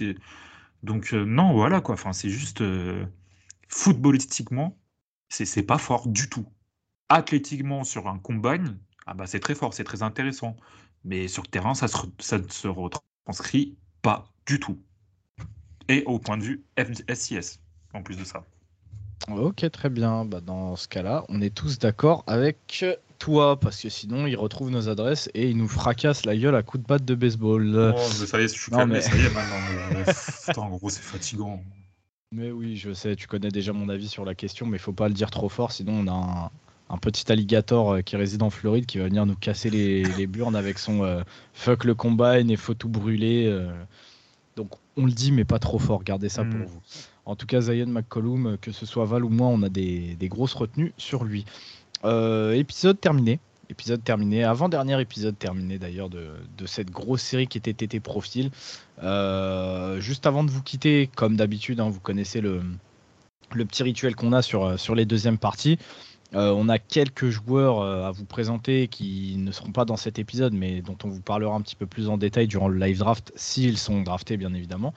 Donc, 0.83 1.13
euh, 1.13 1.25
non, 1.25 1.53
voilà 1.53 1.81
quoi. 1.81 1.95
Enfin, 1.95 2.13
c'est 2.13 2.29
juste 2.29 2.61
euh, 2.61 3.05
footballistiquement, 3.67 4.77
c'est 5.27 5.63
pas 5.63 5.77
fort 5.77 6.07
du 6.07 6.29
tout. 6.29 6.47
athlétiquement 7.09 7.83
sur 7.83 8.07
un 8.07 8.19
combine, 8.19 8.77
ah 9.05 9.13
bah 9.15 9.25
c'est 9.27 9.39
très 9.39 9.55
fort, 9.55 9.73
c'est 9.73 9.83
très 9.83 10.03
intéressant. 10.03 10.55
Mais 11.03 11.27
sur 11.27 11.43
le 11.43 11.49
terrain, 11.49 11.73
ça, 11.73 11.87
ça 12.19 12.37
ne 12.37 12.47
se 12.47 12.67
retranscrit 12.67 13.77
pas 14.01 14.31
du 14.45 14.59
tout. 14.59 14.79
Et 15.89 16.03
au 16.05 16.19
point 16.19 16.37
de 16.37 16.43
vue 16.43 16.63
SIS, 17.13 17.59
en 17.93 18.03
plus 18.03 18.17
de 18.17 18.23
ça. 18.23 18.45
Ok, 19.27 19.69
très 19.71 19.89
bien. 19.89 20.25
Bah, 20.25 20.39
dans 20.39 20.75
ce 20.75 20.87
cas-là, 20.87 21.25
on 21.29 21.41
est 21.41 21.53
tous 21.53 21.79
d'accord 21.79 22.23
avec 22.27 22.85
toi, 23.19 23.59
parce 23.59 23.81
que 23.81 23.89
sinon, 23.89 24.25
il 24.25 24.35
retrouve 24.35 24.71
nos 24.71 24.89
adresses 24.89 25.29
et 25.33 25.49
il 25.49 25.57
nous 25.57 25.67
fracasse 25.67 26.25
la 26.25 26.35
gueule 26.35 26.55
à 26.55 26.63
coups 26.63 26.83
de 26.83 26.87
batte 26.87 27.05
de 27.05 27.15
baseball. 27.15 27.93
Oh, 27.95 27.99
ça 27.99 28.39
y 28.39 28.43
est, 28.43 28.47
je 28.47 28.59
suis 28.59 28.71
calmé, 28.71 29.01
ça 29.01 29.15
y 29.15 29.25
est 29.25 29.29
maintenant. 29.33 30.63
en 30.63 30.69
gros, 30.77 30.89
c'est 30.89 31.03
fatigant. 31.03 31.61
Mais 32.31 32.51
oui, 32.51 32.75
je 32.77 32.93
sais, 32.93 33.15
tu 33.15 33.27
connais 33.27 33.49
déjà 33.49 33.73
mon 33.73 33.89
avis 33.89 34.07
sur 34.07 34.23
la 34.23 34.35
question, 34.35 34.67
mais 34.67 34.77
il 34.77 34.79
faut 34.79 34.93
pas 34.93 35.07
le 35.07 35.15
dire 35.15 35.31
trop 35.31 35.49
fort, 35.49 35.71
sinon 35.71 36.03
on 36.05 36.07
a 36.07 36.51
un, 36.89 36.97
petit 36.99 37.31
alligator 37.31 37.93
euh, 37.93 38.01
qui 38.01 38.15
réside 38.17 38.43
en 38.43 38.51
Floride 38.51 38.85
qui 38.85 38.99
va 38.99 39.05
venir 39.05 39.25
nous 39.25 39.35
casser 39.35 39.71
les, 39.71 40.03
les 40.17 40.27
burnes 40.27 40.55
avec 40.55 40.77
son 40.77 41.03
euh, 41.03 41.23
fuck 41.53 41.85
le 41.85 41.95
combine 41.95 42.51
et 42.51 42.55
faut 42.55 42.75
tout 42.75 42.89
brûler. 42.89 43.47
Euh. 43.47 43.71
Donc 44.55 44.69
on 44.95 45.05
le 45.05 45.11
dit, 45.11 45.31
mais 45.31 45.43
pas 45.43 45.57
trop 45.57 45.79
fort, 45.79 46.03
gardez 46.03 46.29
ça 46.29 46.43
pour 46.43 46.59
hmm. 46.59 46.65
vous. 46.65 46.81
En 47.25 47.35
tout 47.35 47.47
cas, 47.47 47.61
Zion 47.61 47.87
McCollum, 47.87 48.57
que 48.59 48.71
ce 48.71 48.85
soit 48.85 49.05
Val 49.05 49.25
ou 49.25 49.29
moi, 49.29 49.47
on 49.47 49.63
a 49.63 49.69
des, 49.69 50.15
des 50.15 50.29
grosses 50.29 50.53
retenues 50.53 50.93
sur 50.97 51.23
lui. 51.23 51.45
Épisode 52.03 52.99
terminé 52.99 53.39
épisode 53.69 54.03
terminé, 54.03 54.43
avant-dernier 54.43 54.99
épisode 54.99 55.37
terminé 55.37 55.77
d'ailleurs 55.77 56.09
de, 56.09 56.31
cette 56.65 56.89
grosse 56.89 57.21
série 57.21 57.47
qui 57.47 57.57
était 57.57 57.73
TT 57.73 57.99
Profil. 57.99 58.51
Euh, 59.03 59.99
juste 59.99 60.25
avant 60.25 60.43
de 60.43 60.51
vous 60.51 60.63
quitter, 60.63 61.09
comme 61.15 61.35
d'habitude, 61.35 61.79
hein, 61.79 61.89
vous 61.89 61.99
connaissez 61.99 62.41
le, 62.41 62.61
le 63.53 63.65
petit 63.65 63.83
rituel 63.83 64.15
qu'on 64.15 64.33
a 64.33 64.41
sur, 64.41 64.79
sur 64.79 64.95
les 64.95 65.05
deuxièmes 65.05 65.37
parties. 65.37 65.77
Euh, 66.35 66.51
on 66.55 66.69
a 66.69 66.77
quelques 66.77 67.29
joueurs 67.29 67.79
euh, 67.79 68.05
à 68.05 68.11
vous 68.11 68.25
présenter 68.25 68.87
qui 68.87 69.35
ne 69.37 69.51
seront 69.51 69.71
pas 69.71 69.85
dans 69.85 69.97
cet 69.97 70.19
épisode, 70.19 70.53
mais 70.53 70.81
dont 70.81 70.97
on 71.03 71.09
vous 71.09 71.21
parlera 71.21 71.55
un 71.55 71.61
petit 71.61 71.75
peu 71.75 71.87
plus 71.87 72.07
en 72.07 72.17
détail 72.17 72.47
durant 72.47 72.67
le 72.67 72.77
live 72.77 72.99
draft, 72.99 73.31
s'ils 73.35 73.79
sont 73.79 74.01
draftés, 74.01 74.37
bien 74.37 74.53
évidemment. 74.53 74.93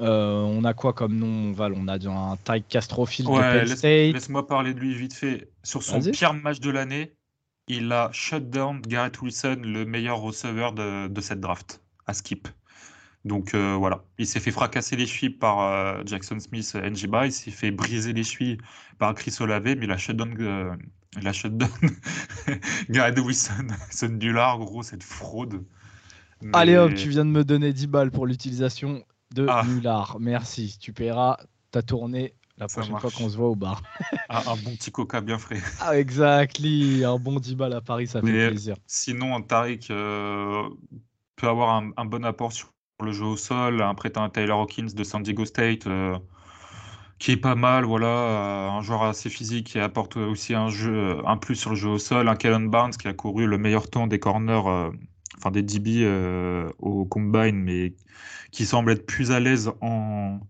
On 0.00 0.64
a 0.64 0.74
quoi 0.74 0.92
comme 0.92 1.16
nom, 1.16 1.52
Val 1.52 1.74
On 1.76 1.88
a 1.88 1.94
un 1.94 2.36
Ty 2.36 2.62
Castrofield 2.68 3.30
de 3.30 3.38
Penn 3.38 3.66
State. 3.66 4.14
Laisse-moi 4.14 4.46
parler 4.46 4.74
de 4.74 4.80
lui 4.80 4.94
vite 4.94 5.14
fait. 5.14 5.50
Sur 5.62 5.82
son 5.82 6.00
pire 6.00 6.34
match 6.34 6.60
de 6.60 6.70
l'année, 6.70 7.14
il 7.70 7.92
a 7.92 8.10
shut 8.12 8.50
down 8.50 8.80
Garrett 8.80 9.20
Wilson, 9.22 9.60
le 9.62 9.84
meilleur 9.84 10.18
receveur 10.18 10.72
de, 10.72 11.20
cette 11.20 11.40
draft, 11.40 11.80
à 12.06 12.14
skip. 12.14 12.48
Donc 13.24 13.54
euh, 13.54 13.74
voilà, 13.74 14.02
il 14.18 14.26
s'est 14.26 14.40
fait 14.40 14.50
fracasser 14.50 14.96
les 14.96 15.06
chevilles 15.06 15.36
par 15.36 15.60
euh, 15.60 16.02
Jackson 16.06 16.38
Smith, 16.40 16.72
euh, 16.74 16.88
NGBA, 16.88 17.26
il 17.26 17.32
s'est 17.32 17.50
fait 17.50 17.70
briser 17.70 18.14
les 18.14 18.24
chevilles 18.24 18.56
par 18.98 19.14
Chris 19.14 19.36
Olave, 19.40 19.64
mais 19.64 19.84
il 19.84 19.90
a 19.90 19.98
shut 19.98 20.16
down, 20.16 20.78
il 21.20 21.28
a 21.28 21.32
shut 21.32 21.54
down 21.54 21.70
Garrett 22.88 23.18
Wilson, 23.18 23.68
ce 23.90 24.06
nulard, 24.06 24.58
gros, 24.58 24.82
cette 24.82 25.02
fraude. 25.02 25.62
Allez 26.54 26.78
hop, 26.78 26.94
tu 26.94 27.10
viens 27.10 27.26
de 27.26 27.30
me 27.30 27.44
donner 27.44 27.74
10 27.74 27.86
balles 27.88 28.10
pour 28.10 28.26
l'utilisation 28.26 29.04
de 29.34 29.46
ah. 29.48 29.64
nulard. 29.66 30.16
Merci, 30.20 30.76
tu 30.80 30.92
paieras 30.92 31.38
ta 31.70 31.82
tournée 31.82 32.34
la 32.60 32.68
prochaine 32.68 32.98
fois 32.98 33.10
qu'on 33.10 33.28
se 33.28 33.36
voit 33.36 33.48
au 33.48 33.56
bar. 33.56 33.82
un, 34.28 34.42
bon 34.56 34.76
petit 34.76 34.92
coca 34.92 35.20
bien 35.20 35.38
frais. 35.38 35.60
Ah, 35.80 35.98
exactly. 35.98 37.04
Un 37.04 37.16
bon 37.16 37.40
10 37.40 37.54
balles 37.54 37.72
à 37.72 37.80
Paris, 37.80 38.06
ça 38.06 38.20
fait 38.20 38.48
plaisir. 38.48 38.76
Sinon, 38.86 39.40
Tariq 39.40 39.90
euh, 39.90 40.68
peut 41.36 41.48
avoir 41.48 41.82
un, 41.96 42.04
bon 42.04 42.24
apport 42.24 42.52
sur 42.52 42.72
le 43.02 43.12
jeu 43.12 43.24
au 43.24 43.36
sol. 43.38 43.80
Après, 43.80 44.10
tu 44.10 44.18
as 44.18 44.22
un 44.22 44.28
Taylor 44.28 44.60
Hawkins 44.60 44.92
de 44.94 45.04
San 45.04 45.22
Diego 45.22 45.46
State 45.46 45.86
euh, 45.86 46.18
qui 47.18 47.32
est 47.32 47.38
pas 47.38 47.54
mal. 47.54 47.86
Voilà, 47.86 48.06
euh, 48.06 48.68
un 48.68 48.82
joueur 48.82 49.04
assez 49.04 49.30
physique 49.30 49.68
qui 49.68 49.78
apporte 49.78 50.18
aussi 50.18 50.54
un, 50.54 50.68
jeu, 50.68 51.16
un 51.26 51.38
plus 51.38 51.56
sur 51.56 51.70
le 51.70 51.76
jeu 51.76 51.88
au 51.88 51.98
sol. 51.98 52.28
Un 52.28 52.36
Kellen 52.36 52.68
Barnes 52.68 52.92
qui 52.92 53.08
a 53.08 53.14
couru 53.14 53.46
le 53.46 53.56
meilleur 53.56 53.88
temps 53.88 54.06
des 54.06 54.18
corners, 54.18 54.90
enfin 55.38 55.50
des 55.50 55.62
DB 55.62 56.06
au 56.78 57.06
combine, 57.06 57.56
mais 57.56 57.94
qui 58.50 58.66
semble 58.66 58.92
être 58.92 59.06
plus 59.06 59.30
à 59.30 59.40
l'aise 59.40 59.70
en 59.80 60.40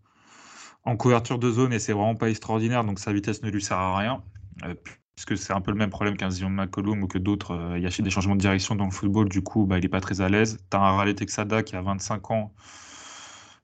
en 0.84 0.96
couverture 0.96 1.38
de 1.38 1.51
zone 1.51 1.72
et 1.72 1.78
c'est 1.78 1.92
vraiment 1.92 2.14
pas 2.14 2.30
extraordinaire, 2.30 2.84
donc 2.84 2.98
sa 2.98 3.12
vitesse 3.12 3.42
ne 3.42 3.51
lui 3.51 3.62
sert 3.62 3.76
à 3.76 3.98
rien. 3.98 4.22
Euh, 4.64 4.74
puisque 5.14 5.36
c'est 5.36 5.53
un 5.53 5.61
peu 5.61 5.70
le 5.70 5.76
même 5.76 5.90
problème 5.90 6.16
qu'un 6.16 6.30
Zion 6.30 6.48
McCollum 6.51 7.03
ou 7.03 7.07
que 7.07 7.18
d'autres. 7.18 7.53
Euh, 7.53 7.78
il 7.78 7.82
y 7.82 7.86
a 7.86 7.90
des 7.90 8.11
changements 8.11 8.36
de 8.36 8.40
direction 8.40 8.74
dans 8.74 8.86
le 8.86 8.90
football, 8.90 9.28
du 9.28 9.42
coup, 9.42 9.66
bah, 9.66 9.78
il 9.78 9.82
n'est 9.82 9.88
pas 9.88 10.01
très 10.01 10.20
à 10.22 10.28
l'aise. 10.28 10.59
Tu 10.70 10.76
as 10.76 10.80
un 10.80 10.96
Raleigh 10.96 11.14
Texada 11.14 11.62
qui 11.62 11.76
a 11.76 11.82
25 11.82 12.30
ans, 12.30 12.55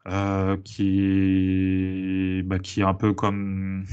euh, 0.09 0.57
qui, 0.59 1.01
est, 1.01 2.43
bah, 2.43 2.59
qui 2.59 2.81
est 2.81 2.85
un 2.85 2.95
peu 2.95 3.15
comme, 3.15 3.87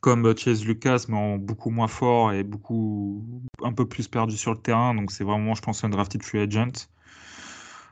comme 0.00 0.36
Chase 0.36 0.64
Lucas, 0.64 1.04
mais 1.08 1.16
en 1.16 1.38
beaucoup 1.38 1.70
moins 1.70 1.88
fort 1.88 2.32
et 2.32 2.42
beaucoup 2.42 3.24
un 3.62 3.72
peu 3.72 3.86
plus 3.88 4.08
perdu 4.08 4.36
sur 4.36 4.52
le 4.52 4.58
terrain. 4.60 4.94
Donc 4.94 5.12
c'est 5.12 5.24
vraiment, 5.24 5.54
je 5.54 5.62
pense, 5.62 5.84
un 5.84 5.88
drafted 5.88 6.22
free 6.22 6.40
agent. 6.40 6.88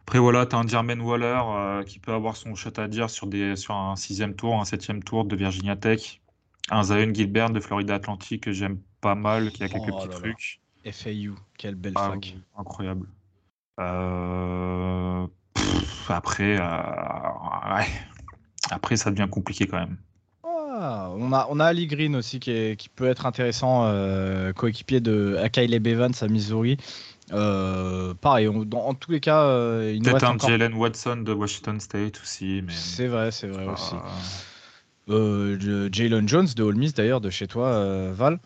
Après, 0.02 0.18
voilà, 0.18 0.44
tu 0.44 0.56
as 0.56 0.58
un 0.58 0.66
Jermaine 0.66 1.00
Waller 1.02 1.40
euh, 1.46 1.82
qui 1.84 1.98
peut 1.98 2.12
avoir 2.12 2.36
son 2.36 2.54
shot 2.54 2.72
à 2.78 2.88
dire 2.88 3.08
sur, 3.10 3.26
des, 3.26 3.54
sur 3.54 3.76
un 3.76 3.94
sixième 3.96 4.34
tour, 4.34 4.60
un 4.60 4.64
septième 4.64 5.02
tour 5.02 5.24
de 5.24 5.36
Virginia 5.36 5.76
Tech. 5.76 6.20
Un 6.70 6.82
Zion 6.82 7.14
Gilbert 7.14 7.50
de 7.50 7.60
Florida 7.60 7.94
Atlantic 7.94 8.44
que 8.44 8.52
j'aime 8.52 8.78
pas 9.00 9.14
mal, 9.14 9.50
qui 9.50 9.62
a 9.62 9.68
quelques 9.68 9.92
oh 9.92 9.96
petits 9.96 10.08
trucs. 10.08 10.60
FAU, 10.84 11.34
quelle 11.58 11.74
belle 11.74 11.92
ah 11.96 12.10
fac. 12.10 12.36
Incroyable. 12.56 13.06
Euh, 13.80 15.26
après, 16.08 16.58
euh, 16.60 17.82
après, 18.70 18.96
ça 18.96 19.10
devient 19.10 19.28
compliqué 19.30 19.66
quand 19.66 19.78
même. 19.78 19.96
Ah, 20.42 21.10
on, 21.16 21.32
a, 21.32 21.46
on 21.50 21.60
a 21.60 21.66
Ali 21.66 21.86
Green 21.86 22.16
aussi 22.16 22.40
qui, 22.40 22.76
qui 22.76 22.88
peut 22.88 23.06
être 23.06 23.26
intéressant, 23.26 23.92
coéquipier 24.54 25.00
de 25.00 25.36
Akaile 25.42 25.78
Bevans 25.78 26.12
à 26.20 26.28
Missouri. 26.28 26.78
Euh, 27.32 28.14
pareil, 28.14 28.48
dans, 28.66 28.86
en 28.86 28.94
tous 28.94 29.10
les 29.10 29.20
cas, 29.20 29.42
euh, 29.42 29.92
il 29.94 30.02
Peut-être 30.02 30.24
un 30.24 30.38
Jalen 30.38 30.74
Watson 30.74 31.18
de 31.18 31.32
Washington 31.32 31.78
State 31.80 32.20
aussi. 32.20 32.62
Mais... 32.66 32.72
C'est 32.72 33.06
vrai, 33.06 33.30
c'est 33.30 33.48
vrai 33.48 33.66
aussi. 33.66 33.94
Euh, 35.08 35.88
Jalen 35.92 36.28
Jones 36.28 36.48
de 36.54 36.62
Ole 36.62 36.76
Miss 36.76 36.94
d'ailleurs, 36.94 37.20
de 37.20 37.30
chez 37.30 37.46
toi, 37.46 38.10
Val? 38.12 38.38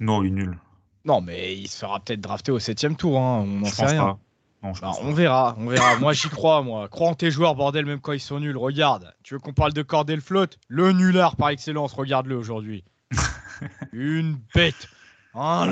Non, 0.00 0.22
il 0.22 0.28
est 0.28 0.30
nul. 0.30 0.58
Non, 1.04 1.20
mais 1.20 1.56
il 1.56 1.68
se 1.68 1.78
fera 1.78 2.00
peut-être 2.00 2.20
drafter 2.20 2.50
au 2.52 2.58
septième 2.58 2.96
tour, 2.96 3.20
hein, 3.20 3.42
on 3.42 3.60
n'en 3.60 3.66
sait 3.66 3.86
rien. 3.86 4.18
Bah, 4.62 4.92
on 5.02 5.12
verra, 5.12 5.54
on 5.58 5.66
verra. 5.66 5.96
moi, 6.00 6.14
j'y 6.14 6.28
crois, 6.30 6.62
moi. 6.62 6.88
Crois 6.88 7.08
en 7.08 7.14
tes 7.14 7.30
joueurs, 7.30 7.54
bordel, 7.54 7.84
même 7.84 8.00
quand 8.00 8.12
ils 8.12 8.20
sont 8.20 8.40
nuls. 8.40 8.56
Regarde, 8.56 9.14
tu 9.22 9.34
veux 9.34 9.40
qu'on 9.40 9.52
parle 9.52 9.74
de 9.74 9.82
Cordel 9.82 10.22
Flotte? 10.22 10.58
Le 10.68 10.92
nulard 10.92 11.36
par 11.36 11.50
excellence, 11.50 11.92
regarde-le 11.92 12.36
aujourd'hui. 12.36 12.84
Une 13.92 14.38
bête. 14.54 14.88
Ah, 15.34 15.66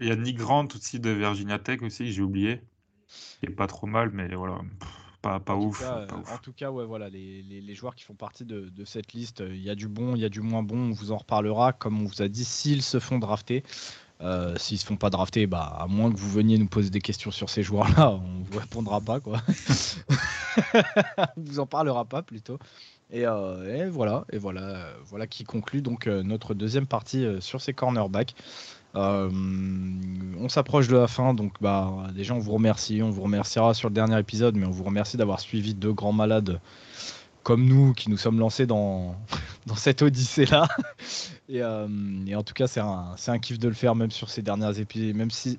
il 0.00 0.06
y, 0.06 0.10
a 0.10 0.16
Nick 0.16 0.38
Grant 0.38 0.66
aussi 0.74 0.98
de 0.98 1.10
Virginia 1.10 1.58
Tech 1.58 1.82
aussi, 1.82 2.12
j'ai 2.12 2.22
oublié. 2.22 2.60
Il 3.42 3.50
est 3.50 3.54
pas 3.54 3.66
trop 3.66 3.86
mal, 3.86 4.10
mais 4.12 4.34
voilà, 4.34 4.58
pas, 5.20 5.40
pas, 5.40 5.56
ouf, 5.56 5.82
En 5.82 6.38
tout 6.42 6.52
cas, 6.52 6.70
ouais, 6.70 6.84
voilà, 6.84 7.08
les, 7.08 7.42
les, 7.42 7.74
joueurs 7.74 7.94
qui 7.94 8.04
font 8.04 8.14
partie 8.14 8.44
de, 8.44 8.68
de 8.68 8.84
cette 8.84 9.12
liste, 9.12 9.42
il 9.46 9.62
y 9.62 9.70
a 9.70 9.74
du 9.74 9.88
bon, 9.88 10.14
il 10.14 10.20
y 10.20 10.24
a 10.24 10.28
du 10.28 10.40
moins 10.40 10.62
bon, 10.62 10.90
on 10.90 10.92
vous 10.92 11.12
en 11.12 11.18
reparlera. 11.18 11.72
Comme 11.72 12.02
on 12.02 12.06
vous 12.06 12.22
a 12.22 12.28
dit, 12.28 12.44
s'ils 12.44 12.82
se 12.82 12.98
font 12.98 13.18
drafter, 13.18 13.62
euh, 14.20 14.54
s'ils 14.56 14.78
se 14.78 14.86
font 14.86 14.96
pas 14.96 15.10
drafter, 15.10 15.46
bah, 15.46 15.76
à 15.78 15.86
moins 15.86 16.12
que 16.12 16.16
vous 16.16 16.30
veniez 16.30 16.56
nous 16.58 16.68
poser 16.68 16.90
des 16.90 17.00
questions 17.00 17.30
sur 17.30 17.50
ces 17.50 17.62
joueurs-là, 17.62 18.10
on 18.24 18.42
vous 18.42 18.58
répondra 18.58 19.00
pas, 19.00 19.20
quoi. 19.20 19.40
on 21.36 21.42
vous 21.42 21.58
en 21.58 21.66
parlera 21.66 22.04
pas 22.04 22.22
plutôt. 22.22 22.58
Et, 23.10 23.26
euh, 23.26 23.86
et, 23.86 23.88
voilà, 23.88 24.24
et 24.30 24.38
voilà, 24.38 24.88
voilà 25.04 25.26
qui 25.26 25.44
conclut 25.44 25.82
donc 25.82 26.06
euh, 26.06 26.22
notre 26.22 26.54
deuxième 26.54 26.86
partie 26.86 27.26
sur 27.40 27.60
ces 27.60 27.72
cornerbacks. 27.72 28.34
Euh, 28.96 29.30
on 30.38 30.48
s'approche 30.48 30.88
de 30.88 30.96
la 30.96 31.06
fin, 31.06 31.34
donc 31.34 31.54
bah, 31.60 32.06
déjà 32.14 32.34
on 32.34 32.38
vous 32.38 32.52
remercie, 32.52 33.02
on 33.02 33.10
vous 33.10 33.22
remerciera 33.22 33.74
sur 33.74 33.88
le 33.88 33.94
dernier 33.94 34.18
épisode, 34.18 34.56
mais 34.56 34.66
on 34.66 34.70
vous 34.70 34.84
remercie 34.84 35.16
d'avoir 35.16 35.40
suivi 35.40 35.74
deux 35.74 35.92
grands 35.92 36.12
malades 36.12 36.60
comme 37.42 37.66
nous 37.66 37.92
qui 37.92 38.10
nous 38.10 38.16
sommes 38.16 38.38
lancés 38.38 38.66
dans, 38.66 39.14
cette 39.76 40.02
odyssée-là. 40.02 40.66
Euh, 41.50 41.88
et, 42.26 42.34
en 42.34 42.42
tout 42.42 42.54
cas, 42.54 42.66
c'est 42.66 42.80
un, 42.80 43.14
un, 43.26 43.38
kiff 43.38 43.58
de 43.58 43.68
le 43.68 43.74
faire, 43.74 43.94
même 43.94 44.10
sur 44.10 44.30
ces 44.30 44.40
derniers 44.40 44.80
épisodes, 44.80 45.14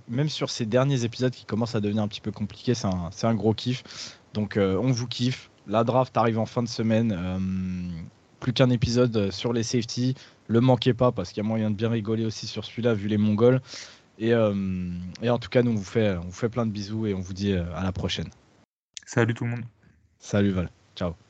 même, 0.07 0.29
sur 0.29 0.49
ces 0.49 0.65
derniers 0.65 1.03
épisodes 1.05 1.31
qui 1.31 1.45
commencent 1.45 1.75
à 1.75 1.79
devenir 1.79 2.01
un 2.01 2.07
petit 2.07 2.21
peu 2.21 2.31
compliqués, 2.31 2.73
c'est 2.73 2.87
un, 2.87 3.11
un, 3.21 3.35
gros 3.35 3.53
kiff. 3.53 4.17
Donc 4.33 4.57
euh, 4.57 4.77
on 4.81 4.91
vous 4.91 5.07
kiffe. 5.07 5.51
La 5.67 5.83
draft 5.83 6.17
arrive 6.17 6.39
en 6.39 6.45
fin 6.45 6.63
de 6.63 6.67
semaine. 6.67 7.11
Plus 8.45 8.53
qu'un 8.53 8.69
épisode 8.69 9.31
sur 9.31 9.53
les 9.53 9.63
safety. 9.63 10.13
Le 10.47 10.61
manquez 10.61 10.93
pas 10.93 11.11
parce 11.11 11.29
qu'il 11.29 11.41
y 11.41 11.45
a 11.45 11.49
moyen 11.49 11.71
de 11.71 11.75
bien 11.75 11.89
rigoler 11.89 12.25
aussi 12.25 12.45
sur 12.45 12.63
celui-là 12.63 12.93
vu 12.93 13.07
les 13.07 13.17
Mongols. 13.17 13.59
Et, 14.19 14.35
euh, 14.35 14.53
et, 15.23 15.31
en 15.31 15.39
tout 15.39 15.49
cas, 15.49 15.63
nous 15.63 15.71
on 15.71 15.75
vous 15.75 15.83
fait, 15.83 16.15
on 16.15 16.25
vous 16.25 16.31
fait 16.31 16.49
plein 16.49 16.67
de 16.67 16.71
bisous 16.71 17.07
et 17.07 17.15
on 17.15 17.21
vous 17.21 17.33
dit 17.33 17.53
euh, 17.53 17.65
à 17.73 17.83
la 17.83 17.91
prochaine. 17.91 18.29
Salut 19.03 19.33
tout 19.33 19.45
le 19.45 19.49
monde. 19.49 19.65
Salut 20.19 20.51
Val. 20.51 20.69
Ciao. 20.95 21.15